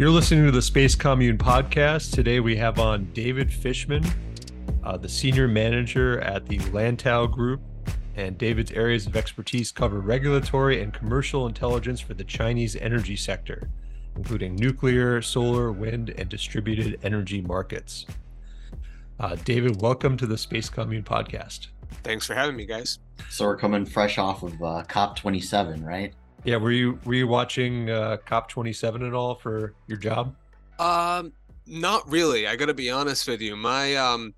You're 0.00 0.08
listening 0.08 0.46
to 0.46 0.50
the 0.50 0.62
Space 0.62 0.94
Commune 0.94 1.36
podcast. 1.36 2.14
Today 2.14 2.40
we 2.40 2.56
have 2.56 2.78
on 2.78 3.12
David 3.12 3.52
Fishman, 3.52 4.02
uh, 4.82 4.96
the 4.96 5.10
senior 5.10 5.46
manager 5.46 6.18
at 6.20 6.46
the 6.46 6.56
Lantau 6.72 7.30
Group. 7.30 7.60
And 8.16 8.38
David's 8.38 8.70
areas 8.70 9.06
of 9.06 9.14
expertise 9.14 9.70
cover 9.70 10.00
regulatory 10.00 10.80
and 10.80 10.94
commercial 10.94 11.46
intelligence 11.46 12.00
for 12.00 12.14
the 12.14 12.24
Chinese 12.24 12.76
energy 12.76 13.14
sector, 13.14 13.68
including 14.16 14.56
nuclear, 14.56 15.20
solar, 15.20 15.70
wind, 15.70 16.14
and 16.16 16.30
distributed 16.30 16.98
energy 17.02 17.42
markets. 17.42 18.06
Uh, 19.18 19.36
David, 19.44 19.82
welcome 19.82 20.16
to 20.16 20.26
the 20.26 20.38
Space 20.38 20.70
Commune 20.70 21.04
podcast. 21.04 21.66
Thanks 22.04 22.26
for 22.26 22.32
having 22.32 22.56
me, 22.56 22.64
guys. 22.64 23.00
So 23.28 23.44
we're 23.44 23.58
coming 23.58 23.84
fresh 23.84 24.16
off 24.16 24.42
of 24.42 24.54
uh, 24.62 24.82
COP27, 24.88 25.84
right? 25.84 26.14
Yeah, 26.44 26.56
were 26.56 26.72
you 26.72 26.98
were 27.04 27.14
you 27.14 27.28
watching 27.28 27.90
uh, 27.90 28.16
COP27 28.26 29.06
at 29.06 29.14
all 29.14 29.34
for 29.34 29.74
your 29.86 29.98
job? 29.98 30.34
Um, 30.78 31.32
not 31.66 32.10
really. 32.10 32.46
I 32.46 32.56
got 32.56 32.66
to 32.66 32.74
be 32.74 32.90
honest 32.90 33.28
with 33.28 33.40
you. 33.40 33.56
My 33.56 33.94
um, 33.96 34.34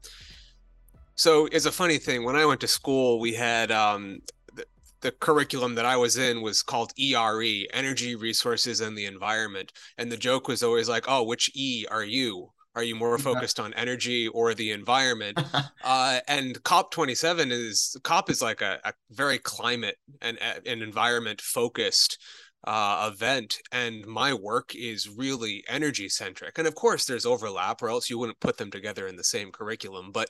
so 1.14 1.48
it's 1.52 1.66
a 1.66 1.72
funny 1.72 1.98
thing. 1.98 2.24
When 2.24 2.36
I 2.36 2.44
went 2.44 2.60
to 2.62 2.68
school, 2.68 3.20
we 3.20 3.34
had 3.34 3.70
um, 3.70 4.20
the, 4.54 4.64
the 5.00 5.12
curriculum 5.12 5.76
that 5.76 5.84
I 5.84 5.96
was 5.96 6.16
in 6.16 6.42
was 6.42 6.62
called 6.62 6.92
ERE, 6.98 7.66
Energy, 7.72 8.16
Resources, 8.16 8.80
and 8.80 8.98
the 8.98 9.06
Environment, 9.06 9.72
and 9.98 10.10
the 10.10 10.16
joke 10.16 10.48
was 10.48 10.62
always 10.62 10.88
like, 10.88 11.04
"Oh, 11.06 11.22
which 11.22 11.50
E 11.54 11.86
are 11.90 12.04
you?" 12.04 12.50
Are 12.74 12.82
you 12.82 12.94
more 12.94 13.18
focused 13.18 13.60
on 13.60 13.74
energy 13.74 14.28
or 14.28 14.54
the 14.54 14.70
environment? 14.70 15.40
uh, 15.84 16.20
and 16.26 16.62
COP27 16.62 17.50
is 17.50 17.96
COP 18.02 18.30
is 18.30 18.40
like 18.40 18.62
a, 18.62 18.78
a 18.84 18.92
very 19.10 19.38
climate 19.38 19.96
and 20.20 20.38
an 20.40 20.82
environment 20.82 21.40
focused 21.40 22.18
uh, 22.64 23.10
event, 23.12 23.58
and 23.72 24.06
my 24.06 24.32
work 24.32 24.74
is 24.74 25.08
really 25.08 25.64
energy 25.68 26.08
centric. 26.08 26.58
And 26.58 26.68
of 26.68 26.74
course, 26.74 27.04
there's 27.04 27.26
overlap, 27.26 27.82
or 27.82 27.88
else 27.88 28.08
you 28.08 28.18
wouldn't 28.18 28.40
put 28.40 28.56
them 28.56 28.70
together 28.70 29.08
in 29.08 29.16
the 29.16 29.24
same 29.24 29.50
curriculum. 29.50 30.12
But 30.12 30.28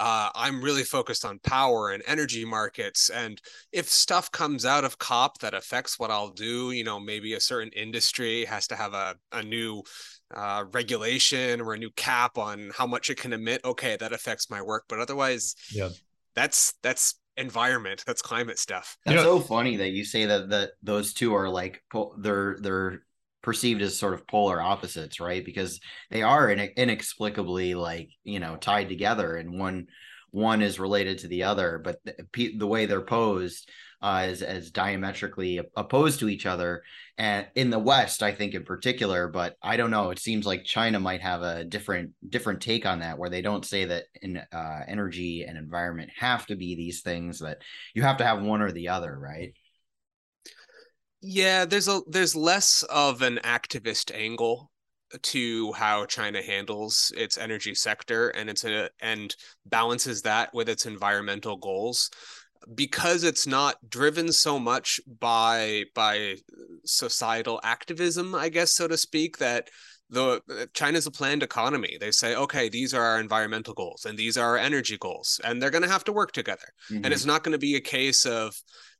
uh, 0.00 0.30
I'm 0.34 0.62
really 0.62 0.84
focused 0.84 1.24
on 1.24 1.38
power 1.40 1.90
and 1.90 2.02
energy 2.06 2.44
markets. 2.44 3.10
And 3.10 3.40
if 3.72 3.88
stuff 3.88 4.30
comes 4.30 4.64
out 4.64 4.84
of 4.84 4.98
COP 4.98 5.38
that 5.38 5.54
affects 5.54 5.98
what 5.98 6.10
I'll 6.10 6.30
do, 6.30 6.72
you 6.72 6.84
know, 6.84 7.00
maybe 7.00 7.34
a 7.34 7.40
certain 7.40 7.72
industry 7.72 8.44
has 8.44 8.66
to 8.68 8.76
have 8.76 8.94
a, 8.94 9.16
a 9.32 9.42
new 9.42 9.82
uh, 10.34 10.64
regulation 10.72 11.60
or 11.60 11.74
a 11.74 11.78
new 11.78 11.90
cap 11.96 12.38
on 12.38 12.70
how 12.76 12.86
much 12.86 13.10
it 13.10 13.16
can 13.16 13.32
emit, 13.32 13.60
okay, 13.64 13.96
that 13.96 14.12
affects 14.12 14.50
my 14.50 14.62
work. 14.62 14.84
But 14.88 15.00
otherwise, 15.00 15.54
yeah, 15.72 15.90
that's 16.34 16.74
that's 16.82 17.18
environment, 17.36 18.04
that's 18.06 18.22
climate 18.22 18.58
stuff. 18.58 18.96
That's 19.04 19.16
you 19.16 19.24
know, 19.24 19.38
so 19.38 19.44
funny 19.44 19.76
that 19.76 19.90
you 19.90 20.04
say 20.04 20.26
that 20.26 20.50
that 20.50 20.70
those 20.82 21.12
two 21.14 21.34
are 21.34 21.48
like 21.48 21.82
they're 22.18 22.58
they're 22.60 23.02
perceived 23.42 23.80
as 23.80 23.98
sort 23.98 24.14
of 24.14 24.26
polar 24.26 24.60
opposites, 24.60 25.20
right? 25.20 25.44
Because 25.44 25.80
they 26.10 26.22
are 26.22 26.50
inexplicably 26.50 27.74
like 27.74 28.10
you 28.24 28.40
know 28.40 28.56
tied 28.56 28.88
together, 28.88 29.36
and 29.36 29.58
one 29.58 29.86
one 30.30 30.60
is 30.60 30.78
related 30.78 31.18
to 31.18 31.28
the 31.28 31.44
other, 31.44 31.80
but 31.82 32.00
the, 32.04 32.56
the 32.58 32.66
way 32.66 32.86
they're 32.86 33.00
posed 33.00 33.70
uh, 34.02 34.24
as 34.24 34.42
as 34.42 34.70
diametrically 34.70 35.60
opposed 35.76 36.20
to 36.20 36.28
each 36.28 36.46
other, 36.46 36.82
and 37.18 37.48
in 37.56 37.70
the 37.70 37.78
West, 37.80 38.22
I 38.22 38.32
think 38.32 38.54
in 38.54 38.64
particular. 38.64 39.28
But 39.28 39.56
I 39.60 39.76
don't 39.76 39.90
know. 39.90 40.10
It 40.10 40.20
seems 40.20 40.46
like 40.46 40.64
China 40.64 41.00
might 41.00 41.20
have 41.20 41.42
a 41.42 41.64
different 41.64 42.12
different 42.28 42.60
take 42.60 42.86
on 42.86 43.00
that, 43.00 43.18
where 43.18 43.28
they 43.28 43.42
don't 43.42 43.66
say 43.66 43.84
that 43.86 44.04
in 44.22 44.36
uh, 44.36 44.80
energy 44.86 45.44
and 45.46 45.58
environment 45.58 46.10
have 46.16 46.46
to 46.46 46.56
be 46.56 46.76
these 46.76 47.02
things 47.02 47.40
that 47.40 47.58
you 47.92 48.02
have 48.02 48.18
to 48.18 48.24
have 48.24 48.42
one 48.42 48.62
or 48.62 48.70
the 48.70 48.88
other, 48.88 49.18
right? 49.18 49.52
Yeah, 51.20 51.64
there's 51.64 51.88
a 51.88 52.00
there's 52.08 52.36
less 52.36 52.84
of 52.84 53.22
an 53.22 53.40
activist 53.42 54.14
angle 54.14 54.70
to 55.22 55.72
how 55.72 56.06
China 56.06 56.42
handles 56.42 57.12
its 57.16 57.38
energy 57.38 57.74
sector 57.74 58.28
and 58.28 58.50
it's 58.50 58.64
a 58.64 58.90
and 59.00 59.34
balances 59.66 60.22
that 60.22 60.52
with 60.52 60.68
its 60.68 60.86
environmental 60.86 61.56
goals 61.56 62.10
because 62.74 63.24
it's 63.24 63.46
not 63.46 63.76
driven 63.88 64.32
so 64.32 64.58
much 64.58 65.00
by 65.20 65.84
by 65.94 66.36
societal 66.84 67.60
activism 67.64 68.34
i 68.34 68.48
guess 68.48 68.72
so 68.72 68.88
to 68.88 68.96
speak 68.96 69.38
that 69.38 69.68
the 70.10 70.40
china's 70.72 71.06
a 71.06 71.10
planned 71.10 71.42
economy 71.42 71.96
they 72.00 72.10
say 72.10 72.34
okay 72.34 72.68
these 72.68 72.94
are 72.94 73.02
our 73.02 73.20
environmental 73.20 73.74
goals 73.74 74.04
and 74.04 74.18
these 74.18 74.38
are 74.38 74.50
our 74.50 74.56
energy 74.56 74.96
goals 74.98 75.40
and 75.44 75.60
they're 75.60 75.70
going 75.70 75.82
to 75.82 75.88
have 75.88 76.04
to 76.04 76.12
work 76.12 76.32
together 76.32 76.72
mm-hmm. 76.90 77.04
and 77.04 77.12
it's 77.12 77.26
not 77.26 77.44
going 77.44 77.52
to 77.52 77.58
be 77.58 77.76
a 77.76 77.80
case 77.80 78.24
of 78.24 78.54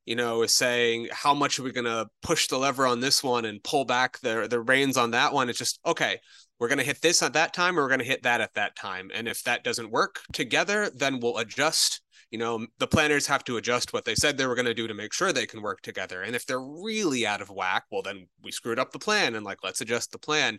you 0.08 0.16
know, 0.16 0.46
saying 0.46 1.06
how 1.12 1.34
much 1.34 1.58
are 1.58 1.62
we 1.62 1.70
going 1.70 1.84
to 1.84 2.08
push 2.22 2.48
the 2.48 2.56
lever 2.56 2.86
on 2.86 2.98
this 2.98 3.22
one 3.22 3.44
and 3.44 3.62
pull 3.62 3.84
back 3.84 4.18
the 4.20 4.48
the 4.48 4.58
reins 4.58 4.96
on 4.96 5.10
that 5.10 5.34
one. 5.34 5.50
It's 5.50 5.58
just 5.58 5.80
okay. 5.84 6.18
We're 6.58 6.68
going 6.68 6.78
to 6.78 6.84
hit 6.84 7.02
this 7.02 7.22
at 7.22 7.34
that 7.34 7.52
time, 7.52 7.78
or 7.78 7.82
we're 7.82 7.90
going 7.90 8.00
to 8.00 8.06
hit 8.06 8.22
that 8.22 8.40
at 8.40 8.54
that 8.54 8.74
time. 8.74 9.10
And 9.12 9.28
if 9.28 9.42
that 9.42 9.64
doesn't 9.64 9.90
work 9.90 10.20
together, 10.32 10.90
then 10.94 11.20
we'll 11.20 11.36
adjust. 11.36 12.00
You 12.30 12.38
know, 12.38 12.66
the 12.78 12.86
planners 12.86 13.26
have 13.26 13.44
to 13.44 13.56
adjust 13.56 13.92
what 13.92 14.04
they 14.04 14.14
said 14.14 14.36
they 14.36 14.46
were 14.46 14.54
going 14.54 14.66
to 14.66 14.74
do 14.74 14.86
to 14.86 14.94
make 14.94 15.12
sure 15.12 15.32
they 15.32 15.46
can 15.46 15.62
work 15.62 15.80
together. 15.80 16.22
And 16.22 16.36
if 16.36 16.44
they're 16.44 16.60
really 16.60 17.26
out 17.26 17.40
of 17.40 17.50
whack, 17.50 17.84
well, 17.90 18.02
then 18.02 18.26
we 18.42 18.50
screwed 18.50 18.78
up 18.78 18.92
the 18.92 18.98
plan, 18.98 19.34
and 19.34 19.44
like 19.44 19.64
let's 19.64 19.80
adjust 19.80 20.12
the 20.12 20.18
plan. 20.18 20.58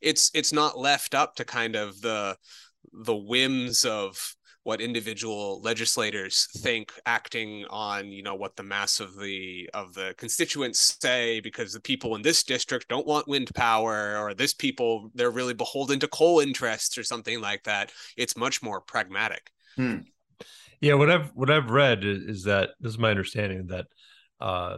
It's 0.00 0.30
it's 0.34 0.52
not 0.52 0.78
left 0.78 1.14
up 1.14 1.34
to 1.36 1.44
kind 1.44 1.74
of 1.74 2.00
the 2.00 2.36
the 2.92 3.16
whims 3.16 3.84
of 3.84 4.34
what 4.68 4.82
individual 4.82 5.62
legislators 5.62 6.46
think 6.58 6.92
acting 7.06 7.64
on 7.70 8.12
you 8.12 8.22
know 8.22 8.34
what 8.34 8.54
the 8.56 8.62
mass 8.62 9.00
of 9.00 9.18
the 9.18 9.66
of 9.72 9.94
the 9.94 10.14
constituents 10.18 10.98
say 11.00 11.40
because 11.40 11.72
the 11.72 11.80
people 11.80 12.14
in 12.16 12.20
this 12.20 12.42
district 12.42 12.86
don't 12.88 13.06
want 13.06 13.26
wind 13.26 13.50
power 13.54 14.18
or 14.18 14.34
this 14.34 14.52
people 14.52 15.10
they're 15.14 15.30
really 15.30 15.54
beholden 15.54 15.98
to 15.98 16.06
coal 16.08 16.40
interests 16.40 16.98
or 16.98 17.02
something 17.02 17.40
like 17.40 17.62
that 17.62 17.90
it's 18.18 18.36
much 18.36 18.62
more 18.62 18.78
pragmatic 18.82 19.50
hmm. 19.74 20.00
Yeah 20.80 20.94
what 20.94 21.10
i've 21.10 21.30
what 21.34 21.50
i've 21.50 21.70
read 21.70 22.04
is, 22.04 22.44
that 22.44 22.70
this 22.80 22.92
is 22.92 22.98
my 22.98 23.10
understanding 23.10 23.66
that 23.66 23.86
uh 24.40 24.76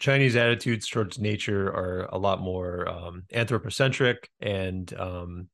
Chinese 0.00 0.36
attitudes 0.36 0.88
towards 0.88 1.18
nature 1.18 1.68
are 1.68 2.08
a 2.12 2.18
lot 2.18 2.40
more 2.40 2.86
um, 2.88 3.22
anthropocentric 3.32 4.28
and 4.40 4.92
um, 4.98 5.48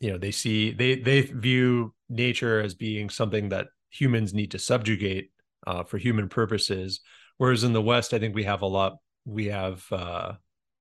you 0.00 0.10
know 0.10 0.18
they 0.18 0.30
see 0.30 0.72
they 0.72 0.96
they 0.96 1.20
view 1.20 1.94
nature 2.08 2.60
as 2.60 2.74
being 2.74 3.10
something 3.10 3.50
that 3.50 3.66
humans 3.90 4.34
need 4.34 4.50
to 4.50 4.58
subjugate 4.58 5.30
uh, 5.66 5.84
for 5.84 5.98
human 5.98 6.28
purposes. 6.28 7.00
Whereas 7.36 7.62
in 7.62 7.72
the 7.72 7.82
west 7.82 8.14
i 8.14 8.18
think 8.18 8.34
we 8.34 8.44
have 8.44 8.62
a 8.62 8.66
lot 8.66 8.94
we 9.24 9.46
have 9.46 9.84
uh, 9.92 10.32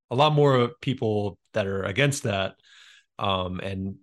a 0.10 0.16
lot 0.16 0.34
more 0.34 0.72
people 0.82 1.38
that 1.54 1.68
are 1.68 1.84
against 1.84 2.24
that 2.24 2.56
um, 3.20 3.60
and 3.60 3.96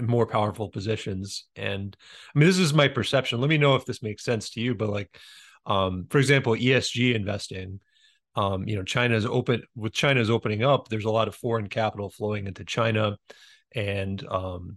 more 0.00 0.26
powerful 0.26 0.68
positions. 0.68 1.44
And 1.56 1.96
i 2.34 2.38
mean 2.38 2.48
this 2.48 2.58
is 2.58 2.74
my 2.74 2.88
perception. 2.88 3.40
Let 3.40 3.50
me 3.50 3.58
know 3.58 3.76
if 3.76 3.84
this 3.84 4.02
makes 4.02 4.24
sense 4.24 4.50
to 4.50 4.60
you 4.60 4.74
but 4.74 4.88
like 4.88 5.18
um, 5.66 6.06
for 6.10 6.18
example 6.18 6.54
esg 6.54 7.14
investing 7.14 7.80
um, 8.36 8.68
you 8.68 8.76
know 8.76 8.82
china's 8.82 9.26
open 9.26 9.62
with 9.74 9.92
china's 9.92 10.30
opening 10.30 10.62
up 10.62 10.88
there's 10.88 11.06
a 11.06 11.10
lot 11.10 11.28
of 11.28 11.34
foreign 11.34 11.68
capital 11.68 12.10
flowing 12.10 12.46
into 12.46 12.64
china. 12.64 13.16
And 13.74 14.24
um 14.28 14.76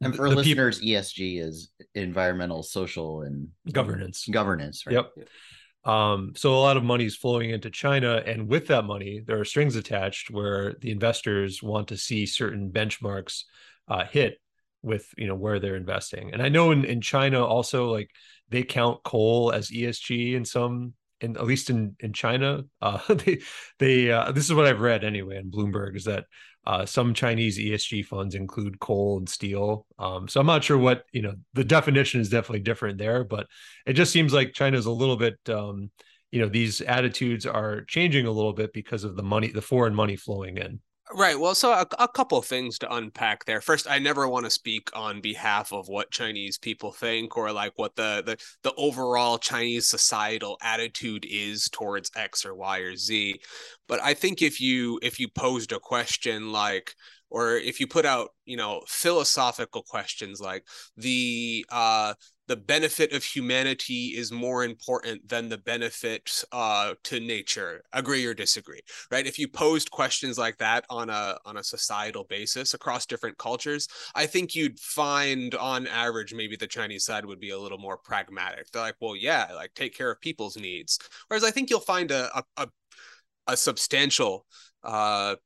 and 0.00 0.14
for 0.14 0.28
listeners 0.28 0.78
people, 0.78 1.00
esg 1.00 1.40
is 1.40 1.70
environmental 1.94 2.62
social 2.62 3.22
and 3.22 3.48
governance. 3.70 4.26
Governance 4.30 4.86
right? 4.86 4.94
yep. 4.94 5.12
Um 5.84 6.32
so 6.36 6.54
a 6.54 6.60
lot 6.60 6.76
of 6.76 6.84
money 6.84 7.04
is 7.04 7.16
flowing 7.16 7.50
into 7.50 7.70
china 7.70 8.22
and 8.24 8.48
with 8.48 8.68
that 8.68 8.84
money 8.84 9.22
there 9.26 9.38
are 9.38 9.44
strings 9.44 9.76
attached 9.76 10.30
where 10.30 10.74
the 10.80 10.90
investors 10.90 11.62
want 11.62 11.88
to 11.88 11.96
see 11.96 12.26
certain 12.26 12.70
benchmarks 12.70 13.42
uh, 13.88 14.04
hit 14.04 14.38
with 14.82 15.06
you 15.16 15.26
know 15.26 15.34
where 15.34 15.58
they're 15.58 15.76
investing 15.76 16.32
and 16.32 16.40
i 16.40 16.48
know 16.48 16.70
in, 16.70 16.84
in 16.84 17.00
china 17.00 17.44
also 17.44 17.90
like 17.90 18.10
they 18.48 18.62
count 18.62 19.02
coal 19.02 19.50
as 19.52 19.70
esg 19.70 20.34
in 20.34 20.44
some 20.44 20.92
in 21.20 21.36
at 21.36 21.46
least 21.46 21.68
in 21.68 21.96
in 21.98 22.12
china 22.12 22.62
uh 22.82 22.98
they 23.08 23.40
they 23.78 24.10
uh, 24.10 24.30
this 24.30 24.44
is 24.44 24.54
what 24.54 24.66
i've 24.66 24.80
read 24.80 25.02
anyway 25.02 25.36
in 25.36 25.50
bloomberg 25.50 25.96
is 25.96 26.04
that 26.04 26.24
uh, 26.68 26.84
some 26.84 27.14
Chinese 27.14 27.58
ESG 27.58 28.04
funds 28.04 28.34
include 28.34 28.78
coal 28.78 29.16
and 29.16 29.26
steel. 29.26 29.86
Um, 29.98 30.28
so 30.28 30.38
I'm 30.38 30.46
not 30.46 30.62
sure 30.62 30.76
what 30.76 31.04
you 31.12 31.22
know. 31.22 31.32
The 31.54 31.64
definition 31.64 32.20
is 32.20 32.28
definitely 32.28 32.60
different 32.60 32.98
there, 32.98 33.24
but 33.24 33.46
it 33.86 33.94
just 33.94 34.12
seems 34.12 34.34
like 34.34 34.52
China 34.52 34.76
is 34.76 34.84
a 34.84 34.90
little 34.90 35.16
bit. 35.16 35.38
Um, 35.48 35.90
you 36.30 36.42
know, 36.42 36.48
these 36.48 36.82
attitudes 36.82 37.46
are 37.46 37.84
changing 37.84 38.26
a 38.26 38.30
little 38.30 38.52
bit 38.52 38.74
because 38.74 39.02
of 39.02 39.16
the 39.16 39.22
money, 39.22 39.48
the 39.48 39.62
foreign 39.62 39.94
money 39.94 40.14
flowing 40.14 40.58
in. 40.58 40.80
Right. 41.14 41.40
Well, 41.40 41.54
so 41.54 41.72
a, 41.72 41.86
a 41.98 42.06
couple 42.08 42.36
of 42.36 42.44
things 42.44 42.78
to 42.80 42.92
unpack 42.94 43.46
there. 43.46 43.62
First, 43.62 43.88
I 43.88 43.98
never 43.98 44.28
want 44.28 44.44
to 44.44 44.50
speak 44.50 44.90
on 44.94 45.22
behalf 45.22 45.72
of 45.72 45.88
what 45.88 46.10
Chinese 46.10 46.58
people 46.58 46.92
think 46.92 47.34
or 47.36 47.50
like 47.50 47.72
what 47.76 47.96
the 47.96 48.22
the 48.26 48.36
the 48.62 48.74
overall 48.76 49.38
Chinese 49.38 49.88
societal 49.88 50.58
attitude 50.60 51.24
is 51.28 51.70
towards 51.70 52.10
X 52.14 52.44
or 52.44 52.54
Y 52.54 52.78
or 52.80 52.94
Z. 52.96 53.40
But 53.86 54.02
I 54.02 54.12
think 54.12 54.42
if 54.42 54.60
you 54.60 54.98
if 55.02 55.18
you 55.18 55.28
posed 55.28 55.72
a 55.72 55.80
question 55.80 56.52
like 56.52 56.94
or 57.30 57.56
if 57.56 57.80
you 57.80 57.86
put 57.86 58.04
out 58.04 58.30
you 58.44 58.56
know 58.58 58.82
philosophical 58.86 59.82
questions 59.82 60.40
like 60.40 60.64
the 60.96 61.64
uh 61.70 62.12
the 62.48 62.56
benefit 62.56 63.12
of 63.12 63.22
humanity 63.22 64.14
is 64.16 64.32
more 64.32 64.64
important 64.64 65.28
than 65.28 65.48
the 65.48 65.58
benefit 65.58 66.44
uh, 66.52 66.94
to 67.04 67.20
nature. 67.20 67.82
Agree 67.92 68.24
or 68.26 68.34
disagree 68.34 68.80
right? 69.10 69.26
If 69.26 69.38
you 69.38 69.48
posed 69.48 69.90
questions 69.90 70.38
like 70.38 70.56
that 70.58 70.84
on 70.90 71.10
a 71.10 71.38
on 71.44 71.56
a 71.56 71.64
societal 71.64 72.24
basis 72.24 72.74
across 72.74 73.06
different 73.06 73.38
cultures 73.38 73.88
i 74.14 74.26
think 74.26 74.54
you'd 74.54 74.78
find 74.78 75.54
on 75.54 75.86
average 75.86 76.34
maybe 76.34 76.56
the 76.56 76.66
chinese 76.66 77.04
side 77.04 77.24
would 77.24 77.40
be 77.40 77.50
a 77.50 77.58
little 77.58 77.78
more 77.78 77.96
pragmatic. 77.96 78.70
They're 78.70 78.82
like 78.82 78.96
well 79.00 79.16
yeah 79.16 79.48
like 79.54 79.74
take 79.74 79.96
care 79.96 80.10
of 80.10 80.20
people's 80.20 80.56
needs. 80.56 80.98
Whereas 81.28 81.44
i 81.44 81.50
think 81.50 81.70
you'll 81.70 81.80
find 81.80 82.10
a 82.10 82.30
a, 82.38 82.44
a, 82.56 82.68
a 83.48 83.56
substantial 83.56 84.46
uh, 84.84 85.36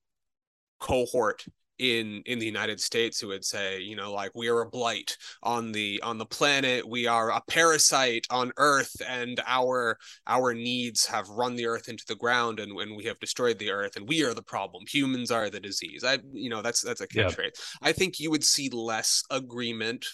cohort 0.81 1.45
in 1.83 2.23
in 2.27 2.39
the 2.39 2.47
United 2.47 2.81
States 2.81 3.19
who 3.19 3.29
would 3.29 3.45
say, 3.45 3.81
you 3.81 3.97
know, 3.97 4.13
like 4.13 4.31
we 4.37 4.49
are 4.49 4.61
a 4.61 4.69
blight 4.69 5.17
on 5.43 5.73
the 5.73 6.01
on 6.03 6.17
the 6.17 6.25
planet, 6.25 6.89
we 6.89 7.09
are 7.09 7.31
a 7.31 7.43
parasite 7.49 8.25
on 8.31 8.53
Earth, 8.57 8.95
and 9.07 9.43
our 9.47 9.99
our 10.29 10.55
needs 10.55 11.05
have 11.05 11.29
run 11.29 11.57
the 11.57 11.67
Earth 11.67 11.89
into 11.89 12.05
the 12.07 12.15
ground, 12.15 12.61
and 12.61 12.73
when 12.75 12.95
we 12.95 13.05
have 13.05 13.19
destroyed 13.19 13.59
the 13.59 13.73
Earth, 13.73 13.97
and 13.97 14.09
we 14.09 14.23
are 14.25 14.33
the 14.33 14.43
problem. 14.43 14.85
Humans 14.89 15.33
are 15.33 15.51
the 15.51 15.59
disease. 15.59 16.05
I, 16.05 16.19
you 16.33 16.51
know, 16.51 16.63
that's 16.63 16.83
that's 16.83 17.01
a 17.01 17.09
catchphrase. 17.09 17.39
Yeah. 17.39 17.89
I 17.89 17.93
think 17.93 18.21
you 18.21 18.31
would 18.31 18.45
see 18.45 18.71
less 18.71 19.25
agreement 19.31 20.07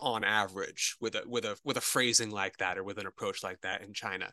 on 0.00 0.24
average 0.24 0.96
with 1.00 1.14
a 1.14 1.22
with 1.26 1.44
a 1.44 1.56
with 1.64 1.76
a 1.76 1.80
phrasing 1.80 2.30
like 2.30 2.56
that 2.58 2.78
or 2.78 2.84
with 2.84 2.98
an 2.98 3.06
approach 3.06 3.42
like 3.42 3.60
that 3.60 3.82
in 3.82 3.92
China. 3.92 4.30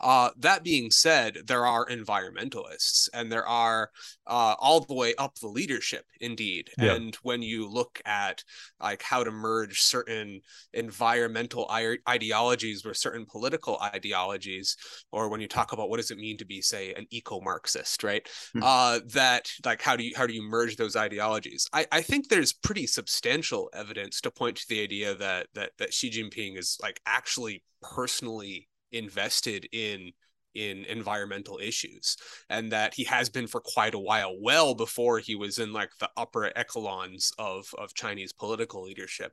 Uh, 0.00 0.30
that 0.38 0.62
being 0.62 0.90
said, 0.90 1.38
there 1.46 1.66
are 1.66 1.86
environmentalists 1.86 3.08
and 3.12 3.30
there 3.30 3.46
are 3.46 3.90
uh, 4.26 4.54
all 4.58 4.80
the 4.80 4.94
way 4.94 5.14
up 5.16 5.34
the 5.36 5.48
leadership, 5.48 6.04
indeed. 6.20 6.70
Yeah. 6.78 6.94
And 6.94 7.14
when 7.22 7.42
you 7.42 7.68
look 7.68 8.00
at 8.04 8.44
like 8.80 9.02
how 9.02 9.24
to 9.24 9.30
merge 9.30 9.80
certain 9.80 10.40
environmental 10.72 11.70
ideologies 12.08 12.84
with 12.84 12.96
certain 12.96 13.26
political 13.26 13.78
ideologies, 13.80 14.76
or 15.12 15.28
when 15.28 15.40
you 15.40 15.48
talk 15.48 15.72
about 15.72 15.90
what 15.90 15.96
does 15.96 16.10
it 16.10 16.18
mean 16.18 16.38
to 16.38 16.44
be, 16.44 16.60
say, 16.60 16.94
an 16.94 17.06
eco-Marxist, 17.10 18.04
right? 18.04 18.24
Mm-hmm. 18.24 18.62
Uh, 18.62 19.00
that 19.12 19.48
like 19.64 19.82
how 19.82 19.96
do 19.96 20.04
you 20.04 20.12
how 20.16 20.26
do 20.26 20.34
you 20.34 20.42
merge 20.42 20.76
those 20.76 20.96
ideologies? 20.96 21.66
I, 21.72 21.86
I 21.90 22.02
think 22.02 22.28
there's 22.28 22.52
pretty 22.52 22.86
substantial 22.86 23.70
evidence 23.72 24.20
to 24.20 24.30
point 24.30 24.56
to 24.58 24.68
the 24.68 24.82
idea 24.82 25.07
idea 25.08 25.18
that 25.18 25.46
that 25.54 25.70
that 25.78 25.94
Xi 25.94 26.10
Jinping 26.10 26.56
is 26.56 26.78
like 26.82 27.00
actually 27.06 27.62
personally 27.82 28.68
invested 28.92 29.68
in 29.72 30.12
in 30.58 30.84
environmental 30.86 31.60
issues 31.62 32.16
and 32.50 32.72
that 32.72 32.92
he 32.92 33.04
has 33.04 33.28
been 33.28 33.46
for 33.46 33.60
quite 33.60 33.94
a 33.94 33.98
while 33.98 34.34
well 34.40 34.74
before 34.74 35.20
he 35.20 35.36
was 35.36 35.60
in 35.60 35.72
like 35.72 35.90
the 36.00 36.10
upper 36.16 36.50
echelons 36.56 37.32
of 37.38 37.72
of 37.78 37.94
chinese 37.94 38.32
political 38.32 38.82
leadership. 38.82 39.32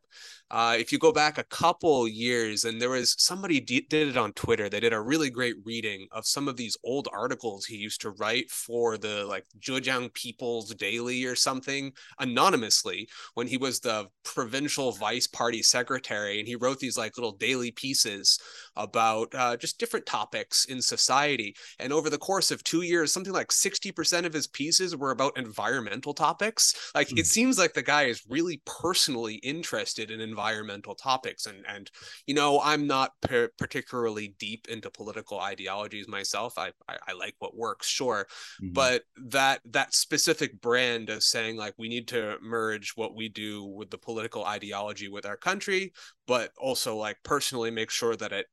Uh, 0.51 0.75
if 0.77 0.91
you 0.91 0.99
go 0.99 1.11
back 1.11 1.39
a 1.39 1.43
couple 1.45 2.07
years 2.07 2.63
and 2.63 2.79
there 2.79 2.91
was 2.91 3.15
somebody 3.17 3.59
d- 3.59 3.87
did 3.89 4.07
it 4.07 4.17
on 4.17 4.31
twitter 4.33 4.69
they 4.69 4.79
did 4.79 4.93
a 4.93 5.01
really 5.01 5.31
great 5.31 5.55
reading 5.65 6.07
of 6.11 6.27
some 6.27 6.47
of 6.47 6.57
these 6.57 6.77
old 6.83 7.07
articles 7.11 7.65
he 7.65 7.75
used 7.75 8.01
to 8.01 8.11
write 8.11 8.49
for 8.51 8.95
the 8.97 9.25
like 9.25 9.45
zhejiang 9.59 10.13
people's 10.13 10.73
daily 10.75 11.25
or 11.25 11.35
something 11.35 11.91
anonymously 12.19 13.07
when 13.33 13.47
he 13.47 13.57
was 13.57 13.79
the 13.79 14.05
provincial 14.23 14.91
vice 14.91 15.25
party 15.25 15.63
secretary 15.63 16.37
and 16.37 16.47
he 16.47 16.55
wrote 16.55 16.77
these 16.77 16.99
like 16.99 17.17
little 17.17 17.31
daily 17.31 17.71
pieces 17.71 18.39
about 18.75 19.33
uh, 19.33 19.57
just 19.57 19.79
different 19.79 20.05
topics 20.05 20.65
in 20.65 20.79
society 20.81 21.14
society. 21.15 21.55
And 21.79 21.93
over 21.93 22.09
the 22.09 22.17
course 22.17 22.51
of 22.51 22.63
two 22.63 22.81
years, 22.81 23.11
something 23.11 23.33
like 23.33 23.49
60% 23.49 24.25
of 24.25 24.33
his 24.33 24.47
pieces 24.47 24.95
were 24.95 25.11
about 25.11 25.37
environmental 25.37 26.13
topics. 26.13 26.91
Like 26.93 27.09
mm. 27.09 27.19
it 27.19 27.25
seems 27.25 27.57
like 27.57 27.73
the 27.73 27.81
guy 27.81 28.03
is 28.03 28.23
really 28.27 28.61
personally 28.65 29.35
interested 29.35 30.11
in 30.11 30.19
environmental 30.19 30.95
topics. 30.95 31.45
And, 31.45 31.63
and 31.67 31.89
you 32.27 32.35
know, 32.35 32.59
I'm 32.63 32.87
not 32.87 33.11
per- 33.21 33.49
particularly 33.57 34.35
deep 34.39 34.67
into 34.69 34.89
political 34.89 35.39
ideologies 35.39 36.07
myself. 36.07 36.57
I, 36.57 36.71
I, 36.87 36.97
I 37.07 37.13
like 37.13 37.35
what 37.39 37.55
works, 37.55 37.87
sure. 37.87 38.27
Mm-hmm. 38.61 38.73
But 38.73 39.03
that, 39.27 39.61
that 39.71 39.93
specific 39.93 40.59
brand 40.61 41.09
of 41.09 41.23
saying 41.23 41.57
like 41.57 41.73
we 41.77 41.87
need 41.87 42.07
to 42.09 42.37
merge 42.41 42.93
what 42.95 43.15
we 43.15 43.29
do 43.29 43.63
with 43.63 43.89
the 43.89 43.97
political 43.97 44.45
ideology 44.45 45.07
with 45.07 45.25
our 45.25 45.37
country, 45.37 45.93
but 46.27 46.51
also 46.57 46.95
like 46.97 47.17
personally 47.23 47.71
make 47.71 47.89
sure 47.89 48.15
that 48.15 48.31
it 48.31 48.47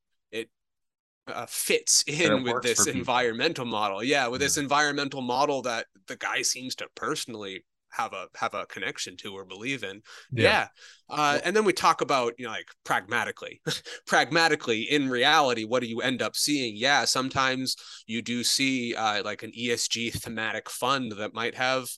uh, 1.28 1.46
fits 1.46 2.04
in 2.06 2.42
with 2.42 2.62
this 2.62 2.86
environmental 2.86 3.64
model. 3.64 4.02
Yeah, 4.02 4.28
with 4.28 4.40
yeah. 4.40 4.46
this 4.46 4.58
environmental 4.58 5.22
model 5.22 5.62
that 5.62 5.86
the 6.06 6.16
guy 6.16 6.42
seems 6.42 6.74
to 6.76 6.88
personally 6.94 7.64
have 7.92 8.12
a 8.14 8.26
have 8.36 8.54
a 8.54 8.66
connection 8.66 9.16
to 9.19 9.34
or 9.34 9.44
believe 9.44 9.84
in. 9.84 10.02
Yeah. 10.32 10.44
yeah. 10.44 10.66
Uh, 11.10 11.38
and 11.44 11.54
then 11.54 11.64
we 11.64 11.72
talk 11.72 12.00
about, 12.00 12.32
you 12.38 12.46
know, 12.46 12.50
like 12.50 12.69
pragmatically, 12.84 13.60
pragmatically 14.06 14.82
in 14.82 15.10
reality, 15.10 15.64
what 15.64 15.82
do 15.82 15.88
you 15.88 16.00
end 16.00 16.22
up 16.22 16.34
seeing? 16.34 16.74
Yeah, 16.76 17.04
sometimes 17.04 17.76
you 18.06 18.22
do 18.22 18.42
see 18.42 18.94
uh, 18.94 19.22
like 19.22 19.42
an 19.42 19.52
ESG 19.52 20.14
thematic 20.14 20.70
fund 20.70 21.12
that 21.12 21.34
might 21.34 21.54
have 21.54 21.88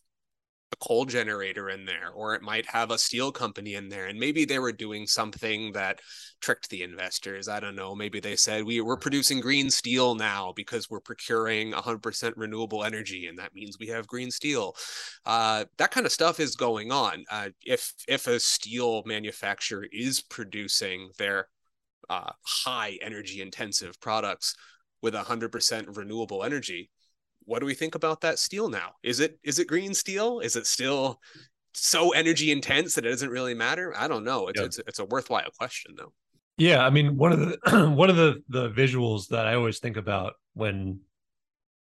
a 0.75 0.85
coal 0.85 1.05
generator 1.05 1.71
in 1.71 1.85
there 1.85 2.11
or 2.15 2.35
it 2.35 2.43
might 2.43 2.67
have 2.67 2.91
a 2.91 2.99
steel 2.99 3.31
company 3.31 3.75
in 3.75 3.89
there 3.89 4.07
and 4.07 4.19
maybe 4.19 4.45
they 4.45 4.59
were 4.59 4.73
doing 4.73 5.07
something 5.07 5.73
that 5.73 6.01
tricked 6.41 6.69
the 6.71 6.83
investors 6.83 7.49
i 7.49 7.59
don't 7.61 7.77
know 7.77 7.95
maybe 7.95 8.21
they 8.21 8.37
said 8.37 8.65
we, 8.65 8.81
we're 8.81 8.97
producing 8.97 9.41
green 9.41 9.71
steel 9.71 10.15
now 10.15 10.53
because 10.57 10.91
we're 10.91 11.01
procuring 11.01 11.73
100% 11.73 12.33
renewable 12.37 12.85
energy 12.85 13.27
and 13.27 13.39
that 13.39 13.55
means 13.55 13.77
we 13.79 13.87
have 13.89 14.07
green 14.07 14.31
steel. 14.31 14.75
Uh, 15.25 15.65
that 15.79 15.91
kind 15.91 16.07
of 16.07 16.13
stuff 16.13 16.41
is 16.41 16.57
going 16.57 16.93
on. 16.93 17.25
Uh, 17.31 17.49
if 17.65 17.93
if 18.09 18.27
a 18.27 18.39
steel 18.41 19.03
manufacturer 19.07 19.87
is 19.93 20.21
producing 20.23 21.11
their 21.19 21.49
uh, 22.11 22.31
high 22.43 22.99
energy 23.03 23.41
intensive 23.41 23.99
products 24.01 24.55
with 25.03 25.15
100% 25.15 25.97
renewable 25.97 26.45
energy 26.45 26.91
what 27.47 27.61
do 27.61 27.67
we 27.67 27.75
think 27.75 27.95
about 27.95 28.21
that 28.23 28.39
steel 28.39 28.69
now? 28.69 28.93
Is 29.03 29.21
it 29.21 29.39
is 29.43 29.59
it 29.59 29.69
green 29.69 29.95
steel? 29.95 30.41
Is 30.41 30.57
it 30.57 30.67
still 30.67 31.21
so 31.73 32.11
energy 32.11 32.51
intense 32.51 32.95
that 32.95 33.05
it 33.05 33.11
doesn't 33.11 33.31
really 33.31 33.55
matter? 33.55 33.95
I 33.97 34.09
don't 34.09 34.25
know. 34.25 34.49
It's 34.49 34.61
it's, 34.61 34.79
it's 34.87 34.99
a 34.99 35.05
worthwhile 35.05 35.51
question 35.59 35.95
though. 35.97 36.13
Yeah, 36.57 36.85
I 36.85 36.91
mean 36.91 37.17
one 37.17 37.33
of 37.33 37.41
the 37.41 37.91
one 37.97 38.11
of 38.11 38.17
the 38.17 38.43
the 38.49 38.71
visuals 38.71 39.29
that 39.29 39.47
I 39.47 39.55
always 39.55 39.79
think 39.79 39.97
about 39.97 40.35
when 40.55 41.01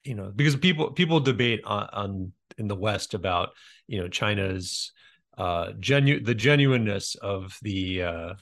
you 0.04 0.14
know 0.14 0.32
because 0.34 0.56
people 0.56 0.90
people 0.92 1.20
debate 1.20 1.62
on, 1.64 1.88
on 1.92 2.32
in 2.58 2.68
the 2.68 2.76
West 2.76 3.14
about 3.14 3.50
you 3.86 4.00
know 4.00 4.08
China's 4.08 4.92
uh 5.38 5.72
genu 5.80 6.20
the 6.22 6.34
genuineness 6.34 7.16
of 7.16 7.58
the 7.62 8.02
uh 8.02 8.34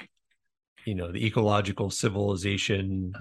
you 0.84 0.94
know 0.94 1.12
the 1.12 1.24
ecological 1.24 1.90
civilization 1.90 3.12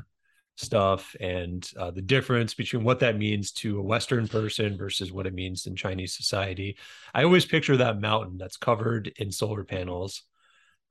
stuff 0.58 1.16
and 1.20 1.70
uh, 1.78 1.92
the 1.92 2.02
difference 2.02 2.54
between 2.54 2.84
what 2.84 3.00
that 3.00 3.18
means 3.18 3.52
to 3.52 3.80
a 3.80 3.84
Western 3.84 4.28
person 4.28 4.78
versus 4.78 5.12
what 5.12 5.26
it 5.26 5.34
means 5.34 5.66
in 5.66 5.76
Chinese 5.76 6.16
society. 6.16 6.78
I 7.14 7.24
always 7.24 7.46
picture 7.46 7.78
that 7.78 8.00
mountain 8.00 8.38
that's 8.38 8.58
covered 8.58 9.12
in 9.18 9.32
solar 9.32 9.64
panels. 9.64 10.24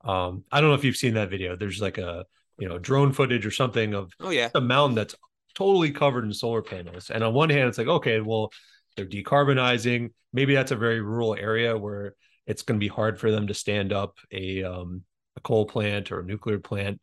Um, 0.03 0.43
I 0.51 0.59
don't 0.59 0.69
know 0.69 0.75
if 0.75 0.83
you've 0.83 0.97
seen 0.97 1.13
that 1.13 1.29
video. 1.29 1.55
There's 1.55 1.81
like 1.81 1.97
a 1.97 2.25
you 2.57 2.67
know 2.67 2.77
drone 2.77 3.11
footage 3.13 3.45
or 3.45 3.51
something 3.51 3.93
of 3.93 4.11
oh 4.19 4.29
yeah 4.29 4.49
a 4.53 4.61
mountain 4.61 4.95
that's 4.95 5.15
totally 5.55 5.91
covered 5.91 6.25
in 6.25 6.33
solar 6.33 6.61
panels. 6.61 7.09
And 7.09 7.23
on 7.23 7.33
one 7.33 7.49
hand, 7.49 7.69
it's 7.69 7.77
like 7.77 7.87
okay, 7.87 8.19
well 8.19 8.51
they're 8.95 9.05
decarbonizing. 9.05 10.11
Maybe 10.33 10.55
that's 10.55 10.71
a 10.71 10.75
very 10.75 11.01
rural 11.01 11.35
area 11.35 11.77
where 11.77 12.15
it's 12.47 12.63
going 12.63 12.79
to 12.79 12.83
be 12.83 12.89
hard 12.89 13.19
for 13.19 13.31
them 13.31 13.47
to 13.47 13.53
stand 13.53 13.93
up 13.93 14.17
a 14.31 14.63
um, 14.63 15.03
a 15.37 15.41
coal 15.41 15.65
plant 15.65 16.11
or 16.11 16.19
a 16.19 16.25
nuclear 16.25 16.59
plant. 16.59 16.99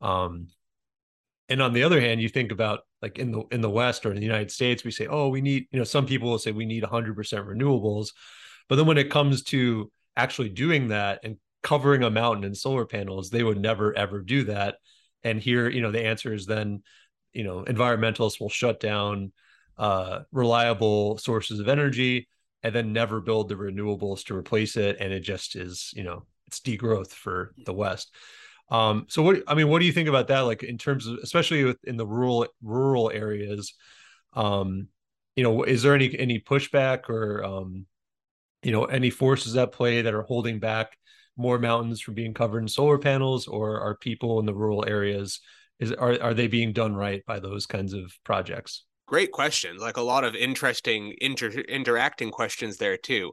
Um, 0.00 0.48
and 1.48 1.62
on 1.62 1.72
the 1.72 1.82
other 1.82 2.00
hand 2.00 2.20
you 2.20 2.28
think 2.28 2.52
about 2.52 2.80
like 3.02 3.18
in 3.18 3.32
the 3.32 3.42
in 3.50 3.60
the 3.60 3.70
west 3.70 4.04
or 4.04 4.10
in 4.10 4.16
the 4.16 4.22
united 4.22 4.50
states 4.50 4.84
we 4.84 4.90
say 4.90 5.06
oh 5.06 5.28
we 5.28 5.40
need 5.40 5.66
you 5.70 5.78
know 5.78 5.84
some 5.84 6.06
people 6.06 6.30
will 6.30 6.38
say 6.38 6.52
we 6.52 6.66
need 6.66 6.82
100% 6.82 7.14
renewables. 7.16 8.08
But 8.68 8.76
then 8.76 8.86
when 8.86 8.98
it 8.98 9.10
comes 9.10 9.42
to 9.44 9.90
actually 10.16 10.50
doing 10.50 10.88
that 10.88 11.20
and 11.22 11.36
covering 11.62 12.02
a 12.02 12.10
mountain 12.10 12.44
in 12.44 12.54
solar 12.54 12.84
panels 12.84 13.30
they 13.30 13.42
would 13.42 13.60
never 13.60 13.96
ever 13.96 14.20
do 14.20 14.44
that. 14.44 14.76
And 15.24 15.40
here 15.40 15.68
you 15.68 15.80
know 15.80 15.90
the 15.90 16.04
answer 16.04 16.32
is 16.32 16.46
then 16.46 16.82
you 17.32 17.44
know 17.44 17.64
environmentalists 17.64 18.40
will 18.40 18.50
shut 18.50 18.80
down 18.80 19.32
uh, 19.78 20.20
reliable 20.32 21.18
sources 21.18 21.60
of 21.60 21.68
energy 21.68 22.28
and 22.64 22.74
then 22.74 22.92
never 22.92 23.20
build 23.20 23.48
the 23.48 23.54
renewables 23.54 24.24
to 24.24 24.36
replace 24.36 24.76
it. 24.76 24.96
And 24.98 25.12
it 25.12 25.20
just 25.20 25.56
is 25.56 25.92
you 25.94 26.04
know 26.04 26.24
it's 26.46 26.60
degrowth 26.60 27.10
for 27.10 27.54
the 27.64 27.74
west 27.74 28.14
um, 28.70 29.06
so 29.08 29.22
what 29.22 29.42
I 29.46 29.54
mean, 29.54 29.68
what 29.68 29.80
do 29.80 29.86
you 29.86 29.92
think 29.92 30.08
about 30.08 30.28
that? 30.28 30.40
Like 30.40 30.62
in 30.62 30.78
terms 30.78 31.06
of, 31.06 31.18
especially 31.22 31.64
with, 31.64 31.78
in 31.84 31.96
the 31.96 32.06
rural 32.06 32.46
rural 32.62 33.10
areas, 33.10 33.74
um, 34.34 34.88
you 35.36 35.42
know, 35.42 35.62
is 35.62 35.82
there 35.82 35.94
any 35.94 36.18
any 36.18 36.40
pushback 36.40 37.08
or 37.08 37.44
um, 37.44 37.86
you 38.62 38.72
know, 38.72 38.84
any 38.84 39.10
forces 39.10 39.56
at 39.56 39.72
play 39.72 40.02
that 40.02 40.14
are 40.14 40.22
holding 40.22 40.58
back 40.58 40.96
more 41.36 41.58
mountains 41.58 42.00
from 42.00 42.14
being 42.14 42.34
covered 42.34 42.60
in 42.60 42.68
solar 42.68 42.98
panels, 42.98 43.46
or 43.46 43.80
are 43.80 43.96
people 43.96 44.40
in 44.40 44.46
the 44.46 44.54
rural 44.54 44.84
areas 44.86 45.40
is 45.78 45.92
are 45.92 46.20
are 46.20 46.34
they 46.34 46.48
being 46.48 46.72
done 46.72 46.94
right 46.94 47.24
by 47.26 47.38
those 47.38 47.66
kinds 47.66 47.92
of 47.92 48.12
projects? 48.24 48.84
Great 49.06 49.32
question. 49.32 49.78
Like 49.78 49.96
a 49.96 50.02
lot 50.02 50.24
of 50.24 50.34
interesting 50.34 51.14
inter- 51.20 51.48
interacting 51.48 52.30
questions 52.30 52.76
there 52.76 52.98
too. 52.98 53.32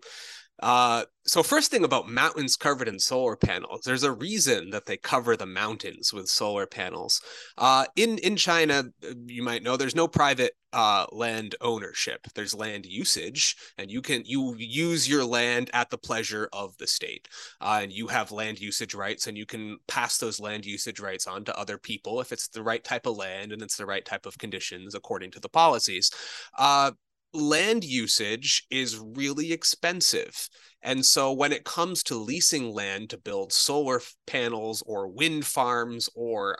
Uh, 0.59 1.03
so 1.25 1.43
first 1.43 1.71
thing 1.71 1.83
about 1.83 2.07
mountains 2.07 2.55
covered 2.55 2.87
in 2.87 2.99
solar 2.99 3.35
panels, 3.35 3.81
there's 3.83 4.03
a 4.03 4.11
reason 4.11 4.69
that 4.69 4.85
they 4.85 4.95
cover 4.95 5.35
the 5.35 5.45
mountains 5.45 6.13
with 6.13 6.27
solar 6.27 6.65
panels. 6.65 7.21
Uh, 7.57 7.85
in 7.95 8.17
in 8.19 8.35
China, 8.35 8.85
you 9.25 9.43
might 9.43 9.63
know 9.63 9.75
there's 9.75 9.95
no 9.95 10.07
private 10.07 10.53
uh, 10.71 11.05
land 11.11 11.55
ownership. 11.61 12.27
There's 12.35 12.53
land 12.53 12.85
usage, 12.85 13.55
and 13.77 13.89
you 13.89 14.01
can 14.01 14.23
you 14.25 14.55
use 14.57 15.09
your 15.09 15.25
land 15.25 15.69
at 15.73 15.89
the 15.89 15.97
pleasure 15.97 16.47
of 16.53 16.77
the 16.77 16.87
state, 16.87 17.27
uh, 17.59 17.79
and 17.81 17.91
you 17.91 18.07
have 18.07 18.31
land 18.31 18.59
usage 18.59 18.93
rights, 18.93 19.27
and 19.27 19.37
you 19.37 19.45
can 19.45 19.77
pass 19.87 20.17
those 20.17 20.39
land 20.39 20.65
usage 20.65 20.99
rights 20.99 21.27
on 21.27 21.43
to 21.45 21.57
other 21.59 21.77
people 21.77 22.21
if 22.21 22.31
it's 22.31 22.47
the 22.49 22.63
right 22.63 22.83
type 22.83 23.05
of 23.05 23.17
land 23.17 23.51
and 23.51 23.61
it's 23.61 23.77
the 23.77 23.85
right 23.85 24.05
type 24.05 24.25
of 24.25 24.37
conditions 24.37 24.95
according 24.95 25.31
to 25.31 25.39
the 25.39 25.49
policies. 25.49 26.11
Uh, 26.57 26.91
land 27.35 27.83
usage 27.83 28.65
is 28.69 28.99
really 28.99 29.51
expensive. 29.51 30.49
And 30.81 31.03
so 31.03 31.31
when 31.31 31.51
it 31.51 31.65
comes 31.65 32.03
to 32.03 32.15
leasing 32.15 32.71
land 32.71 33.09
to 33.09 33.17
build 33.17 33.51
solar 33.51 34.01
panels 34.27 34.83
or 34.85 35.07
wind 35.07 35.45
farms 35.45 36.09
or 36.15 36.59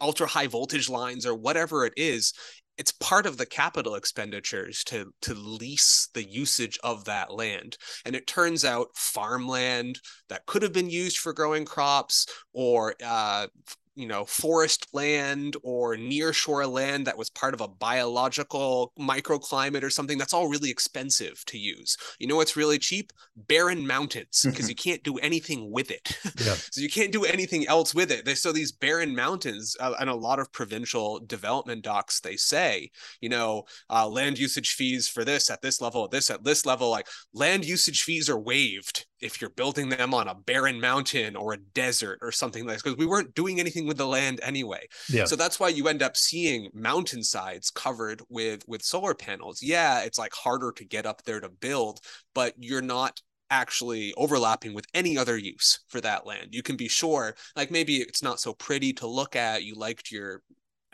ultra 0.00 0.26
high 0.26 0.46
voltage 0.46 0.88
lines 0.88 1.24
or 1.24 1.34
whatever 1.34 1.86
it 1.86 1.94
is, 1.96 2.34
it's 2.76 2.92
part 2.92 3.24
of 3.24 3.36
the 3.36 3.46
capital 3.46 3.94
expenditures 3.94 4.82
to 4.84 5.12
to 5.22 5.34
lease 5.34 6.08
the 6.14 6.24
usage 6.24 6.78
of 6.82 7.04
that 7.04 7.32
land 7.32 7.76
and 8.04 8.16
it 8.16 8.26
turns 8.26 8.64
out 8.64 8.88
farmland 8.94 10.00
that 10.28 10.44
could 10.46 10.62
have 10.62 10.72
been 10.72 10.90
used 10.90 11.18
for 11.18 11.32
growing 11.32 11.64
crops 11.64 12.26
or 12.52 12.94
uh, 13.04 13.46
you 13.94 14.06
know 14.06 14.24
forest 14.24 14.88
land 14.92 15.56
or 15.62 15.96
near 15.96 16.32
shore 16.32 16.66
land 16.66 17.06
that 17.06 17.18
was 17.18 17.30
part 17.30 17.54
of 17.54 17.60
a 17.60 17.68
biological 17.68 18.92
microclimate 18.98 19.82
or 19.82 19.90
something 19.90 20.18
that's 20.18 20.32
all 20.32 20.48
really 20.48 20.70
expensive 20.70 21.44
to 21.46 21.58
use. 21.58 21.96
You 22.18 22.26
know 22.26 22.36
what's 22.36 22.56
really 22.56 22.78
cheap? 22.78 23.12
Barren 23.36 23.86
mountains 23.86 24.42
because 24.44 24.68
you 24.68 24.74
can't 24.74 25.02
do 25.02 25.16
anything 25.18 25.70
with 25.70 25.90
it. 25.90 26.18
Yeah. 26.44 26.54
so 26.70 26.80
you 26.80 26.88
can't 26.88 27.12
do 27.12 27.24
anything 27.24 27.66
else 27.66 27.94
with 27.94 28.10
it. 28.10 28.28
So 28.38 28.52
these 28.52 28.72
barren 28.72 29.14
mountains 29.14 29.76
uh, 29.80 29.94
and 30.00 30.10
a 30.10 30.14
lot 30.14 30.38
of 30.38 30.52
provincial 30.52 31.20
development 31.20 31.82
docs 31.82 32.20
they 32.20 32.36
say 32.36 32.90
you 33.20 33.28
know 33.28 33.64
uh, 33.90 34.08
land 34.08 34.38
usage 34.38 34.74
fees 34.74 35.08
for 35.08 35.24
this 35.24 35.50
at 35.50 35.62
this 35.62 35.80
level 35.80 36.08
this 36.08 36.30
at 36.30 36.44
this 36.44 36.66
level 36.66 36.90
like 36.90 37.06
land 37.32 37.64
usage 37.64 38.02
fees 38.02 38.28
are 38.28 38.38
waived 38.38 39.06
if 39.20 39.40
you're 39.40 39.50
building 39.50 39.88
them 39.88 40.12
on 40.12 40.28
a 40.28 40.34
barren 40.34 40.80
mountain 40.80 41.36
or 41.36 41.54
a 41.54 41.58
desert 41.58 42.18
or 42.22 42.32
something 42.32 42.66
like 42.66 42.76
this 42.76 42.82
because 42.82 42.98
we 42.98 43.06
weren't 43.06 43.34
doing 43.34 43.60
anything 43.60 43.86
with 43.86 43.96
the 43.96 44.06
land 44.06 44.40
anyway 44.42 44.86
yeah. 45.08 45.24
so 45.24 45.36
that's 45.36 45.58
why 45.58 45.68
you 45.68 45.88
end 45.88 46.02
up 46.02 46.16
seeing 46.16 46.68
mountainsides 46.74 47.70
covered 47.70 48.22
with 48.28 48.62
with 48.66 48.82
solar 48.82 49.14
panels 49.14 49.62
yeah 49.62 50.00
it's 50.00 50.18
like 50.18 50.32
harder 50.32 50.72
to 50.72 50.84
get 50.84 51.06
up 51.06 51.22
there 51.24 51.40
to 51.40 51.48
build 51.48 52.00
but 52.34 52.54
you're 52.58 52.82
not 52.82 53.20
actually 53.50 54.12
overlapping 54.16 54.74
with 54.74 54.86
any 54.94 55.16
other 55.16 55.36
use 55.36 55.80
for 55.88 56.00
that 56.00 56.26
land. 56.26 56.48
You 56.50 56.62
can 56.62 56.76
be 56.76 56.88
sure, 56.88 57.36
like 57.54 57.70
maybe 57.70 57.98
it's 57.98 58.22
not 58.22 58.40
so 58.40 58.54
pretty 58.54 58.92
to 58.94 59.06
look 59.06 59.36
at. 59.36 59.62
You 59.62 59.74
liked 59.74 60.10
your 60.10 60.42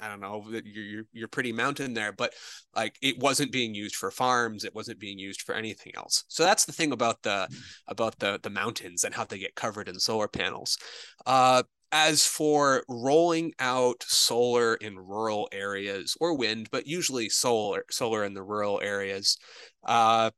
I 0.01 0.09
don't 0.09 0.21
know 0.21 0.45
your, 0.49 0.63
your 0.65 1.05
your 1.13 1.29
pretty 1.29 1.53
mountain 1.53 1.95
there, 1.95 2.13
but 2.13 2.33
like 2.75 2.97
it 3.03 3.19
wasn't 3.19 3.53
being 3.53 3.75
used 3.75 3.97
for 3.97 4.11
farms. 4.11 4.65
It 4.65 4.75
wasn't 4.75 5.01
being 5.01 5.19
used 5.19 5.43
for 5.43 5.55
anything 5.55 5.93
else. 5.97 6.25
So 6.29 6.45
that's 6.45 6.65
the 6.65 6.73
thing 6.73 6.93
about 6.93 7.23
the 7.23 7.49
mm. 7.51 7.57
about 7.89 8.19
the 8.19 8.41
the 8.43 8.51
mountains 8.51 9.05
and 9.05 9.15
how 9.15 9.25
they 9.25 9.39
get 9.39 9.55
covered 9.55 9.89
in 9.89 9.99
solar 9.99 10.29
panels. 10.29 10.79
Uh, 11.27 11.63
as 11.93 12.25
for 12.25 12.85
rolling 12.89 13.53
out 13.59 14.05
solar 14.07 14.77
in 14.77 14.97
rural 14.97 15.49
areas 15.53 16.17
or 16.21 16.37
wind, 16.37 16.69
but 16.71 16.87
usually 16.87 17.29
solar 17.29 17.85
solar 17.91 18.25
in 18.25 18.35
the 18.35 18.43
rural 18.43 18.81
areas, 18.81 19.39
uh, 19.85 20.31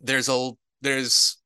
there's 0.00 0.28
a 0.28 0.50
there's 0.82 1.38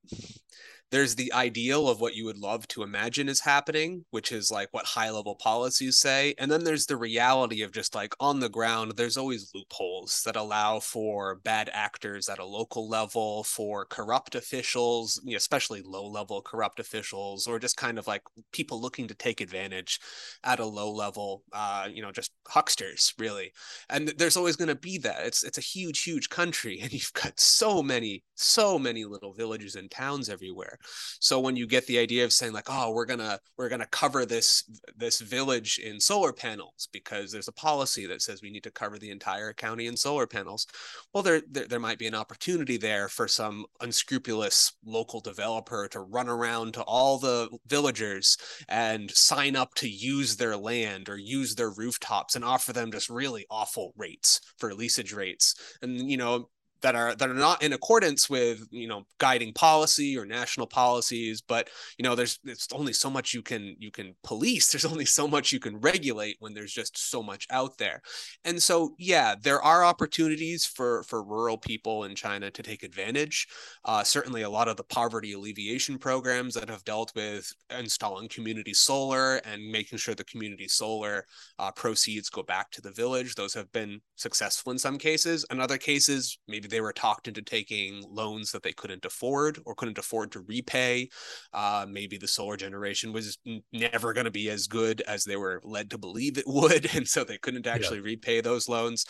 there's 0.91 1.17
the 1.17 1.33
ideal 1.33 1.89
of 1.89 2.01
what 2.01 2.15
you 2.15 2.25
would 2.25 2.39
love 2.39 2.69
to 2.69 2.83
imagine 2.83 3.29
is 3.29 3.41
happening, 3.41 4.05
which 4.11 4.31
is 4.31 4.51
like 4.51 4.69
what 4.73 4.87
high 4.87 5.11
level 5.11 5.35
policies 5.35 5.99
say. 5.99 6.35
And 6.39 6.51
then 6.51 6.65
there's 6.65 6.87
the 6.87 6.97
reality 6.97 7.63
of 7.63 7.73
just 7.73 7.95
like 7.95 8.15
on 8.21 8.39
the 8.41 8.49
ground, 8.49 8.93
there's 8.97 9.17
always 9.17 9.51
loopholes 9.55 10.23
that 10.25 10.37
allow 10.37 10.79
for 10.79 11.37
bad 11.37 11.71
actors 11.73 12.29
at 12.29 12.39
a 12.39 12.45
local 12.45 12.89
level, 12.89 13.43
for 13.45 13.85
corrupt 13.85 14.35
officials, 14.35 15.21
especially 15.35 15.83
low 15.83 16.07
level 16.07 16.41
corrupt 16.41 16.79
officials, 16.79 17.47
or 17.47 17.59
just 17.59 17.77
kind 17.77 17.99
of 17.99 18.07
like 18.07 18.23
people 18.53 18.81
looking 18.81 19.09
to 19.09 19.15
take 19.15 19.41
advantage 19.41 19.99
at 20.45 20.61
a 20.61 20.65
low 20.65 20.93
level, 20.93 21.43
uh, 21.53 21.89
you 21.93 22.03
know, 22.03 22.13
just 22.13 22.33
hucksters 22.49 23.13
really. 23.19 23.53
And 23.91 24.09
there's 24.17 24.37
always 24.37 24.57
going 24.57 24.69
to 24.69 24.75
be 24.75 24.99
that. 24.99 25.27
It's 25.27 25.43
it's 25.43 25.59
a 25.59 25.63
huge, 25.63 26.03
huge 26.03 26.29
country, 26.29 26.79
and 26.83 26.93
you've 26.93 27.13
got 27.13 27.39
so 27.41 27.83
many, 27.83 28.23
so 28.37 28.79
many 28.79 29.05
little 29.05 29.33
villages 29.33 29.75
and 29.75 29.91
towns 29.91 30.29
everywhere. 30.29 30.79
So 31.21 31.41
when 31.41 31.57
you 31.57 31.67
get 31.67 31.87
the 31.87 31.99
idea 31.99 32.25
of 32.25 32.33
saying 32.33 32.53
like, 32.53 32.69
oh, 32.69 32.93
we're 32.93 33.07
gonna 33.07 33.41
we're 33.57 33.69
gonna 33.69 33.87
cover 33.87 34.25
this 34.25 34.65
this 34.97 35.21
village 35.21 35.79
in 35.79 36.01
solar 36.01 36.33
panels 36.33 36.89
because 36.93 37.33
there's 37.33 37.49
a 37.49 37.53
policy 37.53 38.07
that 38.07 38.23
says 38.23 38.43
we 38.43 38.51
need 38.51 38.63
to 38.63 38.71
cover 38.71 38.99
the 38.99 39.11
entire 39.11 39.53
county 39.53 39.87
in 39.87 39.97
solar 39.97 40.27
panels, 40.27 40.67
well, 41.13 41.23
there 41.23 41.43
there, 41.51 41.67
there 41.67 41.81
might 41.81 41.99
be 41.99 42.07
an 42.07 42.15
opportunity 42.15 42.77
there 42.77 43.09
for 43.09 43.27
some 43.27 43.65
unscrupulous 43.81 44.73
local 44.85 45.21
developer 45.21 45.89
to 45.89 46.01
run 46.01 46.29
around 46.29 46.75
to 46.75 46.83
all 46.83 47.19
the 47.19 47.49
villagers 47.67 48.37
and 48.69 49.11
sign 49.11 49.57
up 49.57 49.75
to 49.75 49.89
use 49.89 50.37
their 50.37 50.57
land 50.57 51.09
or 51.09 51.17
use 51.17 51.55
their 51.55 51.71
rooftops 51.71 52.37
and 52.37 52.45
offer 52.45 52.73
them 52.73 52.93
just 52.93 53.09
really 53.09 53.47
awful 53.51 53.93
rates 53.97 54.41
for 54.59 54.71
leasage 54.73 55.15
rates 55.15 55.55
and 55.83 56.11
you 56.11 56.17
know 56.17 56.49
that 56.83 56.95
are 56.95 57.15
that 57.15 57.29
are 57.29 57.35
not 57.35 57.63
in 57.63 57.73
accordance 57.73 58.29
with 58.29 58.67
you 58.71 58.89
know 58.89 59.05
guiding 59.19 59.53
policy 59.53 60.17
or 60.17 60.27
national 60.27 60.67
policies 60.67 61.41
but 61.41 61.69
you 61.99 62.03
know 62.03 62.15
there's 62.15 62.39
there's 62.45 62.69
only 62.73 62.93
so 62.93 63.11
much 63.11 63.35
you 63.35 63.43
can 63.43 63.77
you 63.79 63.91
can 63.91 64.15
police. 64.23 64.67
There's 64.73 64.85
only 64.85 65.05
so 65.05 65.27
much 65.27 65.53
you 65.53 65.61
can 65.61 65.79
regulate 65.81 66.37
when 66.41 66.53
there's 66.53 66.73
just 66.73 66.99
so 66.99 67.23
much 67.23 67.47
out 67.51 67.79
there. 67.79 68.03
And 68.45 68.63
so 68.63 68.95
yeah 68.99 69.35
there 69.41 69.63
are 69.63 69.85
opportunities 69.85 70.67
for 70.67 71.03
for 71.05 71.23
rural 71.23 71.59
people 71.59 72.05
in 72.05 72.15
china 72.15 72.51
to 72.51 72.63
take 72.63 72.83
advantage. 72.83 73.47
Uh, 73.85 74.03
certainly 74.03 74.43
a 74.43 74.51
lot 74.51 74.69
of 74.69 74.77
the 74.77 74.85
poverty 74.85 75.33
alleviation 75.33 75.99
programs 75.99 76.55
that 76.55 76.69
have 76.69 76.85
dealt 76.85 77.13
with 77.15 77.51
installing 77.79 78.29
community 78.29 78.75
solar 78.75 79.37
and 79.37 79.71
making 79.71 79.99
sure 79.99 80.15
the 80.15 80.25
community 80.25 80.69
solar 80.69 81.25
uh, 81.59 81.71
proceeds 81.73 82.29
go 82.29 82.43
back 82.43 82.71
to 82.71 82.81
the 82.81 82.91
village 82.93 83.35
those 83.35 83.55
have 83.55 83.71
been 83.73 84.01
successful 84.17 84.73
in 84.73 84.79
some 84.79 84.99
cases. 84.99 85.45
In 85.51 85.61
other 85.61 85.79
cases 85.79 86.39
maybe 86.49 86.66
they 86.67 86.81
were 86.81 86.93
talked 86.93 87.29
into 87.29 87.43
taking 87.43 88.05
loans 88.09 88.53
that 88.53 88.63
they 88.63 88.73
couldn't 88.73 89.05
afford 89.05 89.59
or 89.65 89.75
couldn't 89.75 89.99
afford 89.99 90.33
to 90.33 90.41
repay. 90.41 91.09
Uh, 91.53 91.87
maybe 91.89 92.17
the 92.17 92.29
solar 92.29 92.57
generation 92.57 93.13
was 93.13 93.39
never 93.73 94.13
going 94.13 94.25
to 94.25 94.31
be 94.31 94.51
as 94.51 94.67
good 94.67 95.01
as 95.03 95.25
they 95.25 95.37
were 95.37 95.61
led 95.65 95.91
to 95.91 95.99
believe 95.99 96.39
it 96.39 96.45
would, 96.47 96.95
and 96.95 97.07
so 97.07 97.25
they 97.25 97.39
couldn't 97.39 97.67
actually 97.67 97.99
yeah. 97.99 98.05
repay 98.05 98.41
those 98.41 98.69
loans. 98.69 99.05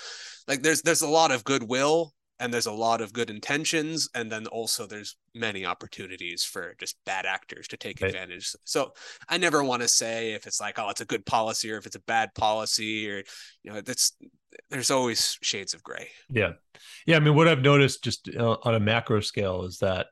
Like 0.48 0.62
there's 0.62 0.82
there's 0.82 1.02
a 1.02 1.08
lot 1.08 1.30
of 1.30 1.44
goodwill 1.44 2.12
and 2.38 2.52
there's 2.52 2.66
a 2.66 2.72
lot 2.72 3.00
of 3.00 3.12
good 3.12 3.30
intentions 3.30 4.08
and 4.14 4.30
then 4.30 4.46
also 4.48 4.86
there's 4.86 5.16
many 5.34 5.64
opportunities 5.64 6.44
for 6.44 6.74
just 6.78 6.96
bad 7.04 7.24
actors 7.24 7.66
to 7.68 7.76
take 7.76 8.00
right. 8.00 8.08
advantage 8.08 8.52
so 8.64 8.92
i 9.28 9.38
never 9.38 9.62
want 9.64 9.82
to 9.82 9.88
say 9.88 10.32
if 10.32 10.46
it's 10.46 10.60
like 10.60 10.78
oh 10.78 10.88
it's 10.88 11.00
a 11.00 11.06
good 11.06 11.24
policy 11.24 11.70
or 11.70 11.78
if 11.78 11.86
it's 11.86 11.96
a 11.96 12.00
bad 12.00 12.34
policy 12.34 13.10
or 13.10 13.22
you 13.62 13.72
know 13.72 13.80
that's 13.80 14.12
there's 14.70 14.90
always 14.90 15.38
shades 15.42 15.74
of 15.74 15.82
gray 15.82 16.08
yeah 16.30 16.52
yeah 17.06 17.16
i 17.16 17.20
mean 17.20 17.34
what 17.34 17.48
i've 17.48 17.62
noticed 17.62 18.02
just 18.04 18.28
uh, 18.36 18.56
on 18.62 18.74
a 18.74 18.80
macro 18.80 19.20
scale 19.20 19.64
is 19.64 19.78
that 19.78 20.06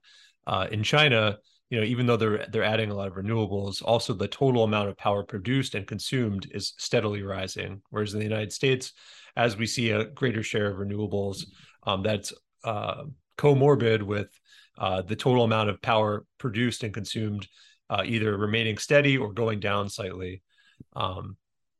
uh, 0.46 0.66
in 0.70 0.82
china 0.82 1.36
you 1.70 1.78
know 1.78 1.86
even 1.86 2.06
though 2.06 2.16
they're 2.16 2.46
they're 2.50 2.62
adding 2.62 2.90
a 2.90 2.94
lot 2.94 3.08
of 3.08 3.14
renewables 3.14 3.82
also 3.82 4.12
the 4.12 4.28
total 4.28 4.64
amount 4.64 4.88
of 4.88 4.96
power 4.96 5.22
produced 5.22 5.74
and 5.74 5.86
consumed 5.86 6.50
is 6.52 6.74
steadily 6.78 7.22
rising 7.22 7.80
whereas 7.90 8.12
in 8.12 8.18
the 8.18 8.26
united 8.26 8.52
states 8.52 8.92
as 9.36 9.56
we 9.56 9.66
see 9.66 9.90
a 9.90 10.04
greater 10.06 10.42
share 10.42 10.70
of 10.70 10.78
renewables 10.78 11.44
um, 11.86 12.02
that's 12.02 12.32
uh, 12.64 13.04
comorbid 13.36 14.02
with 14.02 14.28
uh, 14.78 15.02
the 15.02 15.16
total 15.16 15.44
amount 15.44 15.70
of 15.70 15.80
power 15.82 16.24
produced 16.38 16.82
and 16.82 16.92
consumed 16.92 17.46
uh, 17.90 18.02
either 18.04 18.36
remaining 18.36 18.78
steady 18.78 19.16
or 19.16 19.32
going 19.32 19.60
down 19.60 19.88
slightly, 19.88 20.42
um, 20.96 21.36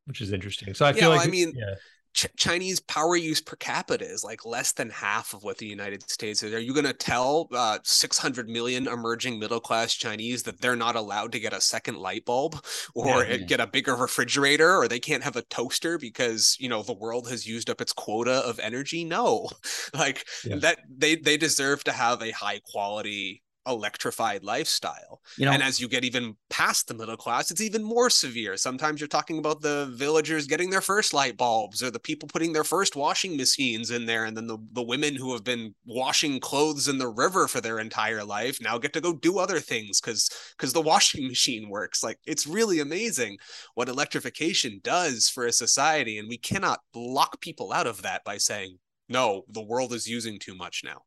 which 0.07 0.21
is 0.21 0.33
interesting. 0.33 0.75
So 0.75 0.85
I 0.85 0.93
feel 0.93 1.11
like 1.11 1.27
I 1.27 1.31
mean, 1.31 1.53
yeah. 1.57 1.75
Ch- 2.15 2.27
Chinese 2.37 2.81
power 2.81 3.17
use 3.17 3.41
per 3.41 3.57
capita 3.57 4.05
is 4.05 4.25
like 4.25 4.47
less 4.47 4.73
than 4.73 4.89
half 4.91 5.35
of 5.35 5.43
what 5.43 5.59
the 5.59 5.67
United 5.67 6.09
States 6.09 6.43
is. 6.43 6.55
Are 6.55 6.61
you 6.61 6.73
going 6.73 6.87
to 6.87 6.93
tell 6.93 7.49
uh, 7.53 7.79
600 7.83 8.49
million 8.49 8.87
emerging 8.87 9.39
middle 9.39 9.61
class 9.61 9.95
Chinese 9.95 10.43
that 10.45 10.61
they're 10.61 10.77
not 10.77 10.97
allowed 10.97 11.33
to 11.33 11.41
get 11.41 11.53
a 11.53 11.61
second 11.61 11.97
light 11.99 12.25
bulb 12.25 12.65
or 12.95 13.25
yeah, 13.25 13.35
yeah. 13.35 13.37
get 13.39 13.61
a 13.61 13.67
bigger 13.67 13.97
refrigerator 13.97 14.77
or 14.77 14.89
they 14.89 15.01
can't 15.01 15.25
have 15.25 15.37
a 15.37 15.43
toaster 15.43 15.99
because, 15.99 16.57
you 16.59 16.69
know, 16.69 16.83
the 16.83 16.93
world 16.93 17.29
has 17.29 17.47
used 17.47 17.69
up 17.69 17.81
its 17.81 17.93
quota 17.93 18.45
of 18.47 18.59
energy? 18.59 19.05
No. 19.05 19.51
like 19.95 20.27
yeah. 20.45 20.57
that 20.57 20.79
they 20.89 21.17
they 21.17 21.37
deserve 21.37 21.85
to 21.85 21.93
have 21.93 22.23
a 22.23 22.31
high 22.31 22.61
quality 22.65 23.44
electrified 23.67 24.45
lifestyle. 24.45 25.21
You 25.37 25.47
know, 25.47 25.53
and 25.53 25.63
as 25.63 25.81
you 25.81 25.89
get 25.89 26.05
even 26.05 26.37
past 26.51 26.89
the 26.89 26.95
middle 26.95 27.17
class, 27.17 27.51
it's 27.51 27.61
even 27.61 27.83
more 27.83 28.11
severe. 28.11 28.57
Sometimes 28.57 29.01
you're 29.01 29.09
talking 29.09 29.39
about 29.39 29.61
the 29.61 29.93
villagers 29.95 30.47
getting 30.47 30.71
their 30.71 30.81
first 30.81 31.15
light 31.15 31.37
bulbs 31.37 31.83
or 31.83 31.91
the 31.91 31.99
people 31.99 32.29
putting 32.29 32.53
their 32.53 32.65
first 32.65 32.97
washing 32.97 33.37
machines 33.37 33.91
in 33.91 34.07
there. 34.07 34.25
And 34.25 34.37
then 34.37 34.47
the, 34.47 34.59
the 34.73 34.83
women 34.83 35.15
who 35.15 35.33
have 35.33 35.45
been 35.45 35.75
washing 35.87 36.41
clothes 36.41 36.89
in 36.89 36.99
the 36.99 37.09
river 37.09 37.49
for 37.49 37.61
their 37.61 37.79
entire 37.79 38.25
life 38.25 38.59
now 38.61 38.79
get 38.79 38.93
to 38.95 39.01
go 39.01 39.15
do 39.15 39.39
other 39.39 39.61
things 39.61 40.01
because 40.01 40.31
because 40.57 40.73
the 40.73 40.81
washing 40.95 41.27
machine 41.27 41.69
works. 41.69 42.03
Like 42.03 42.19
it's 42.27 42.47
really 42.47 42.81
amazing 42.81 43.39
what 43.75 43.89
electrification 43.89 44.81
does 44.83 45.29
for 45.29 45.47
a 45.47 45.53
society. 45.53 46.19
And 46.19 46.29
we 46.29 46.39
cannot 46.39 46.81
block 46.93 47.41
people 47.41 47.73
out 47.73 47.87
of 47.87 48.03
that 48.03 48.25
by 48.25 48.39
saying, 48.39 48.79
no, 49.09 49.45
the 49.49 49.63
world 49.63 49.93
is 49.93 50.09
using 50.09 50.39
too 50.39 50.55
much 50.55 50.83
now. 50.85 51.03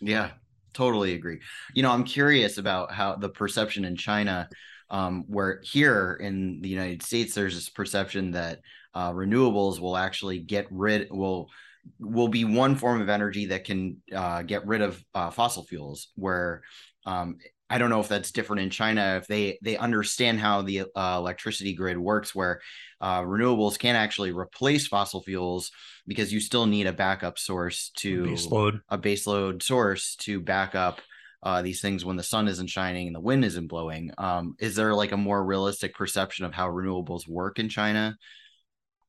Yeah, 0.00 0.30
totally 0.74 1.14
agree. 1.14 1.40
You 1.72 1.82
know, 1.82 1.90
I'm 1.90 2.04
curious 2.04 2.58
about 2.58 2.92
how 2.92 3.16
the 3.16 3.28
perception 3.28 3.84
in 3.84 3.96
China, 3.96 4.48
um, 4.90 5.24
where 5.28 5.60
here 5.62 6.18
in 6.20 6.60
the 6.60 6.68
United 6.68 7.02
States, 7.02 7.34
there's 7.34 7.54
this 7.54 7.68
perception 7.68 8.32
that 8.32 8.60
uh, 8.94 9.12
renewables 9.12 9.80
will 9.80 9.96
actually 9.96 10.38
get 10.38 10.66
rid 10.70 11.08
will 11.10 11.50
will 11.98 12.28
be 12.28 12.44
one 12.44 12.76
form 12.76 13.00
of 13.00 13.08
energy 13.08 13.46
that 13.46 13.64
can 13.64 14.00
uh, 14.14 14.42
get 14.42 14.66
rid 14.66 14.82
of 14.82 15.02
uh, 15.14 15.30
fossil 15.30 15.64
fuels. 15.64 16.08
Where 16.16 16.62
um, 17.06 17.38
I 17.70 17.78
don't 17.78 17.90
know 17.90 18.00
if 18.00 18.08
that's 18.08 18.30
different 18.30 18.62
in 18.62 18.70
China. 18.70 19.18
If 19.20 19.26
they 19.26 19.58
they 19.62 19.76
understand 19.76 20.38
how 20.38 20.62
the 20.62 20.82
uh, 20.94 21.16
electricity 21.16 21.74
grid 21.74 21.98
works, 21.98 22.34
where 22.34 22.60
uh, 23.00 23.22
renewables 23.22 23.78
can 23.78 23.96
actually 23.96 24.32
replace 24.32 24.86
fossil 24.86 25.22
fuels 25.22 25.70
because 26.06 26.32
you 26.32 26.40
still 26.40 26.66
need 26.66 26.86
a 26.86 26.92
backup 26.92 27.38
source 27.38 27.90
to 27.96 28.26
base 28.26 28.46
load. 28.46 28.80
a 28.88 28.98
base 28.98 29.26
load 29.26 29.62
source 29.62 30.16
to 30.16 30.40
back 30.40 30.74
up 30.74 31.00
uh, 31.42 31.62
these 31.62 31.80
things 31.80 32.04
when 32.04 32.16
the 32.16 32.22
sun 32.22 32.48
isn't 32.48 32.68
shining 32.68 33.06
and 33.06 33.16
the 33.16 33.20
wind 33.20 33.44
isn't 33.44 33.66
blowing. 33.66 34.10
Um, 34.18 34.56
is 34.58 34.74
there 34.74 34.94
like 34.94 35.12
a 35.12 35.16
more 35.16 35.44
realistic 35.44 35.94
perception 35.94 36.44
of 36.44 36.54
how 36.54 36.70
renewables 36.70 37.28
work 37.28 37.58
in 37.58 37.68
China? 37.68 38.16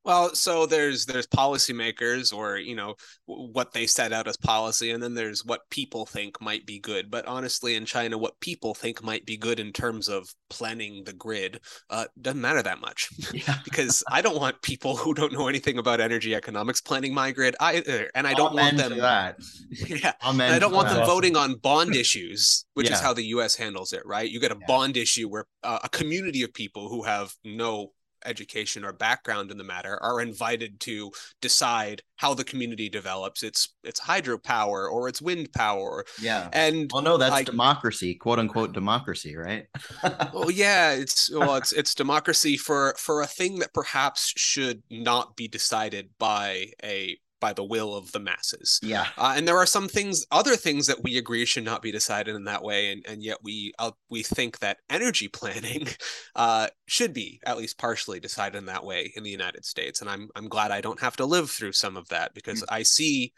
Well, 0.05 0.35
so 0.35 0.67
there's 0.67 1.05
there's 1.07 1.25
policymakers 1.25 2.31
or 2.31 2.57
you 2.57 2.75
know 2.75 2.95
what 3.25 3.73
they 3.73 3.87
set 3.87 4.13
out 4.13 4.27
as 4.27 4.37
policy, 4.37 4.91
and 4.91 5.01
then 5.01 5.15
there's 5.15 5.43
what 5.43 5.61
people 5.71 6.05
think 6.05 6.39
might 6.39 6.65
be 6.65 6.79
good. 6.79 7.09
But 7.09 7.25
honestly, 7.25 7.75
in 7.75 7.85
China, 7.85 8.17
what 8.17 8.39
people 8.39 8.75
think 8.75 9.01
might 9.03 9.25
be 9.25 9.35
good 9.35 9.59
in 9.59 9.73
terms 9.73 10.07
of 10.07 10.29
planning 10.49 11.03
the 11.05 11.13
grid 11.13 11.59
uh, 11.89 12.05
doesn't 12.21 12.39
matter 12.39 12.61
that 12.61 12.79
much, 12.79 13.09
Yeah. 13.33 13.55
because 13.65 14.03
I 14.11 14.21
don't 14.21 14.39
want 14.39 14.61
people 14.61 14.95
who 14.95 15.15
don't 15.15 15.33
know 15.33 15.47
anything 15.47 15.79
about 15.79 15.99
energy 15.99 16.35
economics 16.35 16.81
planning 16.81 17.13
my 17.13 17.31
grid 17.31 17.55
either, 17.59 18.11
and 18.13 18.27
I 18.27 18.33
don't 18.35 18.51
Amen 18.51 18.75
want 18.75 18.77
to 18.77 18.89
them. 18.89 18.99
that. 18.99 19.37
Yeah, 19.89 20.13
Amen 20.23 20.47
and 20.47 20.55
I 20.55 20.59
don't 20.59 20.73
want 20.73 20.89
them 20.89 21.05
voting 21.05 21.35
on 21.35 21.55
bond 21.55 21.95
issues, 21.95 22.65
which 22.75 22.89
Yeah. 22.89 22.93
is 22.93 22.99
how 23.01 23.13
the 23.13 23.25
U.S. 23.25 23.55
handles 23.55 23.91
it, 23.91 24.05
right? 24.05 24.29
You 24.29 24.39
get 24.39 24.51
a 24.51 24.57
Yeah. 24.59 24.65
bond 24.67 24.97
issue 24.97 25.27
where 25.27 25.45
uh, 25.63 25.79
a 25.83 25.89
community 25.89 26.43
of 26.43 26.53
people 26.53 26.89
who 26.89 27.03
have 27.03 27.33
no 27.43 27.91
education 28.25 28.83
or 28.83 28.91
background 28.93 29.51
in 29.51 29.57
the 29.57 29.63
matter 29.63 30.01
are 30.01 30.21
invited 30.21 30.79
to 30.81 31.11
decide 31.41 32.01
how 32.17 32.33
the 32.33 32.43
community 32.43 32.89
develops 32.89 33.43
its 33.43 33.75
its 33.83 33.99
hydropower 33.99 34.89
or 34.91 35.07
its 35.07 35.21
wind 35.21 35.51
power 35.53 36.05
Yeah. 36.21 36.49
and 36.53 36.89
Well, 36.93 37.01
no, 37.03 37.17
that's 37.17 37.33
I- 37.33 37.43
democracy, 37.43 38.15
quote 38.15 38.39
unquote 38.39 38.73
democracy, 38.73 39.35
right? 39.35 39.65
well 40.33 40.51
yeah 40.51 40.91
it's 40.91 41.29
well 41.31 41.55
it's 41.55 41.71
it's 41.73 41.93
democracy 41.95 42.57
for 42.57 42.95
for 42.97 43.21
a 43.21 43.27
thing 43.27 43.59
that 43.59 43.73
perhaps 43.73 44.33
should 44.37 44.81
not 44.89 45.35
be 45.35 45.47
decided 45.47 46.09
by 46.19 46.67
a 46.83 47.17
by 47.45 47.53
the 47.53 47.63
will 47.63 47.93
of 47.93 48.11
the 48.11 48.19
masses 48.19 48.79
yeah. 48.85 49.07
Uh, 49.17 49.33
and 49.35 49.47
there 49.47 49.57
are 49.57 49.65
some 49.65 49.87
things, 49.87 50.25
other 50.31 50.55
things 50.55 50.87
that 50.87 51.03
we 51.03 51.17
agree 51.17 51.45
should 51.45 51.63
not 51.63 51.81
be 51.81 51.91
decided 51.91 52.35
in 52.35 52.45
that 52.45 52.63
way, 52.63 52.91
and 52.91 53.05
and 53.07 53.23
yet 53.23 53.37
we 53.43 53.73
uh, 53.79 53.91
we 54.09 54.23
think 54.23 54.59
that 54.59 54.77
energy 54.89 55.27
planning 55.39 55.87
uh, 56.35 56.67
should 56.87 57.13
be 57.13 57.39
at 57.45 57.57
least 57.57 57.77
partially 57.77 58.19
decided 58.19 58.57
in 58.57 58.65
that 58.65 58.85
way 58.85 59.11
in 59.15 59.23
the 59.23 59.29
United 59.29 59.65
States. 59.65 60.01
And 60.01 60.09
I'm 60.09 60.29
I'm 60.35 60.47
glad 60.47 60.71
I 60.71 60.81
don't 60.81 61.01
have 61.01 61.17
to 61.17 61.25
live 61.25 61.49
through 61.49 61.73
some 61.73 61.97
of 61.97 62.07
that 62.09 62.33
because 62.33 62.63
I 62.69 62.83
see 62.83 63.33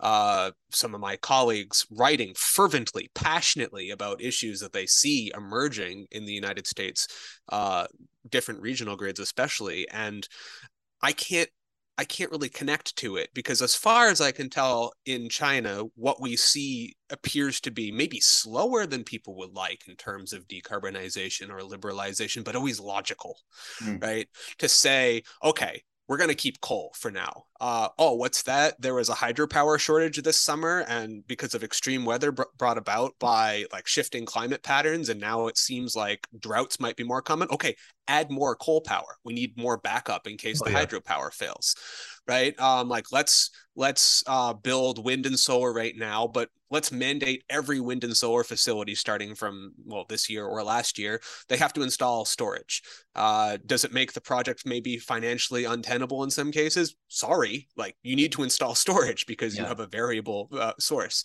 uh, 0.00 0.50
some 0.70 0.94
of 0.94 1.00
my 1.00 1.16
colleagues 1.16 1.86
writing 1.90 2.32
fervently, 2.36 3.10
passionately 3.14 3.90
about 3.90 4.22
issues 4.22 4.60
that 4.60 4.72
they 4.72 4.86
see 4.86 5.30
emerging 5.36 6.06
in 6.10 6.24
the 6.24 6.32
United 6.32 6.66
States, 6.66 7.06
uh, 7.50 7.86
different 8.28 8.60
regional 8.60 8.96
grids 8.96 9.20
especially, 9.20 9.88
and 9.90 10.28
I 11.02 11.12
can't 11.12 11.50
I 12.02 12.04
can't 12.04 12.32
really 12.32 12.48
connect 12.48 12.96
to 12.96 13.16
it 13.16 13.30
because, 13.32 13.62
as 13.62 13.76
far 13.76 14.08
as 14.08 14.20
I 14.20 14.32
can 14.32 14.50
tell, 14.50 14.92
in 15.06 15.28
China, 15.28 15.84
what 15.94 16.20
we 16.20 16.34
see 16.34 16.96
appears 17.10 17.60
to 17.60 17.70
be 17.70 17.92
maybe 17.92 18.18
slower 18.18 18.86
than 18.86 19.04
people 19.04 19.36
would 19.36 19.52
like 19.54 19.86
in 19.86 19.94
terms 19.94 20.32
of 20.32 20.48
decarbonization 20.48 21.48
or 21.48 21.60
liberalization, 21.60 22.42
but 22.42 22.56
always 22.56 22.80
logical, 22.80 23.38
Mm. 23.80 24.02
right? 24.02 24.28
To 24.58 24.68
say, 24.68 25.22
okay, 25.44 25.84
we're 26.08 26.16
going 26.16 26.28
to 26.28 26.34
keep 26.34 26.60
coal 26.60 26.92
for 26.96 27.10
now. 27.10 27.44
Uh, 27.60 27.88
oh, 27.98 28.14
what's 28.14 28.42
that? 28.42 28.80
There 28.80 28.94
was 28.94 29.08
a 29.08 29.14
hydropower 29.14 29.78
shortage 29.78 30.20
this 30.22 30.36
summer, 30.36 30.84
and 30.88 31.26
because 31.26 31.54
of 31.54 31.62
extreme 31.62 32.04
weather 32.04 32.32
br- 32.32 32.42
brought 32.58 32.76
about 32.76 33.12
by 33.20 33.66
like 33.72 33.86
shifting 33.86 34.26
climate 34.26 34.62
patterns, 34.62 35.08
and 35.08 35.20
now 35.20 35.46
it 35.46 35.56
seems 35.56 35.94
like 35.94 36.26
droughts 36.38 36.80
might 36.80 36.96
be 36.96 37.04
more 37.04 37.22
common. 37.22 37.48
Okay, 37.50 37.76
add 38.08 38.30
more 38.30 38.56
coal 38.56 38.80
power. 38.80 39.16
We 39.24 39.32
need 39.32 39.56
more 39.56 39.78
backup 39.78 40.26
in 40.26 40.36
case 40.36 40.60
Oh, 40.60 40.66
the 40.66 40.72
yeah. 40.72 40.84
hydropower 40.84 41.32
fails, 41.32 41.76
right? 42.26 42.58
Um, 42.60 42.88
like 42.88 43.06
let's 43.12 43.50
let's 43.74 44.22
uh, 44.26 44.52
build 44.52 45.04
wind 45.04 45.26
and 45.26 45.38
solar 45.38 45.72
right 45.72 45.94
now, 45.96 46.26
but 46.26 46.48
let's 46.70 46.92
mandate 46.92 47.44
every 47.50 47.80
wind 47.80 48.04
and 48.04 48.16
solar 48.16 48.44
facility 48.44 48.94
starting 48.94 49.34
from 49.34 49.72
well 49.84 50.04
this 50.08 50.28
year 50.30 50.46
or 50.46 50.62
last 50.62 50.98
year 50.98 51.20
they 51.48 51.56
have 51.56 51.72
to 51.74 51.82
install 51.82 52.24
storage. 52.24 52.82
Uh, 53.14 53.58
does 53.66 53.84
it 53.84 53.92
make 53.92 54.12
the 54.12 54.20
project 54.20 54.62
maybe 54.64 54.98
financially 54.98 55.64
untenable 55.64 56.22
in 56.24 56.30
some 56.30 56.50
cases? 56.50 56.94
Sorry, 57.08 57.68
like 57.76 57.96
you 58.02 58.16
need 58.16 58.32
to 58.32 58.42
install 58.42 58.74
storage 58.76 59.26
because 59.26 59.56
you 59.56 59.64
have 59.64 59.80
a 59.80 59.86
variable 59.86 60.48
uh, 60.52 60.72
source. 60.78 61.24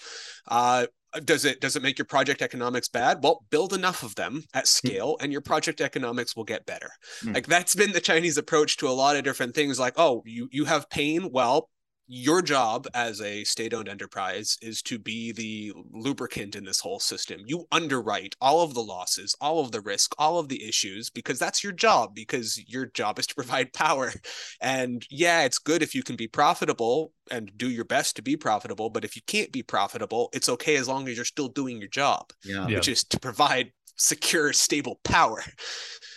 Does 1.26 1.46
it 1.46 1.62
does 1.62 1.76
it 1.76 1.84
make 1.84 1.98
your 1.98 2.06
project 2.06 2.42
economics 2.42 2.88
bad? 2.88 3.24
Well, 3.24 3.46
build 3.50 3.74
enough 3.74 4.04
of 4.04 4.16
them 4.16 4.44
at 4.54 4.68
scale, 4.68 5.18
and 5.22 5.32
your 5.32 5.42
project 5.42 5.82
economics 5.82 6.36
will 6.36 6.44
get 6.44 6.66
better. 6.66 6.92
Hmm. 7.22 7.34
Like 7.34 7.48
that's 7.48 7.76
been 7.76 7.92
the 7.92 8.02
Chinese 8.02 8.38
approach 8.38 8.78
to 8.78 8.88
a 8.88 8.92
lot 8.92 9.16
of 9.16 9.24
different 9.24 9.56
things. 9.56 9.80
Like, 9.80 9.94
oh, 9.98 10.24
you 10.26 10.50
you 10.52 10.66
have 10.66 10.90
pain. 10.90 11.30
Well, 11.32 11.70
your 12.08 12.42
job 12.42 12.88
as 12.94 13.22
a 13.22 13.44
state-owned 13.44 13.90
enterprise 13.90 14.58
is 14.62 14.82
to 14.84 14.98
be 14.98 15.32
the 15.34 15.74
lubricant 15.92 16.56
in 16.56 16.64
this 16.64 16.80
whole 16.80 17.00
system. 17.00 17.42
You 17.46 17.68
underwrite 17.72 18.36
all 18.40 18.62
of 18.62 18.74
the 18.74 18.82
losses, 18.84 19.36
all 19.42 19.60
of 19.60 19.72
the 19.72 19.82
risk, 19.82 20.16
all 20.18 20.40
of 20.40 20.48
the 20.48 20.68
issues 20.68 21.10
because 21.10 21.38
that's 21.38 21.64
your 21.64 21.74
job 21.74 22.16
because 22.16 22.58
your 22.70 22.86
job 22.86 23.20
is 23.20 23.28
to 23.28 23.36
provide 23.36 23.74
power. 23.74 24.14
And 24.62 25.06
yeah, 25.10 25.44
it's 25.44 25.60
good 25.60 25.84
if 25.84 25.94
you 25.94 26.02
can 26.04 26.16
be 26.16 26.28
profitable 26.28 27.12
and 27.30 27.52
do 27.58 27.70
your 27.70 27.86
best 27.86 28.16
to 28.16 28.22
be 28.22 28.38
profitable, 28.38 28.90
but 28.90 29.04
if 29.04 29.16
you 29.18 29.22
can't 29.28 29.52
be 29.52 29.62
profitable, 29.64 30.30
it's 30.34 30.48
okay 30.50 30.78
as 30.78 30.88
long 30.88 31.08
as 31.10 31.16
you're 31.18 31.26
still 31.26 31.50
doing 31.50 31.78
your 31.80 31.90
job, 31.90 32.32
Yeah. 32.46 32.68
Yeah. 32.68 32.78
which 32.78 32.88
is 32.88 33.04
to 33.06 33.20
provide 33.20 33.72
secure, 33.98 34.54
stable 34.54 35.00
power. 35.04 35.44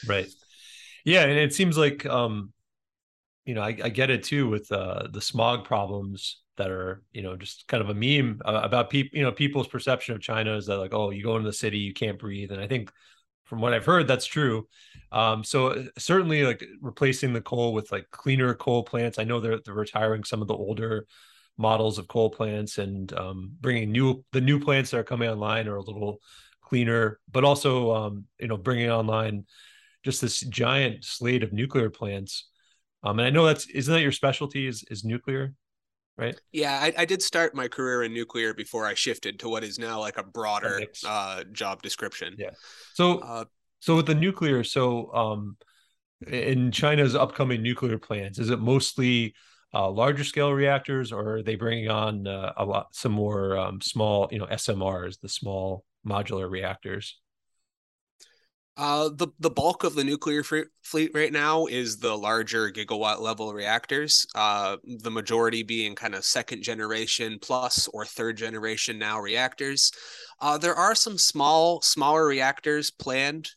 Right. 0.06 0.28
Yeah, 1.04 1.22
and 1.22 1.38
it 1.38 1.52
seems 1.54 1.76
like 1.78 2.06
um, 2.06 2.52
you 3.50 3.56
know, 3.56 3.62
I, 3.62 3.76
I 3.82 3.88
get 3.88 4.10
it 4.10 4.22
too 4.22 4.48
with 4.48 4.70
uh 4.70 5.08
the 5.10 5.20
smog 5.20 5.64
problems 5.64 6.40
that 6.56 6.70
are, 6.70 7.02
you 7.12 7.22
know, 7.22 7.36
just 7.36 7.66
kind 7.66 7.82
of 7.82 7.88
a 7.90 7.94
meme 7.94 8.40
uh, 8.44 8.60
about 8.62 8.90
people, 8.90 9.18
you 9.18 9.24
know, 9.24 9.32
people's 9.32 9.66
perception 9.66 10.14
of 10.14 10.20
China 10.20 10.56
is 10.56 10.66
that 10.66 10.76
like, 10.78 10.94
oh, 10.94 11.10
you 11.10 11.22
go 11.24 11.36
into 11.36 11.48
the 11.48 11.52
city, 11.52 11.78
you 11.78 11.92
can't 11.94 12.18
breathe. 12.18 12.52
And 12.52 12.60
I 12.60 12.68
think 12.68 12.92
from 13.44 13.60
what 13.60 13.74
I've 13.74 13.86
heard, 13.86 14.06
that's 14.06 14.26
true. 14.26 14.68
Um, 15.10 15.42
so 15.42 15.68
uh, 15.68 15.84
certainly 15.98 16.44
like 16.44 16.62
replacing 16.80 17.32
the 17.32 17.40
coal 17.40 17.72
with 17.72 17.90
like 17.90 18.06
cleaner 18.10 18.54
coal 18.54 18.84
plants. 18.84 19.18
I 19.18 19.24
know 19.24 19.40
they're, 19.40 19.58
they're 19.64 19.74
retiring 19.74 20.22
some 20.22 20.42
of 20.42 20.48
the 20.48 20.54
older 20.54 21.06
models 21.56 21.98
of 21.98 22.08
coal 22.08 22.30
plants 22.30 22.78
and 22.78 23.12
um, 23.14 23.50
bringing 23.60 23.90
new 23.90 24.24
the 24.32 24.40
new 24.40 24.60
plants 24.60 24.90
that 24.90 24.98
are 24.98 25.04
coming 25.04 25.28
online 25.28 25.66
are 25.66 25.76
a 25.76 25.82
little 25.82 26.20
cleaner, 26.60 27.18
but 27.32 27.42
also 27.42 27.92
um, 27.94 28.24
you 28.38 28.48
know 28.48 28.56
bringing 28.56 28.90
online 28.90 29.44
just 30.04 30.20
this 30.20 30.40
giant 30.40 31.04
slate 31.04 31.42
of 31.42 31.52
nuclear 31.52 31.90
plants. 31.90 32.49
Um, 33.02 33.18
and 33.18 33.26
I 33.26 33.30
know 33.30 33.46
that's 33.46 33.66
isn't 33.66 33.92
that 33.92 34.02
your 34.02 34.12
specialty 34.12 34.66
is 34.66 34.84
is 34.90 35.04
nuclear, 35.04 35.54
right? 36.18 36.38
Yeah, 36.52 36.78
I, 36.80 36.92
I 36.98 37.04
did 37.04 37.22
start 37.22 37.54
my 37.54 37.68
career 37.68 38.02
in 38.02 38.12
nuclear 38.12 38.52
before 38.54 38.86
I 38.86 38.94
shifted 38.94 39.38
to 39.40 39.48
what 39.48 39.64
is 39.64 39.78
now 39.78 40.00
like 40.00 40.18
a 40.18 40.22
broader 40.22 40.82
uh, 41.06 41.44
job 41.52 41.82
description. 41.82 42.34
Yeah. 42.38 42.50
So 42.94 43.18
Uh, 43.20 43.44
so 43.80 43.96
with 43.96 44.06
the 44.06 44.14
nuclear, 44.14 44.62
so 44.62 45.12
um, 45.14 45.56
in 46.26 46.70
China's 46.70 47.14
upcoming 47.14 47.62
nuclear 47.62 47.96
plans, 47.98 48.38
is 48.38 48.50
it 48.50 48.60
mostly 48.60 49.34
uh, 49.72 49.90
larger 49.90 50.24
scale 50.24 50.52
reactors, 50.52 51.12
or 51.12 51.36
are 51.36 51.42
they 51.42 51.54
bringing 51.54 51.88
on 51.88 52.26
uh, 52.26 52.52
a 52.58 52.64
lot 52.64 52.94
some 52.94 53.12
more 53.12 53.56
um, 53.56 53.80
small, 53.80 54.28
you 54.30 54.38
know, 54.38 54.46
SMRs, 54.46 55.18
the 55.20 55.28
small 55.28 55.84
modular 56.06 56.50
reactors? 56.50 57.18
Uh, 58.76 59.10
the 59.16 59.28
the 59.40 59.50
bulk 59.50 59.84
of 59.84 59.94
the 59.94 60.04
nuclear 60.04 60.42
fleet 60.42 61.10
right 61.12 61.32
now 61.32 61.66
is 61.66 61.98
the 61.98 62.16
larger 62.16 62.70
gigawatt 62.70 63.20
level 63.20 63.52
reactors. 63.52 64.26
Uh, 64.34 64.76
the 65.02 65.10
majority 65.10 65.62
being 65.62 65.94
kind 65.94 66.14
of 66.14 66.24
second 66.24 66.62
generation 66.62 67.38
plus 67.42 67.88
or 67.88 68.04
third 68.04 68.36
generation 68.36 68.98
now 68.98 69.20
reactors. 69.20 69.92
Uh, 70.40 70.56
there 70.56 70.74
are 70.74 70.94
some 70.94 71.18
small 71.18 71.82
smaller 71.82 72.26
reactors 72.26 72.90
planned. 72.90 73.50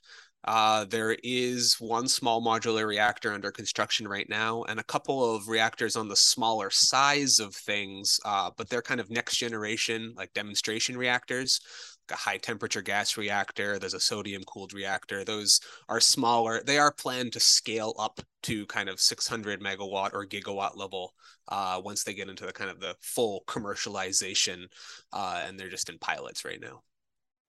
Uh, 0.45 0.83
there 0.85 1.15
is 1.23 1.77
one 1.79 2.05
small 2.05 2.43
modular 2.43 2.85
reactor 2.85 3.31
under 3.31 3.49
construction 3.49 4.05
right 4.05 4.27
now, 4.27 4.63
and 4.63 4.77
a 4.77 4.83
couple 4.83 5.33
of 5.33 5.47
reactors 5.47 5.95
on 5.95 6.09
the 6.09 6.15
smaller 6.17 6.69
size 6.69 7.39
of 7.39 7.55
things, 7.55 8.19
uh, 8.25 8.51
but 8.57 8.67
they're 8.67 8.81
kind 8.81 8.99
of 8.99 9.09
next 9.09 9.37
generation, 9.37 10.13
like 10.17 10.33
demonstration 10.33 10.97
reactors 10.97 11.61
a 12.11 12.15
high 12.15 12.37
temperature 12.37 12.81
gas 12.81 13.17
reactor 13.17 13.79
there's 13.79 13.93
a 13.93 13.99
sodium 13.99 14.43
cooled 14.43 14.73
reactor 14.73 15.23
those 15.23 15.59
are 15.89 15.99
smaller 15.99 16.61
they 16.65 16.77
are 16.77 16.91
planned 16.91 17.31
to 17.33 17.39
scale 17.39 17.93
up 17.97 18.19
to 18.41 18.65
kind 18.67 18.89
of 18.89 18.99
600 18.99 19.61
megawatt 19.61 20.13
or 20.13 20.25
gigawatt 20.25 20.75
level 20.75 21.13
uh, 21.49 21.81
once 21.83 22.03
they 22.03 22.13
get 22.13 22.29
into 22.29 22.45
the 22.45 22.53
kind 22.53 22.69
of 22.69 22.79
the 22.79 22.95
full 23.01 23.43
commercialization 23.47 24.65
uh, 25.11 25.43
and 25.45 25.59
they're 25.59 25.69
just 25.69 25.89
in 25.89 25.97
pilots 25.99 26.45
right 26.45 26.61
now. 26.61 26.81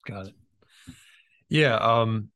Got 0.06 0.28
it. 0.28 0.34
Yeah 1.48 1.76
um 1.76 2.30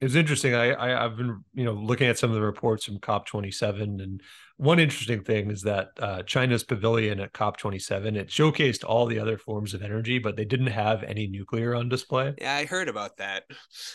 it's 0.00 0.14
interesting. 0.14 0.54
I, 0.54 0.74
I 0.74 1.02
have 1.02 1.16
been 1.16 1.44
you 1.52 1.64
know 1.64 1.72
looking 1.72 2.08
at 2.08 2.18
some 2.18 2.30
of 2.30 2.36
the 2.36 2.42
reports 2.42 2.84
from 2.86 2.98
COP27, 2.98 4.02
and 4.02 4.22
one 4.56 4.78
interesting 4.78 5.22
thing 5.22 5.50
is 5.50 5.62
that 5.62 5.90
uh, 5.98 6.22
China's 6.22 6.64
pavilion 6.64 7.20
at 7.20 7.34
COP27 7.34 8.16
it 8.16 8.28
showcased 8.28 8.84
all 8.84 9.06
the 9.06 9.18
other 9.18 9.36
forms 9.36 9.74
of 9.74 9.82
energy, 9.82 10.18
but 10.18 10.36
they 10.36 10.44
didn't 10.44 10.68
have 10.68 11.02
any 11.02 11.26
nuclear 11.26 11.74
on 11.74 11.88
display. 11.88 12.34
Yeah, 12.38 12.54
I 12.54 12.64
heard 12.64 12.88
about 12.88 13.18
that. 13.18 13.44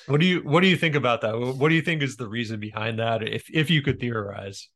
What 0.05 0.19
do 0.21 0.27
you 0.27 0.41
What 0.41 0.61
do 0.61 0.67
you 0.67 0.77
think 0.77 0.95
about 0.95 1.21
that? 1.21 1.37
What 1.37 1.69
do 1.69 1.75
you 1.75 1.81
think 1.81 2.03
is 2.03 2.17
the 2.17 2.29
reason 2.29 2.59
behind 2.59 2.99
that? 2.99 3.23
If 3.23 3.49
if 3.51 3.69
you 3.71 3.81
could 3.81 3.99
theorize. 3.99 4.69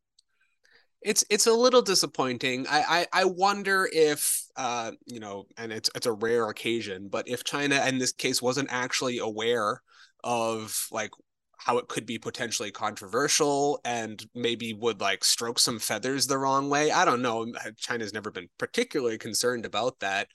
It's 1.01 1.23
it's 1.29 1.47
a 1.47 1.53
little 1.53 1.83
disappointing. 1.83 2.65
I 2.67 3.07
I, 3.13 3.21
I 3.21 3.25
wonder 3.25 3.87
if 3.93 4.45
uh 4.55 4.91
you 5.05 5.19
know, 5.19 5.45
and 5.57 5.71
it's 5.71 5.91
it's 5.95 6.07
a 6.07 6.11
rare 6.11 6.49
occasion, 6.49 7.07
but 7.07 7.27
if 7.27 7.43
China 7.43 7.85
in 7.87 7.99
this 7.99 8.13
case 8.13 8.41
wasn't 8.41 8.69
actually 8.71 9.19
aware 9.19 9.81
of 10.23 10.87
like 10.91 11.11
how 11.57 11.77
it 11.77 11.87
could 11.89 12.05
be 12.05 12.17
potentially 12.17 12.71
controversial 12.71 13.81
and 13.83 14.25
maybe 14.33 14.73
would 14.73 15.01
like 15.01 15.23
stroke 15.23 15.59
some 15.59 15.77
feathers 15.77 16.25
the 16.25 16.37
wrong 16.37 16.69
way. 16.69 16.89
I 16.89 17.03
don't 17.03 17.21
know. 17.21 17.51
China's 17.77 18.13
never 18.13 18.31
been 18.31 18.47
particularly 18.57 19.17
concerned 19.17 19.65
about 19.65 19.99
that. 19.99 20.29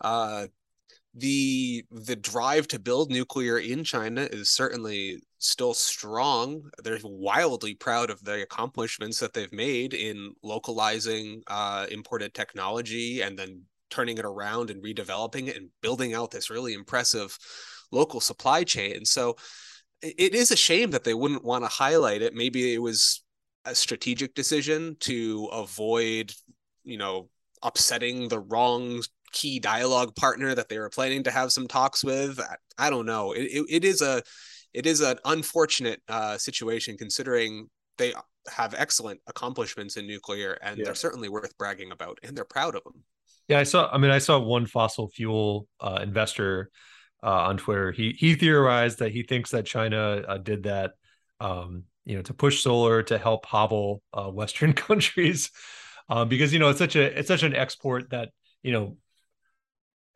Uh, 0.00 0.46
the 1.14 1.84
the 1.90 2.16
drive 2.16 2.66
to 2.68 2.78
build 2.78 3.10
nuclear 3.10 3.58
in 3.58 3.84
China 3.84 4.22
is 4.22 4.48
certainly 4.50 5.22
still 5.38 5.74
strong. 5.74 6.62
They're 6.82 6.98
wildly 7.04 7.74
proud 7.74 8.08
of 8.08 8.24
the 8.24 8.42
accomplishments 8.42 9.18
that 9.18 9.34
they've 9.34 9.52
made 9.52 9.92
in 9.92 10.32
localizing 10.42 11.42
uh, 11.48 11.86
imported 11.90 12.32
technology 12.32 13.20
and 13.20 13.38
then 13.38 13.62
turning 13.90 14.16
it 14.16 14.24
around 14.24 14.70
and 14.70 14.82
redeveloping 14.82 15.48
it 15.48 15.56
and 15.56 15.68
building 15.82 16.14
out 16.14 16.30
this 16.30 16.48
really 16.48 16.72
impressive 16.72 17.36
local 17.92 18.20
supply 18.20 18.64
chain. 18.64 19.04
So 19.04 19.36
it 20.02 20.34
is 20.34 20.50
a 20.50 20.56
shame 20.56 20.90
that 20.90 21.04
they 21.04 21.14
wouldn't 21.14 21.44
want 21.44 21.64
to 21.64 21.68
highlight 21.68 22.22
it. 22.22 22.34
Maybe 22.34 22.74
it 22.74 22.82
was 22.82 23.22
a 23.64 23.74
strategic 23.74 24.34
decision 24.34 24.96
to 25.00 25.48
avoid, 25.52 26.32
you 26.82 26.98
know, 26.98 27.28
upsetting 27.62 28.28
the 28.28 28.40
wrong 28.40 29.02
key 29.30 29.60
dialogue 29.60 30.14
partner 30.16 30.54
that 30.54 30.68
they 30.68 30.78
were 30.78 30.90
planning 30.90 31.22
to 31.22 31.30
have 31.30 31.52
some 31.52 31.68
talks 31.68 32.02
with. 32.02 32.40
I, 32.40 32.56
I 32.86 32.90
don't 32.90 33.06
know. 33.06 33.32
It, 33.32 33.42
it, 33.42 33.66
it 33.68 33.84
is 33.84 34.02
a 34.02 34.22
it 34.74 34.86
is 34.86 35.00
an 35.00 35.18
unfortunate 35.24 36.00
uh, 36.08 36.38
situation 36.38 36.96
considering 36.96 37.68
they 37.98 38.14
have 38.48 38.74
excellent 38.76 39.20
accomplishments 39.26 39.96
in 39.96 40.06
nuclear 40.06 40.54
and 40.62 40.78
yeah. 40.78 40.84
they're 40.84 40.94
certainly 40.94 41.28
worth 41.28 41.56
bragging 41.58 41.92
about 41.92 42.18
and 42.22 42.36
they're 42.36 42.44
proud 42.44 42.74
of 42.74 42.82
them. 42.84 43.04
Yeah, 43.48 43.58
I 43.58 43.64
saw. 43.64 43.88
I 43.92 43.98
mean, 43.98 44.10
I 44.10 44.18
saw 44.18 44.38
one 44.38 44.66
fossil 44.66 45.08
fuel 45.08 45.66
uh, 45.80 46.00
investor 46.02 46.70
uh, 47.22 47.42
on 47.48 47.56
Twitter. 47.56 47.92
He 47.92 48.14
he 48.18 48.34
theorized 48.34 48.98
that 48.98 49.12
he 49.12 49.22
thinks 49.22 49.50
that 49.50 49.66
China 49.66 50.22
uh, 50.26 50.38
did 50.38 50.64
that, 50.64 50.92
um, 51.40 51.84
you 52.04 52.16
know, 52.16 52.22
to 52.22 52.34
push 52.34 52.62
solar 52.62 53.02
to 53.04 53.18
help 53.18 53.46
hobble 53.46 54.02
uh, 54.12 54.28
Western 54.30 54.72
countries, 54.72 55.50
um, 56.08 56.28
because 56.28 56.52
you 56.52 56.58
know 56.58 56.68
it's 56.68 56.78
such 56.78 56.96
a 56.96 57.18
it's 57.18 57.28
such 57.28 57.42
an 57.42 57.54
export 57.54 58.10
that 58.10 58.30
you 58.62 58.72
know, 58.72 58.96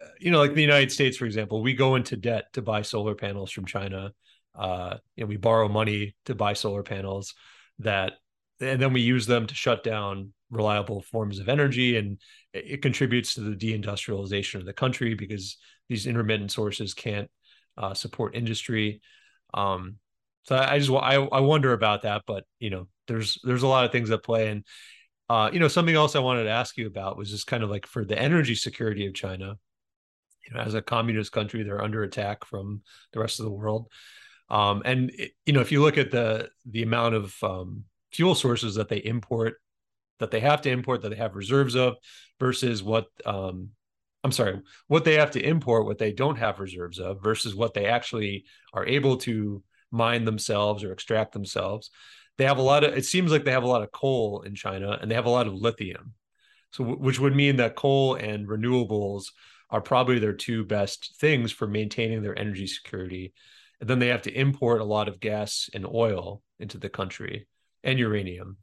uh, 0.02 0.08
you 0.20 0.30
know, 0.30 0.38
like 0.38 0.54
the 0.54 0.62
United 0.62 0.92
States, 0.92 1.16
for 1.16 1.26
example, 1.26 1.62
we 1.62 1.74
go 1.74 1.96
into 1.96 2.16
debt 2.16 2.52
to 2.54 2.62
buy 2.62 2.82
solar 2.82 3.14
panels 3.14 3.50
from 3.50 3.66
China. 3.66 4.12
Uh, 4.54 4.96
you 5.16 5.24
know, 5.24 5.28
we 5.28 5.36
borrow 5.36 5.68
money 5.68 6.16
to 6.24 6.34
buy 6.34 6.54
solar 6.54 6.82
panels 6.82 7.34
that, 7.80 8.14
and 8.60 8.80
then 8.80 8.92
we 8.92 9.02
use 9.02 9.26
them 9.26 9.46
to 9.46 9.54
shut 9.54 9.84
down 9.84 10.32
reliable 10.50 11.02
forms 11.02 11.38
of 11.38 11.48
energy, 11.48 11.96
and 11.96 12.18
it, 12.52 12.64
it 12.66 12.82
contributes 12.82 13.34
to 13.34 13.40
the 13.42 13.56
deindustrialization 13.56 14.56
of 14.56 14.64
the 14.64 14.72
country 14.72 15.14
because 15.14 15.58
these 15.88 16.06
intermittent 16.06 16.52
sources 16.52 16.94
can't 16.94 17.30
uh, 17.76 17.94
support 17.94 18.34
industry. 18.34 19.00
Um, 19.54 19.96
so 20.44 20.56
I, 20.56 20.74
I 20.74 20.78
just 20.78 20.90
I, 20.90 21.14
I 21.14 21.40
wonder 21.40 21.72
about 21.72 22.02
that, 22.02 22.22
but 22.26 22.44
you 22.58 22.70
know, 22.70 22.88
there's 23.08 23.38
there's 23.44 23.62
a 23.62 23.68
lot 23.68 23.84
of 23.84 23.92
things 23.92 24.10
at 24.10 24.22
play, 24.22 24.48
and 24.48 24.64
uh, 25.28 25.50
you 25.52 25.60
know, 25.60 25.68
something 25.68 25.94
else 25.94 26.14
I 26.14 26.20
wanted 26.20 26.44
to 26.44 26.50
ask 26.50 26.76
you 26.76 26.86
about 26.86 27.16
was 27.16 27.30
just 27.30 27.46
kind 27.46 27.62
of 27.62 27.70
like 27.70 27.86
for 27.86 28.04
the 28.04 28.18
energy 28.18 28.54
security 28.54 29.06
of 29.06 29.14
China. 29.14 29.56
You 30.46 30.54
know, 30.54 30.60
as 30.60 30.74
a 30.74 30.82
communist 30.82 31.32
country, 31.32 31.64
they're 31.64 31.82
under 31.82 32.04
attack 32.04 32.44
from 32.44 32.82
the 33.12 33.18
rest 33.18 33.40
of 33.40 33.44
the 33.44 33.50
world. 33.50 33.88
Um, 34.48 34.82
and 34.84 35.10
it, 35.10 35.32
you 35.44 35.52
know, 35.52 35.60
if 35.60 35.72
you 35.72 35.82
look 35.82 35.98
at 35.98 36.12
the 36.12 36.48
the 36.70 36.82
amount 36.82 37.16
of 37.16 37.34
um, 37.42 37.84
fuel 38.12 38.34
sources 38.34 38.76
that 38.76 38.88
they 38.88 38.98
import, 38.98 39.60
that 40.20 40.30
they 40.30 40.40
have 40.40 40.62
to 40.62 40.70
import, 40.70 41.02
that 41.02 41.08
they 41.08 41.16
have 41.16 41.34
reserves 41.34 41.74
of, 41.74 41.96
versus 42.38 42.82
what 42.82 43.06
um, 43.24 43.70
I'm 44.26 44.32
sorry, 44.32 44.60
what 44.88 45.04
they 45.04 45.14
have 45.14 45.30
to 45.30 45.40
import, 45.40 45.86
what 45.86 45.98
they 45.98 46.10
don't 46.10 46.34
have 46.34 46.58
reserves 46.58 46.98
of, 46.98 47.22
versus 47.22 47.54
what 47.54 47.74
they 47.74 47.86
actually 47.86 48.44
are 48.72 48.84
able 48.84 49.18
to 49.18 49.62
mine 49.92 50.24
themselves 50.24 50.82
or 50.82 50.90
extract 50.90 51.30
themselves. 51.32 51.90
They 52.36 52.44
have 52.44 52.58
a 52.58 52.62
lot 52.62 52.82
of, 52.82 52.98
it 52.98 53.04
seems 53.04 53.30
like 53.30 53.44
they 53.44 53.52
have 53.52 53.62
a 53.62 53.68
lot 53.68 53.84
of 53.84 53.92
coal 53.92 54.42
in 54.42 54.56
China 54.56 54.98
and 55.00 55.08
they 55.08 55.14
have 55.14 55.26
a 55.26 55.30
lot 55.30 55.46
of 55.46 55.54
lithium. 55.54 56.14
So, 56.72 56.82
which 56.82 57.20
would 57.20 57.36
mean 57.36 57.54
that 57.58 57.76
coal 57.76 58.16
and 58.16 58.48
renewables 58.48 59.26
are 59.70 59.80
probably 59.80 60.18
their 60.18 60.32
two 60.32 60.64
best 60.64 61.14
things 61.20 61.52
for 61.52 61.68
maintaining 61.68 62.24
their 62.24 62.36
energy 62.36 62.66
security. 62.66 63.32
And 63.80 63.88
then 63.88 64.00
they 64.00 64.08
have 64.08 64.22
to 64.22 64.36
import 64.36 64.80
a 64.80 64.84
lot 64.84 65.06
of 65.06 65.20
gas 65.20 65.70
and 65.72 65.86
oil 65.86 66.42
into 66.58 66.78
the 66.78 66.88
country 66.88 67.46
and 67.84 67.96
uranium. 67.96 68.56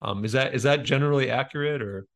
Um, 0.00 0.24
is 0.24 0.30
that 0.30 0.54
is 0.54 0.62
that 0.62 0.84
generally 0.84 1.28
accurate 1.28 1.82
or? 1.82 2.06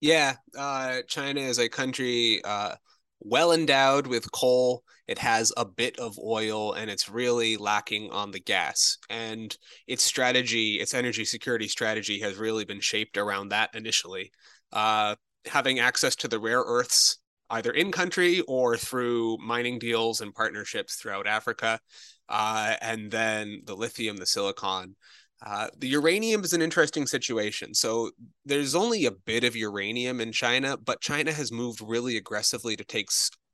Yeah, 0.00 0.34
uh, 0.56 1.02
China 1.08 1.40
is 1.40 1.58
a 1.58 1.68
country 1.68 2.40
uh, 2.44 2.76
well 3.20 3.52
endowed 3.52 4.06
with 4.06 4.30
coal. 4.32 4.84
It 5.08 5.18
has 5.18 5.52
a 5.56 5.64
bit 5.64 5.98
of 5.98 6.18
oil 6.18 6.74
and 6.74 6.90
it's 6.90 7.08
really 7.08 7.56
lacking 7.56 8.10
on 8.10 8.30
the 8.30 8.40
gas. 8.40 8.98
And 9.10 9.56
its 9.86 10.04
strategy, 10.04 10.74
its 10.74 10.94
energy 10.94 11.24
security 11.24 11.66
strategy, 11.66 12.20
has 12.20 12.36
really 12.36 12.64
been 12.64 12.80
shaped 12.80 13.16
around 13.16 13.48
that 13.48 13.70
initially. 13.74 14.30
Uh, 14.72 15.16
having 15.46 15.80
access 15.80 16.14
to 16.16 16.28
the 16.28 16.38
rare 16.38 16.62
earths, 16.64 17.18
either 17.50 17.72
in 17.72 17.90
country 17.90 18.42
or 18.42 18.76
through 18.76 19.38
mining 19.38 19.78
deals 19.78 20.20
and 20.20 20.34
partnerships 20.34 20.96
throughout 20.96 21.26
Africa, 21.26 21.80
uh, 22.28 22.74
and 22.82 23.10
then 23.10 23.62
the 23.64 23.74
lithium, 23.74 24.18
the 24.18 24.26
silicon. 24.26 24.94
Uh, 25.44 25.68
the 25.78 25.88
uranium 25.88 26.42
is 26.42 26.52
an 26.52 26.62
interesting 26.62 27.06
situation. 27.06 27.72
So 27.74 28.10
there's 28.44 28.74
only 28.74 29.06
a 29.06 29.12
bit 29.12 29.44
of 29.44 29.54
uranium 29.54 30.20
in 30.20 30.32
China, 30.32 30.76
but 30.76 31.00
China 31.00 31.32
has 31.32 31.52
moved 31.52 31.80
really 31.80 32.16
aggressively 32.16 32.76
to 32.76 32.84
take 32.84 33.10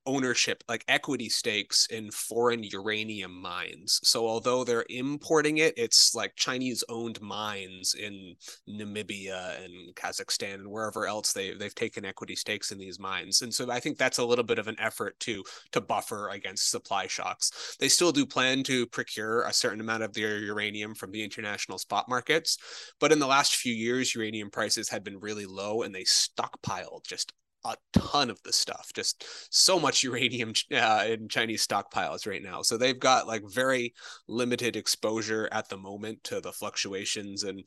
ownership, 0.06 0.62
like 0.68 0.84
equity 0.88 1.28
stakes 1.28 1.86
in 1.86 2.10
foreign 2.10 2.62
uranium 2.62 3.40
mines. 3.40 4.00
So 4.02 4.26
although 4.26 4.64
they're 4.64 4.84
importing 4.90 5.58
it, 5.58 5.74
it's 5.76 6.14
like 6.14 6.34
Chinese 6.36 6.84
owned 6.88 7.20
mines 7.20 7.94
in 7.94 8.34
Namibia 8.68 9.64
and 9.64 9.94
Kazakhstan 9.94 10.54
and 10.54 10.70
wherever 10.70 11.06
else 11.06 11.32
they 11.32 11.54
they've 11.54 11.74
taken 11.74 12.04
equity 12.04 12.36
stakes 12.36 12.72
in 12.72 12.78
these 12.78 12.98
mines. 12.98 13.42
And 13.42 13.52
so 13.52 13.70
I 13.70 13.80
think 13.80 13.98
that's 13.98 14.18
a 14.18 14.24
little 14.24 14.44
bit 14.44 14.58
of 14.58 14.68
an 14.68 14.76
effort 14.78 15.18
to 15.20 15.42
to 15.72 15.80
buffer 15.80 16.28
against 16.30 16.70
supply 16.70 17.06
shocks. 17.06 17.76
They 17.80 17.88
still 17.88 18.12
do 18.12 18.26
plan 18.26 18.62
to 18.64 18.86
procure 18.86 19.42
a 19.42 19.52
certain 19.52 19.80
amount 19.80 20.02
of 20.02 20.12
their 20.12 20.38
uranium 20.38 20.94
from 20.94 21.10
the 21.10 21.22
international 21.22 21.78
spot 21.78 22.08
markets, 22.08 22.58
but 23.00 23.12
in 23.12 23.18
the 23.18 23.26
last 23.26 23.56
few 23.56 23.74
years 23.74 24.14
uranium 24.14 24.50
prices 24.50 24.88
had 24.88 25.04
been 25.04 25.18
really 25.18 25.46
low 25.46 25.82
and 25.82 25.94
they 25.94 26.04
stockpiled 26.04 27.06
just 27.06 27.32
a 27.64 27.76
ton 27.92 28.30
of 28.30 28.42
the 28.42 28.52
stuff 28.52 28.90
just 28.94 29.24
so 29.50 29.78
much 29.78 30.02
uranium 30.02 30.52
uh, 30.72 31.04
in 31.08 31.28
chinese 31.28 31.66
stockpiles 31.66 32.26
right 32.26 32.42
now. 32.42 32.62
So 32.62 32.76
they've 32.76 32.98
got 32.98 33.26
like 33.26 33.42
very 33.46 33.94
limited 34.28 34.76
exposure 34.76 35.48
at 35.52 35.68
the 35.68 35.76
moment 35.76 36.24
to 36.24 36.40
the 36.40 36.52
fluctuations 36.52 37.42
and 37.44 37.62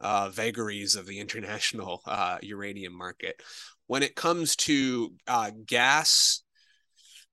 uh, 0.00 0.28
vagaries 0.30 0.96
of 0.96 1.06
the 1.06 1.18
international 1.18 2.02
uh, 2.06 2.38
uranium 2.42 2.96
market. 2.96 3.42
When 3.86 4.02
it 4.02 4.16
comes 4.16 4.56
to 4.56 5.12
uh, 5.26 5.50
gas 5.66 6.43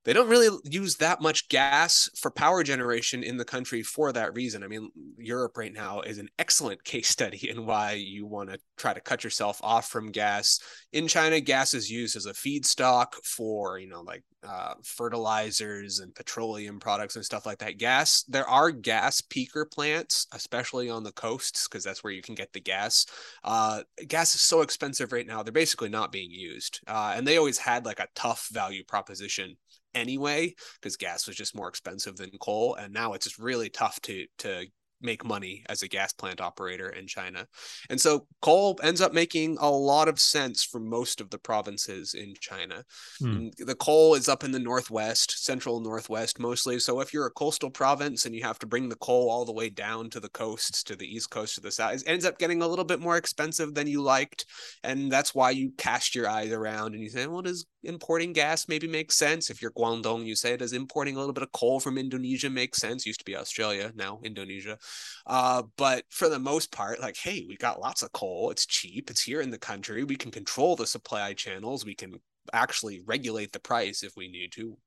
they 0.04 0.14
don't 0.14 0.30
really 0.30 0.58
use 0.64 0.96
that 0.98 1.22
much 1.22 1.48
gas 1.50 2.10
for 2.18 2.32
power 2.32 2.64
generation 2.64 3.24
in 3.24 3.38
the 3.38 3.46
country 3.46 3.84
for 3.84 4.12
that 4.12 4.34
reason. 4.34 4.64
I 4.64 4.68
mean, 4.68 4.90
Europe 5.18 5.58
right 5.58 5.74
now 5.74 6.02
is 6.02 6.18
an 6.18 6.30
excellent 6.40 6.84
case 6.84 7.10
study 7.10 7.50
in 7.50 7.66
why 7.66 7.94
you 7.94 8.26
want 8.26 8.50
to 8.50 8.60
try 8.78 8.94
to 8.94 9.02
cut 9.02 9.24
yourself 9.24 9.60
off 9.64 9.90
from 9.90 10.12
gas. 10.12 10.60
In 10.92 11.08
China, 11.08 11.40
gas 11.40 11.74
is 11.74 11.90
used 11.90 12.16
as 12.16 12.26
a 12.26 12.34
feedstock 12.34 13.14
for, 13.24 13.78
you 13.78 13.88
know, 13.88 14.02
like 14.02 14.24
uh, 14.44 14.74
fertilizers 14.84 16.00
and 16.00 16.16
petroleum 16.16 16.80
products 16.80 17.16
and 17.16 17.24
stuff 17.24 17.46
like 17.46 17.60
that. 17.60 17.78
Gas, 17.78 18.24
there 18.24 18.48
are 18.48 18.72
gas 18.72 19.22
peaker 19.22 19.70
plants, 19.70 20.26
especially 20.34 20.90
on 20.90 21.04
the 21.04 21.12
coasts, 21.12 21.68
because 21.68 21.84
that's 21.84 22.04
where 22.04 22.14
you 22.14 22.24
can 22.24 22.34
get 22.34 22.52
the 22.54 22.60
gas. 22.60 23.06
Uh, 23.44 23.84
gas 24.08 24.34
is 24.34 24.42
so 24.42 24.62
expensive 24.62 25.12
right 25.12 25.28
now; 25.28 25.44
they're 25.44 25.54
basically 25.54 25.90
not 25.90 26.12
being 26.12 26.32
used, 26.32 26.80
uh, 26.88 27.14
and 27.16 27.28
they 27.28 27.38
always 27.38 27.60
had 27.60 27.86
like 27.86 28.00
a 28.00 28.08
tough 28.16 28.48
value 28.52 28.84
proposition 28.84 29.56
anyway 29.93 30.54
because 30.80 30.97
gas 30.97 31.27
was 31.27 31.36
just 31.36 31.56
more 31.56 31.67
expensive 31.67 32.15
than 32.15 32.30
coal 32.39 32.75
and 32.75 32.93
now 32.93 33.13
it's 33.13 33.25
just 33.25 33.39
really 33.39 33.69
tough 33.69 33.99
to 34.01 34.25
to 34.38 34.65
make 35.02 35.26
money 35.26 35.64
as 35.70 35.82
a 35.82 35.88
gas 35.88 36.14
plant 36.14 36.42
operator 36.42 36.90
in 36.90 37.08
China. 37.08 37.48
And 37.90 38.00
so 38.00 38.28
coal 38.42 38.80
ends 38.84 39.02
up 39.02 39.14
making 39.14 39.58
a 39.60 39.70
lot 39.70 40.08
of 40.08 40.20
sense 40.20 40.64
for 40.64 40.80
most 40.80 41.22
of 41.22 41.30
the 41.30 41.38
provinces 41.38 42.14
in 42.14 42.34
China. 42.40 42.84
Hmm. 43.20 43.50
The 43.58 43.76
coal 43.76 44.16
is 44.16 44.30
up 44.30 44.44
in 44.44 44.52
the 44.52 44.60
northwest, 44.60 45.44
central 45.44 45.80
northwest 45.80 46.40
mostly. 46.40 46.80
So 46.80 47.00
if 47.00 47.14
you're 47.14 47.26
a 47.26 47.32
coastal 47.32 47.70
province 47.70 48.26
and 48.26 48.36
you 48.36 48.44
have 48.44 48.60
to 48.60 48.68
bring 48.68 48.90
the 48.90 48.96
coal 48.96 49.30
all 49.30 49.46
the 49.46 49.54
way 49.54 49.70
down 49.70 50.10
to 50.12 50.20
the 50.20 50.30
coasts, 50.30 50.84
to 50.84 50.96
the 50.96 51.08
east 51.08 51.30
coast, 51.30 51.56
to 51.56 51.62
the 51.62 51.72
south, 51.72 51.96
it 51.96 52.04
ends 52.08 52.26
up 52.26 52.38
getting 52.38 52.62
a 52.62 52.68
little 52.68 52.86
bit 52.86 53.00
more 53.00 53.18
expensive 53.18 53.74
than 53.74 53.88
you 53.88 54.02
liked. 54.02 54.46
And 54.84 55.12
that's 55.12 55.36
why 55.36 55.52
you 55.52 55.72
cast 55.78 56.16
your 56.16 56.30
eyes 56.30 56.52
around 56.52 56.94
and 56.94 57.04
you 57.04 57.10
say, 57.10 57.28
well, 57.28 57.42
does 57.42 57.66
importing 57.84 58.34
gas 58.34 58.68
maybe 58.68 58.88
make 58.88 59.12
sense? 59.12 59.50
If 59.50 59.62
you're 59.62 59.72
Guangdong, 59.72 60.26
you 60.26 60.36
say, 60.36 60.56
does 60.58 60.74
importing 60.74 61.16
a 61.16 61.20
little 61.20 61.34
bit 61.34 61.44
of 61.44 61.52
coal 61.52 61.80
from 61.80 61.98
Indonesia 61.98 62.50
make 62.50 62.76
sense? 62.76 63.06
Used 63.06 63.20
to 63.20 63.26
be 63.26 63.36
Australia, 63.36 63.92
now 63.96 64.20
Indonesia. 64.24 64.78
Uh, 65.25 65.63
but 65.77 66.06
for 66.10 66.30
the 66.30 66.39
most 66.39 66.71
part, 66.71 66.99
like, 66.99 67.17
hey, 67.17 67.45
we 67.47 67.56
got 67.58 67.80
lots 67.80 68.01
of 68.01 68.12
coal. 68.12 68.51
It's 68.51 68.65
cheap. 68.65 69.10
It's 69.10 69.21
here 69.21 69.41
in 69.41 69.51
the 69.51 69.58
country. 69.58 70.04
We 70.04 70.15
can 70.15 70.32
control 70.32 70.75
the 70.75 70.88
supply 70.88 71.34
channels. 71.34 71.86
We 71.86 71.95
can 71.95 72.15
actually 72.54 73.01
regulate 73.06 73.51
the 73.51 73.60
price 73.60 74.04
if 74.04 74.13
we 74.15 74.27
need 74.27 74.51
to. 74.54 74.77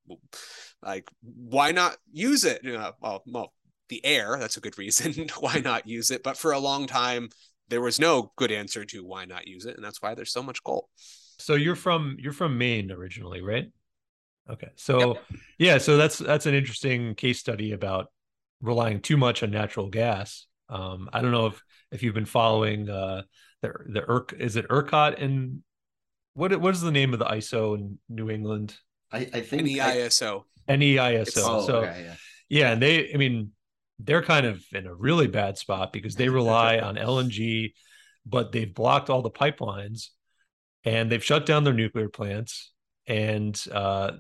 Like, 0.83 1.09
why 1.23 1.73
not 1.73 1.97
use 2.13 2.45
it? 2.45 2.63
You 2.65 2.73
know, 2.75 2.93
well, 3.01 3.23
well, 3.27 3.53
the 3.89 4.05
air. 4.05 4.37
That's 4.39 4.57
a 4.57 4.61
good 4.61 4.79
reason. 4.79 5.29
why 5.41 5.61
not 5.61 5.87
use 5.87 6.11
it? 6.11 6.23
But 6.23 6.37
for 6.37 6.53
a 6.53 6.59
long 6.59 6.87
time, 6.87 7.29
there 7.69 7.81
was 7.81 7.99
no 7.99 8.33
good 8.37 8.53
answer 8.53 8.85
to 8.85 9.05
why 9.05 9.25
not 9.25 9.47
use 9.47 9.65
it, 9.67 9.77
and 9.77 9.85
that's 9.85 10.03
why 10.03 10.15
there's 10.15 10.33
so 10.33 10.43
much 10.43 10.63
coal. 10.63 10.89
So 11.39 11.55
you're 11.55 11.77
from 11.77 12.17
you're 12.21 12.33
from 12.33 12.59
Maine 12.59 12.91
originally, 12.91 13.41
right? 13.41 13.67
Okay. 14.49 14.69
So 14.77 15.15
yep. 15.15 15.25
yeah, 15.59 15.79
so 15.79 15.97
that's 15.97 16.19
that's 16.19 16.47
an 16.47 16.55
interesting 16.55 17.15
case 17.15 17.39
study 17.41 17.73
about 17.73 18.09
relying 18.61 19.01
too 19.01 19.17
much 19.17 19.43
on 19.43 19.51
natural 19.51 19.89
gas. 19.89 20.47
Um, 20.69 21.11
I 21.13 21.21
don't 21.21 21.33
know 21.33 21.47
if 21.47 21.63
if 21.93 22.03
you've 22.03 22.15
been 22.15 22.25
following 22.25 22.89
uh, 22.89 23.23
the 23.63 23.73
the 23.87 24.01
ERC 24.03 24.41
is 24.41 24.57
it 24.57 24.69
ERCOT 24.69 25.23
and 25.23 25.63
what 26.35 26.59
what 26.61 26.75
is 26.75 26.81
the 26.81 26.91
name 26.91 27.13
of 27.13 27.19
the 27.19 27.27
ISO 27.27 27.77
in 27.77 27.99
New 28.09 28.31
England? 28.31 28.77
I, 29.13 29.29
I 29.33 29.41
think 29.41 29.63
NEISO. 29.63 30.45
NEISO. 30.69 31.43
Oh, 31.45 31.67
so 31.67 31.77
okay, 31.79 32.05
yeah. 32.05 32.15
yeah, 32.49 32.73
and 32.73 32.83
they 32.83 33.13
I 33.13 33.17
mean 33.17 33.51
they're 33.99 34.23
kind 34.23 34.47
of 34.47 34.63
in 34.73 34.87
a 34.87 34.95
really 34.95 35.29
bad 35.29 35.57
spot 35.57 35.93
because 35.93 36.17
they 36.17 36.29
rely 36.29 36.79
on 36.81 36.97
LNG, 36.97 37.73
but 38.27 38.53
they've 38.53 38.75
blocked 38.75 39.11
all 39.11 39.23
the 39.23 39.31
pipelines 39.31 40.09
and 40.85 41.11
they've 41.11 41.25
shut 41.25 41.47
down 41.47 41.65
their 41.65 41.75
nuclear 41.75 42.09
plants 42.09 42.73
and 43.07 43.63
uh, 43.73 44.13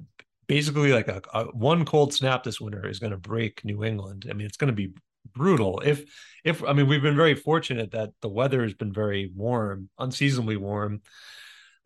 basically 0.46 0.92
like 0.92 1.08
a, 1.08 1.22
a, 1.32 1.44
one 1.46 1.84
cold 1.84 2.12
snap 2.12 2.42
this 2.42 2.60
winter 2.60 2.86
is 2.86 2.98
going 2.98 3.12
to 3.12 3.18
break 3.18 3.64
New 3.64 3.84
England. 3.84 4.26
I 4.28 4.34
mean, 4.34 4.46
it's 4.46 4.56
going 4.56 4.72
to 4.72 4.76
be 4.76 4.92
brutal. 5.32 5.80
If 5.80 6.04
if 6.44 6.62
I 6.64 6.72
mean, 6.72 6.88
we've 6.88 7.02
been 7.02 7.16
very 7.16 7.34
fortunate 7.34 7.92
that 7.92 8.10
the 8.20 8.28
weather 8.28 8.62
has 8.62 8.74
been 8.74 8.92
very 8.92 9.30
warm, 9.34 9.88
unseasonably 9.98 10.56
warm 10.56 11.02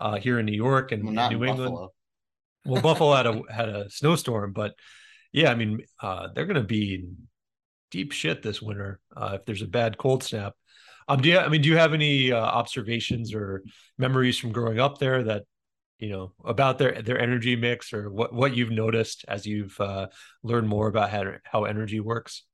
uh, 0.01 0.17
here 0.17 0.39
in 0.39 0.47
New 0.47 0.57
York 0.57 0.93
and 0.93 1.17
well, 1.17 1.31
New 1.31 1.45
England. 1.45 1.89
Well, 2.65 2.83
Buffalo 2.83 3.15
had 3.15 3.27
a 3.27 3.43
had 3.53 3.69
a 3.69 3.91
snowstorm, 3.91 4.53
but 4.53 4.75
yeah, 5.33 5.51
I 5.51 5.55
mean, 5.55 5.81
uh, 6.03 6.29
they're 6.35 6.47
going 6.47 6.57
to 6.57 6.63
be 6.63 7.07
deep 7.91 8.13
shit 8.13 8.43
this 8.43 8.61
winter 8.61 9.01
uh, 9.17 9.33
if 9.35 9.45
there's 9.47 9.63
a 9.63 9.67
bad 9.67 9.99
cold 9.99 10.23
snap. 10.23 10.55
Um, 11.07 11.23
do 11.23 11.31
you? 11.31 11.39
I 11.39 11.49
mean, 11.49 11.63
do 11.63 11.69
you 11.69 11.77
have 11.77 11.95
any 11.95 12.33
uh, 12.33 12.39
observations 12.39 13.35
or 13.35 13.63
memories 13.97 14.39
from 14.39 14.53
growing 14.53 14.79
up 14.79 14.99
there 14.99 15.23
that 15.25 15.45
you 15.99 16.11
know 16.11 16.33
about 16.45 16.79
their 16.79 17.03
their 17.03 17.19
energy 17.19 17.57
mix 17.57 17.93
or 17.93 18.11
what 18.11 18.33
what 18.33 18.57
you've 18.57 18.71
noticed 18.71 19.25
as 19.29 19.47
you've 19.47 19.79
uh, 19.81 20.07
learned 20.43 20.69
more 20.69 20.89
about 20.89 21.11
how 21.11 21.25
how 21.45 21.65
energy 21.65 22.01
works 22.01 22.45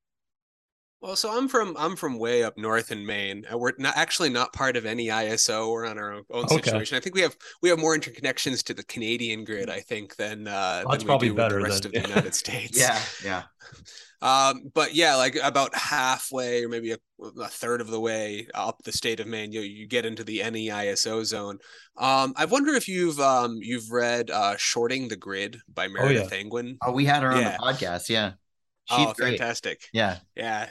well 1.04 1.16
so 1.16 1.36
i'm 1.36 1.46
from 1.48 1.76
i'm 1.78 1.94
from 1.96 2.18
way 2.18 2.42
up 2.42 2.56
north 2.56 2.90
in 2.90 3.04
maine 3.04 3.44
we're 3.52 3.72
not 3.78 3.96
actually 3.96 4.30
not 4.30 4.52
part 4.54 4.76
of 4.76 4.86
any 4.86 5.08
iso 5.08 5.70
we're 5.70 5.86
on 5.86 5.98
our 5.98 6.22
own 6.30 6.48
situation 6.48 6.96
okay. 6.96 6.96
i 6.96 7.00
think 7.00 7.14
we 7.14 7.20
have 7.20 7.36
we 7.60 7.68
have 7.68 7.78
more 7.78 7.96
interconnections 7.96 8.62
to 8.62 8.72
the 8.72 8.82
canadian 8.84 9.44
grid 9.44 9.68
i 9.68 9.80
think 9.80 10.16
than 10.16 10.48
uh 10.48 10.82
well, 10.84 10.92
that's 10.92 11.04
probably 11.04 11.30
better 11.30 11.58
the 11.58 11.64
rest 11.64 11.82
than, 11.82 11.94
of 11.94 12.02
the 12.02 12.08
united 12.08 12.34
states 12.34 12.78
yeah 12.78 13.00
yeah 13.22 13.42
um, 14.22 14.70
but 14.72 14.94
yeah, 14.94 15.16
like 15.16 15.36
about 15.42 15.74
halfway 15.74 16.64
or 16.64 16.68
maybe 16.68 16.92
a, 16.92 16.98
a, 17.20 17.48
third 17.48 17.82
of 17.82 17.88
the 17.88 18.00
way 18.00 18.46
up 18.54 18.82
the 18.82 18.92
state 18.92 19.20
of 19.20 19.26
Maine, 19.26 19.52
you 19.52 19.60
you 19.60 19.86
get 19.86 20.06
into 20.06 20.24
the 20.24 20.40
NEISO 20.40 21.24
zone. 21.24 21.58
Um, 21.98 22.32
I 22.36 22.46
wonder 22.46 22.72
if 22.72 22.88
you've 22.88 23.20
um 23.20 23.58
you've 23.60 23.90
read 23.90 24.30
uh, 24.30 24.56
"Shorting 24.56 25.08
the 25.08 25.16
Grid" 25.16 25.58
by 25.68 25.88
Meredith 25.88 26.30
oh, 26.32 26.34
yeah. 26.34 26.42
Angwin. 26.42 26.76
Oh, 26.82 26.92
we 26.92 27.04
had 27.04 27.22
her 27.22 27.38
yeah. 27.38 27.56
on 27.60 27.74
the 27.74 27.84
podcast. 27.84 28.08
Yeah. 28.08 28.32
She's 28.86 29.06
oh, 29.06 29.12
great. 29.14 29.38
fantastic. 29.38 29.88
Yeah. 29.92 30.18
Yeah. 30.36 30.68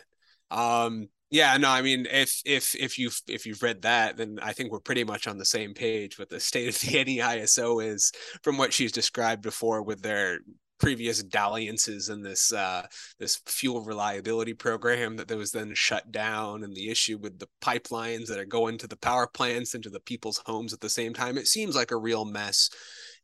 Um, 0.51 1.09
yeah, 1.33 1.57
no, 1.57 1.69
I 1.69 1.81
mean, 1.81 2.05
if 2.11 2.41
if 2.45 2.75
if 2.75 2.99
you've 2.99 3.19
if 3.27 3.47
you've 3.47 3.63
read 3.63 3.81
that, 3.81 4.17
then 4.17 4.37
I 4.41 4.53
think 4.53 4.71
we're 4.71 4.79
pretty 4.79 5.03
much 5.03 5.27
on 5.27 5.39
the 5.39 5.45
same 5.45 5.73
page. 5.73 6.19
What 6.19 6.29
the 6.29 6.39
state 6.39 6.67
of 6.67 6.79
the 6.79 6.87
NEISO 7.05 7.83
is, 7.83 8.11
from 8.43 8.57
what 8.57 8.71
she's 8.71 8.91
described 8.91 9.41
before, 9.41 9.81
with 9.81 10.03
their 10.03 10.39
previous 10.79 11.23
dalliances 11.23 12.09
in 12.09 12.21
this 12.21 12.53
uh, 12.53 12.85
this 13.17 13.41
fuel 13.47 13.81
reliability 13.83 14.53
program 14.53 15.15
that, 15.15 15.27
that 15.27 15.37
was 15.37 15.51
then 15.51 15.73
shut 15.73 16.11
down, 16.11 16.63
and 16.63 16.75
the 16.75 16.89
issue 16.89 17.17
with 17.17 17.39
the 17.39 17.47
pipelines 17.63 18.27
that 18.27 18.37
are 18.37 18.45
going 18.45 18.77
to 18.77 18.87
the 18.87 18.97
power 18.97 19.25
plants 19.25 19.73
into 19.73 19.89
the 19.89 20.01
people's 20.01 20.41
homes 20.45 20.71
at 20.71 20.81
the 20.81 20.89
same 20.89 21.13
time. 21.13 21.37
It 21.37 21.47
seems 21.47 21.75
like 21.75 21.91
a 21.91 21.97
real 21.97 22.25
mess. 22.25 22.69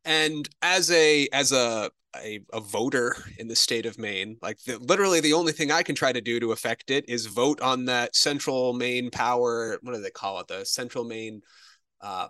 And 0.05 0.49
as 0.61 0.89
a 0.89 1.27
as 1.31 1.51
a 1.51 1.91
a, 2.15 2.41
a 2.53 2.59
voter 2.59 3.15
in 3.37 3.47
the 3.47 3.55
state 3.55 3.85
of 3.85 3.97
Maine, 3.97 4.37
like 4.41 4.59
the, 4.63 4.77
literally 4.79 5.19
the 5.19 5.33
only 5.33 5.51
thing 5.51 5.71
I 5.71 5.83
can 5.83 5.95
try 5.95 6.11
to 6.11 6.21
do 6.21 6.39
to 6.39 6.51
affect 6.51 6.89
it 6.89 7.07
is 7.07 7.25
vote 7.25 7.61
on 7.61 7.85
that 7.85 8.15
Central 8.15 8.73
Maine 8.73 9.11
Power. 9.11 9.77
What 9.81 9.93
do 9.93 10.01
they 10.01 10.09
call 10.09 10.39
it? 10.39 10.47
The 10.47 10.65
Central 10.65 11.03
Maine 11.03 11.41
uh, 12.01 12.27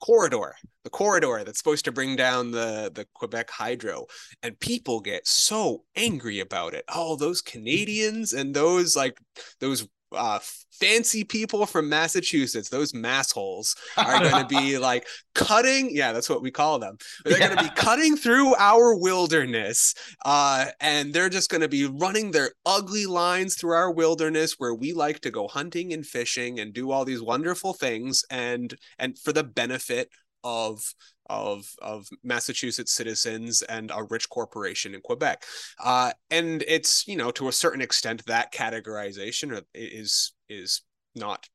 corridor, 0.00 0.54
the 0.84 0.90
corridor 0.90 1.42
that's 1.44 1.58
supposed 1.58 1.84
to 1.86 1.92
bring 1.92 2.16
down 2.16 2.50
the 2.50 2.90
the 2.94 3.06
Quebec 3.14 3.50
hydro, 3.50 4.06
and 4.42 4.58
people 4.58 5.00
get 5.00 5.26
so 5.26 5.84
angry 5.96 6.40
about 6.40 6.74
it. 6.74 6.84
Oh, 6.88 7.16
those 7.16 7.40
Canadians 7.40 8.32
and 8.32 8.54
those 8.54 8.96
like 8.96 9.18
those 9.60 9.86
uh, 10.14 10.38
fancy 10.80 11.24
people 11.24 11.66
from 11.66 11.88
Massachusetts, 11.88 12.68
those 12.68 12.92
massholes, 12.92 13.76
are 13.96 14.18
going 14.18 14.42
to 14.42 14.48
be 14.48 14.78
like 14.90 15.06
cutting. 15.34 15.94
Yeah, 15.94 16.12
that's 16.12 16.28
what 16.28 16.42
we 16.42 16.50
call 16.50 16.78
them. 16.78 16.96
They're 17.24 17.38
yeah. 17.38 17.48
going 17.48 17.58
to 17.58 17.64
be 17.64 17.74
cutting 17.74 18.16
through 18.16 18.54
our 18.56 18.96
wilderness, 18.96 19.94
uh, 20.24 20.66
and 20.80 21.12
they're 21.12 21.28
just 21.28 21.50
going 21.50 21.62
to 21.62 21.68
be 21.68 21.86
running 21.86 22.30
their 22.30 22.52
ugly 22.66 23.06
lines 23.06 23.56
through 23.56 23.74
our 23.74 23.90
wilderness 23.90 24.54
where 24.58 24.74
we 24.74 24.92
like 24.92 25.20
to 25.20 25.30
go 25.30 25.48
hunting 25.48 25.92
and 25.92 26.06
fishing 26.06 26.58
and 26.60 26.72
do 26.72 26.90
all 26.90 27.04
these 27.04 27.22
wonderful 27.22 27.72
things, 27.72 28.24
and 28.30 28.74
and 28.98 29.18
for 29.18 29.32
the 29.32 29.44
benefit 29.44 30.10
of 30.42 30.94
of 31.26 31.66
of 31.80 32.06
Massachusetts 32.22 32.92
citizens 32.92 33.62
and 33.62 33.90
a 33.94 34.04
rich 34.04 34.28
corporation 34.28 34.94
in 34.94 35.00
Quebec. 35.00 35.44
Uh, 35.82 36.12
and 36.30 36.64
it's 36.66 37.06
you 37.06 37.16
know 37.16 37.30
to 37.32 37.48
a 37.48 37.52
certain 37.52 37.80
extent 37.80 38.24
that 38.26 38.52
categorization 38.52 39.62
is 39.74 40.32
is 40.48 40.82
not 41.14 41.48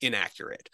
inaccurate. 0.00 0.68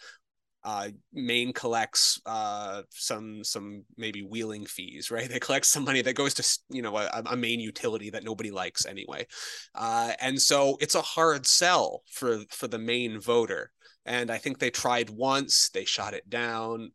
Uh, 0.63 0.89
Maine 1.13 1.53
collects 1.53 2.19
uh, 2.25 2.81
some 2.89 3.41
some 3.43 3.85
maybe 3.95 4.21
wheeling 4.21 4.65
fees, 4.65 5.09
right? 5.11 5.29
They 5.37 5.39
collect 5.39 5.65
some 5.65 5.85
money 5.85 6.01
that 6.01 6.15
goes 6.15 6.33
to 6.35 6.59
you 6.69 6.81
know 6.81 6.97
a, 6.97 7.23
a 7.25 7.37
Maine 7.37 7.59
utility 7.61 8.09
that 8.09 8.25
nobody 8.25 8.51
likes 8.51 8.85
anyway, 8.85 9.27
uh, 9.75 10.11
and 10.19 10.41
so 10.41 10.77
it's 10.81 10.95
a 10.95 11.01
hard 11.01 11.45
sell 11.45 12.03
for 12.11 12.39
for 12.49 12.67
the 12.67 12.79
Maine 12.79 13.19
voter. 13.19 13.71
And 14.05 14.31
I 14.31 14.37
think 14.37 14.59
they 14.59 14.69
tried 14.69 15.09
once, 15.09 15.69
they 15.69 15.83
shot 15.83 16.13
it 16.13 16.29
down. 16.29 16.91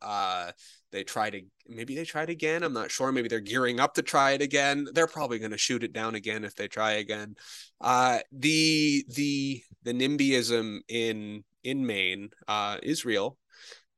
They 0.93 1.05
tried 1.05 1.31
to 1.31 1.43
maybe 1.69 1.95
they 1.95 2.05
tried 2.05 2.31
again. 2.31 2.63
I'm 2.63 2.73
not 2.73 2.91
sure. 2.91 3.11
Maybe 3.11 3.29
they're 3.29 3.41
gearing 3.41 3.81
up 3.81 3.95
to 3.95 4.03
try 4.03 4.33
it 4.33 4.43
again. 4.43 4.87
They're 4.93 5.07
probably 5.07 5.39
going 5.39 5.51
to 5.53 5.59
shoot 5.59 5.83
it 5.83 5.93
down 5.93 6.15
again 6.15 6.45
if 6.45 6.55
they 6.55 6.69
try 6.69 6.93
again. 6.93 7.35
Uh, 7.81 8.19
the 8.31 9.05
the 9.09 9.63
the 9.83 9.93
NIMBYism 9.93 10.81
in 10.89 11.45
in 11.65 11.87
Maine 11.87 12.31
uh, 12.47 12.79
is 12.83 13.05
real, 13.05 13.39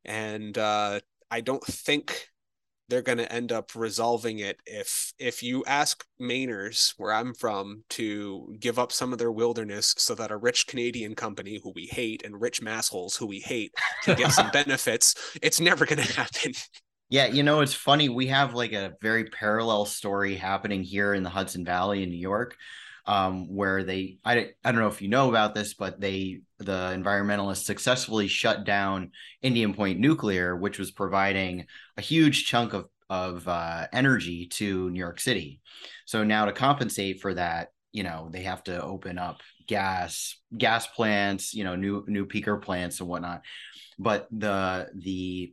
and 0.05 0.57
uh, 0.57 1.01
I 1.31 1.41
don't 1.41 1.65
think 1.65 2.29
they're 2.89 3.03
going 3.03 3.19
to 3.19 3.33
end 3.33 3.51
up 3.51 3.75
resolving 3.75 4.41
it 4.41 4.59
if 4.67 5.13
if 5.19 5.43
you 5.43 5.65
ask 5.67 6.05
Mainers 6.21 6.95
where 6.97 7.13
I'm 7.13 7.35
from 7.35 7.83
to 7.91 8.55
give 8.61 8.79
up 8.79 8.93
some 8.93 9.13
of 9.13 9.19
their 9.19 9.33
wilderness 9.33 9.95
so 9.97 10.15
that 10.15 10.31
a 10.31 10.37
rich 10.37 10.67
Canadian 10.67 11.15
company 11.15 11.59
who 11.63 11.73
we 11.75 11.87
hate 11.87 12.25
and 12.25 12.41
rich 12.41 12.61
massholes 12.61 13.17
who 13.17 13.27
we 13.27 13.41
hate 13.41 13.73
can 14.03 14.17
get 14.17 14.33
some 14.33 14.51
benefits, 14.53 15.15
it's 15.43 15.61
never 15.61 15.87
going 15.87 16.03
to 16.03 16.13
happen. 16.13 16.53
Yeah, 17.11 17.27
you 17.27 17.43
know, 17.43 17.61
it's 17.61 17.75
funny. 17.75 18.09
We 18.09 18.29
have 18.29 18.55
like 18.55 18.73
a 18.73 18.95
very 19.01 19.25
parallel 19.25 19.85
story 19.85 20.35
happening 20.37 20.83
here 20.83 21.15
in 21.15 21.23
the 21.23 21.31
Hudson 21.31 21.65
Valley 21.65 22.03
in 22.03 22.11
New 22.11 22.19
York, 22.19 22.57
um, 23.07 23.47
where 23.55 23.85
they 23.85 24.19
I, 24.25 24.51
I 24.65 24.73
don't 24.73 24.81
know 24.81 24.89
if 24.89 25.03
you 25.03 25.09
know 25.09 25.29
about 25.29 25.55
this, 25.55 25.75
but 25.75 26.01
they 26.01 26.41
the 26.59 26.93
environmentalists 26.97 27.65
successfully 27.65 28.27
shut 28.27 28.65
down 28.65 29.13
Indian 29.43 29.75
Point 29.75 30.01
Nuclear, 30.01 30.57
which 30.57 30.79
was 30.79 30.91
providing 30.91 31.67
a 31.97 32.01
huge 32.01 32.47
chunk 32.47 32.73
of 32.73 32.87
of 33.11 33.47
uh, 33.47 33.87
energy 33.93 34.47
to 34.47 34.91
New 34.91 34.99
York 34.99 35.21
City. 35.21 35.61
So 36.07 36.25
now 36.25 36.47
to 36.47 36.53
compensate 36.53 37.21
for 37.21 37.35
that, 37.35 37.69
you 37.93 38.03
know, 38.03 38.29
they 38.33 38.43
have 38.43 38.65
to 38.65 38.83
open 38.83 39.19
up 39.19 39.41
gas 39.69 40.37
gas 40.57 40.87
plants, 40.87 41.55
you 41.55 41.65
know, 41.65 41.77
new 41.77 42.05
new 42.09 42.27
peaker 42.27 42.61
plants 42.61 43.01
and 43.01 43.09
whatnot. 43.09 43.43
But 43.99 44.27
the 44.33 44.89
the 44.97 45.53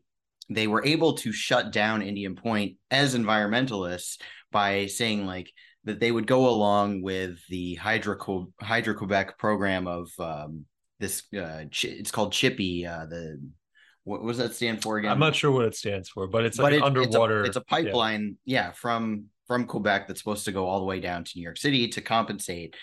they 0.55 0.67
were 0.67 0.85
able 0.85 1.13
to 1.13 1.31
shut 1.31 1.71
down 1.71 2.01
Indian 2.01 2.35
Point 2.35 2.77
as 2.89 3.15
environmentalists 3.15 4.19
by 4.51 4.87
saying 4.87 5.25
like 5.25 5.51
that 5.83 5.99
they 5.99 6.11
would 6.11 6.27
go 6.27 6.49
along 6.49 7.01
with 7.01 7.39
the 7.49 7.75
Hydro 7.75 8.47
Hydro 8.61 8.93
Quebec 8.95 9.37
program 9.37 9.87
of 9.87 10.09
um, 10.19 10.65
this. 10.99 11.23
Uh, 11.33 11.65
it's 11.71 12.11
called 12.11 12.33
Chippy. 12.33 12.85
Uh, 12.85 13.05
the 13.05 13.41
what 14.03 14.23
was 14.23 14.37
that 14.37 14.53
stand 14.53 14.81
for 14.81 14.97
again? 14.97 15.11
I'm 15.11 15.19
not 15.19 15.35
sure 15.35 15.51
what 15.51 15.65
it 15.65 15.75
stands 15.75 16.09
for, 16.09 16.27
but 16.27 16.43
it's 16.43 16.57
like 16.57 16.73
it, 16.73 16.83
underwater. 16.83 17.45
It's 17.45 17.55
a, 17.55 17.59
it's 17.59 17.67
a 17.69 17.69
pipeline, 17.69 18.37
yeah. 18.45 18.67
yeah, 18.67 18.71
from 18.71 19.25
from 19.47 19.65
Quebec 19.65 20.07
that's 20.07 20.19
supposed 20.19 20.45
to 20.45 20.51
go 20.51 20.67
all 20.67 20.79
the 20.79 20.85
way 20.85 20.99
down 20.99 21.23
to 21.23 21.31
New 21.35 21.43
York 21.43 21.57
City 21.57 21.87
to 21.89 22.01
compensate 22.01 22.75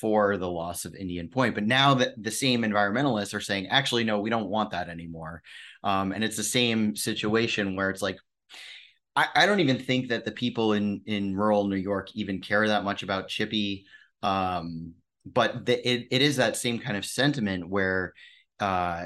for 0.00 0.36
the 0.36 0.50
loss 0.50 0.84
of 0.84 0.94
Indian 0.94 1.28
Point. 1.28 1.54
But 1.54 1.64
now 1.64 1.94
that 1.94 2.14
the 2.20 2.30
same 2.30 2.62
environmentalists 2.62 3.34
are 3.34 3.40
saying, 3.40 3.68
actually, 3.68 4.04
no, 4.04 4.20
we 4.20 4.30
don't 4.30 4.48
want 4.48 4.70
that 4.70 4.88
anymore. 4.88 5.42
Um, 5.82 6.12
and 6.12 6.24
it's 6.24 6.36
the 6.36 6.42
same 6.42 6.96
situation 6.96 7.76
where 7.76 7.90
it's 7.90 8.02
like, 8.02 8.16
I, 9.16 9.28
I 9.34 9.46
don't 9.46 9.60
even 9.60 9.78
think 9.78 10.08
that 10.08 10.24
the 10.24 10.32
people 10.32 10.72
in 10.72 11.02
in 11.06 11.36
rural 11.36 11.68
New 11.68 11.76
York 11.76 12.08
even 12.14 12.40
care 12.40 12.66
that 12.66 12.84
much 12.84 13.02
about 13.02 13.28
Chippy. 13.28 13.86
Um, 14.22 14.94
but 15.24 15.64
the, 15.66 15.88
it, 15.88 16.08
it 16.10 16.22
is 16.22 16.36
that 16.36 16.56
same 16.56 16.78
kind 16.78 16.96
of 16.96 17.04
sentiment 17.04 17.68
where 17.68 18.12
uh, 18.60 19.04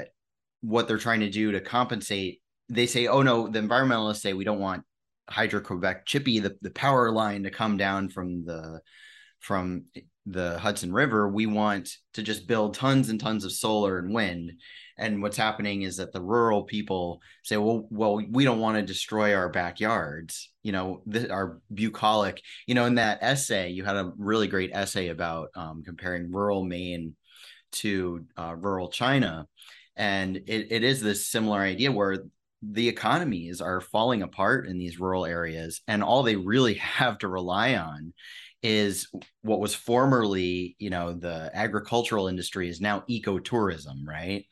what 0.61 0.87
they're 0.87 0.97
trying 0.97 1.21
to 1.21 1.29
do 1.29 1.51
to 1.51 1.61
compensate, 1.61 2.41
they 2.67 2.87
say, 2.87 3.07
oh 3.07 3.21
no, 3.21 3.47
the 3.47 3.59
environmentalists 3.59 4.21
say 4.21 4.33
we 4.33 4.43
don't 4.43 4.59
want 4.59 4.83
Hydro 5.29 5.61
Quebec 5.61 6.05
Chippy, 6.05 6.39
the, 6.39 6.57
the 6.61 6.71
power 6.71 7.11
line 7.11 7.43
to 7.43 7.51
come 7.51 7.77
down 7.77 8.09
from 8.09 8.43
the 8.45 8.81
from 9.39 9.85
the 10.31 10.59
Hudson 10.59 10.93
River. 10.93 11.27
We 11.27 11.45
want 11.45 11.89
to 12.13 12.23
just 12.23 12.47
build 12.47 12.73
tons 12.73 13.09
and 13.09 13.19
tons 13.19 13.45
of 13.45 13.51
solar 13.51 13.99
and 13.99 14.13
wind 14.13 14.53
and 14.99 15.21
what's 15.21 15.37
happening 15.37 15.83
is 15.83 15.97
that 15.97 16.11
the 16.11 16.21
rural 16.21 16.63
people 16.63 17.21
say 17.43 17.57
well 17.57 17.87
well 17.89 18.21
we 18.29 18.43
don't 18.43 18.59
want 18.59 18.77
to 18.77 18.83
destroy 18.83 19.33
our 19.33 19.49
backyards 19.49 20.51
you 20.61 20.71
know 20.71 21.01
the, 21.07 21.31
our 21.31 21.59
bucolic 21.73 22.41
you 22.67 22.75
know 22.75 22.85
in 22.85 22.95
that 22.95 23.19
essay 23.21 23.69
you 23.69 23.83
had 23.83 23.95
a 23.95 24.11
really 24.17 24.47
great 24.47 24.71
essay 24.73 25.07
about 25.07 25.49
um, 25.55 25.81
comparing 25.83 26.31
rural 26.31 26.63
maine 26.63 27.15
to 27.71 28.25
uh, 28.37 28.55
rural 28.55 28.89
china 28.89 29.47
and 29.95 30.37
it, 30.37 30.67
it 30.71 30.83
is 30.83 31.01
this 31.01 31.27
similar 31.27 31.59
idea 31.59 31.91
where 31.91 32.19
the 32.61 32.89
economies 32.89 33.61
are 33.61 33.79
falling 33.79 34.21
apart 34.21 34.67
in 34.67 34.77
these 34.77 34.99
rural 34.99 35.25
areas 35.25 35.81
and 35.87 36.03
all 36.03 36.23
they 36.23 36.35
really 36.35 36.73
have 36.75 37.17
to 37.17 37.27
rely 37.27 37.75
on 37.75 38.13
is 38.61 39.07
what 39.41 39.59
was 39.59 39.73
formerly 39.73 40.75
you 40.79 40.89
know 40.89 41.13
the 41.13 41.49
agricultural 41.53 42.27
industry 42.27 42.69
is 42.69 42.81
now 42.81 43.03
ecotourism 43.09 44.05
right 44.05 44.45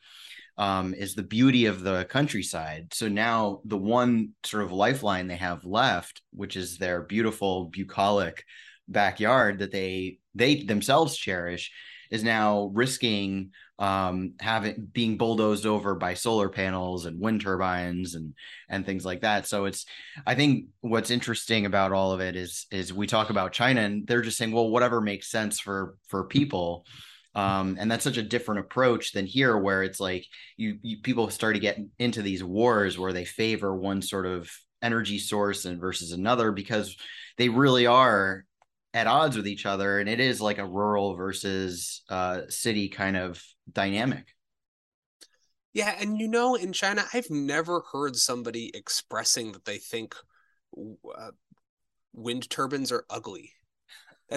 um, 0.58 0.92
is 0.92 1.14
the 1.14 1.22
beauty 1.22 1.66
of 1.66 1.82
the 1.82 2.04
countryside. 2.10 2.92
So 2.92 3.08
now 3.08 3.60
the 3.64 3.78
one 3.78 4.30
sort 4.44 4.64
of 4.64 4.72
lifeline 4.72 5.28
they 5.28 5.36
have 5.36 5.64
left, 5.64 6.20
which 6.32 6.56
is 6.56 6.76
their 6.76 7.02
beautiful 7.02 7.66
bucolic 7.66 8.44
backyard 8.88 9.60
that 9.60 9.70
they 9.70 10.18
they 10.34 10.62
themselves 10.64 11.16
cherish, 11.16 11.70
is 12.10 12.24
now 12.24 12.70
risking 12.74 13.52
um, 13.78 14.34
having 14.40 14.88
being 14.92 15.16
bulldozed 15.16 15.66
over 15.66 15.94
by 15.94 16.14
solar 16.14 16.48
panels 16.48 17.06
and 17.06 17.20
wind 17.20 17.40
turbines 17.40 18.14
and 18.14 18.34
and 18.68 18.84
things 18.84 19.04
like 19.04 19.20
that. 19.20 19.46
So 19.46 19.66
it's 19.66 19.86
I 20.26 20.34
think 20.34 20.66
what's 20.80 21.10
interesting 21.10 21.66
about 21.66 21.92
all 21.92 22.12
of 22.12 22.20
it 22.20 22.36
is 22.36 22.66
is 22.70 22.92
we 22.92 23.06
talk 23.06 23.30
about 23.30 23.52
China 23.52 23.82
and 23.82 24.06
they're 24.06 24.22
just 24.22 24.36
saying, 24.36 24.52
well, 24.52 24.70
whatever 24.70 25.00
makes 25.00 25.30
sense 25.30 25.60
for 25.60 25.96
for 26.08 26.24
people 26.24 26.84
um, 27.34 27.76
and 27.78 27.88
that's 27.88 28.02
such 28.02 28.16
a 28.16 28.22
different 28.22 28.60
approach 28.60 29.12
than 29.12 29.24
here 29.24 29.56
where 29.56 29.84
it's 29.84 30.00
like 30.00 30.26
you, 30.56 30.78
you 30.82 30.98
people 31.02 31.30
start 31.30 31.54
to 31.54 31.60
get 31.60 31.78
into 31.98 32.20
these 32.20 32.42
wars 32.42 32.98
where 32.98 33.12
they 33.12 33.24
favor 33.24 33.74
one 33.76 34.02
sort 34.02 34.26
of 34.26 34.50
energy 34.82 35.18
source 35.18 35.64
and 35.64 35.80
versus 35.80 36.10
another 36.10 36.50
because 36.50 36.96
they 37.36 37.48
really 37.48 37.86
are 37.86 38.44
at 38.94 39.06
odds 39.06 39.36
with 39.36 39.46
each 39.46 39.66
other 39.66 40.00
and 40.00 40.08
it 40.08 40.20
is 40.20 40.40
like 40.40 40.58
a 40.58 40.66
rural 40.66 41.14
versus 41.14 42.02
uh, 42.08 42.42
city 42.48 42.88
kind 42.88 43.16
of 43.16 43.42
dynamic. 43.70 44.34
Yeah 45.74 45.94
and 46.00 46.18
you 46.18 46.26
know 46.26 46.54
in 46.54 46.72
china 46.72 47.04
i've 47.12 47.30
never 47.30 47.82
heard 47.92 48.16
somebody 48.16 48.70
expressing 48.74 49.52
that 49.52 49.64
they 49.64 49.78
think 49.78 50.16
uh, 50.76 51.30
wind 52.12 52.50
turbines 52.50 52.92
are 52.92 53.04
ugly. 53.10 53.52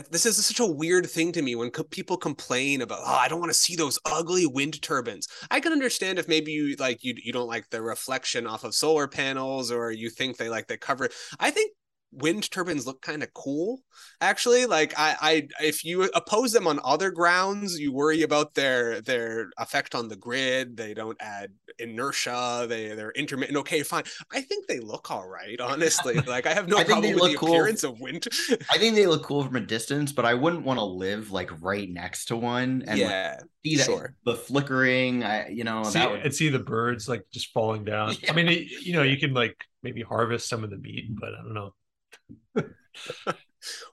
This 0.09 0.25
is 0.25 0.45
such 0.45 0.61
a 0.61 0.65
weird 0.65 1.09
thing 1.09 1.33
to 1.33 1.41
me 1.41 1.55
when 1.55 1.69
co- 1.69 1.83
people 1.83 2.15
complain 2.15 2.81
about 2.81 2.99
oh 3.01 3.13
i 3.13 3.27
don't 3.27 3.41
want 3.41 3.51
to 3.51 3.57
see 3.57 3.75
those 3.75 3.99
ugly 4.05 4.45
wind 4.45 4.81
turbines. 4.81 5.27
I 5.49 5.59
can 5.59 5.73
understand 5.73 6.17
if 6.17 6.29
maybe 6.29 6.53
you 6.53 6.77
like 6.79 7.03
you 7.03 7.13
you 7.21 7.33
don't 7.33 7.47
like 7.47 7.69
the 7.69 7.81
reflection 7.81 8.47
off 8.47 8.63
of 8.63 8.73
solar 8.73 9.09
panels 9.09 9.69
or 9.69 9.91
you 9.91 10.09
think 10.09 10.37
they 10.37 10.47
like 10.47 10.67
the 10.67 10.77
cover 10.77 11.09
i 11.41 11.51
think 11.51 11.73
wind 12.11 12.49
turbines 12.51 12.85
look 12.85 13.01
kind 13.01 13.23
of 13.23 13.33
cool. 13.33 13.81
Actually 14.19 14.65
like 14.65 14.93
I, 14.97 15.15
I 15.21 15.47
if 15.63 15.85
you 15.85 16.03
oppose 16.15 16.51
them 16.51 16.67
on 16.67 16.79
other 16.83 17.11
grounds 17.11 17.79
you 17.79 17.93
worry 17.93 18.23
about 18.23 18.53
their 18.53 19.01
their 19.01 19.49
effect 19.57 19.95
on 19.95 20.07
the 20.07 20.15
grid. 20.15 20.77
They 20.77 20.93
don't 20.93 21.17
add 21.19 21.51
inertia. 21.79 22.65
They 22.67 22.89
they're 22.89 23.11
intermittent. 23.11 23.57
Okay 23.59 23.83
fine. 23.83 24.03
I 24.31 24.41
think 24.41 24.67
they 24.67 24.79
look 24.79 25.09
all 25.11 25.27
right 25.27 25.59
honestly. 25.61 26.15
Like 26.15 26.45
i 26.45 26.53
have 26.53 26.67
no 26.67 26.77
I 26.77 26.83
problem 26.83 27.13
with 27.13 27.31
the 27.31 27.37
cool. 27.37 27.49
appearance 27.49 27.83
of 27.83 27.99
wind. 27.99 28.27
I 28.69 28.77
think 28.77 28.95
they 28.95 29.07
look 29.07 29.23
cool 29.23 29.43
from 29.43 29.55
a 29.55 29.61
distance 29.61 30.11
but 30.11 30.25
i 30.25 30.33
wouldn't 30.33 30.63
want 30.63 30.79
to 30.79 30.85
live 30.85 31.31
like 31.31 31.49
right 31.61 31.89
next 31.89 32.25
to 32.25 32.35
one 32.35 32.83
and 32.87 32.99
yeah 32.99 33.37
like, 33.39 33.49
see 33.63 33.77
that, 33.77 33.85
sure. 33.85 34.15
the 34.25 34.35
flickering. 34.35 35.23
I 35.23 35.49
you 35.49 35.63
know 35.63 35.83
see, 35.83 36.05
would... 36.05 36.21
and 36.21 36.33
see 36.33 36.49
the 36.49 36.59
birds 36.59 37.07
like 37.07 37.25
just 37.31 37.51
falling 37.53 37.83
down. 37.83 38.15
Yeah. 38.21 38.31
i 38.31 38.35
mean 38.35 38.47
it, 38.47 38.69
you 38.85 38.93
know 38.93 39.03
you 39.03 39.17
can 39.17 39.33
like 39.33 39.55
maybe 39.83 40.01
harvest 40.01 40.49
some 40.49 40.63
of 40.63 40.69
the 40.69 40.77
meat 40.77 41.07
but 41.19 41.29
i 41.29 41.43
don't 41.43 41.53
know 41.53 41.73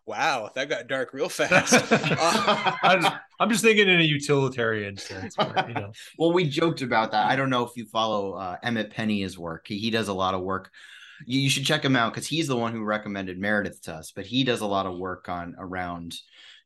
wow, 0.06 0.50
that 0.54 0.68
got 0.68 0.86
dark 0.86 1.12
real 1.12 1.28
fast. 1.28 1.74
I'm, 2.82 3.04
I'm, 3.38 3.50
just 3.50 3.62
thinking 3.62 3.88
in 3.88 4.00
a 4.00 4.04
utilitarian 4.04 4.96
sense. 4.96 5.36
But, 5.36 5.68
you 5.68 5.74
know. 5.74 5.92
well, 6.18 6.32
we 6.32 6.48
joked 6.48 6.82
about 6.82 7.12
that. 7.12 7.26
I 7.26 7.36
don't 7.36 7.50
know 7.50 7.64
if 7.64 7.72
you 7.76 7.86
follow 7.86 8.32
uh, 8.34 8.56
Emmet 8.62 8.90
Penney's 8.90 9.38
work. 9.38 9.66
He, 9.68 9.78
he 9.78 9.90
does 9.90 10.08
a 10.08 10.14
lot 10.14 10.34
of 10.34 10.42
work. 10.42 10.70
You, 11.26 11.40
you 11.40 11.50
should 11.50 11.64
check 11.64 11.84
him 11.84 11.96
out 11.96 12.12
because 12.12 12.26
he's 12.26 12.48
the 12.48 12.56
one 12.56 12.72
who 12.72 12.82
recommended 12.82 13.38
Meredith 13.38 13.82
to 13.82 13.94
us. 13.94 14.12
But 14.14 14.26
he 14.26 14.44
does 14.44 14.60
a 14.60 14.66
lot 14.66 14.86
of 14.86 14.98
work 14.98 15.28
on 15.28 15.54
around 15.58 16.14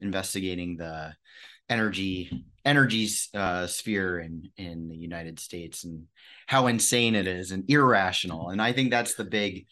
investigating 0.00 0.76
the 0.76 1.14
energy 1.68 2.44
energy 2.64 3.08
uh, 3.34 3.66
sphere 3.66 4.20
in 4.20 4.50
in 4.56 4.88
the 4.88 4.96
United 4.96 5.40
States 5.40 5.84
and 5.84 6.04
how 6.46 6.66
insane 6.66 7.14
it 7.14 7.26
is 7.26 7.50
and 7.50 7.68
irrational. 7.68 8.50
And 8.50 8.60
I 8.60 8.72
think 8.72 8.90
that's 8.90 9.14
the 9.14 9.24
big 9.24 9.66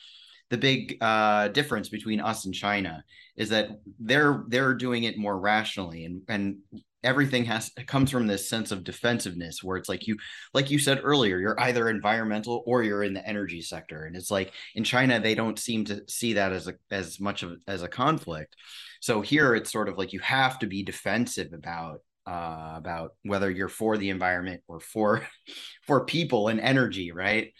the 0.50 0.58
big 0.58 0.98
uh, 1.00 1.48
difference 1.48 1.88
between 1.88 2.20
us 2.20 2.44
and 2.44 2.54
China 2.54 3.02
is 3.36 3.48
that 3.50 3.70
they're 3.98 4.44
they're 4.48 4.74
doing 4.74 5.04
it 5.04 5.16
more 5.16 5.38
rationally 5.38 6.04
and 6.04 6.22
and 6.28 6.58
everything 7.02 7.44
has 7.44 7.70
comes 7.86 8.10
from 8.10 8.26
this 8.26 8.48
sense 8.48 8.72
of 8.72 8.84
defensiveness 8.84 9.62
where 9.62 9.76
it's 9.76 9.88
like 9.88 10.06
you 10.06 10.16
like 10.52 10.70
you 10.70 10.78
said 10.78 11.00
earlier 11.02 11.38
you're 11.38 11.58
either 11.60 11.88
environmental 11.88 12.62
or 12.66 12.82
you're 12.82 13.02
in 13.02 13.14
the 13.14 13.26
energy 13.26 13.62
sector. 13.62 14.04
And 14.04 14.16
it's 14.16 14.30
like 14.30 14.52
in 14.74 14.84
China 14.84 15.18
they 15.20 15.34
don't 15.34 15.58
seem 15.58 15.84
to 15.86 16.02
see 16.08 16.34
that 16.34 16.52
as 16.52 16.68
a 16.68 16.74
as 16.90 17.20
much 17.20 17.42
of 17.42 17.56
as 17.66 17.82
a 17.82 17.88
conflict. 17.88 18.54
So 19.00 19.20
here 19.20 19.54
it's 19.54 19.72
sort 19.72 19.88
of 19.88 19.96
like 19.96 20.12
you 20.12 20.20
have 20.20 20.58
to 20.58 20.66
be 20.66 20.82
defensive 20.82 21.52
about 21.52 22.00
uh, 22.26 22.74
about 22.76 23.14
whether 23.24 23.50
you're 23.50 23.68
for 23.68 23.96
the 23.96 24.10
environment 24.10 24.60
or 24.68 24.80
for 24.80 25.26
for 25.86 26.04
people 26.04 26.48
and 26.48 26.60
energy 26.60 27.12
right 27.12 27.52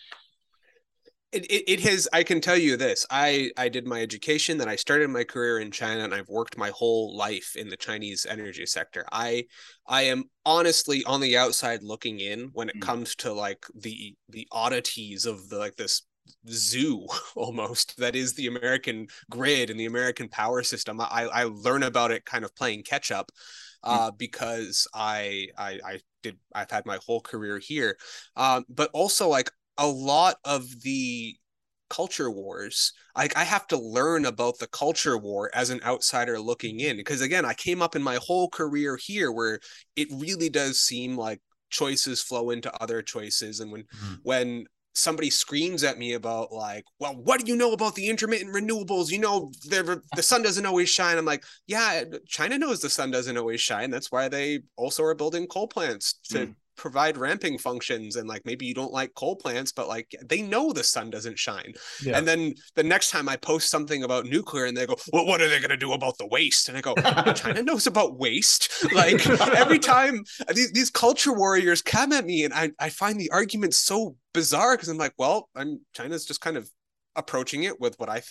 it, 1.33 1.47
it, 1.47 1.73
it 1.73 1.81
has 1.81 2.09
i 2.12 2.23
can 2.23 2.40
tell 2.40 2.57
you 2.57 2.77
this 2.77 3.07
i 3.11 3.51
i 3.57 3.69
did 3.69 3.87
my 3.87 4.01
education 4.01 4.59
then 4.59 4.69
i 4.69 4.77
started 4.77 5.09
my 5.11 5.25
career 5.25 5.61
in 5.61 5.70
china 5.70 6.03
and 6.03 6.14
i've 6.14 6.28
worked 6.28 6.59
my 6.59 6.70
whole 6.70 7.16
life 7.16 7.55
in 7.57 7.68
the 7.68 7.76
chinese 7.76 8.26
energy 8.28 8.66
sector 8.66 9.05
i 9.12 9.45
i 9.87 10.03
am 10.03 10.24
honestly 10.45 11.05
on 11.05 11.20
the 11.20 11.37
outside 11.37 11.83
looking 11.83 12.20
in 12.20 12.51
when 12.53 12.68
it 12.68 12.76
mm. 12.76 12.83
comes 12.83 13.14
to 13.14 13.33
like 13.33 13.64
the 13.74 14.14
the 14.28 14.47
oddities 14.53 15.26
of 15.26 15.49
the 15.49 15.59
like 15.59 15.76
this 15.76 16.03
zoo 16.49 17.07
almost 17.37 17.97
that 17.99 18.14
is 18.16 18.35
the 18.35 18.47
American 18.47 19.07
grid 19.31 19.70
and 19.70 19.78
the 19.78 19.87
American 19.87 20.28
power 20.28 20.62
system. 20.62 21.01
I, 21.01 21.28
I 21.33 21.45
learn 21.45 21.83
about 21.83 22.11
it 22.11 22.24
kind 22.24 22.45
of 22.45 22.55
playing 22.55 22.85
catch 22.85 23.11
up 23.11 23.31
hmm. 23.85 23.91
uh, 23.91 24.11
because 24.12 24.87
I, 24.95 25.49
I 25.59 25.81
I 25.85 26.01
did 26.22 26.39
I've 26.55 26.70
had 26.70 26.87
my 26.87 26.99
whole 27.05 27.20
career 27.20 27.59
here, 27.59 27.97
um, 28.37 28.64
but 28.68 28.91
also 28.93 29.28
like 29.28 29.51
a 29.79 29.87
lot 29.87 30.37
of 30.45 30.83
the 30.83 31.37
culture 31.89 32.31
wars 32.31 32.93
like 33.16 33.37
i 33.37 33.43
have 33.43 33.66
to 33.66 33.77
learn 33.77 34.25
about 34.25 34.59
the 34.59 34.68
culture 34.68 35.18
war 35.18 35.51
as 35.55 35.71
an 35.71 35.81
outsider 35.85 36.39
looking 36.39 36.79
in 36.79 36.97
because 36.97 37.21
again 37.21 37.45
i 37.45 37.53
came 37.53 37.83
up 37.83 37.97
in 37.97 38.03
my 38.03 38.16
whole 38.23 38.49
career 38.49 38.97
here 38.97 39.33
where 39.33 39.59
it 39.97 40.07
really 40.12 40.49
does 40.49 40.81
seem 40.81 41.16
like 41.16 41.41
choices 41.68 42.23
flow 42.23 42.51
into 42.51 42.73
other 42.81 43.03
choices 43.03 43.59
and 43.59 43.73
when 43.73 43.83
mm-hmm. 43.83 44.14
when 44.23 44.64
somebody 44.95 45.31
screams 45.31 45.85
at 45.85 45.99
me 45.99 46.14
about 46.14 46.53
like, 46.53 46.85
well, 46.99 47.14
what 47.14 47.41
do 47.41 47.51
you 47.51 47.57
know 47.57 47.73
about 47.73 47.95
the 47.95 48.09
intermittent 48.09 48.55
renewables? 48.55 49.11
You 49.11 49.21
know, 49.21 49.53
the 49.68 50.23
sun 50.23 50.43
doesn't 50.43 50.66
always 50.66 50.89
shine. 50.89 51.16
I'm 51.16 51.25
like, 51.25 51.45
yeah, 51.66 52.05
China 52.27 52.59
knows 52.59 52.81
the 52.81 52.91
sun 52.91 53.11
doesn't 53.11 53.37
always 53.37 53.61
shine. 53.61 53.91
That's 53.91 54.11
why 54.11 54.29
they 54.29 54.61
also 54.77 55.05
are 55.05 55.14
building 55.14 55.47
coal 55.47 55.68
plants 55.68 56.14
to 56.31 56.39
mm 56.39 56.55
provide 56.81 57.18
ramping 57.18 57.59
functions 57.59 58.16
and 58.16 58.26
like 58.26 58.41
maybe 58.47 58.64
you 58.64 58.72
don't 58.72 58.91
like 58.91 59.12
coal 59.14 59.37
plants 59.37 59.70
but 59.70 59.87
like 59.87 60.16
they 60.24 60.41
know 60.41 60.72
the 60.72 60.83
sun 60.83 61.11
doesn't 61.11 61.39
shine. 61.39 61.74
Yeah. 62.03 62.16
and 62.16 62.26
then 62.26 62.55
the 62.74 62.83
next 62.83 63.11
time 63.11 63.28
i 63.28 63.37
post 63.37 63.68
something 63.68 64.03
about 64.03 64.24
nuclear 64.24 64.64
and 64.64 64.74
they 64.74 64.87
go 64.87 64.97
well 65.12 65.26
what 65.26 65.43
are 65.43 65.49
they 65.51 65.59
going 65.59 65.68
to 65.68 65.76
do 65.76 65.93
about 65.93 66.16
the 66.16 66.26
waste? 66.26 66.70
And 66.70 66.78
i 66.78 66.81
go 66.81 66.95
china 67.35 67.62
knows 67.62 67.87
about 67.87 68.18
waste. 68.18 68.68
Like 68.93 69.24
every 69.26 69.78
time 69.78 70.24
these, 70.55 70.72
these 70.72 70.91
culture 70.91 71.33
warriors 71.33 71.83
come 71.83 72.12
at 72.12 72.24
me 72.24 72.45
and 72.45 72.55
i, 72.55 72.70
I 72.78 72.89
find 72.89 73.20
the 73.20 73.31
argument 73.31 73.74
so 73.74 74.16
bizarre 74.33 74.74
because 74.74 74.89
i'm 74.89 74.97
like 74.97 75.12
well 75.18 75.49
i'm 75.55 75.81
china's 75.95 76.24
just 76.24 76.41
kind 76.41 76.57
of 76.57 76.68
approaching 77.14 77.64
it 77.64 77.78
with 77.81 77.99
what 77.99 78.09
i 78.09 78.22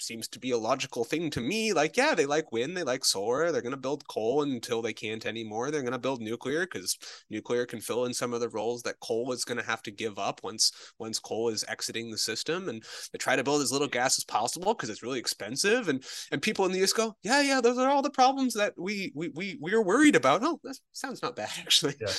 seems 0.00 0.28
to 0.28 0.38
be 0.38 0.50
a 0.50 0.58
logical 0.58 1.04
thing 1.04 1.30
to 1.30 1.40
me. 1.40 1.72
Like, 1.72 1.96
yeah, 1.96 2.14
they 2.14 2.26
like 2.26 2.52
wind, 2.52 2.76
they 2.76 2.82
like 2.82 3.04
solar, 3.04 3.50
they're 3.50 3.62
going 3.62 3.70
to 3.72 3.76
build 3.76 4.06
coal 4.08 4.42
until 4.42 4.82
they 4.82 4.92
can't 4.92 5.24
anymore. 5.26 5.70
They're 5.70 5.82
going 5.82 5.92
to 5.92 5.98
build 5.98 6.20
nuclear 6.20 6.66
because 6.66 6.96
nuclear 7.30 7.66
can 7.66 7.80
fill 7.80 8.04
in 8.04 8.14
some 8.14 8.32
of 8.32 8.40
the 8.40 8.48
roles 8.48 8.82
that 8.82 9.00
coal 9.00 9.32
is 9.32 9.44
going 9.44 9.58
to 9.58 9.64
have 9.64 9.82
to 9.82 9.90
give 9.90 10.18
up 10.18 10.40
once 10.42 10.72
once 10.98 11.18
coal 11.18 11.48
is 11.48 11.64
exiting 11.68 12.10
the 12.10 12.18
system. 12.18 12.68
And 12.68 12.82
they 13.12 13.18
try 13.18 13.36
to 13.36 13.44
build 13.44 13.62
as 13.62 13.72
little 13.72 13.88
gas 13.88 14.18
as 14.18 14.24
possible 14.24 14.74
because 14.74 14.90
it's 14.90 15.02
really 15.02 15.18
expensive. 15.18 15.88
And 15.88 16.04
and 16.30 16.42
people 16.42 16.66
in 16.66 16.72
the 16.72 16.82
US 16.82 16.92
go, 16.92 17.16
yeah, 17.22 17.40
yeah, 17.40 17.60
those 17.60 17.78
are 17.78 17.90
all 17.90 18.02
the 18.02 18.10
problems 18.10 18.54
that 18.54 18.74
we 18.76 19.12
we 19.14 19.28
we 19.30 19.58
we 19.60 19.72
are 19.72 19.82
worried 19.82 20.16
about. 20.16 20.42
Oh, 20.42 20.60
that 20.64 20.78
sounds 20.92 21.22
not 21.22 21.36
bad 21.36 21.50
actually. 21.58 21.94
Yeah. 22.00 22.12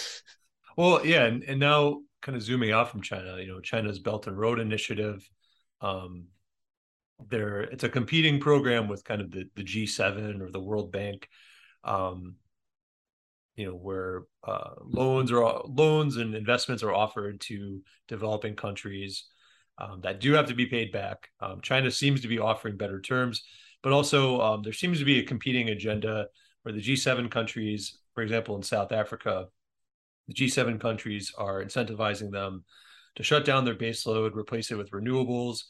Well, 0.78 1.06
yeah, 1.06 1.26
and, 1.26 1.44
and 1.44 1.60
now 1.60 2.02
kind 2.22 2.36
of 2.36 2.44
zooming 2.44 2.72
out 2.72 2.92
from 2.92 3.02
China, 3.02 3.38
you 3.40 3.48
know, 3.48 3.60
China's 3.60 4.00
Belt 4.00 4.28
and 4.28 4.38
Road 4.38 4.60
Initiative. 4.60 5.28
Um, 5.82 6.28
there 7.30 7.62
it's 7.62 7.84
a 7.84 7.90
competing 7.90 8.40
program 8.40 8.88
with 8.88 9.04
kind 9.04 9.22
of 9.22 9.32
the, 9.32 9.46
the 9.56 9.64
G7 9.64 10.42
or 10.42 10.52
the 10.52 10.60
World 10.60 10.92
Bank, 10.92 11.28
um, 11.84 12.36
you 13.56 13.66
know, 13.66 13.74
where 13.74 14.24
uh, 14.44 14.76
loans 14.84 15.32
or 15.32 15.64
loans 15.68 16.18
and 16.18 16.36
investments 16.36 16.84
are 16.84 16.94
offered 16.94 17.42
to 17.42 17.82
developing 18.08 18.56
countries 18.56 19.26
um, 19.80 20.02
that 20.02 20.20
do 20.20 20.34
have 20.34 20.48
to 20.48 20.56
be 20.56 20.66
paid 20.66 20.92
back. 20.92 21.30
Um, 21.40 21.62
China 21.62 21.92
seems 21.92 22.22
to 22.22 22.28
be 22.28 22.40
offering 22.40 22.78
better 22.78 23.02
terms, 23.02 23.44
but 23.84 23.94
also 23.94 24.42
um, 24.42 24.62
there 24.64 24.74
seems 24.74 25.00
to 25.00 25.06
be 25.06 25.20
a 25.20 25.24
competing 25.26 25.70
agenda 25.70 26.28
where 26.64 26.74
the 26.74 26.82
G7 26.82 27.30
countries, 27.32 28.00
for 28.14 28.22
example, 28.24 28.56
in 28.56 28.64
South 28.64 28.92
Africa, 28.92 29.48
the 30.28 30.34
G7 30.34 30.80
countries 30.80 31.32
are 31.38 31.64
incentivizing 31.64 32.32
them 32.32 32.64
to 33.16 33.24
shut 33.24 33.46
down 33.46 33.66
their 33.66 33.76
baseload, 33.76 34.36
replace 34.36 34.72
it 34.72 34.78
with 34.78 34.92
renewables, 34.92 35.64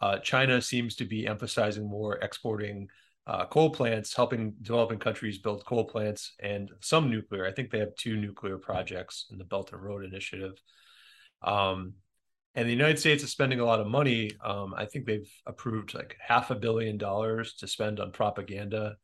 uh, 0.00 0.18
China 0.18 0.60
seems 0.60 0.96
to 0.96 1.04
be 1.04 1.26
emphasizing 1.26 1.88
more 1.88 2.16
exporting 2.16 2.88
uh, 3.26 3.46
coal 3.46 3.70
plants, 3.70 4.14
helping 4.14 4.54
developing 4.62 4.98
countries 4.98 5.38
build 5.38 5.64
coal 5.64 5.84
plants 5.84 6.34
and 6.40 6.70
some 6.80 7.10
nuclear. 7.10 7.46
I 7.46 7.52
think 7.52 7.70
they 7.70 7.78
have 7.78 7.94
two 7.96 8.16
nuclear 8.16 8.58
projects 8.58 9.26
in 9.30 9.38
the 9.38 9.44
Belt 9.44 9.72
and 9.72 9.82
Road 9.82 10.04
Initiative. 10.04 10.54
Um, 11.42 11.94
and 12.54 12.66
the 12.66 12.72
United 12.72 12.98
States 12.98 13.22
is 13.22 13.30
spending 13.30 13.60
a 13.60 13.64
lot 13.64 13.80
of 13.80 13.86
money. 13.86 14.32
Um, 14.44 14.74
I 14.76 14.86
think 14.86 15.06
they've 15.06 15.30
approved 15.46 15.94
like 15.94 16.16
half 16.18 16.50
a 16.50 16.56
billion 16.56 16.98
dollars 16.98 17.54
to 17.56 17.68
spend 17.68 18.00
on 18.00 18.10
propaganda 18.10 18.96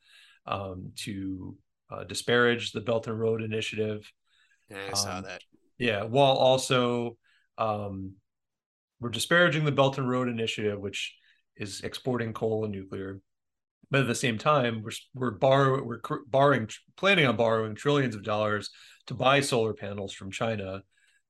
um, 0.47 0.93
to 0.97 1.57
uh, 1.91 2.05
disparage 2.05 2.73
the 2.73 2.81
Belt 2.81 3.07
and 3.07 3.19
Road 3.19 3.43
Initiative. 3.43 4.11
Yeah, 4.69 4.89
I 4.91 4.95
saw 4.95 5.19
um, 5.19 5.25
that. 5.25 5.43
Yeah, 5.79 6.03
while 6.03 6.33
also 6.33 7.17
um, 7.59 8.15
we're 9.01 9.11
disparaging 9.11 9.65
the 9.65 9.73
Belt 9.73 9.99
and 9.99 10.09
Road 10.09 10.29
Initiative, 10.29 10.79
which 10.79 11.15
is 11.57 11.81
exporting 11.83 12.33
coal 12.33 12.65
and 12.65 12.73
nuclear. 12.73 13.21
But 13.91 14.01
at 14.01 14.09
the 14.09 14.15
same 14.15 14.39
time, 14.39 14.83
we're 14.83 14.91
we're 15.15 15.39
borrow 15.39 15.83
we're 15.83 16.01
borrowing 16.27 16.69
planning 16.97 17.27
on 17.27 17.37
borrowing 17.37 17.75
trillions 17.77 18.15
of 18.15 18.25
dollars 18.25 18.71
to 19.07 19.15
buy 19.15 19.41
solar 19.41 19.75
panels 19.75 20.13
from 20.13 20.31
China 20.31 20.83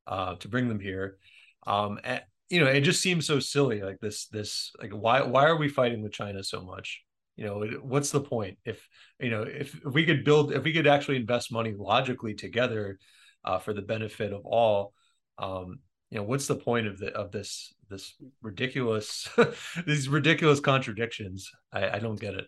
uh, 0.07 0.37
to 0.37 0.49
bring 0.49 0.69
them 0.69 0.81
here. 0.81 1.19
Um, 1.67 1.99
and, 2.03 2.23
you 2.49 2.61
know, 2.61 2.71
it 2.71 2.81
just 2.83 3.03
seems 3.03 3.27
so 3.27 3.41
silly. 3.41 3.83
Like 3.83 3.99
this, 4.01 4.27
this, 4.29 4.73
like 4.81 4.93
why 4.93 5.23
why 5.23 5.47
are 5.47 5.57
we 5.57 5.69
fighting 5.69 6.03
with 6.03 6.13
China 6.13 6.43
so 6.43 6.63
much? 6.63 7.03
You 7.37 7.45
know, 7.45 7.61
what's 7.83 8.11
the 8.11 8.21
point? 8.21 8.57
If 8.65 8.89
you 9.21 9.31
know, 9.31 9.43
if, 9.43 9.75
if 9.75 9.93
we 9.93 10.07
could 10.07 10.25
build, 10.25 10.53
if 10.53 10.65
we 10.65 10.73
could 10.73 10.87
actually 10.87 11.17
invest 11.17 11.53
money 11.53 11.75
logically 11.77 12.35
together 12.35 12.99
uh, 13.45 13.59
for 13.59 13.75
the 13.75 13.83
benefit 13.83 14.33
of 14.33 14.47
all, 14.47 14.95
um, 15.39 15.81
you 16.11 16.19
know 16.19 16.25
what's 16.25 16.47
the 16.47 16.57
point 16.57 16.87
of 16.87 16.99
the 16.99 17.13
of 17.15 17.33
this 17.33 17.75
this 17.91 18.15
ridiculous 18.43 19.29
these 19.87 20.09
ridiculous 20.09 20.61
contradictions? 20.61 21.51
I, 21.73 21.91
I 21.91 21.99
don't 21.99 22.21
get 22.21 22.35
it 22.35 22.47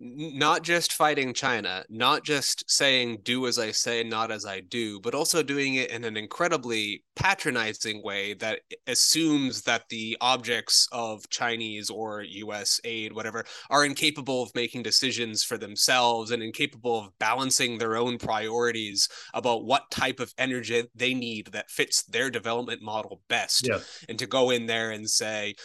not 0.00 0.62
just 0.62 0.94
fighting 0.94 1.34
China, 1.34 1.84
not 1.90 2.24
just 2.24 2.64
saying 2.70 3.18
do 3.22 3.46
as 3.46 3.58
I 3.58 3.70
say, 3.70 4.02
not 4.02 4.30
as 4.30 4.46
I 4.46 4.60
do, 4.60 4.98
but 4.98 5.14
also 5.14 5.42
doing 5.42 5.74
it 5.74 5.90
in 5.90 6.04
an 6.04 6.16
incredibly 6.16 7.04
patronizing 7.16 8.02
way 8.02 8.32
that 8.34 8.60
assumes 8.86 9.60
that 9.62 9.84
the 9.90 10.16
objects 10.22 10.88
of 10.90 11.28
Chinese 11.28 11.90
or 11.90 12.22
US 12.22 12.80
aid, 12.84 13.12
whatever, 13.12 13.44
are 13.68 13.84
incapable 13.84 14.42
of 14.42 14.54
making 14.54 14.82
decisions 14.82 15.44
for 15.44 15.58
themselves 15.58 16.30
and 16.30 16.42
incapable 16.42 17.00
of 17.00 17.18
balancing 17.18 17.76
their 17.76 17.96
own 17.96 18.16
priorities 18.16 19.06
about 19.34 19.66
what 19.66 19.90
type 19.90 20.18
of 20.18 20.32
energy 20.38 20.84
they 20.94 21.12
need 21.12 21.48
that 21.52 21.70
fits 21.70 22.04
their 22.04 22.30
development 22.30 22.80
model 22.80 23.20
best. 23.28 23.68
Yeah. 23.68 23.80
And 24.08 24.18
to 24.18 24.26
go 24.26 24.48
in 24.48 24.64
there 24.64 24.92
and 24.92 25.08
say, 25.08 25.56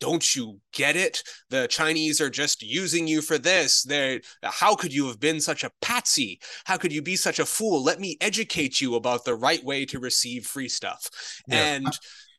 don't 0.00 0.34
you 0.34 0.60
get 0.72 0.96
it? 0.96 1.22
The 1.50 1.66
chinese 1.68 2.20
are 2.20 2.30
just 2.30 2.62
using 2.62 3.06
you 3.06 3.22
for 3.22 3.38
this. 3.38 3.82
They 3.82 4.20
how 4.42 4.74
could 4.74 4.92
you 4.92 5.06
have 5.06 5.20
been 5.20 5.40
such 5.40 5.64
a 5.64 5.70
patsy? 5.80 6.40
How 6.64 6.76
could 6.76 6.92
you 6.92 7.02
be 7.02 7.16
such 7.16 7.38
a 7.38 7.46
fool? 7.46 7.82
Let 7.82 8.00
me 8.00 8.16
educate 8.20 8.80
you 8.80 8.94
about 8.94 9.24
the 9.24 9.34
right 9.34 9.62
way 9.64 9.84
to 9.86 9.98
receive 9.98 10.46
free 10.46 10.68
stuff. 10.68 11.08
Yeah. 11.48 11.74
and 11.74 11.98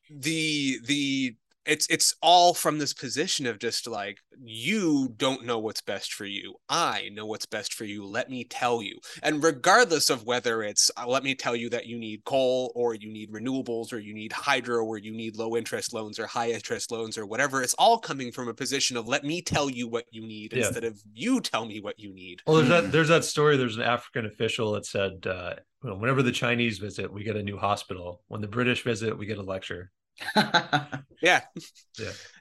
the 0.09 0.79
the 0.85 1.35
it's 1.65 1.87
it's 1.89 2.15
all 2.21 2.53
from 2.53 2.77
this 2.77 2.93
position 2.93 3.45
of 3.45 3.59
just 3.59 3.87
like 3.87 4.19
you 4.43 5.13
don't 5.17 5.45
know 5.45 5.59
what's 5.59 5.81
best 5.81 6.13
for 6.13 6.25
you. 6.25 6.55
I 6.69 7.09
know 7.13 7.25
what's 7.25 7.45
best 7.45 7.73
for 7.73 7.85
you. 7.85 8.05
Let 8.05 8.29
me 8.29 8.43
tell 8.43 8.81
you. 8.81 8.99
And 9.23 9.43
regardless 9.43 10.09
of 10.09 10.25
whether 10.25 10.63
it's 10.63 10.91
uh, 10.97 11.07
let 11.07 11.23
me 11.23 11.35
tell 11.35 11.55
you 11.55 11.69
that 11.71 11.85
you 11.85 11.97
need 11.97 12.23
coal 12.25 12.71
or 12.75 12.93
you 12.93 13.11
need 13.11 13.31
renewables 13.31 13.91
or 13.91 13.99
you 13.99 14.13
need 14.13 14.31
hydro 14.31 14.83
or 14.83 14.97
you 14.97 15.11
need 15.11 15.37
low 15.37 15.55
interest 15.55 15.93
loans 15.93 16.19
or 16.19 16.27
high 16.27 16.51
interest 16.51 16.91
loans 16.91 17.17
or 17.17 17.25
whatever 17.25 17.61
it's 17.61 17.73
all 17.75 17.97
coming 17.97 18.31
from 18.31 18.47
a 18.47 18.53
position 18.53 18.97
of 18.97 19.07
let 19.07 19.23
me 19.23 19.41
tell 19.41 19.69
you 19.69 19.87
what 19.87 20.05
you 20.11 20.25
need 20.25 20.53
yeah. 20.53 20.65
instead 20.65 20.83
of 20.83 21.01
you 21.13 21.41
tell 21.41 21.65
me 21.65 21.79
what 21.79 21.99
you 21.99 22.13
need. 22.13 22.41
Well 22.45 22.57
there's 22.57 22.69
that 22.69 22.91
there's 22.91 23.09
that 23.09 23.25
story 23.25 23.57
there's 23.57 23.77
an 23.77 23.83
african 23.83 24.25
official 24.25 24.73
that 24.73 24.85
said 24.85 25.25
uh, 25.27 25.55
whenever 25.81 26.21
the 26.21 26.31
chinese 26.31 26.79
visit 26.79 27.11
we 27.11 27.23
get 27.23 27.35
a 27.35 27.43
new 27.43 27.57
hospital. 27.57 28.21
When 28.27 28.41
the 28.41 28.47
british 28.47 28.83
visit 28.83 29.17
we 29.17 29.25
get 29.25 29.37
a 29.37 29.43
lecture 29.43 29.91
yeah. 30.35 30.83
Yeah. 31.21 31.41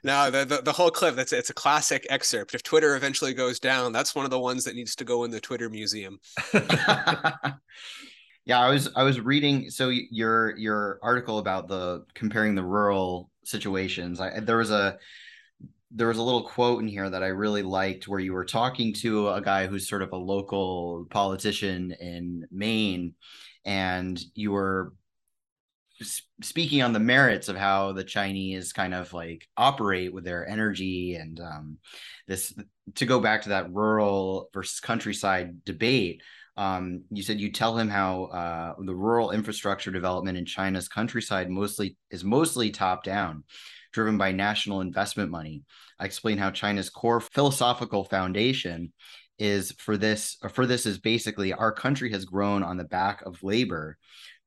Now 0.03 0.29
the, 0.29 0.45
the, 0.45 0.61
the 0.61 0.71
whole 0.71 0.91
clip 0.91 1.15
that's 1.15 1.33
it's 1.33 1.49
a 1.49 1.53
classic 1.53 2.05
excerpt. 2.09 2.55
If 2.55 2.63
Twitter 2.63 2.95
eventually 2.95 3.33
goes 3.33 3.59
down, 3.59 3.91
that's 3.91 4.15
one 4.15 4.25
of 4.25 4.31
the 4.31 4.39
ones 4.39 4.63
that 4.63 4.75
needs 4.75 4.95
to 4.95 5.03
go 5.03 5.23
in 5.23 5.31
the 5.31 5.41
Twitter 5.41 5.69
museum. 5.69 6.19
yeah, 6.53 8.59
I 8.59 8.69
was 8.69 8.89
I 8.95 9.03
was 9.03 9.19
reading 9.19 9.69
so 9.69 9.89
your 9.89 10.57
your 10.57 10.99
article 11.01 11.39
about 11.39 11.67
the 11.67 12.05
comparing 12.13 12.55
the 12.55 12.63
rural 12.63 13.29
situations. 13.43 14.19
I 14.19 14.39
there 14.39 14.57
was 14.57 14.71
a 14.71 14.97
there 15.91 16.07
was 16.07 16.17
a 16.17 16.23
little 16.23 16.43
quote 16.43 16.81
in 16.81 16.87
here 16.87 17.09
that 17.09 17.23
I 17.23 17.27
really 17.27 17.63
liked 17.63 18.07
where 18.07 18.19
you 18.19 18.33
were 18.33 18.45
talking 18.45 18.93
to 18.95 19.29
a 19.29 19.41
guy 19.41 19.67
who's 19.67 19.87
sort 19.87 20.01
of 20.01 20.11
a 20.11 20.17
local 20.17 21.07
politician 21.09 21.95
in 21.99 22.47
Maine 22.51 23.13
and 23.63 24.21
you 24.33 24.51
were 24.51 24.93
speaking 26.41 26.81
on 26.81 26.93
the 26.93 26.99
merits 26.99 27.47
of 27.47 27.55
how 27.55 27.93
the 27.93 28.03
Chinese 28.03 28.73
kind 28.73 28.93
of 28.93 29.13
like 29.13 29.47
operate 29.55 30.13
with 30.13 30.25
their 30.25 30.47
energy 30.47 31.15
and 31.15 31.39
um, 31.39 31.77
this 32.27 32.53
to 32.95 33.05
go 33.05 33.19
back 33.19 33.43
to 33.43 33.49
that 33.49 33.71
rural 33.71 34.49
versus 34.53 34.79
countryside 34.79 35.63
debate. 35.63 36.21
um, 36.57 37.03
you 37.11 37.23
said 37.23 37.39
you 37.39 37.51
tell 37.51 37.77
him 37.77 37.89
how 37.89 38.25
uh, 38.25 38.73
the 38.83 38.95
rural 38.95 39.31
infrastructure 39.31 39.91
development 39.91 40.37
in 40.37 40.45
China's 40.45 40.87
countryside 40.87 41.49
mostly 41.49 41.97
is 42.11 42.23
mostly 42.23 42.71
top 42.71 43.03
down, 43.03 43.43
driven 43.93 44.17
by 44.17 44.31
national 44.31 44.81
investment 44.81 45.31
money. 45.31 45.63
I 45.99 46.05
explain 46.05 46.37
how 46.37 46.51
China's 46.51 46.89
core 46.89 47.21
philosophical 47.21 48.03
foundation 48.03 48.91
is 49.37 49.73
for 49.79 49.97
this 49.97 50.37
for 50.53 50.65
this 50.65 50.85
is 50.85 50.97
basically 50.97 51.51
our 51.51 51.71
country 51.71 52.09
has 52.11 52.23
grown 52.23 52.63
on 52.63 52.77
the 52.77 52.85
back 52.85 53.21
of 53.23 53.43
labor 53.43 53.97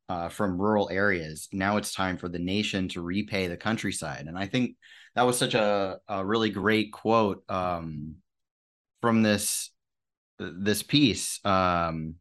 uh, 0.09 0.29
from 0.29 0.61
rural 0.61 0.89
areas. 0.91 1.49
Now 1.53 1.77
it's 1.77 1.93
time 1.93 2.17
for 2.17 2.29
the 2.29 2.39
nation 2.39 2.89
to 2.89 3.03
repay 3.03 3.47
the 3.47 3.57
countryside, 3.57 4.27
and 4.27 4.39
I 4.39 4.47
think 4.47 4.77
that 5.15 5.27
was 5.27 5.39
such 5.39 5.55
a, 5.55 5.99
a 6.09 6.25
really 6.25 6.51
great 6.51 6.93
quote 6.93 7.43
um, 7.51 8.17
from 9.01 9.23
this 9.23 9.71
this 10.39 10.83
piece. 10.83 11.45
Um, 11.45 12.15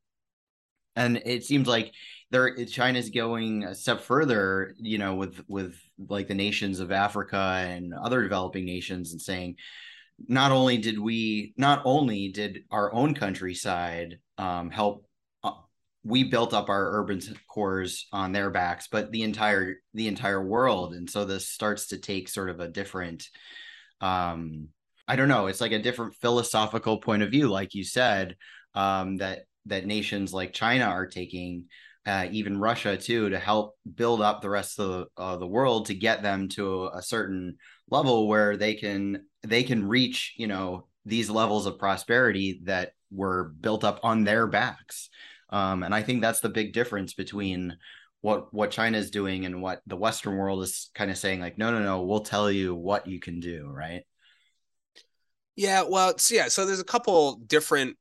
and 0.95 1.21
it 1.25 1.43
seems 1.43 1.67
like 1.67 1.93
there 2.31 2.65
China's 2.65 3.09
going 3.09 3.63
a 3.63 3.75
step 3.75 4.01
further, 4.01 4.73
you 4.77 4.97
know, 4.97 5.15
with 5.15 5.41
with 5.47 5.75
like 6.09 6.27
the 6.27 6.33
nations 6.33 6.79
of 6.79 6.91
Africa 6.91 7.38
and 7.38 7.93
other 7.93 8.23
developing 8.23 8.65
nations, 8.65 9.11
and 9.11 9.21
saying, 9.21 9.55
not 10.27 10.51
only 10.51 10.77
did 10.77 10.99
we, 10.99 11.53
not 11.57 11.83
only 11.85 12.29
did 12.29 12.63
our 12.71 12.93
own 12.93 13.13
countryside 13.13 14.19
um, 14.38 14.69
help, 14.69 15.07
we 16.03 16.23
built 16.23 16.53
up 16.53 16.69
our 16.69 16.99
urban 16.99 17.21
cores 17.49 18.07
on 18.11 18.31
their 18.31 18.49
backs, 18.49 18.87
but 18.91 19.11
the 19.11 19.23
entire 19.23 19.75
the 19.93 20.07
entire 20.07 20.43
world, 20.43 20.93
and 20.93 21.09
so 21.09 21.25
this 21.25 21.49
starts 21.49 21.87
to 21.87 21.97
take 21.97 22.29
sort 22.29 22.49
of 22.49 22.59
a 22.59 22.67
different 22.67 23.27
um 24.01 24.69
I 25.07 25.15
don't 25.15 25.29
know. 25.29 25.47
It's 25.47 25.61
like 25.61 25.71
a 25.71 25.81
different 25.81 26.15
philosophical 26.15 26.97
point 26.97 27.23
of 27.23 27.31
view, 27.31 27.47
like 27.47 27.73
you 27.73 27.83
said, 27.83 28.35
um, 28.75 29.17
that 29.17 29.43
that 29.67 29.85
nations 29.85 30.33
like 30.33 30.53
China 30.53 30.85
are 30.85 31.07
taking, 31.07 31.65
uh, 32.05 32.27
even 32.31 32.59
Russia 32.59 32.97
too, 32.97 33.29
to 33.29 33.39
help 33.39 33.75
build 33.95 34.21
up 34.21 34.41
the 34.41 34.49
rest 34.49 34.79
of 34.79 34.87
the, 34.87 35.21
uh, 35.21 35.37
the 35.37 35.47
world 35.47 35.87
to 35.87 35.93
get 35.93 36.23
them 36.23 36.47
to 36.49 36.89
a 36.93 37.01
certain 37.01 37.57
level 37.89 38.27
where 38.27 38.57
they 38.57 38.73
can 38.75 39.25
they 39.43 39.63
can 39.63 39.87
reach, 39.87 40.33
you 40.37 40.47
know, 40.47 40.87
these 41.05 41.29
levels 41.29 41.65
of 41.65 41.79
prosperity 41.79 42.61
that 42.65 42.91
were 43.11 43.53
built 43.61 43.83
up 43.83 44.01
on 44.03 44.23
their 44.23 44.45
backs. 44.47 45.09
Um, 45.49 45.83
and 45.83 45.93
I 45.93 46.03
think 46.03 46.21
that's 46.21 46.39
the 46.39 46.49
big 46.49 46.73
difference 46.73 47.13
between 47.13 47.77
what 48.21 48.53
what 48.53 48.71
China 48.71 48.97
is 48.97 49.11
doing 49.11 49.45
and 49.45 49.61
what 49.61 49.81
the 49.87 49.95
Western 49.95 50.35
world 50.35 50.63
is 50.63 50.89
kind 50.95 51.11
of 51.11 51.17
saying, 51.17 51.39
like, 51.39 51.57
no, 51.57 51.71
no, 51.71 51.79
no, 51.79 52.03
we'll 52.03 52.21
tell 52.21 52.51
you 52.51 52.75
what 52.75 53.07
you 53.07 53.19
can 53.19 53.39
do, 53.39 53.69
right? 53.69 54.03
Yeah, 55.55 55.83
well, 55.87 56.17
so 56.17 56.35
yeah, 56.35 56.47
so 56.49 56.65
there's 56.65 56.79
a 56.79 56.85
couple 56.85 57.37
different 57.47 57.97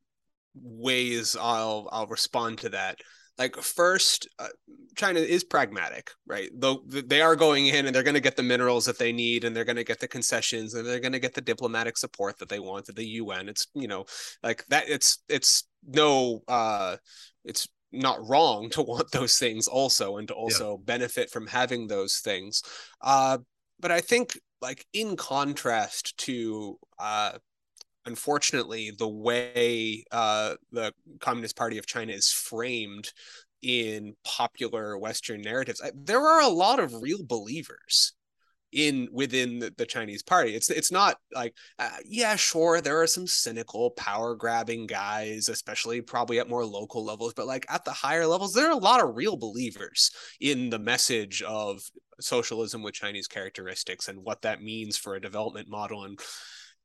ways 0.55 1.37
I'll 1.41 1.89
I'll 1.93 2.07
respond 2.07 2.59
to 2.59 2.71
that. 2.71 2.99
Like 3.39 3.57
first, 3.57 4.29
uh, 4.39 4.49
China 4.97 5.21
is 5.21 5.45
pragmatic, 5.45 6.11
right? 6.27 6.49
Though 6.55 6.83
they 6.87 7.21
are 7.21 7.37
going 7.37 7.67
in 7.67 7.85
and 7.85 7.95
they're 7.95 8.03
going 8.03 8.15
to 8.15 8.21
get 8.21 8.37
the 8.37 8.43
minerals 8.43 8.87
that 8.87 8.99
they 8.99 9.13
need, 9.13 9.45
and 9.45 9.55
they're 9.55 9.65
going 9.65 9.77
to 9.77 9.85
get 9.85 10.01
the 10.01 10.09
concessions, 10.09 10.73
and 10.75 10.87
they're 10.87 11.01
going 11.01 11.13
to 11.13 11.19
get 11.19 11.35
the 11.35 11.43
diplomatic 11.43 11.99
support 11.99 12.39
that 12.39 12.49
they 12.49 12.61
want 12.61 12.89
at 12.89 12.97
the 12.97 13.05
UN. 13.05 13.49
It's 13.49 13.67
you 13.75 13.89
know 13.89 14.07
like 14.43 14.65
that. 14.69 14.89
It's 14.89 15.19
it's 15.29 15.65
no, 15.87 16.43
uh, 16.49 16.97
it's 17.45 17.69
not 17.93 18.27
wrong 18.29 18.71
to 18.71 18.83
want 18.83 19.11
those 19.11 19.39
things 19.39 19.69
also, 19.69 20.17
and 20.19 20.29
to 20.29 20.35
also 20.35 20.73
yeah. 20.73 20.85
benefit 20.85 21.31
from 21.31 21.47
having 21.47 21.87
those 21.87 22.19
things. 22.19 22.63
Uh, 23.01 23.39
but 23.81 23.91
I 23.91 24.01
think 24.01 24.39
like 24.63 24.87
in 24.93 25.17
contrast 25.17 26.17
to 26.19 26.79
uh, 26.99 27.33
unfortunately 28.07 28.93
the 28.97 29.09
way 29.09 30.05
uh, 30.11 30.55
the 30.73 30.93
communist 31.21 31.57
party 31.57 31.79
of 31.79 31.87
china 31.87 32.13
is 32.13 32.31
framed 32.31 33.13
in 33.63 34.15
popular 34.25 34.97
western 34.97 35.41
narratives 35.43 35.83
there 35.95 36.21
are 36.21 36.41
a 36.41 36.49
lot 36.49 36.79
of 36.79 37.03
real 37.03 37.25
believers 37.25 38.13
in 38.77 39.09
within 39.11 39.59
the, 39.59 39.75
the 39.77 39.87
Chinese 39.87 40.23
party. 40.23 40.55
It's 40.55 40.71
it's 40.71 40.93
not 40.93 41.17
like 41.35 41.55
uh, 41.79 41.89
yeah, 42.05 42.37
sure, 42.37 42.81
there 42.81 43.01
are 43.01 43.07
some 43.07 43.27
cynical, 43.27 43.91
power 43.93 44.37
grabbing 44.37 44.87
guys, 44.87 45.49
especially 45.49 46.03
probably 46.03 46.39
at 46.39 46.49
more 46.49 46.65
local 46.65 47.05
levels, 47.05 47.33
but 47.35 47.47
like 47.47 47.65
at 47.69 47.85
the 47.85 47.91
higher 47.91 48.27
levels, 48.27 48.53
there 48.53 48.69
are 48.69 48.73
a 48.73 48.77
lot 48.77 49.03
of 49.03 49.17
real 49.17 49.37
believers 49.37 50.11
in 50.41 50.69
the 50.71 50.79
message 50.79 51.43
of 51.43 51.81
socialism 52.21 52.83
with 52.83 52.95
Chinese 52.95 53.27
characteristics 53.27 54.09
and 54.09 54.23
what 54.23 54.43
that 54.43 54.63
means 54.63 54.97
for 54.97 55.15
a 55.15 55.21
development 55.21 55.69
model 55.69 56.05
and 56.05 56.19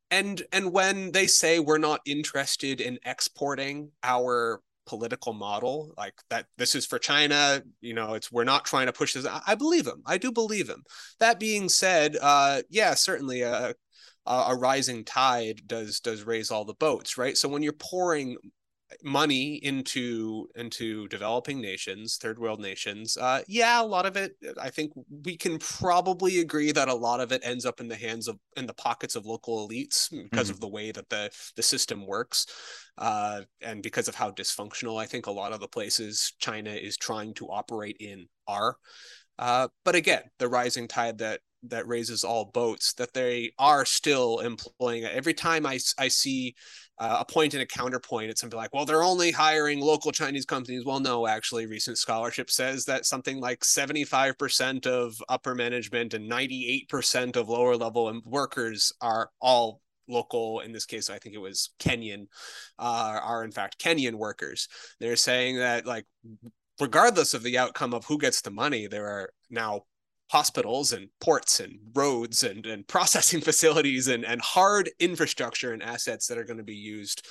and 0.10 0.44
and 0.52 0.74
when 0.74 1.12
they 1.14 1.26
say 1.26 1.60
we're 1.60 1.78
not 1.78 2.02
interested 2.06 2.82
in 2.82 3.00
exporting 3.06 3.92
our 4.04 4.62
political 4.92 5.32
model 5.32 5.94
like 5.98 6.14
that 6.30 6.48
this 6.58 6.76
is 6.76 6.86
for 6.86 7.00
china 7.00 7.64
you 7.80 7.94
know 7.94 8.14
it's 8.14 8.30
we're 8.30 8.44
not 8.44 8.66
trying 8.66 8.88
to 8.88 8.92
push 8.92 9.14
this 9.14 9.26
i, 9.48 9.56
believe 9.56 9.88
him 9.88 10.02
i 10.06 10.18
do 10.18 10.34
believe 10.34 10.68
him. 10.68 10.84
That 11.22 11.40
being 11.40 11.70
said 11.70 12.18
uh 12.22 12.64
yeah 12.70 12.94
certainly 12.96 13.42
a 13.42 13.74
a 14.26 14.54
rising 14.54 15.06
tide 15.06 15.62
does 15.66 16.02
does 16.02 16.24
raise 16.24 16.52
all 16.52 16.66
the 16.66 16.74
boats 16.74 17.18
right? 17.18 17.38
So 17.38 17.48
when 17.50 17.64
you're 17.64 17.74
pouring 17.74 18.36
money 19.04 19.56
into 19.64 20.48
into 20.56 21.08
developing 21.08 21.62
nations 21.62 22.18
third 22.18 22.40
world 22.40 22.60
nations 22.60 23.18
uh 23.18 23.42
yeah 23.48 23.82
a 23.82 23.84
lot 23.84 24.06
of 24.06 24.16
it 24.16 24.36
i 24.62 24.70
think 24.70 24.92
we 25.26 25.38
can 25.38 25.58
probably 25.60 26.40
agree 26.40 26.72
that 26.72 26.88
a 26.88 26.94
lot 26.94 27.20
of 27.20 27.32
it 27.32 27.42
ends 27.44 27.66
up 27.66 27.80
in 27.80 27.88
the 27.88 27.96
hands 27.96 28.28
of 28.28 28.38
in 28.58 28.66
the 28.66 28.74
pockets 28.74 29.16
of 29.16 29.26
local 29.26 29.68
elites 29.68 30.10
because 30.10 30.48
mm-hmm. 30.48 30.56
of 30.56 30.60
the 30.60 30.68
way 30.68 30.92
that 30.92 31.10
the 31.10 31.30
the 31.56 31.64
system 31.64 32.06
works 32.06 32.46
uh 32.98 33.42
and 33.62 33.82
because 33.82 34.08
of 34.08 34.16
how 34.16 34.32
dysfunctional 34.32 35.02
i 35.02 35.06
think 35.06 35.28
a 35.28 35.32
lot 35.32 35.54
of 35.54 35.60
the 35.60 35.68
places 35.68 36.34
china 36.40 36.72
is 36.72 36.98
trying 36.98 37.34
to 37.34 37.46
operate 37.48 37.98
in 38.00 38.28
are 38.48 38.76
uh 39.40 39.68
but 39.86 39.96
again 39.96 40.24
the 40.40 40.48
rising 40.48 40.88
tide 40.88 41.18
that 41.18 41.40
that 41.64 41.88
raises 41.88 42.24
all 42.24 42.46
boats 42.46 42.94
that 42.94 43.14
they 43.14 43.52
are 43.60 43.86
still 43.86 44.40
employing 44.40 45.04
every 45.06 45.34
time 45.34 45.66
i 45.66 45.80
i 45.98 46.08
see 46.08 46.56
uh, 47.02 47.18
a 47.22 47.26
point 47.26 47.56
and 47.56 47.64
a 47.64 47.66
counterpoint. 47.66 48.30
It's 48.30 48.40
something 48.40 48.58
like, 48.58 48.76
well, 48.76 48.86
they're 48.86 49.04
only 49.04 49.32
hiring 49.32 49.80
local 49.80 50.12
Chinese 50.12 50.46
companies. 50.46 50.86
Well, 50.86 51.00
no, 51.00 51.26
actually, 51.26 51.66
recent 51.66 51.98
scholarship 51.98 52.52
says 52.52 52.86
that 52.86 53.08
something 53.08 53.40
like 53.40 53.62
75% 53.62 54.86
of 54.86 55.16
upper 55.28 55.56
management 55.56 56.14
and 56.14 56.32
98% 56.32 57.36
of 57.36 57.50
lower 57.50 57.76
level 57.76 58.22
workers 58.24 58.94
are 59.02 59.32
all 59.42 59.82
local 60.08 60.60
in 60.60 60.74
this 60.74 60.86
case 60.86 61.10
i 61.10 61.18
think 61.18 61.34
it 61.34 61.38
was 61.38 61.70
kenyan 61.80 62.28
uh, 62.80 63.20
are 63.24 63.46
in 63.46 63.52
fact 63.52 63.80
kenyan 63.82 64.16
workers 64.16 64.68
they're 65.00 65.16
saying 65.16 65.58
that 65.58 65.86
like 65.86 66.06
regardless 66.82 67.34
of 67.34 67.44
the 67.44 67.58
outcome 67.58 67.94
of 67.94 68.04
who 68.06 68.18
gets 68.18 68.42
the 68.42 68.52
money 68.52 68.88
there 68.88 69.08
are 69.08 69.30
now 69.50 69.84
hospitals 70.32 70.94
and 70.94 71.10
ports 71.20 71.60
and 71.60 71.78
roads 71.94 72.44
and, 72.44 72.66
and 72.66 72.88
processing 72.88 73.42
facilities 73.50 74.08
and, 74.08 74.24
and 74.24 74.42
hard 74.42 74.90
infrastructure 75.00 75.74
and 75.74 75.84
assets 75.84 76.28
that 76.28 76.38
are 76.38 76.46
going 76.46 76.58
to 76.58 76.64
be 76.64 76.74
used 76.74 77.26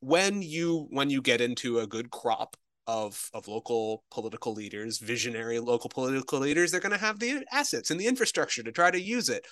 when 0.00 0.40
you 0.40 0.86
when 0.90 1.10
you 1.10 1.20
get 1.20 1.40
into 1.40 1.80
a 1.80 1.86
good 1.86 2.10
crop 2.10 2.56
of 2.86 3.28
of 3.32 3.48
local 3.48 4.04
political 4.10 4.52
leaders 4.52 4.98
visionary 4.98 5.58
local 5.58 5.88
political 5.88 6.38
leaders 6.38 6.70
they're 6.70 6.80
going 6.80 6.92
to 6.92 6.98
have 6.98 7.18
the 7.18 7.42
assets 7.50 7.90
and 7.90 7.98
the 7.98 8.06
infrastructure 8.06 8.62
to 8.62 8.70
try 8.70 8.90
to 8.90 9.00
use 9.00 9.28
it 9.30 9.46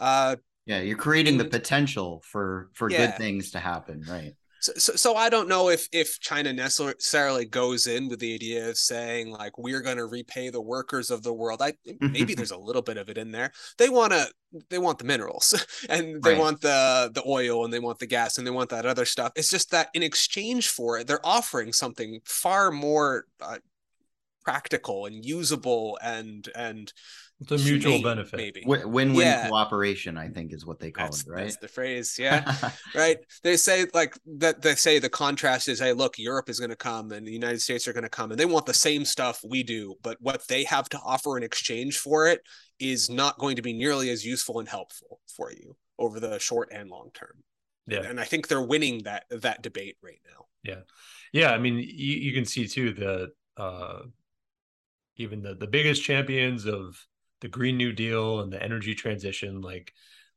uh, 0.00 0.34
yeah 0.66 0.80
you're 0.80 0.96
creating 0.98 1.38
the 1.38 1.44
potential 1.44 2.22
for 2.26 2.68
for 2.74 2.90
yeah. 2.90 3.06
good 3.06 3.16
things 3.16 3.52
to 3.52 3.58
happen 3.60 4.02
right 4.08 4.34
so, 4.72 4.94
so, 4.94 5.14
I 5.14 5.28
don't 5.28 5.48
know 5.48 5.68
if 5.68 5.88
if 5.92 6.18
China 6.20 6.52
necessarily 6.52 7.44
goes 7.44 7.86
in 7.86 8.08
with 8.08 8.18
the 8.18 8.34
idea 8.34 8.68
of 8.70 8.76
saying 8.76 9.30
like 9.30 9.58
we're 9.58 9.80
going 9.80 9.96
to 9.98 10.06
repay 10.06 10.48
the 10.48 10.60
workers 10.60 11.10
of 11.10 11.22
the 11.22 11.32
world. 11.32 11.60
I 11.60 11.74
maybe 12.00 12.34
there's 12.34 12.50
a 12.50 12.56
little 12.56 12.82
bit 12.82 12.96
of 12.96 13.08
it 13.08 13.18
in 13.18 13.30
there. 13.30 13.52
They 13.78 13.88
want 13.88 14.12
to 14.12 14.26
they 14.70 14.78
want 14.78 14.98
the 14.98 15.04
minerals 15.04 15.54
and 15.88 16.22
they 16.22 16.32
right. 16.32 16.38
want 16.38 16.60
the 16.60 17.10
the 17.12 17.22
oil 17.26 17.64
and 17.64 17.72
they 17.72 17.78
want 17.78 17.98
the 17.98 18.06
gas 18.06 18.38
and 18.38 18.46
they 18.46 18.50
want 18.50 18.70
that 18.70 18.86
other 18.86 19.04
stuff. 19.04 19.32
It's 19.36 19.50
just 19.50 19.70
that 19.72 19.88
in 19.94 20.02
exchange 20.02 20.68
for 20.68 20.98
it, 20.98 21.06
they're 21.06 21.26
offering 21.26 21.72
something 21.72 22.20
far 22.24 22.70
more 22.70 23.26
uh, 23.40 23.58
practical 24.44 25.06
and 25.06 25.24
usable 25.24 25.98
and 26.02 26.48
and 26.54 26.92
it's 27.40 27.50
a 27.50 27.58
mutual 27.58 28.00
benefit. 28.00 28.36
Maybe 28.36 28.62
win-win 28.64 29.26
yeah. 29.26 29.48
cooperation, 29.48 30.16
I 30.16 30.28
think, 30.28 30.52
is 30.52 30.64
what 30.64 30.78
they 30.78 30.90
call 30.90 31.06
that's, 31.06 31.26
it, 31.26 31.30
right? 31.30 31.42
That's 31.44 31.56
the 31.56 31.68
phrase, 31.68 32.16
yeah. 32.18 32.70
right. 32.94 33.18
They 33.42 33.56
say 33.56 33.86
like 33.92 34.16
that. 34.38 34.62
They 34.62 34.74
say 34.74 34.98
the 34.98 35.08
contrast 35.08 35.68
is, 35.68 35.80
hey, 35.80 35.92
look, 35.92 36.18
Europe 36.18 36.48
is 36.48 36.60
going 36.60 36.70
to 36.70 36.76
come 36.76 37.10
and 37.10 37.26
the 37.26 37.32
United 37.32 37.60
States 37.60 37.88
are 37.88 37.92
going 37.92 38.04
to 38.04 38.08
come, 38.08 38.30
and 38.30 38.38
they 38.38 38.44
want 38.44 38.66
the 38.66 38.74
same 38.74 39.04
stuff 39.04 39.40
we 39.48 39.62
do, 39.62 39.94
but 40.02 40.16
what 40.20 40.46
they 40.48 40.64
have 40.64 40.88
to 40.90 40.98
offer 41.04 41.36
in 41.36 41.42
exchange 41.42 41.98
for 41.98 42.28
it 42.28 42.40
is 42.78 43.10
not 43.10 43.38
going 43.38 43.56
to 43.56 43.62
be 43.62 43.72
nearly 43.72 44.10
as 44.10 44.24
useful 44.24 44.60
and 44.60 44.68
helpful 44.68 45.20
for 45.36 45.50
you 45.50 45.76
over 45.98 46.20
the 46.20 46.38
short 46.38 46.68
and 46.72 46.88
long 46.88 47.10
term. 47.14 47.42
Yeah, 47.86 48.02
and 48.02 48.18
I 48.20 48.24
think 48.24 48.48
they're 48.48 48.62
winning 48.62 49.02
that 49.04 49.24
that 49.30 49.62
debate 49.62 49.96
right 50.02 50.20
now. 50.30 50.46
Yeah, 50.62 50.80
yeah. 51.32 51.50
I 51.50 51.58
mean, 51.58 51.78
you, 51.78 52.16
you 52.16 52.32
can 52.32 52.44
see 52.44 52.66
too 52.66 52.94
that 52.94 53.32
uh, 53.56 53.98
even 55.16 55.42
the 55.42 55.54
the 55.54 55.66
biggest 55.66 56.02
champions 56.02 56.64
of 56.64 56.96
the 57.40 57.48
Green 57.48 57.76
New 57.76 57.92
Deal 57.92 58.40
and 58.40 58.52
the 58.52 58.62
energy 58.62 58.94
transition, 58.94 59.60
like 59.60 59.92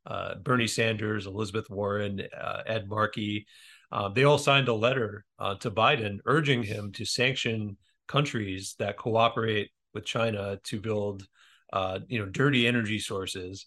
uh, 0.06 0.36
Bernie 0.36 0.66
Sanders, 0.66 1.26
Elizabeth 1.26 1.68
Warren, 1.70 2.22
uh, 2.38 2.62
Ed 2.66 2.88
Markey, 2.88 3.46
uh, 3.90 4.08
they 4.08 4.24
all 4.24 4.38
signed 4.38 4.68
a 4.68 4.74
letter 4.74 5.24
uh, 5.38 5.54
to 5.56 5.70
Biden 5.70 6.18
urging 6.26 6.62
him 6.62 6.92
to 6.92 7.04
sanction 7.04 7.76
countries 8.06 8.74
that 8.78 8.96
cooperate 8.96 9.70
with 9.94 10.04
China 10.04 10.58
to 10.64 10.80
build, 10.80 11.26
uh, 11.72 12.00
you 12.08 12.18
know, 12.18 12.26
dirty 12.26 12.66
energy 12.66 12.98
sources. 12.98 13.64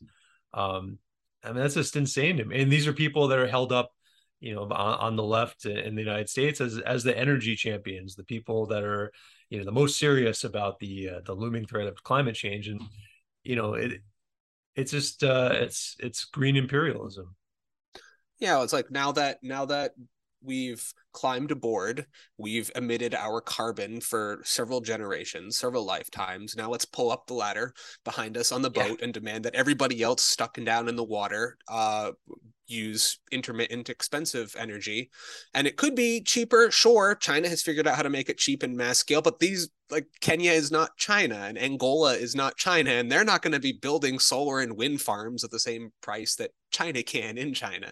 Um, 0.54 1.00
I 1.44 1.48
mean, 1.48 1.58
that's 1.58 1.74
just 1.74 1.96
insane 1.96 2.38
to 2.38 2.46
me. 2.46 2.62
And 2.62 2.72
these 2.72 2.88
are 2.88 2.94
people 2.94 3.30
that 3.30 3.40
are 3.40 3.48
held 3.48 3.72
up, 3.72 3.92
you 4.40 4.54
know, 4.54 4.64
on, 4.64 4.72
on 4.72 5.16
the 5.16 5.24
left 5.24 5.66
in 5.66 5.96
the 5.96 6.02
United 6.02 6.30
States 6.30 6.62
as 6.62 6.78
as 6.80 7.04
the 7.04 7.18
energy 7.18 7.56
champions, 7.56 8.16
the 8.16 8.24
people 8.24 8.68
that 8.68 8.84
are, 8.84 9.12
you 9.50 9.58
know, 9.58 9.66
the 9.66 9.72
most 9.72 9.98
serious 9.98 10.44
about 10.44 10.80
the 10.80 11.10
uh, 11.10 11.20
the 11.26 11.34
looming 11.34 11.66
threat 11.66 11.88
of 11.88 12.04
climate 12.04 12.36
change. 12.36 12.68
And 12.68 12.82
you 13.44 13.56
know, 13.56 13.74
it 13.74 14.02
it's 14.76 14.92
just 14.92 15.24
uh, 15.24 15.52
it's 15.54 15.96
it's 16.00 16.26
green 16.26 16.56
imperialism. 16.56 17.36
Yeah, 18.40 18.64
it's 18.64 18.74
like 18.74 18.90
now 18.92 19.12
that 19.14 19.40
now 19.44 19.66
that 19.66 19.94
we've 20.44 20.94
climbed 21.14 21.52
aboard 21.52 22.06
we've 22.38 22.72
emitted 22.76 23.14
our 23.14 23.42
carbon 23.42 24.00
for 24.00 24.42
several 24.44 24.82
generations 24.82 25.62
several 25.62 25.86
lifetimes. 25.86 26.56
Now 26.56 26.70
let's 26.70 26.86
pull 26.86 27.12
up 27.12 27.28
the 27.28 27.34
ladder 27.34 27.74
behind 28.04 28.38
us 28.38 28.52
on 28.52 28.62
the 28.62 28.70
boat 28.70 28.98
yeah. 29.00 29.06
and 29.06 29.14
demand 29.14 29.46
that 29.46 29.56
everybody 29.56 30.02
else 30.02 30.24
stuck 30.24 30.58
and 30.58 30.66
down 30.66 30.88
in 30.88 30.96
the 30.96 31.04
water 31.04 31.58
uh, 31.68 32.12
use 32.68 33.20
intermittent 33.32 33.90
expensive 33.90 34.56
energy. 34.58 35.10
And 35.54 35.68
it 35.68 35.78
could 35.78 35.94
be 35.94 36.22
cheaper. 36.22 36.72
Sure 36.72 37.16
china 37.16 37.48
has 37.48 37.62
figured 37.62 37.88
out 37.88 37.96
how 37.96 38.04
to 38.04 38.10
make 38.10 38.30
it 38.30 38.38
cheap 38.38 38.64
in 38.64 38.76
mass 38.76 38.98
scale 38.98 39.22
but 39.22 39.40
these 39.40 39.70
like 39.90 40.08
kenya 40.22 40.52
is 40.52 40.72
not 40.72 40.96
china 40.98 41.36
and 41.36 41.58
angola 41.58 42.14
is 42.14 42.34
not 42.34 42.58
china 42.58 42.92
and 42.92 43.12
they're 43.12 43.24
not 43.24 43.42
going 43.42 43.52
to 43.52 43.60
be 43.60 43.74
building 43.74 44.18
solar 44.18 44.62
and 44.62 44.78
wind 44.78 45.02
farms 45.02 45.44
at 45.44 45.52
the 45.52 45.60
same 45.60 45.92
price 46.02 46.36
that 46.36 46.52
china 46.72 47.04
can 47.04 47.38
in 47.38 47.54
china 47.54 47.92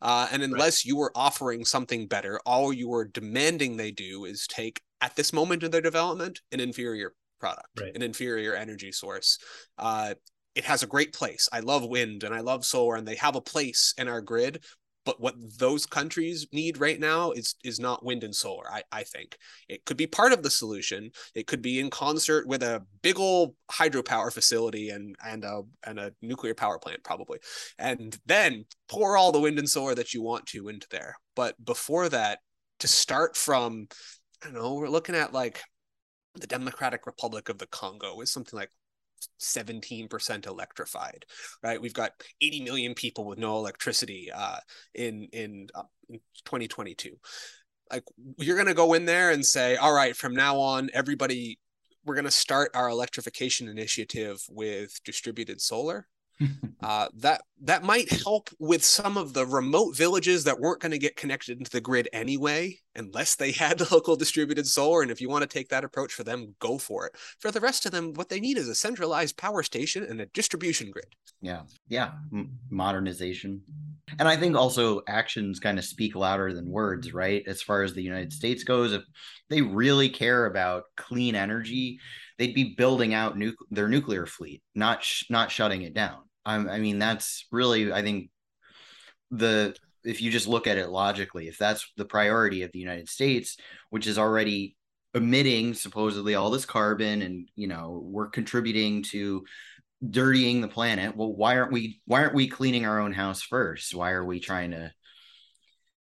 uh, 0.00 0.26
and 0.32 0.42
unless 0.42 0.84
right. 0.84 0.86
you 0.86 1.00
are 1.00 1.12
offering 1.14 1.64
something 1.64 2.06
better 2.06 2.40
all 2.46 2.72
you 2.72 2.92
are 2.92 3.04
demanding 3.04 3.76
they 3.76 3.90
do 3.90 4.24
is 4.24 4.46
take 4.46 4.80
at 5.00 5.14
this 5.16 5.32
moment 5.32 5.62
in 5.62 5.70
their 5.70 5.80
development 5.80 6.40
an 6.52 6.60
inferior 6.60 7.12
product 7.40 7.68
right. 7.80 7.94
an 7.94 8.02
inferior 8.02 8.54
energy 8.54 8.92
source 8.92 9.38
uh, 9.78 10.14
it 10.54 10.64
has 10.64 10.82
a 10.82 10.86
great 10.86 11.12
place. 11.12 11.48
I 11.52 11.60
love 11.60 11.86
wind 11.86 12.24
and 12.24 12.34
I 12.34 12.40
love 12.40 12.64
solar, 12.64 12.96
and 12.96 13.06
they 13.06 13.16
have 13.16 13.36
a 13.36 13.40
place 13.40 13.94
in 13.96 14.08
our 14.08 14.20
grid. 14.20 14.64
But 15.04 15.20
what 15.20 15.34
those 15.58 15.84
countries 15.84 16.46
need 16.52 16.78
right 16.78 17.00
now 17.00 17.32
is 17.32 17.56
is 17.64 17.80
not 17.80 18.04
wind 18.04 18.22
and 18.22 18.34
solar. 18.34 18.70
I, 18.70 18.82
I 18.92 19.02
think 19.02 19.36
it 19.68 19.84
could 19.84 19.96
be 19.96 20.06
part 20.06 20.32
of 20.32 20.42
the 20.42 20.50
solution. 20.50 21.10
It 21.34 21.46
could 21.46 21.60
be 21.62 21.80
in 21.80 21.90
concert 21.90 22.46
with 22.46 22.62
a 22.62 22.84
big 23.02 23.18
old 23.18 23.56
hydropower 23.70 24.32
facility 24.32 24.90
and 24.90 25.16
and 25.26 25.44
a 25.44 25.62
and 25.84 25.98
a 25.98 26.12
nuclear 26.22 26.54
power 26.54 26.78
plant 26.78 27.02
probably, 27.02 27.38
and 27.78 28.16
then 28.26 28.64
pour 28.88 29.16
all 29.16 29.32
the 29.32 29.40
wind 29.40 29.58
and 29.58 29.68
solar 29.68 29.94
that 29.94 30.14
you 30.14 30.22
want 30.22 30.46
to 30.46 30.68
into 30.68 30.86
there. 30.90 31.16
But 31.34 31.62
before 31.64 32.08
that, 32.10 32.38
to 32.80 32.88
start 32.88 33.36
from, 33.36 33.88
I 34.42 34.46
don't 34.46 34.54
know, 34.54 34.74
we're 34.74 34.88
looking 34.88 35.14
at 35.14 35.32
like 35.32 35.62
the 36.34 36.46
Democratic 36.46 37.06
Republic 37.06 37.48
of 37.48 37.58
the 37.58 37.66
Congo 37.66 38.20
is 38.20 38.32
something 38.32 38.58
like 38.58 38.70
17% 39.40 40.46
electrified 40.46 41.24
right? 41.62 41.80
We've 41.80 41.94
got 41.94 42.12
80 42.40 42.64
million 42.64 42.94
people 42.94 43.24
with 43.24 43.38
no 43.38 43.56
electricity 43.56 44.30
uh, 44.34 44.58
in 44.94 45.28
in, 45.32 45.68
uh, 45.74 45.82
in 46.08 46.20
2022 46.44 47.16
like 47.90 48.04
you're 48.38 48.56
going 48.56 48.68
to 48.68 48.74
go 48.74 48.94
in 48.94 49.04
there 49.04 49.30
and 49.30 49.44
say 49.44 49.76
all 49.76 49.92
right 49.92 50.16
from 50.16 50.34
now 50.34 50.58
on 50.58 50.90
everybody 50.94 51.58
we're 52.04 52.14
going 52.14 52.24
to 52.24 52.30
start 52.30 52.70
our 52.74 52.88
electrification 52.88 53.68
initiative 53.68 54.42
with 54.48 54.98
distributed 55.04 55.60
solar 55.60 56.08
uh, 56.82 57.08
that 57.14 57.42
that 57.64 57.84
might 57.84 58.10
help 58.10 58.50
with 58.58 58.84
some 58.84 59.16
of 59.16 59.32
the 59.32 59.46
remote 59.46 59.96
villages 59.96 60.44
that 60.44 60.58
weren't 60.58 60.80
going 60.80 60.92
to 60.92 60.98
get 60.98 61.16
connected 61.16 61.58
into 61.58 61.70
the 61.70 61.80
grid 61.80 62.08
anyway, 62.12 62.76
unless 62.96 63.36
they 63.36 63.52
had 63.52 63.78
the 63.78 63.88
local 63.94 64.16
distributed 64.16 64.66
solar. 64.66 65.02
And 65.02 65.10
if 65.10 65.20
you 65.20 65.28
want 65.28 65.42
to 65.42 65.48
take 65.48 65.68
that 65.68 65.84
approach 65.84 66.12
for 66.12 66.24
them, 66.24 66.54
go 66.58 66.78
for 66.78 67.06
it. 67.06 67.16
For 67.38 67.50
the 67.50 67.60
rest 67.60 67.86
of 67.86 67.92
them, 67.92 68.14
what 68.14 68.28
they 68.28 68.40
need 68.40 68.58
is 68.58 68.68
a 68.68 68.74
centralized 68.74 69.36
power 69.36 69.62
station 69.62 70.04
and 70.04 70.20
a 70.20 70.26
distribution 70.26 70.90
grid. 70.90 71.06
Yeah, 71.40 71.62
yeah, 71.88 72.12
M- 72.32 72.58
modernization, 72.70 73.62
and 74.18 74.28
I 74.28 74.36
think 74.36 74.56
also 74.56 75.02
actions 75.08 75.60
kind 75.60 75.78
of 75.78 75.84
speak 75.84 76.14
louder 76.14 76.52
than 76.52 76.70
words, 76.70 77.14
right? 77.14 77.42
As 77.46 77.62
far 77.62 77.82
as 77.82 77.94
the 77.94 78.02
United 78.02 78.32
States 78.32 78.64
goes, 78.64 78.92
if 78.92 79.02
they 79.48 79.62
really 79.62 80.08
care 80.08 80.46
about 80.46 80.84
clean 80.96 81.34
energy, 81.34 81.98
they'd 82.42 82.54
be 82.54 82.74
building 82.74 83.14
out 83.14 83.38
nu- 83.38 83.54
their 83.70 83.88
nuclear 83.88 84.26
fleet, 84.26 84.62
not 84.74 85.04
sh- 85.04 85.30
not 85.30 85.52
shutting 85.52 85.82
it 85.82 85.94
down. 85.94 86.18
I, 86.44 86.56
I 86.56 86.80
mean, 86.80 86.98
that's 86.98 87.46
really, 87.52 87.92
I 87.92 88.02
think, 88.02 88.30
the 89.30 89.76
if 90.02 90.20
you 90.20 90.32
just 90.32 90.48
look 90.48 90.66
at 90.66 90.76
it 90.76 90.88
logically, 90.88 91.46
if 91.46 91.56
that's 91.56 91.88
the 91.96 92.04
priority 92.04 92.62
of 92.62 92.72
the 92.72 92.80
United 92.80 93.08
States, 93.08 93.56
which 93.90 94.08
is 94.08 94.18
already 94.18 94.76
emitting 95.14 95.72
supposedly 95.72 96.34
all 96.34 96.50
this 96.50 96.66
carbon, 96.66 97.22
and 97.22 97.48
you 97.54 97.68
know 97.68 98.02
we're 98.04 98.28
contributing 98.28 99.04
to 99.04 99.44
dirtying 100.10 100.60
the 100.60 100.68
planet. 100.68 101.16
Well, 101.16 101.32
why 101.32 101.56
aren't 101.58 101.70
we? 101.70 102.00
Why 102.06 102.22
aren't 102.22 102.34
we 102.34 102.48
cleaning 102.48 102.86
our 102.86 102.98
own 102.98 103.12
house 103.12 103.40
first? 103.40 103.94
Why 103.94 104.10
are 104.10 104.24
we 104.24 104.40
trying 104.40 104.72
to? 104.72 104.92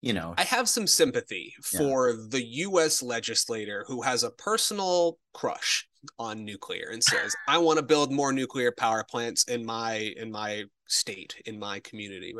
You 0.01 0.13
know, 0.13 0.35
I 0.37 0.43
have 0.43 0.69
some 0.69 0.85
sympathy 0.85 1.55
for 1.63 2.11
yeah. 2.11 2.15
the 2.29 2.45
U.S. 2.45 3.01
legislator 3.01 3.83
who 3.87 4.03
has 4.03 4.21
a 4.23 4.29
personal 4.29 5.17
crush 5.33 5.87
on 6.19 6.43
nuclear 6.43 6.89
and 6.91 7.03
says 7.03 7.35
i 7.47 7.57
want 7.57 7.77
to 7.77 7.83
build 7.83 8.11
more 8.11 8.31
nuclear 8.31 8.71
power 8.71 9.03
plants 9.03 9.43
in 9.45 9.65
my 9.65 10.13
in 10.17 10.31
my 10.31 10.63
state 10.87 11.35
in 11.45 11.59
my 11.59 11.79
community 11.81 12.33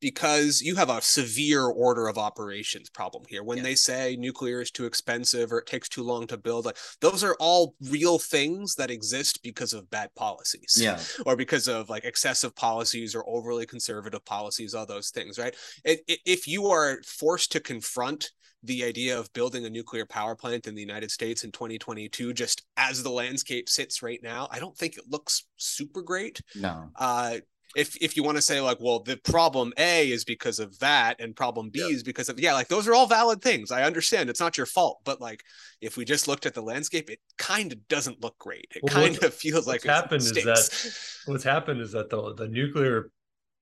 because 0.00 0.60
you 0.60 0.74
have 0.74 0.90
a 0.90 1.00
severe 1.02 1.66
order 1.66 2.08
of 2.08 2.18
operations 2.18 2.90
problem 2.90 3.24
here. 3.28 3.42
When 3.42 3.58
yeah. 3.58 3.64
they 3.64 3.74
say 3.74 4.16
nuclear 4.16 4.60
is 4.60 4.70
too 4.70 4.86
expensive 4.86 5.52
or 5.52 5.58
it 5.58 5.66
takes 5.66 5.88
too 5.88 6.02
long 6.02 6.26
to 6.28 6.36
build 6.36 6.64
like 6.64 6.78
those 7.00 7.22
are 7.22 7.36
all 7.38 7.74
real 7.88 8.18
things 8.18 8.74
that 8.76 8.90
exist 8.90 9.42
because 9.42 9.72
of 9.72 9.90
bad 9.90 10.14
policies. 10.14 10.78
Yeah. 10.80 10.98
Or 11.26 11.36
because 11.36 11.68
of 11.68 11.90
like 11.90 12.04
excessive 12.04 12.56
policies 12.56 13.14
or 13.14 13.28
overly 13.28 13.66
conservative 13.66 14.24
policies 14.24 14.74
all 14.74 14.86
those 14.86 15.10
things 15.10 15.38
right? 15.38 15.54
If 15.84 16.48
you 16.48 16.68
are 16.68 17.00
forced 17.04 17.52
to 17.52 17.60
confront 17.60 18.30
the 18.62 18.84
idea 18.84 19.18
of 19.18 19.32
building 19.32 19.64
a 19.64 19.70
nuclear 19.70 20.04
power 20.04 20.34
plant 20.34 20.66
in 20.66 20.74
the 20.74 20.80
United 20.80 21.10
States 21.10 21.44
in 21.44 21.52
2022, 21.52 22.32
just 22.32 22.62
as 22.76 23.02
the 23.02 23.10
landscape 23.10 23.68
sits 23.68 24.02
right 24.02 24.20
now, 24.22 24.48
I 24.50 24.58
don't 24.58 24.76
think 24.76 24.98
it 24.98 25.04
looks 25.08 25.44
super 25.56 26.02
great. 26.02 26.40
No. 26.54 26.90
Uh, 26.96 27.38
if 27.76 27.96
if 28.02 28.16
you 28.16 28.24
want 28.24 28.36
to 28.36 28.42
say 28.42 28.60
like, 28.60 28.78
well, 28.80 29.00
the 29.00 29.16
problem 29.18 29.72
A 29.78 30.10
is 30.10 30.24
because 30.24 30.58
of 30.58 30.76
that, 30.80 31.20
and 31.20 31.36
problem 31.36 31.70
B 31.70 31.80
yep. 31.80 31.90
is 31.90 32.02
because 32.02 32.28
of 32.28 32.40
yeah, 32.40 32.52
like 32.52 32.68
those 32.68 32.88
are 32.88 32.94
all 32.94 33.06
valid 33.06 33.40
things. 33.42 33.70
I 33.70 33.84
understand 33.84 34.28
it's 34.28 34.40
not 34.40 34.56
your 34.56 34.66
fault, 34.66 35.00
but 35.04 35.20
like 35.20 35.44
if 35.80 35.96
we 35.96 36.04
just 36.04 36.26
looked 36.26 36.46
at 36.46 36.54
the 36.54 36.62
landscape, 36.62 37.10
it 37.10 37.20
kind 37.38 37.72
of 37.72 37.86
doesn't 37.88 38.22
look 38.22 38.36
great. 38.38 38.66
It 38.74 38.82
well, 38.82 38.94
kind 38.94 39.22
of 39.22 39.32
feels 39.34 39.66
like 39.66 39.84
what's 39.84 40.00
happened 40.00 40.22
is 40.22 40.32
that 40.32 40.94
what's 41.26 41.44
happened 41.44 41.80
is 41.80 41.92
that 41.92 42.10
the 42.10 42.34
the 42.34 42.48
nuclear 42.48 43.10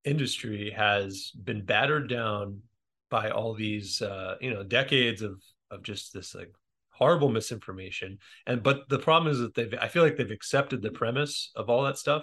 industry 0.05 0.73
has 0.75 1.31
been 1.45 1.63
battered 1.65 2.09
down 2.09 2.63
by 3.11 3.31
all 3.31 3.55
these 3.55 4.03
uh, 4.03 4.37
you 4.41 4.53
know 4.53 4.63
decades 4.63 5.23
of 5.23 5.43
of 5.71 5.83
just 5.83 6.13
this 6.13 6.35
like 6.35 6.53
horrible 6.91 7.29
misinformation. 7.29 8.19
And 8.47 8.63
but 8.63 8.89
the 8.89 8.99
problem 8.99 9.31
is 9.31 9.39
that 9.39 9.55
they've 9.55 9.75
i 9.81 9.89
feel 9.89 10.03
like 10.03 10.17
they've 10.17 10.31
accepted 10.31 10.83
the 10.83 10.91
premise 10.91 11.51
of 11.55 11.69
all 11.71 11.85
that 11.85 11.99
stuff 11.99 12.23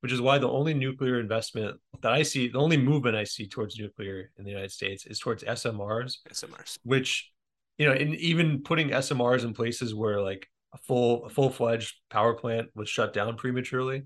which 0.00 0.12
is 0.12 0.20
why 0.20 0.38
the 0.38 0.48
only 0.48 0.74
nuclear 0.74 1.18
investment 1.18 1.80
that 2.02 2.12
i 2.12 2.22
see 2.22 2.48
the 2.48 2.58
only 2.58 2.76
movement 2.76 3.16
i 3.16 3.24
see 3.24 3.48
towards 3.48 3.78
nuclear 3.78 4.30
in 4.36 4.44
the 4.44 4.50
united 4.50 4.70
states 4.70 5.06
is 5.06 5.18
towards 5.18 5.42
smrs 5.42 6.18
smrs 6.30 6.78
which 6.82 7.32
you 7.78 7.86
know 7.86 7.94
in 7.94 8.14
even 8.16 8.62
putting 8.62 8.90
smrs 8.90 9.42
in 9.42 9.54
places 9.54 9.94
where 9.94 10.20
like 10.20 10.46
a 10.74 10.78
full 10.78 11.24
a 11.24 11.30
full-fledged 11.30 11.94
power 12.10 12.34
plant 12.34 12.68
was 12.74 12.88
shut 12.88 13.12
down 13.12 13.36
prematurely. 13.36 14.04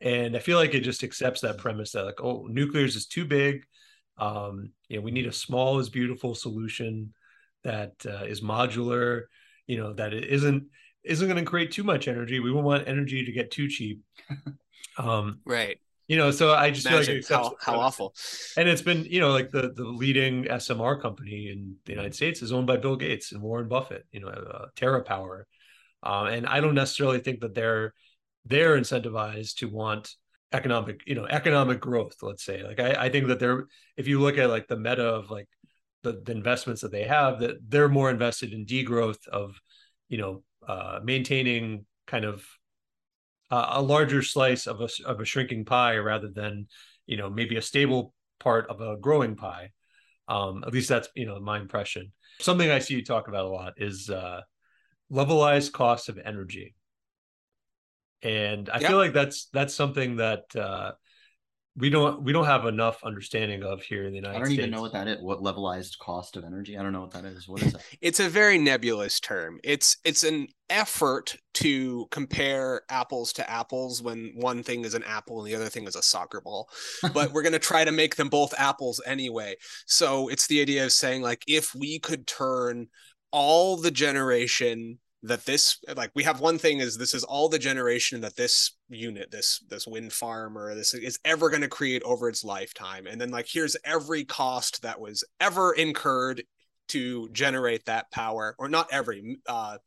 And 0.00 0.36
i 0.36 0.40
feel 0.40 0.58
like 0.58 0.74
it 0.74 0.80
just 0.80 1.02
accepts 1.02 1.40
that 1.42 1.58
premise 1.58 1.92
that 1.92 2.04
like 2.04 2.22
oh 2.22 2.46
nuclear 2.48 2.84
is 2.84 3.06
too 3.06 3.24
big 3.24 3.62
um, 4.20 4.70
you 4.88 4.96
know, 4.96 5.02
we 5.02 5.10
need 5.10 5.26
a 5.26 5.32
small 5.32 5.78
is 5.78 5.88
beautiful 5.88 6.34
solution 6.34 7.14
that 7.64 7.94
uh, 8.06 8.24
is 8.24 8.42
modular. 8.42 9.22
You 9.66 9.78
know, 9.78 9.92
that 9.94 10.12
it 10.12 10.24
isn't 10.24 10.64
isn't 11.04 11.26
going 11.26 11.42
to 11.42 11.50
create 11.50 11.72
too 11.72 11.84
much 11.84 12.06
energy. 12.06 12.38
We 12.40 12.52
won't 12.52 12.66
want 12.66 12.86
energy 12.86 13.24
to 13.24 13.32
get 13.32 13.50
too 13.50 13.68
cheap. 13.68 14.02
um, 14.98 15.40
right. 15.44 15.78
You 16.06 16.16
know, 16.16 16.32
so 16.32 16.52
I 16.52 16.72
just 16.72 16.86
Imagine 16.86 17.22
feel 17.22 17.42
like 17.42 17.52
how, 17.60 17.72
how 17.72 17.80
awful. 17.80 18.14
And 18.56 18.68
it's 18.68 18.82
been, 18.82 19.04
you 19.04 19.20
know, 19.20 19.30
like 19.30 19.50
the 19.50 19.72
the 19.74 19.84
leading 19.84 20.44
SMR 20.44 21.00
company 21.00 21.50
in 21.50 21.76
the 21.84 21.92
United 21.92 22.14
States 22.14 22.42
is 22.42 22.52
owned 22.52 22.66
by 22.66 22.76
Bill 22.76 22.96
Gates 22.96 23.32
and 23.32 23.40
Warren 23.40 23.68
Buffett. 23.68 24.06
You 24.10 24.20
know, 24.20 24.28
uh, 24.28 24.66
TerraPower, 24.76 25.44
um, 26.02 26.26
and 26.26 26.46
I 26.46 26.60
don't 26.60 26.74
necessarily 26.74 27.20
think 27.20 27.40
that 27.40 27.54
they're 27.54 27.94
they're 28.44 28.76
incentivized 28.76 29.58
to 29.58 29.68
want 29.68 30.16
economic 30.52 31.00
you 31.06 31.14
know 31.14 31.26
economic 31.26 31.80
growth 31.80 32.16
let's 32.22 32.44
say. 32.44 32.62
Like 32.62 32.80
I, 32.80 33.06
I 33.06 33.08
think 33.10 33.28
that 33.28 33.38
they're 33.38 33.66
if 33.96 34.08
you 34.08 34.20
look 34.20 34.38
at 34.38 34.50
like 34.50 34.68
the 34.68 34.76
meta 34.76 35.04
of 35.04 35.30
like 35.30 35.48
the, 36.02 36.20
the 36.24 36.32
investments 36.32 36.82
that 36.82 36.92
they 36.92 37.04
have 37.04 37.40
that 37.40 37.56
they're 37.68 37.88
more 37.88 38.10
invested 38.10 38.52
in 38.52 38.66
degrowth 38.66 39.26
of 39.28 39.54
you 40.08 40.18
know 40.18 40.42
uh, 40.66 41.00
maintaining 41.02 41.86
kind 42.06 42.24
of 42.24 42.44
uh, 43.50 43.66
a 43.70 43.82
larger 43.82 44.22
slice 44.22 44.66
of 44.66 44.80
a, 44.80 44.88
of 45.04 45.20
a 45.20 45.24
shrinking 45.24 45.64
pie 45.64 45.96
rather 45.96 46.28
than 46.28 46.66
you 47.06 47.16
know 47.16 47.30
maybe 47.30 47.56
a 47.56 47.62
stable 47.62 48.14
part 48.38 48.68
of 48.68 48.80
a 48.80 48.96
growing 48.96 49.36
pie. 49.36 49.70
Um, 50.28 50.62
at 50.66 50.72
least 50.72 50.88
that's 50.88 51.08
you 51.14 51.26
know 51.26 51.38
my 51.40 51.58
impression. 51.58 52.12
Something 52.40 52.70
I 52.70 52.78
see 52.78 52.94
you 52.94 53.04
talk 53.04 53.28
about 53.28 53.46
a 53.46 53.48
lot 53.48 53.74
is 53.76 54.08
uh, 54.08 54.40
levelized 55.12 55.72
cost 55.72 56.08
of 56.08 56.18
energy, 56.18 56.74
and 58.22 58.68
I 58.70 58.80
yep. 58.80 58.90
feel 58.90 58.98
like 58.98 59.12
that's 59.12 59.46
that's 59.52 59.74
something 59.74 60.16
that 60.16 60.44
uh, 60.54 60.92
we 61.76 61.88
don't 61.88 62.22
we 62.22 62.32
don't 62.32 62.44
have 62.44 62.66
enough 62.66 63.02
understanding 63.04 63.62
of 63.62 63.82
here 63.82 64.04
in 64.04 64.10
the 64.10 64.16
United 64.16 64.34
States. 64.34 64.36
I 64.36 64.38
don't 64.38 64.46
States. 64.46 64.58
even 64.58 64.70
know 64.70 64.82
what 64.82 64.92
that 64.92 65.08
is. 65.08 65.22
What 65.22 65.40
levelized 65.40 65.98
cost 65.98 66.36
of 66.36 66.44
energy? 66.44 66.76
I 66.76 66.82
don't 66.82 66.92
know 66.92 67.00
what 67.00 67.12
that 67.12 67.24
is. 67.24 67.48
What 67.48 67.62
is 67.62 67.72
that? 67.72 67.82
it's 68.00 68.20
a 68.20 68.28
very 68.28 68.58
nebulous 68.58 69.20
term. 69.20 69.60
It's 69.64 69.96
it's 70.04 70.24
an 70.24 70.48
effort 70.68 71.36
to 71.54 72.06
compare 72.10 72.82
apples 72.90 73.32
to 73.34 73.50
apples 73.50 74.02
when 74.02 74.32
one 74.34 74.62
thing 74.62 74.84
is 74.84 74.94
an 74.94 75.04
apple 75.04 75.40
and 75.40 75.48
the 75.48 75.54
other 75.54 75.68
thing 75.68 75.86
is 75.86 75.96
a 75.96 76.02
soccer 76.02 76.40
ball. 76.40 76.68
but 77.14 77.30
we're 77.32 77.42
going 77.42 77.52
to 77.52 77.58
try 77.58 77.84
to 77.84 77.92
make 77.92 78.16
them 78.16 78.28
both 78.28 78.52
apples 78.58 79.00
anyway. 79.06 79.54
So 79.86 80.28
it's 80.28 80.46
the 80.48 80.60
idea 80.60 80.84
of 80.84 80.92
saying 80.92 81.22
like 81.22 81.44
if 81.46 81.74
we 81.74 81.98
could 81.98 82.26
turn 82.26 82.88
all 83.30 83.76
the 83.76 83.92
generation 83.92 84.98
that 85.22 85.44
this 85.44 85.78
like 85.96 86.10
we 86.14 86.22
have 86.22 86.40
one 86.40 86.56
thing 86.56 86.78
is 86.78 86.96
this 86.96 87.12
is 87.12 87.24
all 87.24 87.48
the 87.48 87.58
generation 87.58 88.22
that 88.22 88.36
this 88.36 88.76
unit 88.88 89.30
this 89.30 89.62
this 89.68 89.86
wind 89.86 90.12
farm 90.12 90.56
or 90.56 90.74
this 90.74 90.94
is 90.94 91.18
ever 91.24 91.50
going 91.50 91.60
to 91.60 91.68
create 91.68 92.02
over 92.04 92.28
its 92.28 92.42
lifetime. 92.42 93.06
And 93.06 93.20
then 93.20 93.30
like 93.30 93.46
here's 93.48 93.76
every 93.84 94.24
cost 94.24 94.82
that 94.82 94.98
was 94.98 95.22
ever 95.38 95.74
incurred 95.74 96.42
to 96.88 97.28
generate 97.30 97.84
that 97.84 98.10
power 98.10 98.56
or 98.58 98.68
not 98.68 98.88
every 98.90 99.38
uh 99.46 99.78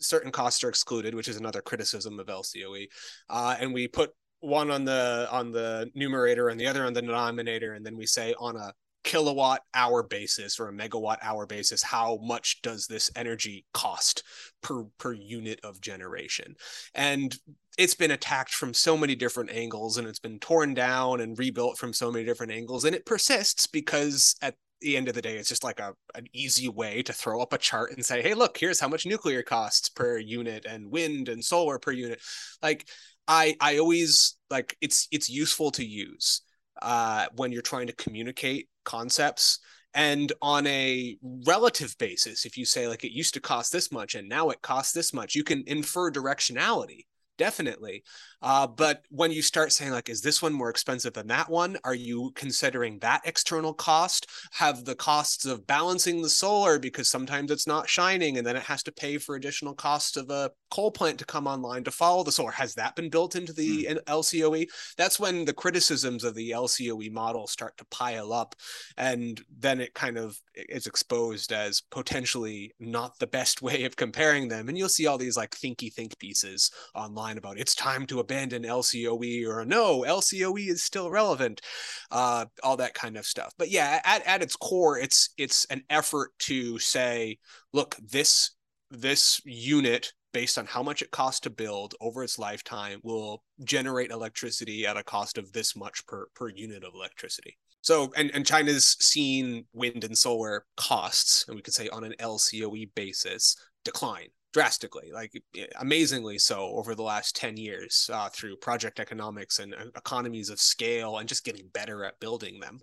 certain 0.00 0.32
costs 0.32 0.62
are 0.64 0.68
excluded 0.68 1.14
which 1.14 1.28
is 1.28 1.36
another 1.36 1.60
criticism 1.60 2.18
of 2.18 2.26
lcoe 2.26 2.86
uh, 3.30 3.56
and 3.60 3.72
we 3.72 3.86
put 3.86 4.10
one 4.40 4.70
on 4.70 4.84
the 4.84 5.28
on 5.30 5.52
the 5.52 5.88
numerator 5.94 6.48
and 6.48 6.60
the 6.60 6.66
other 6.66 6.84
on 6.84 6.92
the 6.92 7.02
denominator 7.02 7.74
and 7.74 7.86
then 7.86 7.96
we 7.96 8.06
say 8.06 8.34
on 8.38 8.56
a 8.56 8.72
kilowatt 9.04 9.62
hour 9.74 10.02
basis 10.02 10.58
or 10.58 10.68
a 10.68 10.72
megawatt 10.72 11.18
hour 11.22 11.46
basis 11.46 11.82
how 11.82 12.18
much 12.22 12.60
does 12.62 12.86
this 12.86 13.10
energy 13.16 13.64
cost 13.72 14.22
per 14.62 14.84
per 14.98 15.12
unit 15.12 15.60
of 15.64 15.80
generation? 15.80 16.54
And 16.94 17.36
it's 17.78 17.94
been 17.94 18.10
attacked 18.10 18.52
from 18.52 18.74
so 18.74 18.96
many 18.96 19.14
different 19.14 19.50
angles 19.50 19.98
and 19.98 20.08
it's 20.08 20.18
been 20.18 20.38
torn 20.40 20.74
down 20.74 21.20
and 21.20 21.38
rebuilt 21.38 21.78
from 21.78 21.92
so 21.92 22.10
many 22.10 22.24
different 22.24 22.52
angles 22.52 22.84
and 22.84 22.94
it 22.94 23.06
persists 23.06 23.66
because 23.66 24.34
at 24.42 24.54
the 24.80 24.96
end 24.96 25.08
of 25.08 25.14
the 25.14 25.22
day 25.22 25.36
it's 25.36 25.48
just 25.48 25.64
like 25.64 25.80
a 25.80 25.92
an 26.14 26.26
easy 26.32 26.68
way 26.68 27.02
to 27.02 27.12
throw 27.12 27.40
up 27.40 27.52
a 27.52 27.58
chart 27.58 27.92
and 27.92 28.04
say 28.04 28.22
hey 28.22 28.34
look 28.34 28.56
here's 28.58 28.80
how 28.80 28.88
much 28.88 29.06
nuclear 29.06 29.42
costs 29.42 29.88
per 29.88 30.18
unit 30.18 30.64
and 30.66 30.90
wind 30.90 31.28
and 31.28 31.44
solar 31.44 31.78
per 31.78 31.92
unit. 31.92 32.20
Like 32.62 32.88
i 33.28 33.54
i 33.60 33.78
always 33.78 34.36
like 34.50 34.76
it's 34.80 35.06
it's 35.12 35.28
useful 35.28 35.70
to 35.70 35.84
use 35.84 36.42
uh, 36.82 37.26
when 37.36 37.52
you're 37.52 37.62
trying 37.62 37.86
to 37.86 37.92
communicate 37.94 38.68
concepts 38.84 39.60
and 39.94 40.32
on 40.42 40.66
a 40.66 41.16
relative 41.46 41.96
basis 41.98 42.44
if 42.44 42.56
you 42.56 42.64
say 42.64 42.86
like 42.86 43.04
it 43.04 43.12
used 43.12 43.34
to 43.34 43.40
cost 43.40 43.72
this 43.72 43.90
much 43.90 44.14
and 44.14 44.28
now 44.28 44.50
it 44.50 44.60
costs 44.62 44.92
this 44.92 45.12
much 45.14 45.34
you 45.34 45.42
can 45.42 45.64
infer 45.66 46.10
directionality 46.10 47.06
definitely 47.38 48.02
uh, 48.42 48.66
but 48.66 49.02
when 49.10 49.32
you 49.32 49.42
start 49.42 49.72
saying 49.72 49.92
like 49.92 50.08
is 50.08 50.20
this 50.20 50.40
one 50.40 50.52
more 50.52 50.70
expensive 50.70 51.12
than 51.12 51.26
that 51.28 51.48
one? 51.48 51.78
Are 51.84 51.94
you 51.94 52.32
considering 52.34 52.98
that 53.00 53.22
external 53.24 53.74
cost? 53.74 54.26
Have 54.52 54.84
the 54.84 54.94
costs 54.94 55.44
of 55.44 55.66
balancing 55.66 56.22
the 56.22 56.28
solar 56.28 56.78
because 56.78 57.08
sometimes 57.08 57.50
it's 57.50 57.66
not 57.66 57.88
shining 57.88 58.38
and 58.38 58.46
then 58.46 58.56
it 58.56 58.62
has 58.62 58.82
to 58.84 58.92
pay 58.92 59.18
for 59.18 59.34
additional 59.34 59.74
costs 59.74 60.16
of 60.16 60.30
a 60.30 60.50
coal 60.70 60.90
plant 60.90 61.18
to 61.18 61.24
come 61.24 61.46
online 61.46 61.84
to 61.84 61.90
follow 61.90 62.22
the 62.22 62.32
solar. 62.32 62.52
Has 62.52 62.74
that 62.74 62.94
been 62.94 63.10
built 63.10 63.34
into 63.36 63.52
the 63.52 63.86
mm. 63.90 64.04
lcoe 64.04 64.66
that's 64.96 65.20
when 65.20 65.44
the 65.44 65.52
criticisms 65.52 66.24
of 66.24 66.34
the 66.34 66.50
lcoe 66.50 67.10
model 67.12 67.46
start 67.46 67.76
to 67.78 67.84
pile 67.86 68.32
up 68.32 68.54
and 68.96 69.42
then 69.58 69.80
it 69.80 69.94
kind 69.94 70.16
of 70.16 70.38
is 70.54 70.86
exposed 70.86 71.52
as 71.52 71.80
potentially 71.90 72.72
not 72.80 73.18
the 73.18 73.26
best 73.26 73.62
way 73.62 73.84
of 73.84 73.96
comparing 73.96 74.48
them. 74.48 74.68
And 74.68 74.76
you'll 74.76 74.88
see 74.88 75.06
all 75.06 75.18
these 75.18 75.36
like 75.36 75.50
thinky 75.50 75.92
think 75.92 76.18
pieces 76.18 76.70
online 76.94 77.38
about 77.38 77.58
it's 77.58 77.74
time 77.74 78.06
to 78.06 78.20
abandon 78.28 78.62
LCOE 78.62 79.46
or 79.46 79.64
no, 79.64 80.02
LCOE 80.02 80.68
is 80.68 80.84
still 80.84 81.10
relevant, 81.10 81.62
uh, 82.10 82.44
all 82.62 82.76
that 82.76 82.92
kind 82.94 83.16
of 83.16 83.24
stuff. 83.24 83.54
But 83.58 83.70
yeah, 83.70 84.00
at, 84.04 84.26
at 84.26 84.42
its 84.42 84.54
core, 84.54 84.98
it's 84.98 85.30
it's 85.38 85.64
an 85.66 85.82
effort 85.88 86.30
to 86.40 86.78
say, 86.78 87.38
look, 87.72 87.96
this 87.96 88.50
this 88.90 89.40
unit 89.44 90.12
based 90.32 90.58
on 90.58 90.66
how 90.66 90.82
much 90.82 91.00
it 91.00 91.10
costs 91.10 91.40
to 91.40 91.50
build 91.50 91.94
over 92.00 92.22
its 92.22 92.38
lifetime 92.38 93.00
will 93.02 93.42
generate 93.64 94.10
electricity 94.10 94.86
at 94.86 94.98
a 94.98 95.02
cost 95.02 95.38
of 95.38 95.50
this 95.52 95.74
much 95.74 96.04
per 96.06 96.26
per 96.34 96.50
unit 96.50 96.84
of 96.84 96.92
electricity. 96.94 97.56
So, 97.80 98.12
and, 98.16 98.30
and 98.34 98.44
China's 98.44 98.96
seen 99.00 99.64
wind 99.72 100.04
and 100.04 100.18
solar 100.18 100.66
costs, 100.76 101.46
and 101.46 101.56
we 101.56 101.62
could 101.62 101.72
say 101.72 101.88
on 101.88 102.04
an 102.04 102.14
LCOE 102.20 102.90
basis, 102.94 103.56
decline 103.84 104.28
drastically, 104.52 105.10
like 105.12 105.32
amazingly 105.78 106.38
so 106.38 106.60
over 106.74 106.94
the 106.94 107.02
last 107.02 107.36
10 107.36 107.56
years 107.56 108.08
uh, 108.12 108.28
through 108.28 108.56
project 108.56 108.98
economics 108.98 109.58
and 109.58 109.74
uh, 109.74 109.84
economies 109.96 110.50
of 110.50 110.60
scale 110.60 111.18
and 111.18 111.28
just 111.28 111.44
getting 111.44 111.68
better 111.72 112.04
at 112.04 112.18
building 112.20 112.58
them. 112.60 112.78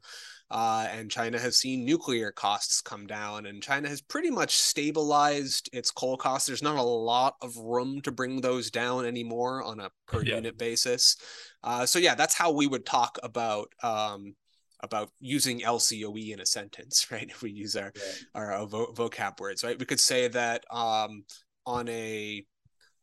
Uh, 0.52 0.88
and 0.92 1.10
China 1.10 1.40
has 1.40 1.58
seen 1.58 1.84
nuclear 1.84 2.32
costs 2.32 2.80
come 2.80 3.08
down, 3.08 3.48
and 3.48 3.64
China 3.64 3.90
has 3.90 4.00
pretty 4.00 4.30
much 4.30 4.56
stabilized 4.56 5.70
its 5.74 5.90
coal 5.90 6.18
costs. 6.18 6.46
There's 6.46 6.62
not 6.62 6.78
a 6.78 6.84
lot 6.84 7.34
of 7.42 7.58
room 7.58 8.00
to 8.02 8.12
bring 8.12 8.42
those 8.42 8.70
down 8.70 9.06
anymore 9.06 9.64
on 9.64 9.80
a 9.80 9.90
per 10.06 10.22
yeah. 10.22 10.36
unit 10.36 10.56
basis. 10.56 11.18
Uh, 11.64 11.88
so 11.88 11.98
yeah, 11.98 12.14
that's 12.14 12.36
how 12.36 12.52
we 12.52 12.68
would 12.68 12.86
talk 12.86 13.18
about 13.24 13.74
um, 13.82 14.36
about 14.82 15.10
using 15.20 15.62
LCOE 15.62 16.32
in 16.34 16.40
a 16.40 16.46
sentence, 16.46 17.08
right? 17.12 17.28
If 17.28 17.42
we 17.42 17.52
use 17.52 17.76
our 17.76 17.92
yeah. 17.96 18.12
our, 18.36 18.54
our 18.54 18.68
vo- 18.68 18.94
vocab 18.94 19.40
words, 19.40 19.64
right? 19.64 19.80
We 19.80 19.86
could 19.86 20.00
say 20.00 20.28
that 20.28 20.64
um, 20.72 21.24
on 21.66 21.88
a 21.90 22.46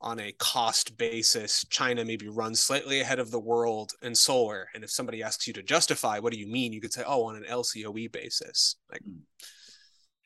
on 0.02 0.18
a 0.18 0.32
cost 0.32 0.96
basis, 0.96 1.64
China 1.70 2.04
maybe 2.04 2.28
runs 2.28 2.60
slightly 2.60 3.00
ahead 3.00 3.20
of 3.20 3.30
the 3.30 3.38
world 3.38 3.92
in 4.02 4.14
solar. 4.14 4.66
And 4.74 4.82
if 4.82 4.90
somebody 4.90 5.22
asks 5.22 5.46
you 5.46 5.52
to 5.54 5.62
justify, 5.62 6.18
what 6.18 6.32
do 6.32 6.38
you 6.40 6.48
mean? 6.48 6.72
You 6.72 6.80
could 6.80 6.92
say, 6.92 7.04
oh, 7.06 7.24
on 7.24 7.36
an 7.36 7.44
LCOE 7.44 8.10
basis. 8.10 8.76
Like, 8.90 9.02
hmm. 9.02 9.20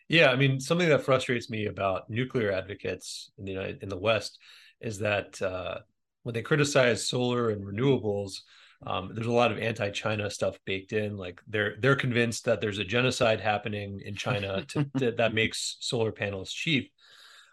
yeah, 0.09 0.31
I 0.31 0.37
mean, 0.37 0.61
something 0.61 0.89
that 0.89 1.05
frustrates 1.05 1.51
me 1.51 1.67
about 1.67 2.09
nuclear 2.09 2.53
advocates 2.53 3.31
in 3.39 3.45
the 3.45 3.53
United, 3.53 3.83
in 3.83 3.91
the 3.91 3.99
West 3.99 4.39
is 4.81 4.99
that 5.01 5.41
uh, 5.43 5.79
when 6.23 6.35
they 6.35 6.43
criticize 6.43 7.07
solar 7.07 7.51
and 7.51 7.65
renewables, 7.65 8.41
um, 8.87 9.11
there's 9.15 9.27
a 9.27 9.33
lot 9.33 9.53
of 9.53 9.59
anti-China 9.59 10.31
stuff 10.31 10.59
baked 10.65 10.93
in. 10.93 11.17
Like 11.17 11.41
they're 11.47 11.77
they're 11.81 11.97
convinced 11.97 12.45
that 12.45 12.61
there's 12.61 12.79
a 12.79 12.85
genocide 12.85 13.41
happening 13.41 14.03
in 14.05 14.15
China 14.15 14.65
to, 14.69 14.87
to, 14.99 15.13
that 15.13 15.35
makes 15.35 15.77
solar 15.81 16.13
panels 16.13 16.53
cheap. 16.53 16.93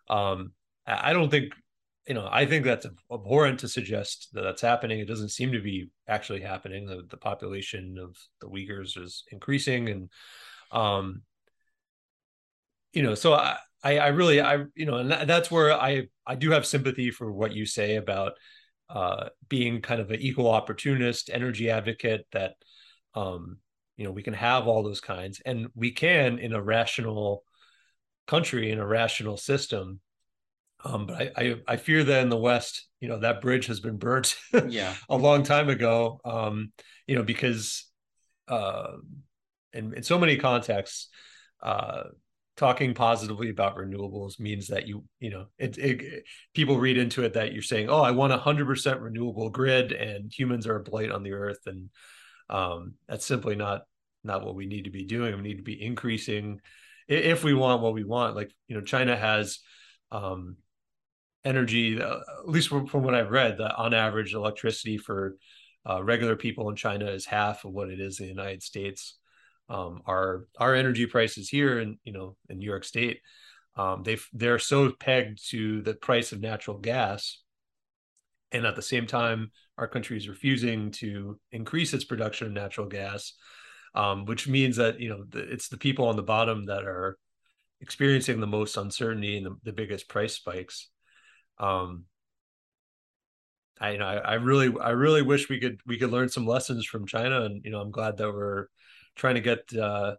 Um, 0.10 0.52
I 0.86 1.14
don't 1.14 1.30
think, 1.30 1.54
you 2.08 2.14
know, 2.14 2.28
I 2.30 2.46
think 2.46 2.66
that's 2.66 2.86
abhorrent 3.12 3.60
to 3.60 3.68
suggest 3.68 4.30
that 4.34 4.42
that's 4.42 4.62
happening. 4.62 5.00
It 5.00 5.08
doesn't 5.08 5.30
seem 5.30 5.54
to 5.54 5.62
be 5.62 5.90
actually 6.08 6.42
happening. 6.42 6.86
The, 6.86 7.04
the 7.10 7.18
population 7.18 7.98
of 7.98 8.18
the 8.42 8.48
Uyghurs 8.48 9.02
is 9.02 9.24
increasing, 9.32 9.90
and 9.90 10.10
um, 10.72 11.22
you 12.92 13.04
know, 13.04 13.16
so 13.16 13.34
I, 13.34 13.58
I, 13.84 13.98
I 14.00 14.08
really, 14.08 14.42
I, 14.42 14.66
you 14.76 14.86
know, 14.86 14.98
and 14.98 15.30
that's 15.30 15.50
where 15.50 15.74
I, 15.74 16.08
I 16.28 16.36
do 16.36 16.52
have 16.52 16.66
sympathy 16.66 17.12
for 17.12 17.32
what 17.32 17.54
you 17.54 17.66
say 17.66 17.96
about 17.96 18.34
uh, 18.90 19.30
being 19.48 19.82
kind 19.82 20.02
of 20.02 20.12
an 20.12 20.20
equal 20.20 20.50
opportunist, 20.50 21.30
energy 21.32 21.70
advocate. 21.70 22.28
That, 22.34 22.56
um, 23.16 23.60
you 23.96 24.04
know, 24.04 24.12
we 24.12 24.24
can 24.24 24.34
have 24.34 24.68
all 24.68 24.84
those 24.84 25.02
kinds, 25.02 25.42
and 25.46 25.68
we 25.76 25.92
can 25.92 26.40
in 26.40 26.54
a 26.54 26.62
rational 26.62 27.44
country 28.28 28.72
in 28.72 28.80
a 28.80 28.86
rational 28.86 29.38
system 29.38 30.00
um, 30.84 31.06
but 31.08 31.16
I, 31.16 31.32
I, 31.38 31.56
I 31.68 31.78
fear 31.78 32.04
that 32.04 32.24
in 32.24 32.30
the 32.30 32.38
West, 32.38 32.88
you 33.00 33.08
know, 33.08 33.20
that 33.20 33.42
bridge 33.42 33.68
has 33.68 33.80
been 33.80 33.98
burnt 33.98 34.36
yeah. 34.68 34.94
a 35.10 35.18
long 35.18 35.44
time 35.44 35.70
ago. 35.70 36.20
Um, 36.26 36.72
you 37.08 37.16
know, 37.16 37.24
because 37.24 37.86
uh, 38.48 38.92
in, 39.72 39.94
in 39.94 40.04
so 40.04 40.18
many 40.18 40.38
contexts, 40.38 41.10
uh, 41.62 42.04
talking 42.56 42.94
positively 42.94 43.50
about 43.50 43.78
renewables 43.78 44.40
means 44.40 44.68
that 44.68 44.88
you 44.88 45.04
you 45.20 45.32
know 45.32 45.46
it, 45.58 45.78
it, 45.78 46.24
people 46.54 46.78
read 46.78 46.98
into 46.98 47.24
it 47.24 47.34
that 47.34 47.52
you're 47.52 47.64
saying 47.64 47.90
oh 47.90 48.02
i 48.02 48.12
want 48.12 48.32
a 48.32 48.38
hundred 48.38 48.68
percent 48.68 49.00
renewable 49.00 49.50
grid 49.50 49.92
and 49.92 50.32
humans 50.32 50.68
are 50.68 50.76
a 50.76 50.84
blight 50.84 51.12
on 51.12 51.24
the 51.24 51.32
earth 51.32 51.62
and 51.66 51.90
um, 52.50 52.94
that's 53.08 53.26
simply 53.26 53.56
not 53.56 53.82
not 54.24 54.46
what 54.46 54.56
we 54.56 54.68
need 54.68 54.84
to 54.84 54.92
be 54.92 55.04
doing 55.04 55.36
we 55.36 55.42
need 55.42 55.58
to 55.58 55.64
be 55.64 55.82
increasing 55.84 56.60
if 57.08 57.44
we 57.44 57.56
want 57.56 57.82
what 57.82 57.94
we 57.94 58.04
want 58.04 58.36
like 58.36 58.52
you 58.68 58.76
know 58.76 58.82
china 58.82 59.16
has 59.16 59.60
um, 60.12 60.56
energy, 61.46 62.02
uh, 62.02 62.20
at 62.40 62.50
least 62.50 62.70
from, 62.70 62.88
from 62.88 63.04
what 63.04 63.16
I've 63.16 63.32
read, 63.32 63.58
that 63.58 63.76
on 63.76 63.94
average 63.94 64.34
electricity 64.34 64.98
for 64.98 65.38
uh, 65.90 66.04
regular 66.04 66.36
people 66.36 66.70
in 66.70 66.76
China 66.76 67.08
is 67.08 67.26
half 67.26 67.66
of 67.66 67.72
what 67.74 67.90
it 67.90 68.00
is 68.00 68.20
in 68.20 68.26
the 68.26 68.32
United 68.32 68.64
States. 68.64 69.18
Um, 69.70 70.02
our 70.06 70.48
our 70.58 70.76
energy 70.76 71.06
prices 71.06 71.50
here 71.50 71.80
in 71.80 71.98
you 72.04 72.14
know 72.14 72.36
in 72.50 72.60
New 72.60 72.66
York 72.70 72.84
State, 72.84 73.22
um, 73.78 74.04
they 74.04 74.18
they're 74.34 74.60
so 74.60 74.92
pegged 74.92 75.50
to 75.52 75.82
the 75.82 75.94
price 75.96 76.32
of 76.34 76.42
natural 76.42 76.78
gas, 76.78 77.42
and 78.52 78.66
at 78.66 78.76
the 78.76 78.82
same 78.82 79.08
time, 79.08 79.52
our 79.78 79.88
country 79.88 80.18
is 80.18 80.30
refusing 80.30 80.92
to 80.92 81.40
increase 81.52 81.94
its 81.94 82.04
production 82.04 82.48
of 82.48 82.54
natural 82.54 82.88
gas. 82.88 83.34
um, 83.96 84.26
which 84.26 84.48
means 84.48 84.78
that 84.78 85.00
you 85.00 85.10
know 85.10 85.26
the, 85.30 85.40
it's 85.52 85.70
the 85.70 85.78
people 85.78 86.08
on 86.08 86.16
the 86.16 86.24
bottom 86.24 86.66
that 86.66 86.84
are 86.86 87.18
experiencing 87.82 88.40
the 88.40 88.48
most 88.48 88.78
uncertainty 88.78 89.38
and 89.38 89.46
the, 89.46 89.56
the 89.64 89.74
biggest 89.74 90.10
price 90.10 90.36
spikes. 90.36 90.90
Um, 91.60 92.06
I 93.80 93.92
you 93.92 93.98
know 93.98 94.06
I, 94.06 94.16
I 94.16 94.34
really 94.36 94.74
I 94.80 94.92
really 94.92 95.22
wish 95.22 95.50
we 95.50 95.60
could 95.60 95.82
we 95.86 95.98
could 95.98 96.12
learn 96.12 96.30
some 96.30 96.48
lessons 96.48 96.86
from 96.86 97.06
China, 97.06 97.42
and 97.42 97.64
you 97.64 97.72
know 97.72 97.82
I'm 97.82 97.92
glad 97.92 98.18
that 98.18 98.32
we're 98.32 98.68
trying 99.16 99.36
to 99.36 99.42
get 99.42 99.76
uh, 99.76 100.16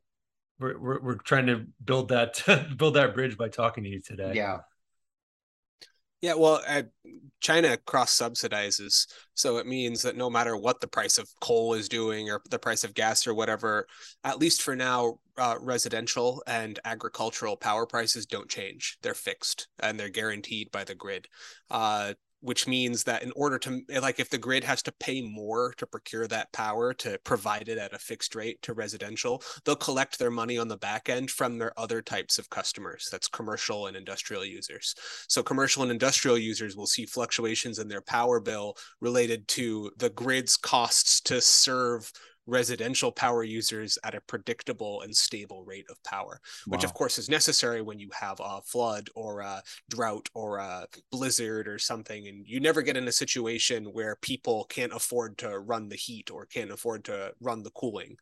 we're, 0.58 0.78
we're 0.78 1.02
we're 1.02 1.14
trying 1.16 1.46
to 1.46 1.66
build 1.84 2.08
that 2.10 2.42
build 2.76 2.94
that 2.94 3.14
bridge 3.14 3.36
by 3.36 3.48
talking 3.48 3.84
to 3.84 3.90
you 3.90 4.00
today. 4.00 4.32
Yeah. 4.34 4.60
Yeah, 6.24 6.36
well, 6.36 6.62
uh, 6.66 6.84
China 7.42 7.76
cross 7.76 8.18
subsidizes. 8.18 9.06
So 9.34 9.58
it 9.58 9.66
means 9.66 10.00
that 10.00 10.16
no 10.16 10.30
matter 10.30 10.56
what 10.56 10.80
the 10.80 10.88
price 10.88 11.18
of 11.18 11.28
coal 11.42 11.74
is 11.74 11.86
doing 11.86 12.30
or 12.30 12.40
the 12.48 12.58
price 12.58 12.82
of 12.82 12.94
gas 12.94 13.26
or 13.26 13.34
whatever, 13.34 13.86
at 14.24 14.38
least 14.38 14.62
for 14.62 14.74
now, 14.74 15.18
uh, 15.36 15.56
residential 15.60 16.42
and 16.46 16.78
agricultural 16.86 17.58
power 17.58 17.84
prices 17.84 18.24
don't 18.24 18.48
change. 18.48 18.96
They're 19.02 19.12
fixed 19.12 19.68
and 19.80 20.00
they're 20.00 20.08
guaranteed 20.08 20.70
by 20.70 20.84
the 20.84 20.94
grid. 20.94 21.26
Uh, 21.70 22.14
which 22.44 22.68
means 22.68 23.04
that 23.04 23.22
in 23.22 23.32
order 23.34 23.58
to 23.58 23.80
eh, 23.90 24.00
like 24.00 24.20
if 24.20 24.30
the 24.30 24.38
grid 24.38 24.62
has 24.62 24.82
to 24.82 24.92
pay 24.92 25.22
more 25.22 25.72
to 25.78 25.86
procure 25.86 26.26
that 26.26 26.52
power 26.52 26.92
to 26.92 27.18
provide 27.24 27.68
it 27.68 27.78
at 27.78 27.92
a 27.92 27.98
fixed 27.98 28.34
rate 28.34 28.60
to 28.62 28.72
residential 28.72 29.42
they'll 29.64 29.74
collect 29.74 30.18
their 30.18 30.30
money 30.30 30.58
on 30.58 30.68
the 30.68 30.76
back 30.76 31.08
end 31.08 31.30
from 31.30 31.58
their 31.58 31.78
other 31.78 32.02
types 32.02 32.38
of 32.38 32.50
customers. 32.50 33.08
That's 33.10 33.28
commercial 33.28 33.86
and 33.86 33.96
industrial 33.96 34.44
users. 34.44 34.94
So 35.28 35.42
commercial 35.42 35.82
and 35.82 35.90
industrial 35.90 36.38
users 36.38 36.76
will 36.76 36.86
see 36.86 37.06
fluctuations 37.06 37.78
in 37.78 37.88
their 37.88 38.02
power 38.02 38.40
bill 38.40 38.76
related 39.00 39.48
to 39.48 39.90
the 39.98 40.10
grid's 40.10 40.56
costs 40.56 41.20
to 41.22 41.40
serve 41.40 42.10
residential 42.46 43.10
power 43.10 43.42
users 43.42 43.98
at 44.04 44.14
a 44.14 44.20
predictable 44.22 45.02
and 45.02 45.14
stable 45.14 45.64
rate 45.64 45.86
of 45.90 46.02
power, 46.04 46.40
which 46.66 46.82
wow. 46.82 46.88
of 46.88 46.94
course 46.94 47.18
is 47.18 47.28
necessary 47.28 47.82
when 47.82 47.98
you 47.98 48.10
have 48.18 48.40
a 48.40 48.60
flood 48.62 49.08
or 49.14 49.40
a 49.40 49.62
drought 49.90 50.28
or 50.34 50.58
a 50.58 50.86
blizzard 51.10 51.68
or 51.68 51.78
something. 51.78 52.28
And 52.28 52.46
you 52.46 52.60
never 52.60 52.82
get 52.82 52.96
in 52.96 53.08
a 53.08 53.12
situation 53.12 53.86
where 53.86 54.16
people 54.16 54.64
can't 54.64 54.92
afford 54.92 55.38
to 55.38 55.58
run 55.58 55.88
the 55.88 55.96
heat 55.96 56.30
or 56.30 56.46
can't 56.46 56.70
afford 56.70 57.04
to 57.04 57.32
run 57.40 57.62
the 57.62 57.70
cooling. 57.70 58.16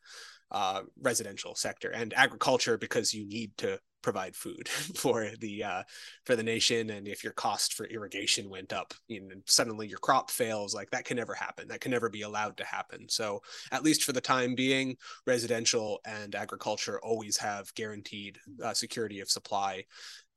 Uh, 0.51 0.83
residential 1.01 1.55
sector 1.55 1.93
and 1.93 2.12
agriculture 2.12 2.77
because 2.77 3.14
you 3.14 3.27
need 3.27 3.51
to 3.57 3.79
provide 4.03 4.37
food 4.37 4.69
for 4.97 5.29
the 5.41 5.65
uh, 5.65 5.83
for 6.25 6.37
the 6.37 6.43
nation 6.43 6.91
and 6.91 7.09
if 7.09 7.25
your 7.25 7.33
cost 7.33 7.75
for 7.75 7.87
irrigation 7.87 8.51
went 8.51 8.73
up 8.73 8.95
you 9.09 9.21
know, 9.21 9.35
suddenly 9.47 9.87
your 9.87 9.99
crop 9.99 10.31
fails 10.31 10.75
like 10.75 10.91
that 10.91 11.05
can 11.05 11.17
never 11.17 11.35
happen. 11.35 11.69
That 11.69 11.81
can 11.81 11.91
never 11.91 12.09
be 12.09 12.23
allowed 12.23 12.57
to 12.59 12.65
happen. 12.65 13.09
So 13.09 13.43
at 13.71 13.83
least 13.83 14.05
for 14.05 14.13
the 14.13 14.21
time 14.21 14.55
being 14.55 14.97
residential 15.27 16.01
and 16.05 16.35
agriculture 16.35 17.01
always 17.03 17.37
have 17.39 17.75
guaranteed 17.75 18.39
uh, 18.63 18.75
security 18.75 19.21
of 19.21 19.31
supply 19.31 19.85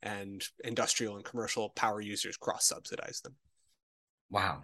and 0.04 0.44
industrial 0.64 1.16
and 1.16 1.26
commercial 1.26 1.70
power 1.70 2.02
users 2.02 2.38
cross 2.38 2.68
subsidize 2.68 3.22
them. 3.22 3.36
Wow 4.30 4.64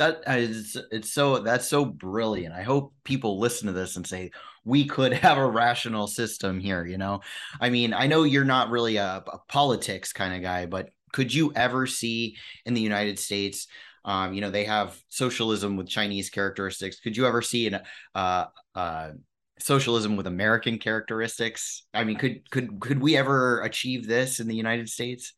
that 0.00 0.22
is 0.26 0.78
it's 0.90 1.12
so 1.12 1.40
that's 1.40 1.68
so 1.68 1.84
brilliant. 1.84 2.54
I 2.54 2.62
hope 2.62 2.94
people 3.04 3.38
listen 3.38 3.66
to 3.66 3.72
this 3.72 3.96
and 3.96 4.06
say 4.06 4.30
we 4.64 4.86
could 4.86 5.12
have 5.12 5.36
a 5.38 5.46
rational 5.46 6.06
system 6.06 6.58
here 6.58 6.84
you 6.86 6.98
know? 6.98 7.20
I 7.60 7.70
mean 7.70 7.92
i 7.94 8.06
know 8.06 8.24
you're 8.24 8.44
not 8.44 8.70
really 8.70 8.96
a, 8.96 9.22
a 9.26 9.38
politics 9.48 10.12
kind 10.12 10.34
of 10.34 10.42
guy 10.42 10.66
but 10.66 10.90
could 11.12 11.32
you 11.32 11.52
ever 11.54 11.86
see 11.86 12.36
in 12.64 12.74
the 12.74 12.80
united 12.80 13.18
states 13.18 13.66
um, 14.04 14.32
you 14.32 14.40
know 14.40 14.50
they 14.50 14.64
have 14.64 14.98
socialism 15.08 15.76
with 15.76 15.88
chinese 15.88 16.30
characteristics. 16.30 17.00
Could 17.00 17.16
you 17.16 17.26
ever 17.26 17.42
see 17.42 17.66
an 17.66 17.80
uh, 18.14 18.46
uh, 18.74 19.10
socialism 19.58 20.16
with 20.16 20.26
american 20.26 20.78
characteristics? 20.78 21.84
I 21.92 22.04
mean 22.04 22.16
could 22.16 22.50
could 22.50 22.80
could 22.80 23.02
we 23.02 23.16
ever 23.16 23.60
achieve 23.60 24.06
this 24.06 24.40
in 24.40 24.48
the 24.48 24.56
united 24.56 24.88
states? 24.88 25.34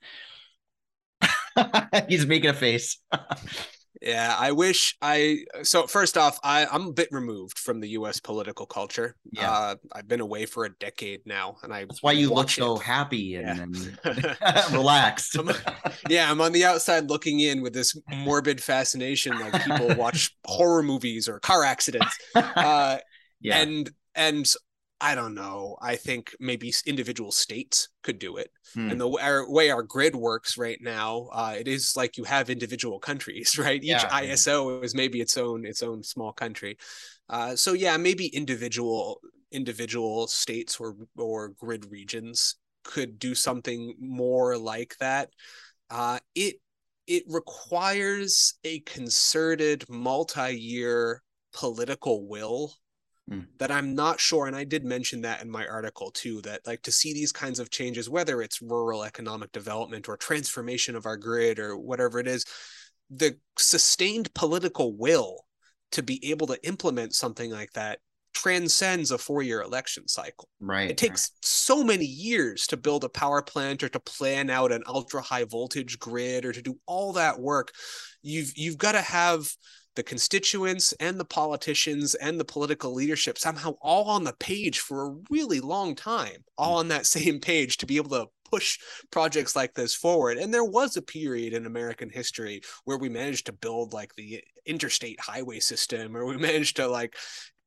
He's 2.09 2.27
making 2.27 2.51
a 2.51 2.55
face 2.55 2.99
Yeah, 4.03 4.35
I 4.37 4.51
wish 4.51 4.97
I. 5.01 5.45
So 5.63 5.87
first 5.87 6.19
off, 6.19 6.41
I 6.43 6.67
I'm 6.67 6.89
a 6.89 6.93
bit 6.93 7.09
removed 7.13 7.57
from 7.57 7.81
the 7.81 7.91
U.S. 7.91 8.19
political 8.19 8.67
culture. 8.67 9.15
Yeah, 9.31 9.51
uh, 9.51 9.75
I've 9.93 10.09
been 10.09 10.21
away 10.21 10.45
for 10.45 10.65
a 10.65 10.71
decade 10.71 11.21
now, 11.25 11.57
and 11.63 11.73
I. 11.73 11.85
That's 11.85 12.03
why 12.03 12.13
you 12.13 12.35
look 12.35 12.51
so 12.51 12.77
happy 12.77 13.37
and, 13.37 13.77
yeah. 13.77 14.11
and 14.11 14.73
relaxed. 14.73 15.37
I'm, 15.39 15.51
yeah, 16.09 16.29
I'm 16.29 16.41
on 16.41 16.51
the 16.51 16.65
outside 16.65 17.11
looking 17.11 17.41
in 17.41 17.63
with 17.63 17.75
this 17.75 17.97
morbid 18.13 18.61
fascination, 18.61 19.39
like 19.39 19.65
people 19.65 19.95
watch 19.95 20.37
horror 20.47 20.83
movies 20.83 21.29
or 21.29 21.39
car 21.39 21.63
accidents. 21.63 22.19
Uh, 22.35 22.99
yeah, 23.41 23.59
and 23.59 23.89
and 24.17 24.53
I 25.03 25.17
don't 25.17 25.35
know. 25.35 25.77
I 25.83 25.97
think 25.97 26.35
maybe 26.39 26.73
individual 26.87 27.33
states 27.33 27.89
could 28.05 28.21
do 28.21 28.37
it. 28.37 28.53
Hmm. 28.73 28.89
And 28.93 29.01
the 29.01 29.09
our, 29.09 29.51
way 29.51 29.69
our 29.71 29.83
grid 29.83 30.15
works 30.15 30.57
right 30.57 30.79
now, 30.81 31.29
uh, 31.33 31.57
it 31.59 31.67
is 31.67 31.97
like 31.97 32.17
you 32.17 32.23
have 32.23 32.49
individual 32.49 33.01
countries, 33.01 33.59
right? 33.59 33.83
Each 33.83 33.89
yeah, 33.89 34.09
ISO 34.09 34.79
yeah. 34.79 34.85
is 34.85 34.95
maybe 34.95 35.21
its 35.21 35.37
own 35.37 35.67
its 35.67 35.83
own 35.83 36.05
small 36.05 36.33
country. 36.33 36.79
Uh, 37.29 37.57
so 37.57 37.73
yeah, 37.73 37.97
maybe 37.97 38.27
individual 38.29 39.21
individual 39.51 40.29
states 40.29 40.79
or 40.79 40.95
or 41.19 41.49
grid 41.49 41.91
regions 41.91 42.55
could 42.85 43.19
do 43.19 43.35
something 43.35 43.97
more 43.99 44.57
like 44.57 44.97
that. 45.01 45.31
Uh, 45.91 46.21
it 46.37 46.57
it 47.09 47.25
requires 47.27 48.55
a 48.63 48.79
concerted 48.81 49.85
multi-year 49.89 51.23
political 51.53 52.29
will 52.29 52.73
mm. 53.31 53.47
that 53.59 53.71
I'm 53.71 53.95
not 53.95 54.21
sure. 54.21 54.47
And 54.47 54.57
I 54.57 54.65
did 54.65 54.85
mention 54.85 55.23
that 55.23 55.43
in 55.43 55.51
my 55.51 55.67
article 55.67 56.11
too, 56.11 56.41
that 56.43 56.67
like 56.67 56.83
to 56.83 56.93
see 56.93 57.13
these 57.13 57.33
kinds 57.33 57.59
of 57.59 57.71
changes, 57.71 58.09
whether 58.09 58.43
it's 58.43 58.63
rural 58.63 59.05
economic 59.05 59.53
development 59.53 60.09
or 60.09 60.17
transformation 60.17 60.97
of 60.97 61.07
our 61.07 61.17
grid 61.17 61.59
or 61.59 61.77
whatever 61.77 62.19
it 62.19 62.27
is, 62.27 62.45
the 63.11 63.37
sustained 63.59 64.33
political 64.35 64.97
will 64.97 65.45
to 65.93 66.03
be 66.03 66.31
able 66.31 66.47
to 66.47 66.67
implement 66.67 67.15
something 67.15 67.51
like 67.51 67.73
that 67.73 67.99
transcends 68.35 69.11
a 69.11 69.19
four-year 69.19 69.61
election 69.61 70.09
cycle. 70.09 70.49
Right. 70.59 70.91
It 70.91 70.97
takes 70.97 71.33
so 71.43 71.85
many 71.85 72.07
years 72.07 72.67
to 72.69 72.79
build 72.79 73.05
a 73.05 73.09
power 73.11 73.43
plant 73.43 73.83
or 73.83 73.91
to 73.91 74.01
plan 74.01 74.49
out 74.49 74.73
an 74.73 74.83
ultra 74.87 75.21
high 75.21 75.45
voltage 75.45 75.99
grid 75.99 76.47
or 76.47 76.53
to 76.53 76.63
do 76.63 76.79
all 76.87 77.13
that 77.13 77.39
work. 77.39 77.73
You've 78.23 78.53
you've 78.57 78.79
got 78.79 78.93
to 78.93 79.03
have 79.03 79.47
the 79.95 80.03
constituents 80.03 80.93
and 81.01 81.19
the 81.19 81.25
politicians 81.25 82.15
and 82.15 82.39
the 82.39 82.45
political 82.45 82.95
leadership 82.95 83.39
somehow 83.39 83.75
all 83.81 84.05
on 84.09 84.25
the 84.25 84.35
page 84.35 84.81
for 84.81 85.07
a 85.07 85.15
really 85.31 85.61
long 85.61 85.95
time, 85.95 86.45
all 86.57 86.77
mm. 86.77 86.81
on 86.81 86.89
that 86.89 87.07
same 87.17 87.41
page 87.41 87.77
to 87.79 87.87
be 87.87 87.97
able 87.97 88.11
to 88.11 88.27
push 88.51 88.79
projects 89.11 89.57
like 89.57 89.75
this 89.75 89.95
forward. 89.95 90.37
And 90.37 90.53
there 90.53 90.65
was 90.65 90.97
a 90.97 91.03
period 91.03 91.55
in 91.55 91.65
American 91.65 92.11
history 92.11 92.61
where 92.85 92.99
we 92.99 93.09
managed 93.09 93.47
to 93.47 93.53
build 93.53 93.95
like 93.95 94.15
the 94.15 94.45
interstate 94.67 95.19
highway 95.21 95.59
system, 95.59 96.17
or 96.17 96.27
we 96.27 96.37
managed 96.39 96.77
to 96.77 96.87
like 96.87 97.17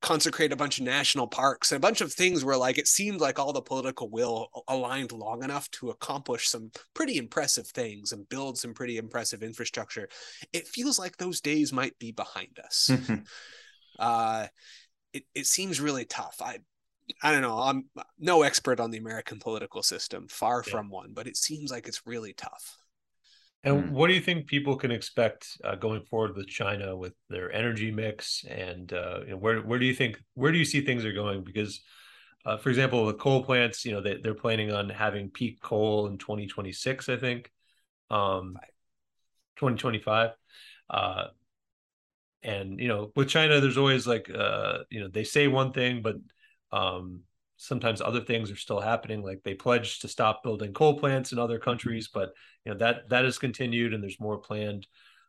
consecrate 0.06 0.52
a 0.52 0.56
bunch 0.56 0.78
of 0.78 0.86
national 0.86 1.26
parks 1.26 1.72
and 1.72 1.78
a 1.78 1.82
bunch 1.82 2.00
of 2.00 2.14
things 2.14 2.46
where 2.46 2.56
like 2.56 2.78
it 2.78 2.88
seemed 2.88 3.20
like 3.20 3.40
all 3.40 3.52
the 3.52 3.62
political 3.62 4.08
will 4.08 4.50
aligned 4.68 5.12
long 5.12 5.44
enough 5.44 5.70
to 5.72 5.90
accomplish 5.90 6.48
some 6.48 6.70
pretty 6.94 7.18
impressive 7.18 7.66
things 7.66 8.12
and 8.12 8.30
build 8.30 8.56
some 8.56 8.72
pretty 8.72 8.98
impressive 8.98 9.42
infrastructure 9.42 10.08
it 10.54 10.68
feels 10.68 11.00
like 11.00 11.18
those 11.18 11.42
days 11.42 11.74
might 11.74 11.98
be 11.98 12.12
behind 12.12 12.60
us 12.64 12.92
uh 14.00 14.46
it, 15.12 15.24
it 15.34 15.48
seems 15.48 15.82
really 15.82 16.06
tough 16.06 16.40
i 16.40 16.60
I 17.22 17.32
don't 17.32 17.44
know. 17.44 17.60
I'm 17.60 17.86
no 18.18 18.42
expert 18.42 18.80
on 18.80 18.90
the 18.90 18.98
American 18.98 19.38
political 19.38 19.84
system, 19.84 20.28
far 20.28 20.64
yeah. 20.66 20.72
from 20.72 20.90
one, 20.90 21.12
but 21.14 21.28
it 21.28 21.38
seems 21.38 21.70
like 21.70 21.88
it's 21.88 22.08
really 22.08 22.34
tough. 22.34 22.78
And 23.66 23.86
mm. 23.86 23.90
what 23.90 24.08
do 24.08 24.14
you 24.14 24.22
think 24.22 24.46
people 24.46 24.76
can 24.76 24.92
expect 24.92 25.58
uh, 25.64 25.76
going 25.76 26.04
forward 26.04 26.36
with 26.36 26.48
China 26.48 26.96
with 26.96 27.14
their 27.30 27.52
energy 27.52 27.92
mix, 27.92 28.46
and 28.48 28.94
uh, 28.94 29.22
you 29.22 29.32
know, 29.32 29.38
where 29.38 29.60
where 29.62 29.80
do 29.80 29.86
you 29.88 29.96
think 29.96 30.22
where 30.36 30.52
do 30.52 30.60
you 30.60 30.66
see 30.66 30.82
things 30.82 31.04
are 31.04 31.12
going? 31.12 31.44
Because, 31.44 31.82
uh, 32.46 32.58
for 32.58 32.70
example, 32.70 33.06
with 33.06 33.18
coal 33.18 33.44
plants, 33.44 33.84
you 33.84 33.92
know 33.92 34.02
they 34.02 34.18
they're 34.18 34.36
planning 34.36 34.72
on 34.72 34.90
having 34.90 35.32
peak 35.32 35.60
coal 35.62 36.06
in 36.06 36.20
2026, 36.20 37.10
I 37.10 37.18
think, 37.18 37.52
um, 38.12 38.56
2025. 39.56 40.30
Uh, 40.88 41.26
and 42.44 42.80
you 42.80 42.88
know, 42.88 43.12
with 43.16 43.30
China, 43.30 43.60
there's 43.60 43.78
always 43.78 44.06
like 44.06 44.30
uh, 44.30 44.80
you 44.92 45.00
know 45.00 45.08
they 45.08 45.24
say 45.24 45.48
one 45.48 45.74
thing, 45.74 46.04
but 46.04 46.18
um, 46.72 47.22
sometimes 47.58 48.02
other 48.02 48.22
things 48.22 48.52
are 48.52 48.56
still 48.56 48.82
happening 48.82 49.22
like 49.22 49.42
they 49.44 49.54
pledged 49.54 50.02
to 50.02 50.08
stop 50.08 50.44
building 50.44 50.74
coal 50.74 51.00
plants 51.00 51.32
in 51.32 51.40
other 51.40 51.60
countries 51.60 52.10
but 52.14 52.34
you 52.66 52.72
know 52.72 52.78
that 52.78 53.08
that 53.10 53.26
has 53.26 53.38
continued 53.38 53.94
and 53.94 54.04
there's 54.04 54.20
more 54.20 54.38
planned 54.38 54.88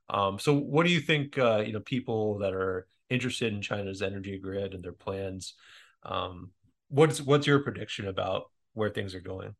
um, 0.09 0.39
so 0.39 0.55
what 0.55 0.87
do 0.87 0.93
you 0.93 1.01
think 1.01 1.39
uh, 1.39 1.63
you 1.65 1.73
know 1.73 1.81
people 1.81 2.39
that 2.39 2.53
are 2.53 2.87
interested 3.11 3.53
in 3.53 3.63
china's 3.63 4.03
energy 4.03 4.39
grid 4.39 4.75
and 4.75 4.83
their 4.83 4.93
plans 4.93 5.55
um, 6.05 6.51
what's 6.89 7.21
what's 7.21 7.47
your 7.47 7.61
prediction 7.61 8.09
about 8.09 8.51
where 8.75 8.91
things 8.91 9.15
are 9.15 9.21
going 9.21 9.55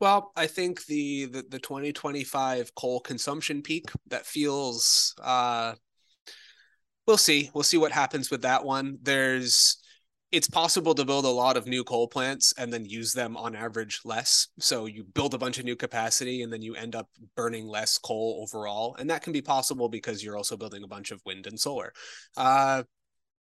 well, 0.00 0.32
I 0.34 0.46
think 0.46 0.86
the, 0.86 1.26
the 1.26 1.42
the 1.42 1.58
2025 1.58 2.74
coal 2.74 3.00
consumption 3.00 3.60
peak 3.60 3.90
that 4.08 4.24
feels 4.24 5.14
uh 5.22 5.74
we'll 7.06 7.18
see. 7.18 7.50
We'll 7.52 7.64
see 7.64 7.76
what 7.76 7.92
happens 7.92 8.30
with 8.30 8.42
that 8.42 8.64
one. 8.64 8.98
There's 9.02 9.79
it's 10.32 10.48
possible 10.48 10.94
to 10.94 11.04
build 11.04 11.24
a 11.24 11.28
lot 11.28 11.56
of 11.56 11.66
new 11.66 11.82
coal 11.82 12.06
plants 12.06 12.54
and 12.56 12.72
then 12.72 12.84
use 12.84 13.12
them 13.12 13.36
on 13.36 13.56
average 13.56 14.00
less. 14.04 14.46
So 14.60 14.86
you 14.86 15.02
build 15.02 15.34
a 15.34 15.38
bunch 15.38 15.58
of 15.58 15.64
new 15.64 15.74
capacity 15.74 16.42
and 16.42 16.52
then 16.52 16.62
you 16.62 16.76
end 16.76 16.94
up 16.94 17.08
burning 17.36 17.66
less 17.66 17.98
coal 17.98 18.40
overall. 18.40 18.94
And 18.98 19.10
that 19.10 19.22
can 19.22 19.32
be 19.32 19.42
possible 19.42 19.88
because 19.88 20.22
you're 20.22 20.36
also 20.36 20.56
building 20.56 20.84
a 20.84 20.88
bunch 20.88 21.10
of 21.10 21.20
wind 21.26 21.48
and 21.48 21.58
solar. 21.58 21.92
Uh, 22.36 22.84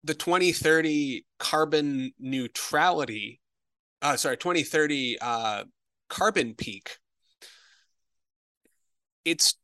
the 0.05 0.15
2030 0.15 1.27
carbon 1.41 2.13
neutrality, 2.21 3.41
uh, 4.01 4.17
sorry, 4.17 4.37
2030 4.37 5.19
uh, 5.21 5.65
carbon 6.09 6.55
peak, 6.55 6.99
it's, 9.25 9.55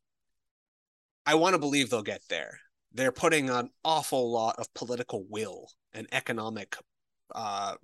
I 1.25 1.35
want 1.35 1.53
to 1.53 1.59
believe 1.59 1.89
they'll 1.89 2.03
get 2.03 2.23
there. 2.29 2.59
They're 2.93 3.13
putting 3.13 3.49
an 3.49 3.69
awful 3.85 4.31
lot 4.31 4.57
of 4.59 4.73
political 4.73 5.25
will 5.29 5.69
and 5.93 6.07
economic 6.11 6.75
uh, 7.35 7.75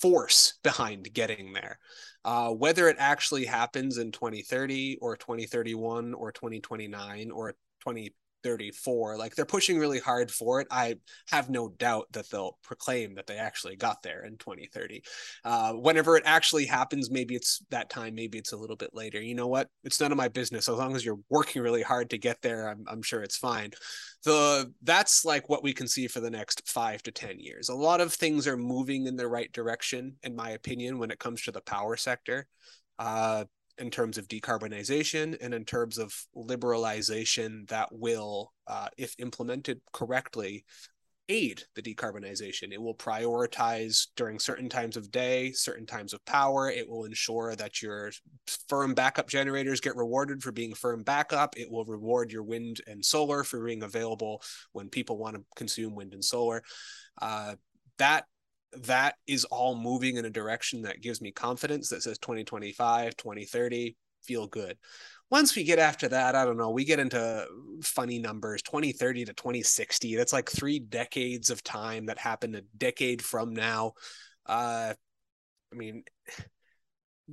force 0.00 0.54
behind 0.62 1.12
getting 1.12 1.52
there. 1.52 1.78
Uh, 2.24 2.50
whether 2.50 2.88
it 2.88 2.96
actually 2.98 3.44
happens 3.44 3.98
in 3.98 4.12
2030 4.12 4.98
or 5.00 5.16
2031 5.16 6.14
or 6.14 6.32
2029 6.32 7.30
or 7.30 7.54
20 7.80 8.14
34 8.42 9.16
like 9.16 9.34
they're 9.34 9.44
pushing 9.44 9.78
really 9.78 9.98
hard 9.98 10.30
for 10.30 10.60
it. 10.60 10.66
I 10.70 10.96
have 11.30 11.50
no 11.50 11.68
doubt 11.68 12.06
that 12.12 12.30
they'll 12.30 12.58
proclaim 12.62 13.14
that 13.14 13.26
they 13.26 13.36
actually 13.36 13.76
got 13.76 14.02
there 14.02 14.24
in 14.24 14.36
2030 14.38 15.02
uh, 15.44 15.72
whenever 15.72 16.16
it 16.16 16.22
actually 16.26 16.66
happens 16.66 17.10
maybe 17.10 17.34
it's 17.34 17.62
that 17.70 17.90
time 17.90 18.14
maybe 18.14 18.38
it's 18.38 18.52
a 18.52 18.56
little 18.56 18.76
bit 18.76 18.90
later. 18.94 19.20
You 19.20 19.34
know 19.34 19.46
what? 19.46 19.68
It's 19.84 20.00
none 20.00 20.12
of 20.12 20.18
my 20.18 20.28
business. 20.28 20.68
As 20.68 20.76
long 20.76 20.94
as 20.94 21.04
you're 21.04 21.18
working 21.28 21.62
really 21.62 21.82
hard 21.82 22.10
to 22.10 22.18
get 22.18 22.40
there 22.42 22.68
i'm, 22.68 22.84
I'm 22.88 23.02
sure 23.02 23.22
it's 23.22 23.36
fine. 23.36 23.70
The 24.24 24.72
that's 24.82 25.24
like 25.24 25.48
what 25.48 25.62
we 25.62 25.72
can 25.72 25.88
see 25.88 26.08
for 26.08 26.20
the 26.20 26.30
next 26.30 26.68
five 26.68 27.02
to 27.04 27.12
ten 27.12 27.38
years. 27.38 27.68
A 27.68 27.74
lot 27.74 28.00
of 28.00 28.12
things 28.12 28.46
are 28.46 28.56
moving 28.56 29.06
in 29.06 29.16
the 29.16 29.28
right 29.28 29.52
direction 29.52 30.16
in 30.22 30.34
my 30.34 30.50
opinion 30.50 30.98
when 30.98 31.10
it 31.10 31.18
comes 31.18 31.42
to 31.42 31.52
the 31.52 31.60
power 31.60 31.96
sector. 31.96 32.46
Uh, 32.98 33.44
in 33.78 33.90
terms 33.90 34.18
of 34.18 34.28
decarbonization 34.28 35.36
and 35.40 35.54
in 35.54 35.64
terms 35.64 35.98
of 35.98 36.14
liberalization 36.36 37.68
that 37.68 37.88
will, 37.92 38.52
uh, 38.66 38.88
if 38.96 39.14
implemented 39.18 39.80
correctly, 39.92 40.64
aid 41.28 41.62
the 41.74 41.82
decarbonization. 41.82 42.72
It 42.72 42.80
will 42.80 42.94
prioritize 42.94 44.06
during 44.16 44.38
certain 44.38 44.68
times 44.68 44.96
of 44.96 45.10
day, 45.10 45.52
certain 45.52 45.86
times 45.86 46.12
of 46.12 46.24
power. 46.24 46.70
It 46.70 46.88
will 46.88 47.04
ensure 47.04 47.54
that 47.54 47.82
your 47.82 48.12
firm 48.68 48.94
backup 48.94 49.28
generators 49.28 49.80
get 49.80 49.96
rewarded 49.96 50.42
for 50.42 50.52
being 50.52 50.74
firm 50.74 51.02
backup. 51.02 51.58
It 51.58 51.70
will 51.70 51.84
reward 51.84 52.32
your 52.32 52.44
wind 52.44 52.80
and 52.86 53.04
solar 53.04 53.44
for 53.44 53.64
being 53.64 53.82
available 53.82 54.42
when 54.72 54.88
people 54.88 55.18
want 55.18 55.36
to 55.36 55.44
consume 55.54 55.94
wind 55.94 56.14
and 56.14 56.24
solar. 56.24 56.62
Uh, 57.20 57.56
that 57.98 58.24
that 58.72 59.16
is 59.26 59.44
all 59.46 59.74
moving 59.76 60.16
in 60.16 60.24
a 60.24 60.30
direction 60.30 60.82
that 60.82 61.00
gives 61.00 61.20
me 61.20 61.30
confidence 61.30 61.88
that 61.88 62.02
says 62.02 62.18
2025, 62.18 63.16
2030, 63.16 63.96
feel 64.22 64.46
good. 64.46 64.76
Once 65.30 65.54
we 65.54 65.62
get 65.62 65.78
after 65.78 66.08
that, 66.08 66.34
I 66.34 66.44
don't 66.44 66.56
know, 66.56 66.70
we 66.70 66.84
get 66.84 67.00
into 67.00 67.46
funny 67.82 68.18
numbers 68.18 68.62
2030 68.62 69.26
to 69.26 69.34
2060. 69.34 70.16
That's 70.16 70.32
like 70.32 70.50
three 70.50 70.78
decades 70.78 71.50
of 71.50 71.62
time 71.62 72.06
that 72.06 72.18
happened 72.18 72.56
a 72.56 72.62
decade 72.76 73.22
from 73.22 73.52
now. 73.54 73.92
Uh, 74.46 74.94
I 75.72 75.76
mean, 75.76 76.04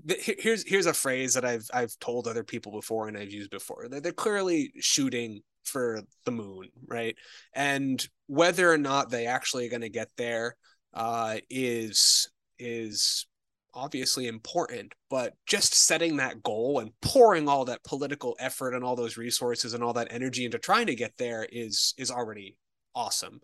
here's 0.08 0.68
here's 0.68 0.88
a 0.88 0.94
phrase 0.94 1.36
that 1.36 1.46
I've 1.46 1.68
I've 1.74 1.98
told 2.00 2.28
other 2.28 2.44
people 2.44 2.74
before 2.74 3.08
and 3.08 3.18
I've 3.18 3.32
used 3.32 3.50
before. 3.50 3.88
They're, 3.90 4.02
they're 4.02 4.12
clearly 4.12 4.74
shooting 4.80 5.42
for 5.64 6.02
the 6.26 6.32
moon, 6.32 6.70
right? 6.88 7.16
And 7.54 8.06
whether 8.28 8.72
or 8.72 8.78
not 8.78 9.10
they 9.10 9.26
actually 9.26 9.66
are 9.66 9.70
going 9.70 9.82
to 9.82 9.90
get 9.90 10.10
there, 10.18 10.56
uh, 10.96 11.38
is 11.50 12.30
is 12.58 13.28
obviously 13.74 14.28
important, 14.28 14.94
but 15.10 15.34
just 15.46 15.74
setting 15.74 16.16
that 16.18 16.42
goal 16.42 16.80
and 16.80 16.92
pouring 17.02 17.50
all 17.50 17.66
that 17.66 17.84
political 17.84 18.36
effort 18.40 18.74
and 18.74 18.84
all 18.84 18.96
those 18.96 19.18
resources 19.18 19.74
and 19.74 19.84
all 19.84 19.94
that 19.94 20.08
energy 20.12 20.46
into 20.46 20.58
trying 20.58 20.88
to 20.88 20.96
get 20.96 21.12
there 21.18 21.46
is 21.52 21.94
is 21.98 22.10
already 22.10 22.56
awesome. 22.96 23.42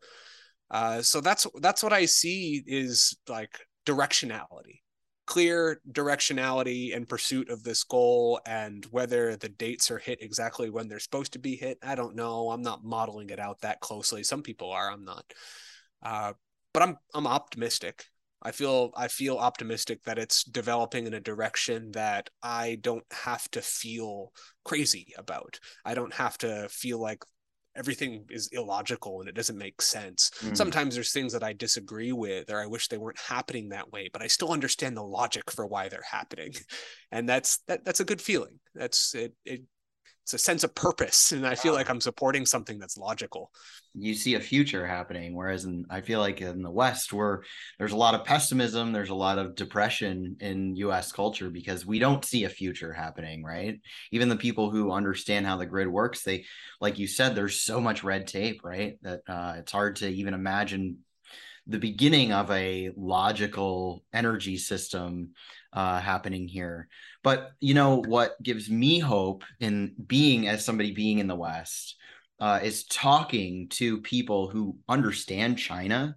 Uh, 0.72 1.02
so 1.02 1.20
that's 1.20 1.46
that's 1.60 1.84
what 1.84 1.92
I 1.94 2.06
see 2.06 2.64
is 2.66 3.18
like 3.28 3.60
directionality, 3.86 4.80
clear 5.28 5.82
directionality 5.92 6.96
and 6.96 7.10
pursuit 7.10 7.50
of 7.50 7.64
this 7.64 7.84
goal, 7.84 8.40
and 8.46 8.86
whether 8.86 9.36
the 9.36 9.50
dates 9.50 9.92
are 9.92 10.00
hit 10.00 10.22
exactly 10.22 10.70
when 10.70 10.88
they're 10.88 11.00
supposed 11.00 11.34
to 11.34 11.40
be 11.40 11.58
hit, 11.58 11.78
I 11.84 11.96
don't 11.96 12.16
know. 12.16 12.52
I'm 12.52 12.62
not 12.62 12.86
modeling 12.86 13.32
it 13.32 13.40
out 13.40 13.60
that 13.62 13.82
closely. 13.82 14.24
Some 14.24 14.44
people 14.44 14.72
are. 14.72 14.90
I'm 14.90 15.04
not. 15.04 15.26
Uh, 16.02 16.34
but 16.74 16.84
I'm 16.84 16.98
I'm 17.14 17.28
optimistic. 17.28 18.06
I 18.44 18.52
feel 18.52 18.92
I 18.96 19.08
feel 19.08 19.38
optimistic 19.38 20.04
that 20.04 20.18
it's 20.18 20.44
developing 20.44 21.06
in 21.06 21.14
a 21.14 21.20
direction 21.20 21.92
that 21.92 22.30
I 22.42 22.80
don't 22.82 23.06
have 23.12 23.50
to 23.52 23.62
feel 23.62 24.34
crazy 24.66 25.14
about. 25.18 25.60
I 25.86 25.94
don't 25.94 26.14
have 26.14 26.38
to 26.40 26.68
feel 26.70 27.00
like 27.00 27.24
everything 27.76 28.26
is 28.30 28.50
illogical 28.52 29.22
and 29.22 29.30
it 29.30 29.36
doesn't 29.36 29.58
make 29.58 29.82
sense. 29.82 30.32
Mm. 30.42 30.58
Sometimes 30.58 30.94
there's 30.94 31.14
things 31.14 31.32
that 31.34 31.44
I 31.44 31.54
disagree 31.54 32.12
with 32.12 32.50
or 32.50 32.60
I 32.60 32.66
wish 32.66 32.88
they 32.88 32.98
weren't 32.98 33.20
happening 33.20 33.70
that 33.70 33.92
way, 33.92 34.10
but 34.12 34.22
I 34.22 34.28
still 34.28 34.52
understand 34.52 34.98
the 34.98 35.04
logic 35.04 35.50
for 35.50 35.66
why 35.66 35.88
they're 35.90 36.02
happening. 36.10 36.54
And 37.14 37.28
that's 37.28 37.58
that 37.68 37.84
that's 37.84 38.00
a 38.00 38.06
good 38.06 38.22
feeling. 38.22 38.62
That's 38.74 39.14
it 39.14 39.34
it 39.44 39.64
it's 40.24 40.34
a 40.34 40.38
sense 40.38 40.64
of 40.64 40.74
purpose 40.76 41.32
and 41.32 41.46
i 41.46 41.56
feel 41.56 41.74
like 41.74 41.90
i'm 41.90 42.02
supporting 42.02 42.46
something 42.46 42.80
that's 42.80 42.98
logical. 42.98 43.52
You 43.94 44.14
see 44.14 44.36
a 44.36 44.40
future 44.40 44.88
happening 44.88 45.36
whereas 45.36 45.66
in 45.66 45.86
i 45.90 46.02
feel 46.02 46.20
like 46.20 46.42
in 46.42 46.62
the 46.62 46.72
west 46.72 47.12
where 47.12 47.44
there's 47.78 47.92
a 47.92 47.98
lot 47.98 48.16
of 48.16 48.24
pessimism 48.24 48.94
there's 48.94 49.10
a 49.10 49.16
lot 49.16 49.38
of 49.38 49.56
depression 49.56 50.38
in 50.40 50.76
us 50.78 51.12
culture 51.12 51.50
because 51.50 51.86
we 51.86 52.00
don't 52.00 52.24
see 52.24 52.46
a 52.46 52.50
future 52.50 52.94
happening 52.94 53.44
right? 53.44 53.82
Even 54.12 54.30
the 54.30 54.36
people 54.38 54.70
who 54.70 54.92
understand 54.92 55.46
how 55.46 55.58
the 55.58 55.66
grid 55.66 55.88
works 55.88 56.24
they 56.24 56.46
like 56.80 57.00
you 57.00 57.08
said 57.08 57.36
there's 57.36 57.60
so 57.60 57.82
much 57.82 58.04
red 58.04 58.28
tape 58.28 58.62
right? 58.64 58.98
That 59.02 59.22
uh, 59.28 59.56
it's 59.58 59.72
hard 59.72 59.98
to 59.98 60.08
even 60.08 60.34
imagine 60.34 61.00
the 61.68 61.80
beginning 61.80 62.34
of 62.34 62.50
a 62.52 62.92
logical 62.96 64.04
energy 64.14 64.58
system 64.58 65.32
uh, 65.74 66.00
happening 66.00 66.48
here. 66.48 66.88
But 67.24 67.52
you 67.60 67.74
know 67.74 67.98
what 67.98 68.42
gives 68.42 68.70
me 68.70 69.00
hope 69.00 69.44
in 69.60 69.94
being 70.08 70.48
as 70.48 70.66
somebody 70.66 70.92
being 70.92 71.20
in 71.20 71.28
the 71.28 71.36
West 71.36 71.96
uh, 72.40 72.60
is 72.64 72.86
talking 72.86 73.68
to 73.70 74.02
people 74.02 74.50
who 74.50 74.78
understand 74.90 75.58
China 75.58 76.16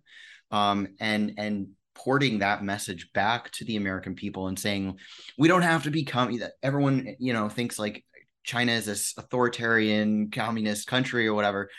um, 0.51 0.89
and 1.01 1.35
and 1.37 1.69
porting 1.95 2.41
that 2.41 2.65
message 2.65 3.13
back 3.13 3.51
to 3.53 3.65
the 3.65 3.77
American 3.77 4.15
people 4.15 4.49
and 4.49 4.59
saying 4.59 4.99
we 5.39 5.47
don't 5.47 5.63
have 5.63 5.85
to 5.85 5.91
become 5.91 6.37
that 6.39 6.53
everyone 6.63 7.15
you 7.19 7.33
know 7.33 7.49
thinks 7.49 7.79
like 7.79 8.05
China 8.45 8.73
is 8.73 8.87
this 8.87 9.15
authoritarian 9.17 10.31
communist 10.31 10.87
country 10.87 11.27
or 11.27 11.35
whatever. 11.35 11.71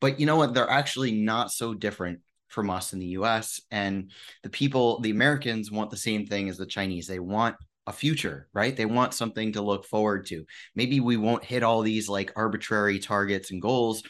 But 0.00 0.18
you 0.18 0.26
know 0.26 0.36
what? 0.36 0.54
They're 0.54 0.68
actually 0.68 1.12
not 1.12 1.50
so 1.50 1.74
different 1.74 2.20
from 2.48 2.70
us 2.70 2.92
in 2.92 2.98
the 2.98 3.06
US. 3.18 3.60
And 3.70 4.10
the 4.42 4.50
people, 4.50 5.00
the 5.00 5.10
Americans 5.10 5.70
want 5.70 5.90
the 5.90 5.96
same 5.96 6.26
thing 6.26 6.48
as 6.48 6.56
the 6.56 6.66
Chinese. 6.66 7.06
They 7.06 7.18
want 7.18 7.56
a 7.86 7.92
future, 7.92 8.48
right? 8.52 8.76
They 8.76 8.86
want 8.86 9.14
something 9.14 9.52
to 9.52 9.62
look 9.62 9.84
forward 9.86 10.26
to. 10.26 10.44
Maybe 10.74 11.00
we 11.00 11.16
won't 11.16 11.44
hit 11.44 11.62
all 11.62 11.82
these 11.82 12.08
like 12.08 12.32
arbitrary 12.36 12.98
targets 12.98 13.50
and 13.50 13.60
goals, 13.60 14.02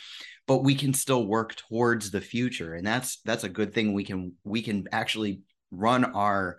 but 0.47 0.62
we 0.62 0.75
can 0.75 0.95
still 0.95 1.27
work 1.27 1.55
towards 1.57 2.11
the 2.11 2.20
future. 2.20 2.75
And 2.75 2.87
that's 2.87 3.20
that's 3.25 3.45
a 3.45 3.49
good 3.49 3.75
thing. 3.75 3.93
We 3.93 4.05
can 4.05 4.35
we 4.45 4.62
can 4.62 4.87
actually 4.93 5.41
run 5.70 6.05
our 6.05 6.59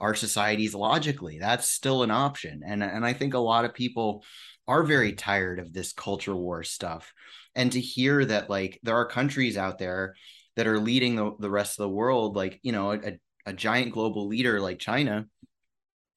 our 0.00 0.14
societies 0.14 0.74
logically. 0.74 1.38
That's 1.38 1.70
still 1.70 2.02
an 2.02 2.10
option. 2.10 2.62
And 2.66 2.82
and 2.82 3.06
I 3.06 3.12
think 3.12 3.34
a 3.34 3.38
lot 3.38 3.64
of 3.64 3.74
people 3.74 4.24
are 4.68 4.82
very 4.82 5.12
tired 5.12 5.60
of 5.60 5.72
this 5.72 5.92
culture 5.92 6.34
war 6.34 6.64
stuff. 6.64 7.12
And 7.54 7.72
to 7.72 7.80
hear 7.80 8.24
that 8.24 8.50
like 8.50 8.80
there 8.82 8.96
are 8.96 9.06
countries 9.06 9.56
out 9.56 9.78
there 9.78 10.14
that 10.56 10.66
are 10.66 10.80
leading 10.80 11.14
the, 11.16 11.32
the 11.38 11.50
rest 11.50 11.78
of 11.78 11.84
the 11.84 11.88
world 11.88 12.34
like 12.34 12.58
you 12.62 12.72
know 12.72 12.92
a, 12.92 13.18
a 13.44 13.52
giant 13.52 13.92
global 13.92 14.26
leader 14.26 14.60
like 14.60 14.78
china 14.78 15.26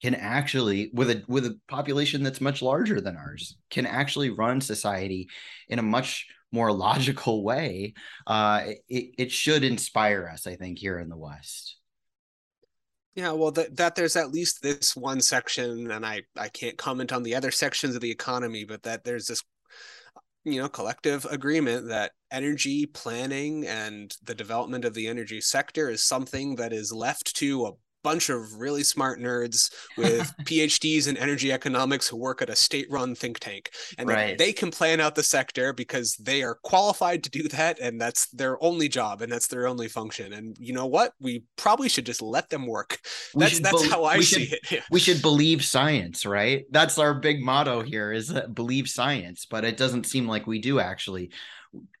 can 0.02 0.14
actually 0.14 0.90
with 0.92 1.10
a 1.10 1.22
with 1.28 1.46
a 1.46 1.58
population 1.68 2.22
that's 2.22 2.40
much 2.40 2.62
larger 2.62 3.00
than 3.00 3.16
ours 3.16 3.56
can 3.70 3.86
actually 3.86 4.30
run 4.30 4.60
society 4.60 5.28
in 5.68 5.78
a 5.78 5.82
much 5.82 6.26
more 6.52 6.72
logical 6.72 7.44
way 7.44 7.94
uh 8.26 8.62
it, 8.88 9.14
it 9.18 9.32
should 9.32 9.64
inspire 9.64 10.28
us 10.32 10.46
i 10.46 10.56
think 10.56 10.78
here 10.78 10.98
in 10.98 11.08
the 11.08 11.16
west. 11.16 11.76
Yeah 13.14 13.32
well 13.32 13.50
that, 13.52 13.76
that 13.76 13.94
there's 13.94 14.16
at 14.16 14.30
least 14.30 14.62
this 14.62 14.96
one 14.96 15.20
section 15.20 15.90
and 15.90 16.06
i 16.06 16.22
i 16.36 16.48
can't 16.48 16.78
comment 16.78 17.12
on 17.12 17.22
the 17.22 17.34
other 17.34 17.50
sections 17.50 17.94
of 17.94 18.00
the 18.00 18.10
economy 18.10 18.64
but 18.64 18.82
that 18.84 19.04
there's 19.04 19.26
this 19.26 19.42
you 20.44 20.60
know 20.60 20.68
collective 20.68 21.24
agreement 21.26 21.88
that 21.88 22.12
energy 22.30 22.86
planning 22.86 23.66
and 23.66 24.16
the 24.24 24.34
development 24.34 24.84
of 24.84 24.94
the 24.94 25.06
energy 25.06 25.40
sector 25.40 25.90
is 25.90 26.02
something 26.02 26.56
that 26.56 26.72
is 26.72 26.92
left 26.92 27.36
to 27.36 27.66
a 27.66 27.72
bunch 28.02 28.28
of 28.28 28.58
really 28.58 28.82
smart 28.82 29.20
nerds 29.20 29.72
with 29.96 30.32
PhDs 30.44 31.08
in 31.08 31.16
energy 31.16 31.52
economics 31.52 32.08
who 32.08 32.16
work 32.16 32.42
at 32.42 32.50
a 32.50 32.56
state-run 32.56 33.14
think 33.14 33.38
tank, 33.38 33.70
and 33.98 34.08
right. 34.08 34.38
they 34.38 34.52
can 34.52 34.70
plan 34.70 35.00
out 35.00 35.14
the 35.14 35.22
sector 35.22 35.72
because 35.72 36.14
they 36.16 36.42
are 36.42 36.58
qualified 36.62 37.22
to 37.24 37.30
do 37.30 37.48
that, 37.48 37.78
and 37.80 38.00
that's 38.00 38.28
their 38.30 38.62
only 38.62 38.88
job 38.88 39.22
and 39.22 39.30
that's 39.30 39.48
their 39.48 39.66
only 39.66 39.88
function. 39.88 40.32
And 40.32 40.56
you 40.58 40.72
know 40.72 40.86
what? 40.86 41.12
We 41.20 41.44
probably 41.56 41.88
should 41.88 42.06
just 42.06 42.22
let 42.22 42.48
them 42.50 42.66
work. 42.66 42.98
That's 43.34 43.60
that's 43.60 43.82
be- 43.82 43.88
how 43.88 44.04
I 44.04 44.20
see 44.20 44.46
should, 44.46 44.52
it. 44.52 44.70
Yeah. 44.70 44.80
We 44.90 45.00
should 45.00 45.22
believe 45.22 45.64
science, 45.64 46.24
right? 46.26 46.64
That's 46.70 46.98
our 46.98 47.14
big 47.14 47.42
motto 47.42 47.82
here: 47.82 48.12
is 48.12 48.30
uh, 48.30 48.46
believe 48.48 48.88
science. 48.88 49.46
But 49.48 49.64
it 49.64 49.76
doesn't 49.76 50.06
seem 50.06 50.26
like 50.26 50.46
we 50.46 50.60
do 50.60 50.80
actually 50.80 51.30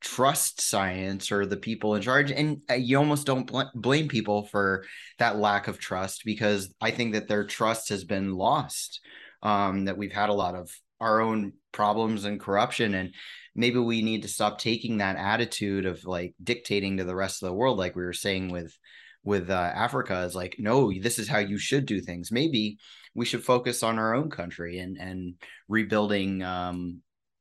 trust 0.00 0.60
science 0.60 1.30
or 1.30 1.46
the 1.46 1.56
people 1.56 1.94
in 1.94 2.02
charge 2.02 2.32
and 2.32 2.60
uh, 2.68 2.74
you 2.74 2.98
almost 2.98 3.26
don't 3.26 3.46
bl- 3.46 3.60
blame 3.74 4.08
people 4.08 4.46
for 4.46 4.84
that 5.18 5.36
lack 5.36 5.68
of 5.68 5.78
trust 5.78 6.22
because 6.24 6.74
i 6.80 6.90
think 6.90 7.12
that 7.12 7.28
their 7.28 7.44
trust 7.44 7.88
has 7.88 8.04
been 8.04 8.34
lost. 8.34 9.00
Um, 9.42 9.86
that 9.86 9.96
we've 9.96 10.12
had 10.12 10.28
a 10.28 10.34
lot 10.34 10.54
of 10.54 10.70
our 11.00 11.22
own 11.22 11.54
problems 11.72 12.26
and 12.26 12.38
corruption 12.38 12.94
and 12.94 13.14
maybe 13.54 13.78
we 13.78 14.02
need 14.02 14.22
to 14.22 14.28
stop 14.28 14.58
taking 14.58 14.98
that 14.98 15.16
attitude 15.16 15.86
of 15.86 16.04
like 16.04 16.34
dictating 16.42 16.98
to 16.98 17.04
the 17.04 17.14
rest 17.14 17.42
of 17.42 17.48
the 17.48 17.54
world 17.54 17.78
like 17.78 17.96
we 17.96 18.02
were 18.02 18.12
saying 18.12 18.50
with 18.50 18.76
with 19.24 19.48
uh, 19.48 19.72
africa 19.74 20.20
is 20.24 20.34
like 20.34 20.56
no 20.58 20.92
this 21.00 21.18
is 21.18 21.26
how 21.26 21.38
you 21.38 21.58
should 21.58 21.86
do 21.86 22.00
things. 22.00 22.30
Maybe 22.30 22.78
we 23.14 23.24
should 23.24 23.44
focus 23.44 23.82
on 23.82 23.98
our 23.98 24.14
own 24.14 24.30
country 24.30 24.78
and 24.78 24.96
and 24.98 25.34
rebuilding 25.68 26.42
um 26.42 27.00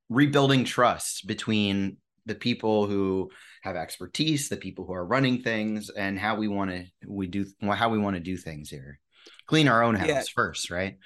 rebuilding 0.10 0.64
trust 0.66 1.28
between 1.28 1.98
the 2.30 2.36
people 2.36 2.88
who 2.88 3.30
have 3.64 3.76
expertise, 3.76 4.48
the 4.48 4.56
people 4.56 4.86
who 4.86 4.94
are 4.94 5.06
running 5.06 5.42
things, 5.42 5.90
and 5.90 6.18
how 6.18 6.36
we 6.36 6.48
want 6.48 6.72
to 6.72 6.86
we 7.06 7.28
do 7.28 7.46
how 7.62 7.90
we 7.90 8.00
want 8.00 8.16
to 8.16 8.22
do 8.22 8.38
things 8.38 8.70
here. 8.70 9.00
Clean 9.48 9.68
our 9.68 9.84
own 9.84 9.96
house 9.96 10.08
yeah. 10.08 10.24
first, 10.34 10.72
right? 10.72 10.98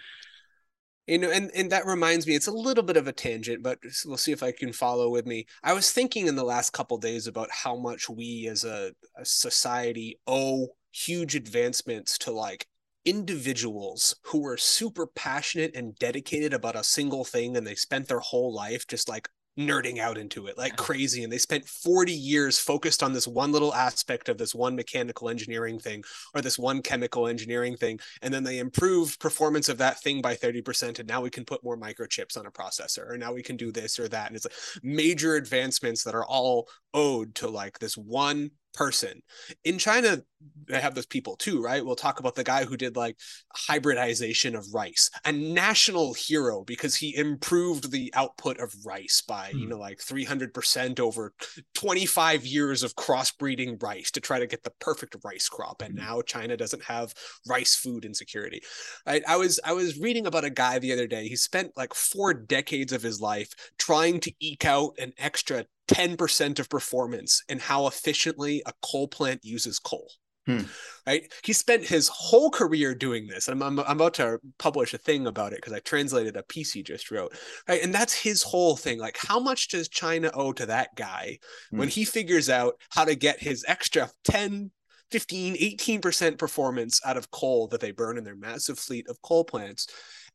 You 1.07 1.17
know, 1.17 1.31
and 1.31 1.49
and 1.55 1.71
that 1.71 1.85
reminds 1.85 2.27
me, 2.27 2.35
it's 2.35 2.47
a 2.47 2.51
little 2.51 2.83
bit 2.83 2.97
of 2.97 3.07
a 3.07 3.11
tangent, 3.11 3.63
but 3.63 3.79
we'll 4.05 4.17
see 4.17 4.31
if 4.31 4.43
I 4.43 4.51
can 4.51 4.71
follow 4.71 5.09
with 5.09 5.25
me. 5.25 5.47
I 5.63 5.73
was 5.73 5.91
thinking 5.91 6.27
in 6.27 6.35
the 6.35 6.43
last 6.43 6.71
couple 6.71 6.97
days 6.97 7.25
about 7.25 7.49
how 7.51 7.75
much 7.75 8.07
we 8.07 8.47
as 8.47 8.63
a, 8.63 8.91
a 9.17 9.25
society 9.25 10.19
owe 10.27 10.67
huge 10.91 11.35
advancements 11.35 12.17
to 12.19 12.31
like 12.31 12.67
individuals 13.05 14.15
who 14.23 14.41
were 14.41 14.57
super 14.57 15.07
passionate 15.07 15.75
and 15.75 15.95
dedicated 15.95 16.53
about 16.53 16.75
a 16.75 16.83
single 16.83 17.25
thing 17.25 17.57
and 17.57 17.67
they 17.67 17.75
spent 17.75 18.07
their 18.07 18.19
whole 18.19 18.53
life 18.53 18.87
just 18.87 19.09
like 19.09 19.27
nerding 19.57 19.99
out 19.99 20.17
into 20.17 20.47
it 20.47 20.57
like 20.57 20.75
crazy 20.77 21.23
and 21.23 21.31
they 21.31 21.37
spent 21.37 21.67
40 21.67 22.11
years 22.11 22.57
focused 22.57 23.03
on 23.03 23.13
this 23.13 23.27
one 23.27 23.51
little 23.51 23.73
aspect 23.73 24.27
of 24.27 24.37
this 24.37 24.55
one 24.55 24.75
mechanical 24.75 25.29
engineering 25.29 25.77
thing 25.77 26.03
or 26.33 26.41
this 26.41 26.57
one 26.57 26.81
chemical 26.81 27.27
engineering 27.27 27.77
thing 27.77 27.99
and 28.23 28.33
then 28.33 28.43
they 28.43 28.57
improved 28.57 29.19
performance 29.19 29.69
of 29.69 29.77
that 29.77 30.01
thing 30.01 30.21
by 30.21 30.35
30% 30.35 30.97
and 30.97 31.07
now 31.07 31.21
we 31.21 31.29
can 31.29 31.45
put 31.45 31.63
more 31.63 31.77
microchips 31.77 32.35
on 32.35 32.47
a 32.47 32.51
processor 32.51 33.07
or 33.09 33.15
now 33.15 33.31
we 33.31 33.43
can 33.43 33.55
do 33.55 33.71
this 33.71 33.99
or 33.99 34.07
that 34.07 34.27
and 34.27 34.35
it's 34.35 34.45
like 34.45 34.83
major 34.83 35.35
advancements 35.35 36.03
that 36.03 36.15
are 36.15 36.25
all 36.25 36.67
owed 36.95 37.35
to 37.35 37.47
like 37.47 37.77
this 37.77 37.95
one 37.95 38.49
person. 38.73 39.21
In 39.63 39.77
China, 39.77 40.21
they 40.67 40.79
have 40.79 40.95
those 40.95 41.05
people 41.05 41.35
too, 41.35 41.61
right? 41.61 41.85
We'll 41.85 41.95
talk 41.95 42.19
about 42.19 42.35
the 42.35 42.43
guy 42.43 42.65
who 42.65 42.77
did 42.77 42.95
like 42.95 43.17
hybridization 43.53 44.55
of 44.55 44.65
rice, 44.73 45.09
a 45.25 45.31
national 45.31 46.13
hero 46.13 46.63
because 46.63 46.95
he 46.95 47.15
improved 47.15 47.91
the 47.91 48.13
output 48.15 48.59
of 48.59 48.73
rice 48.85 49.21
by, 49.21 49.49
you 49.49 49.63
hmm. 49.63 49.69
know, 49.69 49.77
like 49.77 49.99
300% 49.99 50.99
over 50.99 51.33
25 51.75 52.45
years 52.45 52.83
of 52.83 52.95
crossbreeding 52.95 53.81
rice 53.81 54.11
to 54.11 54.21
try 54.21 54.39
to 54.39 54.47
get 54.47 54.63
the 54.63 54.73
perfect 54.79 55.15
rice 55.23 55.47
crop. 55.49 55.81
And 55.81 55.97
hmm. 55.97 56.05
now 56.05 56.21
China 56.21 56.57
doesn't 56.57 56.83
have 56.83 57.13
rice 57.47 57.75
food 57.75 58.05
insecurity. 58.05 58.61
Right? 59.05 59.23
I 59.27 59.37
was 59.37 59.59
I 59.63 59.73
was 59.73 59.99
reading 59.99 60.25
about 60.25 60.45
a 60.45 60.49
guy 60.49 60.79
the 60.79 60.93
other 60.93 61.07
day. 61.07 61.27
He 61.27 61.35
spent 61.35 61.77
like 61.77 61.93
four 61.93 62.33
decades 62.33 62.93
of 62.93 63.01
his 63.01 63.21
life 63.21 63.49
trying 63.77 64.19
to 64.21 64.33
eke 64.39 64.65
out 64.65 64.93
an 64.97 65.13
extra 65.17 65.65
10% 65.87 66.59
of 66.59 66.69
performance 66.69 67.43
in 67.49 67.59
how 67.59 67.87
efficiently 67.87 68.61
a 68.65 68.73
coal 68.81 69.07
plant 69.07 69.43
uses 69.43 69.79
coal. 69.79 70.09
Hmm. 70.45 70.61
Right. 71.07 71.31
He 71.43 71.53
spent 71.53 71.85
his 71.85 72.09
whole 72.09 72.49
career 72.49 72.93
doing 72.93 73.27
this. 73.27 73.47
I'm, 73.47 73.63
I'm, 73.63 73.79
I'm 73.79 73.97
about 73.97 74.15
to 74.15 74.39
publish 74.59 74.93
a 74.93 74.97
thing 74.97 75.27
about 75.27 75.53
it 75.53 75.57
because 75.57 75.73
I 75.73 75.79
translated 75.79 76.35
a 76.35 76.43
piece 76.43 76.73
he 76.73 76.83
just 76.83 77.11
wrote. 77.11 77.33
Right. 77.67 77.81
And 77.81 77.93
that's 77.93 78.13
his 78.13 78.43
whole 78.43 78.75
thing. 78.75 78.99
Like, 78.99 79.17
how 79.17 79.39
much 79.39 79.69
does 79.69 79.87
China 79.87 80.31
owe 80.33 80.51
to 80.53 80.65
that 80.65 80.89
guy 80.95 81.39
hmm. 81.71 81.79
when 81.79 81.87
he 81.87 82.03
figures 82.03 82.49
out 82.49 82.75
how 82.89 83.05
to 83.05 83.15
get 83.15 83.39
his 83.39 83.63
extra 83.67 84.09
10, 84.25 84.71
15, 85.11 85.55
18% 85.55 86.37
performance 86.37 86.99
out 87.05 87.17
of 87.17 87.31
coal 87.31 87.67
that 87.67 87.79
they 87.79 87.91
burn 87.91 88.17
in 88.17 88.25
their 88.25 88.35
massive 88.35 88.77
fleet 88.77 89.07
of 89.07 89.21
coal 89.21 89.45
plants? 89.45 89.87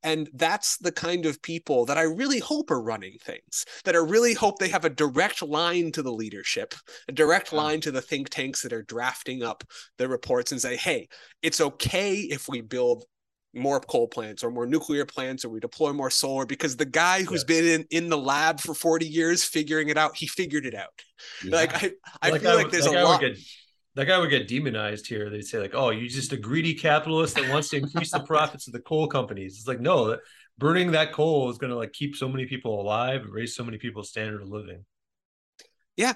And 0.03 0.29
that's 0.33 0.79
the 0.79 0.93
kind 0.93 1.27
of 1.27 1.43
people 1.43 1.85
that 1.87 1.99
I 1.99 2.03
really 2.03 2.39
hope 2.39 2.71
are 2.71 2.81
running 2.81 3.17
things, 3.21 3.65
that 3.85 3.97
I 3.97 3.99
really 3.99 4.35
hope 4.35 4.59
they 4.59 4.69
have 4.69 4.85
a 4.85 4.91
direct 4.91 5.43
line 5.43 5.91
to 5.93 6.03
the 6.03 6.13
leadership, 6.13 6.75
a 7.09 7.13
direct 7.13 7.53
line 7.53 7.81
to 7.81 7.91
the 7.91 8.01
think 8.01 8.29
tanks 8.29 8.63
that 8.63 8.73
are 8.73 8.83
drafting 8.83 9.43
up 9.43 9.65
the 9.99 10.09
reports 10.09 10.53
and 10.53 10.61
say, 10.61 10.77
hey, 10.77 11.09
it's 11.43 11.61
okay 11.61 12.15
if 12.17 12.49
we 12.49 12.61
build 12.61 13.05
more 13.55 13.81
coal 13.81 14.07
plants 14.07 14.45
or 14.45 14.51
more 14.51 14.67
nuclear 14.67 15.05
plants 15.05 15.45
or 15.45 15.49
we 15.49 15.61
deploy 15.61 15.93
more 15.93 16.11
solar 16.11 16.47
because 16.47 16.77
the 16.77 16.85
guy 16.85 17.23
who's 17.23 17.45
yes. 17.49 17.61
been 17.61 17.65
in, 17.65 17.87
in 17.91 18.09
the 18.09 18.19
lab 18.19 18.61
for 18.61 18.75
40 18.75 19.07
years 19.07 19.43
figuring 19.43 19.89
it 19.89 19.97
out, 19.97 20.17
he 20.17 20.27
figured 20.27 20.67
it 20.67 20.75
out. 20.75 21.03
Yeah. 21.45 21.57
Like 21.57 21.75
I, 21.75 21.93
I 22.23 22.39
feel 22.39 22.55
like 22.55 22.71
there's 22.71 22.87
a 22.87 23.03
lot. 23.03 23.21
Get, 23.21 23.39
that 23.99 24.07
guy 24.07 24.17
would 24.17 24.31
get 24.31 24.47
demonized 24.47 25.09
here. 25.09 25.29
They'd 25.29 25.45
say 25.45 25.59
like, 25.59 25.75
"Oh, 25.75 25.91
you're 25.91 26.09
just 26.09 26.33
a 26.33 26.37
greedy 26.37 26.73
capitalist 26.73 27.35
that 27.35 27.51
wants 27.51 27.71
to 27.71 27.79
increase 27.79 28.13
the 28.13 28.21
profits 28.27 28.69
of 28.69 28.73
the 28.73 28.79
coal 28.79 29.09
companies." 29.09 29.57
It's 29.59 29.67
like, 29.67 29.81
no, 29.81 30.17
burning 30.57 30.93
that 30.93 31.13
coal 31.13 31.51
is 31.51 31.59
going 31.59 31.71
to 31.71 31.77
like 31.77 31.93
keep 31.93 32.15
so 32.15 32.29
many 32.29 32.47
people 32.47 32.81
alive, 32.81 33.23
and 33.23 33.33
raise 33.33 33.57
so 33.57 33.65
many 33.65 33.77
people's 33.77 34.09
standard 34.09 34.41
of 34.41 34.49
living. 34.51 34.85
Yeah, 35.97 36.13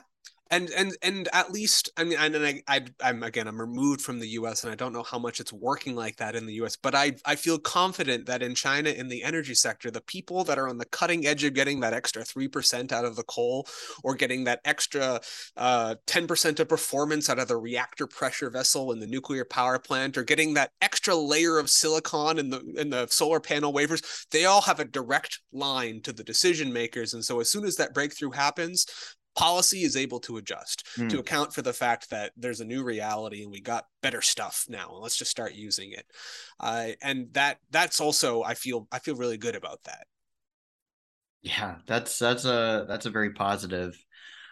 and 0.52 0.68
and 0.76 0.94
and 1.02 1.28
at 1.32 1.50
least 1.50 1.90
I 1.96 2.04
mean, 2.04 2.18
and 2.18 2.36
I, 2.36 2.62
I 2.68 2.84
I'm 3.00 3.22
again 3.22 3.48
I'm 3.48 3.58
removed 3.58 4.02
from 4.02 4.20
the 4.20 4.28
U.S. 4.28 4.62
and 4.62 4.72
I 4.72 4.76
don't 4.76 4.92
know 4.92 5.02
how 5.02 5.18
much 5.18 5.40
it's 5.40 5.52
working 5.52 5.96
like 5.96 6.16
that 6.16 6.36
in 6.36 6.44
the 6.44 6.52
U.S. 6.54 6.76
But 6.76 6.94
I 6.94 7.14
I 7.24 7.36
feel 7.36 7.58
confident 7.58 8.26
that 8.26 8.42
in 8.42 8.54
China 8.54 8.90
in 8.90 9.08
the 9.08 9.24
energy 9.24 9.54
sector, 9.54 9.90
the 9.90 10.02
people 10.02 10.44
that 10.44 10.58
are 10.58 10.68
on 10.68 10.76
the 10.76 10.84
cutting 10.84 11.26
edge 11.26 11.42
of 11.42 11.54
getting 11.54 11.80
that 11.80 11.94
extra 11.94 12.22
three 12.22 12.48
percent 12.48 12.92
out 12.92 13.06
of 13.06 13.16
the 13.16 13.22
coal 13.24 13.66
or 14.04 14.14
getting 14.14 14.44
that 14.44 14.60
extra 14.66 15.20
uh, 15.56 15.94
ten 16.06 16.24
uh, 16.24 16.26
percent 16.26 16.60
of 16.60 16.68
performance 16.68 17.30
out 17.30 17.38
of 17.38 17.48
the 17.48 17.56
reactor 17.56 18.06
pressure 18.06 18.50
vessel 18.50 18.92
in 18.92 19.00
the 19.00 19.06
nuclear 19.06 19.46
power 19.46 19.78
plant 19.78 20.18
or 20.18 20.22
getting 20.22 20.52
that 20.52 20.70
extra 20.82 21.14
layer 21.16 21.58
of 21.58 21.70
silicon 21.70 22.38
in 22.38 22.50
the 22.50 22.60
in 22.76 22.90
the 22.90 23.06
solar 23.08 23.40
panel 23.40 23.72
wafers, 23.72 24.26
they 24.30 24.44
all 24.44 24.60
have 24.60 24.80
a 24.80 24.84
direct 24.84 25.40
line 25.50 26.02
to 26.02 26.12
the 26.12 26.22
decision 26.22 26.70
makers. 26.70 27.14
And 27.14 27.24
so 27.24 27.40
as 27.40 27.48
soon 27.48 27.64
as 27.64 27.76
that 27.76 27.94
breakthrough 27.94 28.32
happens, 28.32 28.86
policy 29.34 29.82
is 29.82 29.96
able 29.96 30.20
to 30.20 30.36
adjust 30.36 30.86
mm. 30.96 31.08
to 31.08 31.18
account 31.18 31.52
for 31.52 31.62
the 31.62 31.72
fact 31.72 32.10
that 32.10 32.32
there's 32.36 32.60
a 32.60 32.64
new 32.64 32.82
reality 32.82 33.42
and 33.42 33.50
we 33.50 33.60
got 33.60 33.86
better 34.02 34.20
stuff 34.20 34.66
now 34.68 34.90
and 34.92 35.02
let's 35.02 35.16
just 35.16 35.30
start 35.30 35.54
using 35.54 35.92
it 35.92 36.06
uh, 36.60 36.88
and 37.02 37.32
that 37.32 37.58
that's 37.70 38.00
also 38.00 38.42
i 38.42 38.54
feel 38.54 38.86
i 38.92 38.98
feel 38.98 39.16
really 39.16 39.38
good 39.38 39.56
about 39.56 39.82
that 39.84 40.06
yeah 41.42 41.76
that's 41.86 42.18
that's 42.18 42.44
a 42.44 42.84
that's 42.88 43.06
a 43.06 43.10
very 43.10 43.32
positive 43.32 43.96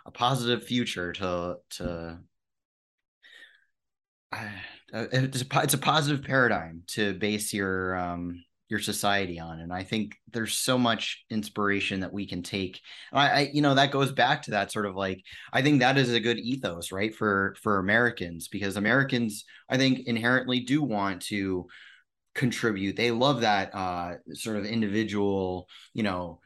a 0.06 0.10
positive 0.10 0.64
future 0.64 1.12
to 1.12 1.56
to 1.70 2.18
uh, 4.32 4.48
it's 4.92 5.42
a, 5.42 5.62
it's 5.62 5.74
a 5.74 5.78
positive 5.78 6.24
paradigm 6.24 6.82
to 6.86 7.14
base 7.14 7.52
your 7.52 7.96
um 7.96 8.42
your 8.70 8.80
society 8.80 9.38
on 9.38 9.60
and 9.60 9.72
i 9.72 9.82
think 9.82 10.16
there's 10.32 10.54
so 10.54 10.78
much 10.78 11.24
inspiration 11.28 12.00
that 12.00 12.12
we 12.12 12.24
can 12.24 12.42
take. 12.42 12.80
I, 13.12 13.28
I, 13.28 13.50
you 13.52 13.62
know 13.62 13.74
that 13.74 13.90
goes 13.90 14.12
back 14.12 14.42
to 14.42 14.52
that 14.52 14.72
sort 14.72 14.86
of 14.86 14.94
like 14.94 15.22
i 15.52 15.60
think 15.60 15.80
that 15.80 15.98
is 15.98 16.12
a 16.12 16.20
good 16.20 16.38
ethos 16.38 16.92
right 16.92 17.14
for 17.14 17.56
for 17.62 17.78
americans 17.78 18.48
because 18.48 18.76
americans 18.76 19.44
i 19.68 19.76
think 19.76 20.06
inherently 20.06 20.60
do 20.60 20.82
want 20.82 21.22
to 21.22 21.66
contribute. 22.34 22.96
They 22.96 23.10
love 23.10 23.40
that 23.40 23.74
uh 23.74 24.14
sort 24.32 24.56
of 24.56 24.64
individual 24.64 25.68
you 25.94 26.02
know 26.02 26.40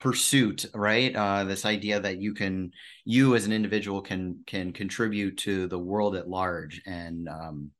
pursuit 0.00 0.66
right? 0.74 1.14
Uh 1.14 1.44
this 1.44 1.64
idea 1.64 2.00
that 2.00 2.20
you 2.20 2.34
can 2.34 2.72
you 3.04 3.34
as 3.34 3.46
an 3.46 3.52
individual 3.52 4.00
can 4.00 4.42
can 4.46 4.72
contribute 4.72 5.38
to 5.38 5.66
the 5.68 5.78
world 5.78 6.16
at 6.16 6.28
large 6.28 6.82
and 6.86 7.28
um 7.28 7.70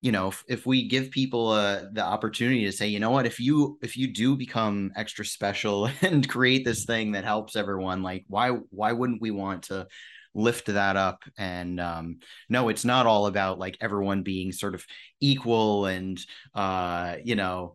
you 0.00 0.12
know 0.12 0.28
if, 0.28 0.44
if 0.48 0.66
we 0.66 0.86
give 0.88 1.10
people 1.10 1.48
uh, 1.48 1.82
the 1.92 2.02
opportunity 2.04 2.64
to 2.64 2.72
say 2.72 2.86
you 2.88 3.00
know 3.00 3.10
what? 3.10 3.26
If 3.26 3.40
you 3.40 3.78
if 3.82 3.96
you 3.96 4.12
do 4.12 4.36
become 4.36 4.92
extra 4.96 5.24
special 5.24 5.90
and 6.02 6.28
create 6.28 6.64
this 6.64 6.84
thing 6.84 7.12
that 7.12 7.24
helps 7.24 7.56
everyone 7.56 8.02
like 8.02 8.24
why 8.28 8.50
why 8.70 8.92
wouldn't 8.92 9.22
we 9.22 9.30
want 9.30 9.64
to 9.64 9.86
lift 10.34 10.66
that 10.66 10.96
up? 10.96 11.24
And 11.36 11.80
um 11.80 12.18
no 12.48 12.68
it's 12.68 12.84
not 12.84 13.06
all 13.06 13.26
about 13.26 13.58
like 13.58 13.76
everyone 13.80 14.22
being 14.22 14.52
sort 14.52 14.74
of 14.74 14.84
equal 15.20 15.86
and 15.86 16.18
uh 16.54 17.16
you 17.24 17.34
know 17.34 17.74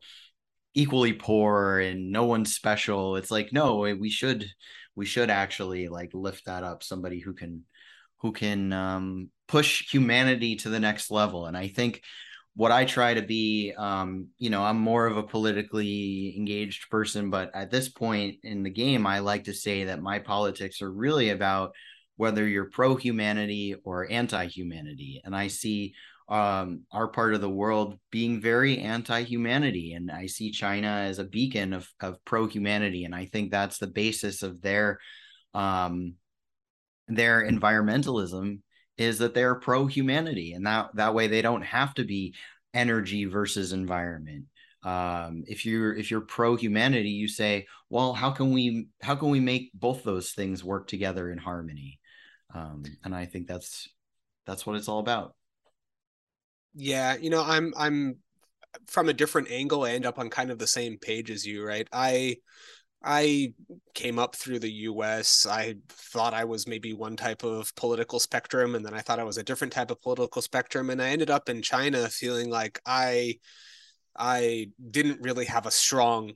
equally 0.76 1.14
poor 1.14 1.80
and 1.80 2.12
no 2.12 2.26
one's 2.26 2.56
special. 2.56 3.18
It's 3.18 3.32
like 3.32 3.52
no 3.52 3.78
we 3.80 4.10
should 4.10 4.50
we 4.96 5.06
should 5.06 5.30
actually 5.30 5.88
like 5.90 6.12
lift 6.14 6.46
that 6.46 6.64
up. 6.64 6.84
Somebody 6.84 7.20
who 7.20 7.34
can 7.34 7.66
who 8.20 8.32
can 8.32 8.72
um 8.72 9.30
push 9.48 9.92
humanity 9.92 10.56
to 10.58 10.70
the 10.70 10.80
next 10.80 11.12
level. 11.12 11.46
And 11.46 11.58
I 11.58 11.68
think 11.68 12.02
what 12.56 12.72
I 12.72 12.86
try 12.86 13.16
to 13.16 13.22
be, 13.22 13.74
um, 13.76 14.28
you 14.38 14.50
know, 14.50 14.64
I'm 14.64 14.78
more 14.78 15.08
of 15.08 15.18
a 15.18 15.24
politically 15.24 16.36
engaged 16.38 16.90
person, 16.90 17.30
but 17.30 17.52
at 17.56 17.72
this 17.72 17.90
point 17.90 18.38
in 18.44 18.64
the 18.64 18.70
game, 18.70 19.08
I 19.08 19.20
like 19.20 19.46
to 19.46 19.54
say 19.54 19.86
that 19.86 20.02
my 20.02 20.20
politics 20.20 20.82
are 20.82 20.92
really 20.92 21.30
about 21.30 21.74
whether 22.16 22.48
you're 22.48 22.70
pro 22.70 22.96
humanity 22.96 23.76
or 23.84 24.10
anti 24.12 24.46
humanity. 24.46 25.22
And 25.24 25.36
I 25.36 25.48
see 25.48 25.96
um, 26.30 26.84
our 26.92 27.08
part 27.08 27.34
of 27.34 27.42
the 27.42 27.50
world 27.50 27.98
being 28.12 28.40
very 28.40 28.78
anti 28.78 29.24
humanity. 29.24 29.94
And 29.94 30.12
I 30.12 30.28
see 30.28 30.52
China 30.52 30.88
as 30.88 31.18
a 31.18 31.24
beacon 31.24 31.74
of, 31.74 31.90
of 32.00 32.24
pro 32.24 32.48
humanity. 32.48 33.04
And 33.04 33.16
I 33.16 33.26
think 33.26 33.52
that's 33.52 33.80
the 33.80 33.88
basis 33.88 34.44
of 34.44 34.62
their. 34.62 35.00
Um, 35.54 36.16
their 37.08 37.46
environmentalism 37.46 38.60
is 38.98 39.20
that 39.20 39.34
they're 39.34 39.56
pro 39.56 39.88
humanity 39.88 40.54
and 40.54 40.66
that 40.66 40.96
that 40.96 41.14
way 41.14 41.28
they 41.28 41.42
don't 41.42 41.64
have 41.64 41.94
to 41.96 42.04
be 42.04 42.36
energy 42.74 43.26
versus 43.26 43.74
environment. 43.74 44.46
Um, 44.84 45.44
if 45.48 45.66
you're 45.66 45.96
if 45.96 46.12
you're 46.12 46.22
pro 46.22 46.56
humanity 46.56 47.10
you 47.10 47.28
say 47.28 47.68
well 47.90 48.14
how 48.14 48.32
can 48.32 48.52
we 48.52 48.88
how 49.02 49.16
can 49.16 49.30
we 49.30 49.40
make 49.40 49.72
both 49.74 50.04
those 50.04 50.32
things 50.32 50.64
work 50.64 50.88
together 50.88 51.32
in 51.32 51.38
harmony? 51.38 52.00
Um, 52.54 52.84
and 53.04 53.16
i 53.16 53.26
think 53.26 53.48
that's 53.48 53.90
that's 54.46 54.66
what 54.66 54.76
it's 54.76 54.88
all 54.90 55.00
about. 55.00 55.36
Yeah 56.76 57.16
you 57.16 57.30
know 57.30 57.44
i'm 57.44 57.74
i'm 57.78 58.18
from 58.88 59.08
a 59.08 59.14
different 59.14 59.52
angle 59.52 59.84
i 59.84 59.92
end 59.92 60.06
up 60.06 60.18
on 60.18 60.30
kind 60.30 60.50
of 60.50 60.58
the 60.58 60.68
same 60.68 60.98
page 60.98 61.30
as 61.32 61.46
you 61.46 61.66
right? 61.66 61.88
I 61.92 62.38
I 63.04 63.54
came 63.94 64.18
up 64.18 64.36
through 64.36 64.60
the 64.60 64.72
US. 64.72 65.46
I 65.46 65.76
thought 65.90 66.34
I 66.34 66.46
was 66.46 66.68
maybe 66.68 66.94
one 66.94 67.16
type 67.18 67.44
of 67.44 67.76
political 67.76 68.20
spectrum, 68.20 68.76
and 68.76 68.86
then 68.86 68.94
I 68.94 69.02
thought 69.02 69.20
I 69.20 69.24
was 69.26 69.38
a 69.38 69.44
different 69.44 69.74
type 69.74 69.92
of 69.92 70.02
political 70.02 70.42
spectrum. 70.42 70.90
And 70.90 71.02
I 71.02 71.10
ended 71.10 71.30
up 71.30 71.50
in 71.50 71.62
China 71.62 72.10
feeling 72.10 72.50
like 72.50 72.80
I 72.86 73.40
I 74.18 74.72
didn't 74.92 75.22
really 75.22 75.46
have 75.46 75.66
a 75.66 75.72
strong 75.72 76.34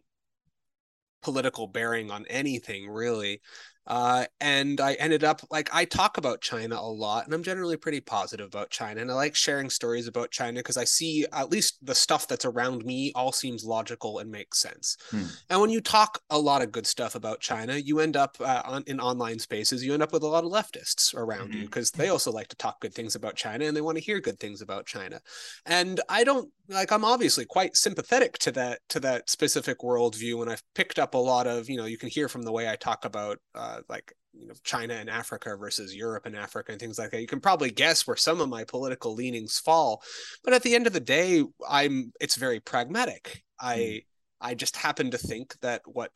political 1.21 1.67
bearing 1.67 2.11
on 2.11 2.25
anything 2.27 2.89
really. 2.89 3.41
Uh, 3.87 4.25
and 4.41 4.81
I 4.81 4.93
ended 4.93 5.23
up 5.23 5.41
like 5.49 5.69
I 5.73 5.85
talk 5.85 6.17
about 6.17 6.41
China 6.41 6.75
a 6.75 6.91
lot, 6.91 7.25
and 7.25 7.33
I'm 7.33 7.43
generally 7.43 7.77
pretty 7.77 8.01
positive 8.01 8.47
about 8.47 8.69
China, 8.69 9.01
and 9.01 9.09
I 9.09 9.13
like 9.13 9.35
sharing 9.35 9.69
stories 9.69 10.07
about 10.07 10.29
China 10.31 10.59
because 10.59 10.77
I 10.77 10.83
see 10.83 11.25
at 11.31 11.49
least 11.49 11.77
the 11.85 11.95
stuff 11.95 12.27
that's 12.27 12.45
around 12.45 12.85
me 12.85 13.11
all 13.15 13.31
seems 13.31 13.63
logical 13.63 14.19
and 14.19 14.29
makes 14.29 14.61
sense. 14.61 14.97
Hmm. 15.09 15.23
And 15.49 15.61
when 15.61 15.69
you 15.69 15.79
talk 15.81 16.21
a 16.29 16.37
lot 16.37 16.61
of 16.61 16.71
good 16.71 16.85
stuff 16.85 17.15
about 17.15 17.39
China, 17.39 17.77
you 17.77 17.99
end 17.99 18.17
up 18.17 18.35
uh, 18.41 18.61
on, 18.65 18.83
in 18.87 18.99
online 18.99 19.39
spaces, 19.39 19.83
you 19.83 19.93
end 19.93 20.03
up 20.03 20.11
with 20.11 20.23
a 20.23 20.27
lot 20.27 20.43
of 20.43 20.51
leftists 20.51 21.15
around 21.15 21.49
mm-hmm. 21.49 21.61
you 21.61 21.65
because 21.65 21.91
they 21.91 22.09
also 22.09 22.31
like 22.31 22.49
to 22.49 22.57
talk 22.57 22.81
good 22.81 22.93
things 22.93 23.15
about 23.15 23.35
China 23.35 23.65
and 23.65 23.75
they 23.75 23.81
want 23.81 23.97
to 23.97 24.03
hear 24.03 24.19
good 24.19 24.39
things 24.39 24.61
about 24.61 24.85
China. 24.85 25.21
And 25.65 26.01
I 26.09 26.23
don't 26.23 26.51
like 26.69 26.91
I'm 26.91 27.05
obviously 27.05 27.45
quite 27.45 27.75
sympathetic 27.75 28.37
to 28.39 28.51
that 28.51 28.79
to 28.89 28.99
that 28.99 29.29
specific 29.29 29.79
worldview, 29.79 30.41
and 30.41 30.51
I've 30.51 30.63
picked 30.75 30.99
up 30.99 31.13
a 31.13 31.17
lot 31.17 31.47
of 31.47 31.69
you 31.69 31.77
know 31.77 31.85
you 31.85 31.97
can 31.97 32.09
hear 32.09 32.27
from 32.27 32.43
the 32.43 32.51
way 32.51 32.69
I 32.69 32.75
talk 32.75 33.05
about. 33.05 33.39
Uh, 33.55 33.76
uh, 33.77 33.81
like 33.89 34.13
you 34.33 34.47
know 34.47 34.53
China 34.63 34.93
and 34.95 35.09
Africa 35.09 35.55
versus 35.55 35.95
Europe 35.95 36.25
and 36.25 36.35
Africa 36.35 36.71
and 36.71 36.79
things 36.79 36.99
like 36.99 37.11
that. 37.11 37.21
You 37.21 37.27
can 37.27 37.39
probably 37.39 37.71
guess 37.71 38.05
where 38.05 38.17
some 38.17 38.41
of 38.41 38.49
my 38.49 38.63
political 38.63 39.13
leanings 39.13 39.59
fall, 39.59 40.01
but 40.43 40.53
at 40.53 40.63
the 40.63 40.75
end 40.75 40.87
of 40.87 40.93
the 40.93 40.99
day, 40.99 41.43
I'm 41.67 42.11
it's 42.19 42.35
very 42.35 42.59
pragmatic. 42.59 43.43
I 43.59 43.77
mm. 43.77 44.05
I 44.39 44.53
just 44.53 44.75
happen 44.75 45.11
to 45.11 45.17
think 45.17 45.59
that 45.61 45.81
what 45.85 46.11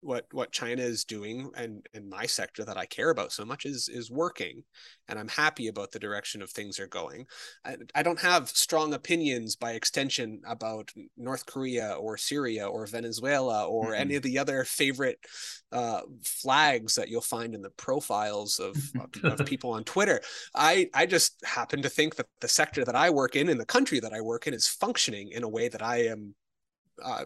what 0.00 0.26
what 0.32 0.52
China 0.52 0.82
is 0.82 1.04
doing 1.04 1.50
and 1.56 1.86
in 1.94 2.08
my 2.08 2.26
sector 2.26 2.64
that 2.64 2.76
I 2.76 2.86
care 2.86 3.10
about 3.10 3.32
so 3.32 3.44
much 3.44 3.64
is 3.64 3.88
is 3.88 4.10
working, 4.10 4.62
and 5.08 5.18
I'm 5.18 5.28
happy 5.28 5.68
about 5.68 5.92
the 5.92 5.98
direction 5.98 6.42
of 6.42 6.50
things 6.50 6.78
are 6.78 6.86
going. 6.86 7.26
I, 7.64 7.76
I 7.94 8.02
don't 8.02 8.20
have 8.20 8.48
strong 8.48 8.94
opinions 8.94 9.56
by 9.56 9.72
extension 9.72 10.42
about 10.46 10.90
North 11.16 11.46
Korea 11.46 11.96
or 11.98 12.16
Syria 12.16 12.68
or 12.68 12.86
Venezuela 12.86 13.66
or 13.66 13.86
mm-hmm. 13.86 14.00
any 14.00 14.14
of 14.14 14.22
the 14.22 14.38
other 14.38 14.64
favorite 14.64 15.18
uh, 15.72 16.02
flags 16.24 16.94
that 16.94 17.08
you'll 17.08 17.20
find 17.20 17.54
in 17.54 17.62
the 17.62 17.70
profiles 17.70 18.58
of, 18.58 18.76
of, 19.00 19.40
of 19.40 19.46
people 19.46 19.72
on 19.72 19.84
Twitter. 19.84 20.20
I 20.54 20.88
I 20.94 21.06
just 21.06 21.44
happen 21.44 21.82
to 21.82 21.88
think 21.88 22.16
that 22.16 22.26
the 22.40 22.48
sector 22.48 22.84
that 22.84 22.96
I 22.96 23.10
work 23.10 23.34
in 23.36 23.48
in 23.48 23.58
the 23.58 23.66
country 23.66 24.00
that 24.00 24.12
I 24.12 24.20
work 24.20 24.46
in 24.46 24.54
is 24.54 24.68
functioning 24.68 25.30
in 25.32 25.42
a 25.42 25.48
way 25.48 25.68
that 25.68 25.82
I 25.82 26.06
am 26.06 26.34
uh, 27.02 27.24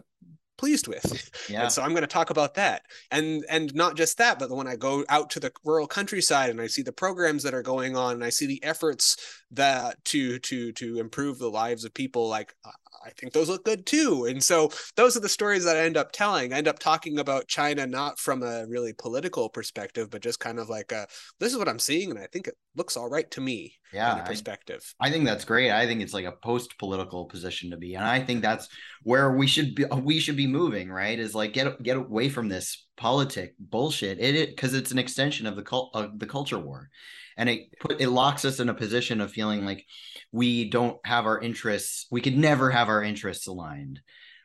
pleased 0.57 0.87
with. 0.87 1.29
Yeah. 1.49 1.63
And 1.63 1.71
so 1.71 1.81
I'm 1.81 1.89
going 1.89 2.01
to 2.01 2.07
talk 2.07 2.29
about 2.29 2.53
that. 2.53 2.83
And 3.09 3.43
and 3.49 3.73
not 3.75 3.97
just 3.97 4.17
that, 4.19 4.39
but 4.39 4.51
when 4.51 4.67
I 4.67 4.75
go 4.77 5.03
out 5.09 5.29
to 5.31 5.39
the 5.39 5.51
rural 5.65 5.87
countryside 5.87 6.49
and 6.49 6.61
I 6.61 6.67
see 6.67 6.81
the 6.81 6.93
programs 6.93 7.43
that 7.43 7.53
are 7.53 7.63
going 7.63 7.97
on 7.97 8.13
and 8.13 8.23
I 8.23 8.29
see 8.29 8.45
the 8.45 8.63
efforts 8.63 9.17
that 9.51 10.03
to 10.05 10.39
to 10.39 10.71
to 10.73 10.99
improve 10.99 11.39
the 11.39 11.49
lives 11.49 11.83
of 11.83 11.93
people 11.93 12.29
like 12.29 12.53
uh, 12.63 12.71
I 13.05 13.09
think 13.11 13.33
those 13.33 13.49
look 13.49 13.65
good 13.65 13.85
too. 13.85 14.25
And 14.25 14.43
so 14.43 14.69
those 14.95 15.17
are 15.17 15.21
the 15.21 15.29
stories 15.29 15.63
that 15.65 15.77
I 15.77 15.81
end 15.81 15.97
up 15.97 16.11
telling. 16.11 16.53
I 16.53 16.57
end 16.57 16.67
up 16.67 16.79
talking 16.79 17.19
about 17.19 17.47
China 17.47 17.87
not 17.87 18.19
from 18.19 18.43
a 18.43 18.65
really 18.67 18.93
political 18.93 19.49
perspective, 19.49 20.09
but 20.09 20.21
just 20.21 20.39
kind 20.39 20.59
of 20.59 20.69
like 20.69 20.91
a, 20.91 21.07
this 21.39 21.51
is 21.51 21.57
what 21.57 21.67
I'm 21.67 21.79
seeing, 21.79 22.11
and 22.11 22.19
I 22.19 22.27
think 22.31 22.47
it 22.47 22.55
looks 22.75 22.95
all 22.95 23.09
right 23.09 23.29
to 23.31 23.41
me. 23.41 23.73
Yeah, 23.93 24.21
perspective. 24.21 24.81
I, 24.99 25.07
I 25.07 25.11
think 25.11 25.25
that's 25.25 25.43
great. 25.43 25.69
I 25.69 25.85
think 25.85 26.01
it's 26.01 26.13
like 26.13 26.25
a 26.25 26.31
post-political 26.31 27.25
position 27.25 27.71
to 27.71 27.77
be, 27.77 27.95
and 27.95 28.05
I 28.05 28.21
think 28.21 28.41
that's 28.41 28.69
where 29.03 29.35
we 29.35 29.47
should 29.47 29.75
be. 29.75 29.85
Uh, 29.85 29.97
we 29.97 30.19
should 30.19 30.37
be 30.37 30.47
moving. 30.47 30.89
Right? 30.89 31.19
Is 31.19 31.35
like 31.35 31.53
get 31.53 31.81
get 31.83 31.97
away 31.97 32.29
from 32.29 32.47
this 32.47 32.87
politic 32.95 33.53
bullshit. 33.59 34.19
It 34.19 34.49
because 34.49 34.73
it, 34.73 34.79
it's 34.79 34.91
an 34.91 34.99
extension 34.99 35.45
of 35.45 35.57
the 35.57 35.63
cult 35.63 35.91
of 35.93 36.19
the 36.19 36.25
culture 36.25 36.59
war, 36.59 36.89
and 37.37 37.49
it 37.49 37.79
put 37.79 38.01
it 38.01 38.09
locks 38.09 38.45
us 38.45 38.59
in 38.59 38.69
a 38.69 38.73
position 38.73 39.21
of 39.21 39.31
feeling 39.31 39.65
like 39.65 39.85
we 40.31 40.69
don't 40.69 40.97
have 41.05 41.25
our 41.25 41.39
interests 41.39 42.07
we 42.11 42.21
could 42.21 42.37
never 42.37 42.69
have 42.69 42.89
our 42.89 43.03
interests 43.03 43.47
aligned. 43.47 43.99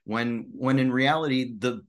When 0.05 0.49
when 0.53 0.79
in 0.79 0.93
reality 0.93 1.55
the 1.59 1.83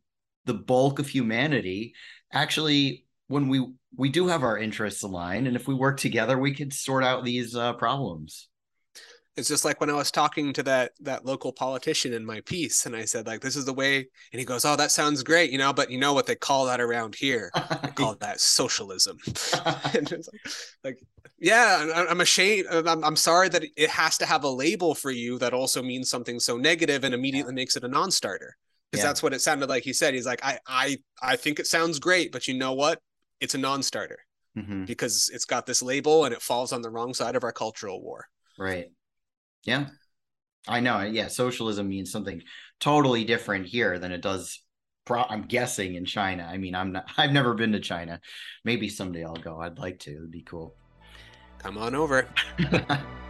the 0.46 0.54
bulk 0.54 1.00
of 1.00 1.08
humanity 1.08 1.94
actually 2.32 3.06
when 3.28 3.48
we 3.48 3.66
we 3.96 4.10
do 4.10 4.28
have 4.28 4.44
our 4.44 4.58
interests 4.58 5.04
aligned 5.04 5.48
and 5.48 5.56
if 5.56 5.68
we 5.68 5.74
work 5.76 6.00
together 6.00 6.38
we 6.38 6.54
could 6.54 6.74
sort 6.74 7.04
out 7.04 7.24
these 7.24 7.56
uh, 7.56 7.74
problems 7.74 8.48
it's 9.38 9.48
just 9.48 9.64
like 9.64 9.80
when 9.80 9.92
I 9.92 9.94
was 9.94 10.10
talking 10.10 10.52
to 10.54 10.64
that 10.64 10.94
that 11.02 11.24
local 11.24 11.54
politician 11.54 12.12
in 12.12 12.26
my 12.26 12.42
piece, 12.42 12.88
and 12.88 12.96
I 12.96 13.06
said 13.06 13.28
like, 13.28 13.42
"This 13.42 13.56
is 13.56 13.66
the 13.66 13.74
way," 13.74 13.98
and 13.98 14.40
he 14.40 14.44
goes, 14.44 14.66
"Oh, 14.66 14.76
that 14.76 14.90
sounds 14.90 15.22
great," 15.22 15.52
you 15.52 15.60
know. 15.60 15.72
But 15.72 15.92
you 15.92 16.00
know 16.00 16.14
what 16.14 16.26
they 16.26 16.36
call 16.36 16.66
that 16.66 16.82
around 16.82 17.14
here? 17.14 17.52
They 17.84 17.90
call 17.90 18.16
that 18.20 18.42
socialism. 18.42 19.20
and 19.94 20.12
it's 20.12 20.28
like, 20.28 20.42
like, 20.84 21.00
yeah, 21.38 22.06
I'm 22.10 22.20
ashamed. 22.20 22.66
I'm, 22.72 23.04
I'm 23.04 23.16
sorry 23.16 23.48
that 23.50 23.64
it 23.78 23.90
has 23.92 24.18
to 24.18 24.26
have 24.26 24.44
a 24.44 24.50
label 24.50 24.96
for 24.96 25.12
you 25.12 25.38
that 25.38 25.54
also 25.54 25.84
means 25.84 26.10
something 26.10 26.40
so 26.40 26.58
negative 26.58 27.04
and 27.04 27.14
immediately 27.14 27.54
makes 27.54 27.76
it 27.76 27.84
a 27.84 27.88
non-starter. 27.88 28.58
Because 28.92 29.04
yeah. 29.04 29.10
that's 29.10 29.22
what 29.22 29.34
it 29.34 29.42
sounded 29.42 29.70
like. 29.70 29.84
He 29.84 29.94
said, 29.94 30.16
"He's 30.16 30.26
like, 30.26 30.44
I, 30.44 30.58
I, 30.66 30.98
I 31.22 31.36
think 31.36 31.60
it 31.60 31.68
sounds 31.68 32.00
great, 32.00 32.32
but 32.32 32.48
you 32.48 32.56
know 32.56 32.74
what? 32.74 33.00
It's 33.40 33.54
a 33.54 33.60
non-starter." 33.60 34.18
Mm-hmm. 34.58 34.86
Because 34.86 35.30
it's 35.32 35.46
got 35.46 35.68
this 35.68 35.84
label 35.84 36.26
and 36.26 36.34
it 36.34 36.42
falls 36.42 36.74
on 36.74 36.82
the 36.82 36.90
wrong 36.90 37.14
side 37.14 37.36
of 37.36 37.44
our 37.44 37.52
cultural 37.52 38.02
war. 38.02 38.26
Right. 38.58 38.88
Yeah. 39.68 39.88
I 40.68 40.80
know. 40.80 41.02
Yeah. 41.02 41.28
Socialism 41.28 41.88
means 41.88 42.12
something 42.12 42.42
totally 42.80 43.24
different 43.24 43.68
here 43.68 44.00
than 44.00 44.12
it 44.12 44.22
does. 44.22 44.64
Pro- 45.06 45.24
I'm 45.24 45.44
guessing 45.44 45.96
in 45.96 46.06
China. 46.06 46.48
I 46.50 46.58
mean, 46.58 46.74
I'm 46.74 46.92
not, 46.94 47.06
I've 47.18 47.32
never 47.32 47.54
been 47.54 47.74
to 47.74 47.80
China. 47.80 48.20
Maybe 48.66 48.90
someday 48.90 49.24
I'll 49.24 49.36
go. 49.36 49.62
I'd 49.62 49.78
like 49.78 50.00
to. 50.00 50.12
It'd 50.12 50.32
be 50.32 50.42
cool. 50.42 50.76
Come 51.60 51.78
on 51.78 51.94
over. 51.94 52.28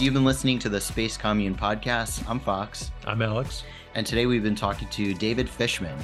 You've 0.00 0.14
been 0.14 0.24
listening 0.24 0.58
to 0.60 0.70
the 0.70 0.80
Space 0.80 1.18
Commune 1.18 1.54
podcast. 1.54 2.24
I'm 2.26 2.40
Fox. 2.40 2.90
I'm 3.04 3.20
Alex. 3.20 3.64
And 3.94 4.06
today 4.06 4.24
we've 4.24 4.42
been 4.42 4.54
talking 4.54 4.88
to 4.88 5.12
David 5.12 5.46
Fishman. 5.46 5.94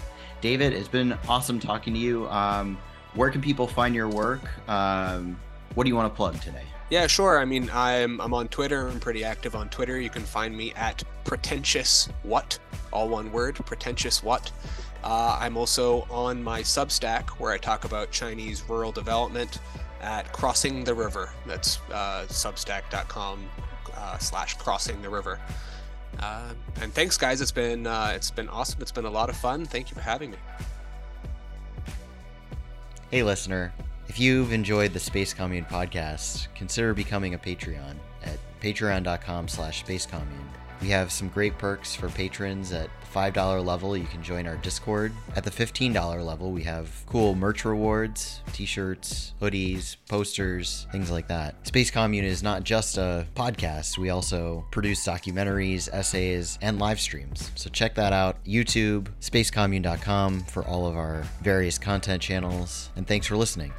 David, 0.42 0.74
it's 0.74 0.86
been 0.86 1.16
awesome 1.26 1.58
talking 1.58 1.94
to 1.94 1.98
you. 1.98 2.28
Um, 2.28 2.76
where 3.14 3.30
can 3.30 3.40
people 3.40 3.66
find 3.66 3.94
your 3.94 4.10
work? 4.10 4.42
Um, 4.68 5.40
what 5.74 5.84
do 5.84 5.88
you 5.88 5.96
want 5.96 6.12
to 6.12 6.14
plug 6.14 6.38
today? 6.42 6.64
Yeah, 6.90 7.06
sure. 7.06 7.40
I 7.40 7.46
mean, 7.46 7.70
I'm 7.72 8.20
I'm 8.20 8.34
on 8.34 8.48
Twitter. 8.48 8.86
I'm 8.86 9.00
pretty 9.00 9.24
active 9.24 9.56
on 9.56 9.70
Twitter. 9.70 9.98
You 9.98 10.10
can 10.10 10.24
find 10.24 10.54
me 10.54 10.74
at 10.74 11.02
pretentious 11.24 12.10
what, 12.22 12.58
all 12.92 13.08
one 13.08 13.32
word, 13.32 13.54
pretentious 13.64 14.22
what. 14.22 14.52
Uh, 15.04 15.38
I'm 15.40 15.56
also 15.56 16.06
on 16.10 16.42
my 16.42 16.60
Substack 16.60 17.30
where 17.40 17.50
I 17.50 17.56
talk 17.56 17.86
about 17.86 18.10
Chinese 18.10 18.62
rural 18.68 18.92
development 18.92 19.58
at 20.02 20.30
Crossing 20.34 20.84
the 20.84 20.92
River. 20.92 21.30
That's 21.46 21.78
uh, 21.90 22.26
substack.com 22.28 23.48
uh, 23.96 24.18
slash 24.18 24.54
crossing 24.54 25.00
the 25.02 25.10
river. 25.10 25.38
Uh, 26.18 26.52
and 26.80 26.92
thanks, 26.92 27.16
guys. 27.16 27.40
It's 27.40 27.52
been 27.52 27.86
uh, 27.86 28.12
it's 28.14 28.30
been 28.30 28.48
awesome. 28.48 28.80
It's 28.80 28.92
been 28.92 29.04
a 29.04 29.10
lot 29.10 29.28
of 29.28 29.36
fun. 29.36 29.66
Thank 29.66 29.90
you 29.90 29.94
for 29.94 30.00
having 30.00 30.30
me. 30.30 30.38
Hey, 33.10 33.22
listener. 33.22 33.72
If 34.08 34.20
you've 34.20 34.52
enjoyed 34.52 34.92
the 34.92 35.00
Space 35.00 35.34
Commune 35.34 35.64
podcast, 35.64 36.48
consider 36.54 36.94
becoming 36.94 37.34
a 37.34 37.38
Patreon 37.38 37.96
at 38.24 38.38
patreon.com 38.60 39.48
slash 39.48 39.84
spacecommune. 39.84 40.48
We 40.80 40.88
have 40.88 41.10
some 41.10 41.28
great 41.28 41.56
perks 41.58 41.94
for 41.94 42.08
patrons 42.08 42.72
at 42.72 42.90
the 43.00 43.18
$5 43.18 43.64
level. 43.64 43.96
You 43.96 44.06
can 44.06 44.22
join 44.22 44.46
our 44.46 44.56
Discord. 44.56 45.12
At 45.34 45.44
the 45.44 45.50
$15 45.50 46.24
level, 46.24 46.52
we 46.52 46.62
have 46.64 46.90
cool 47.06 47.34
merch 47.34 47.64
rewards, 47.64 48.42
t 48.52 48.66
shirts, 48.66 49.32
hoodies, 49.40 49.96
posters, 50.08 50.86
things 50.92 51.10
like 51.10 51.28
that. 51.28 51.66
Space 51.66 51.90
Commune 51.90 52.24
is 52.24 52.42
not 52.42 52.64
just 52.64 52.98
a 52.98 53.26
podcast, 53.34 53.98
we 53.98 54.10
also 54.10 54.66
produce 54.70 55.06
documentaries, 55.06 55.88
essays, 55.92 56.58
and 56.60 56.78
live 56.78 57.00
streams. 57.00 57.50
So 57.54 57.70
check 57.70 57.94
that 57.94 58.12
out 58.12 58.42
YouTube, 58.44 59.08
spacecommune.com 59.20 60.44
for 60.44 60.64
all 60.64 60.86
of 60.86 60.96
our 60.96 61.24
various 61.42 61.78
content 61.78 62.22
channels. 62.22 62.90
And 62.96 63.06
thanks 63.06 63.26
for 63.26 63.36
listening. 63.36 63.72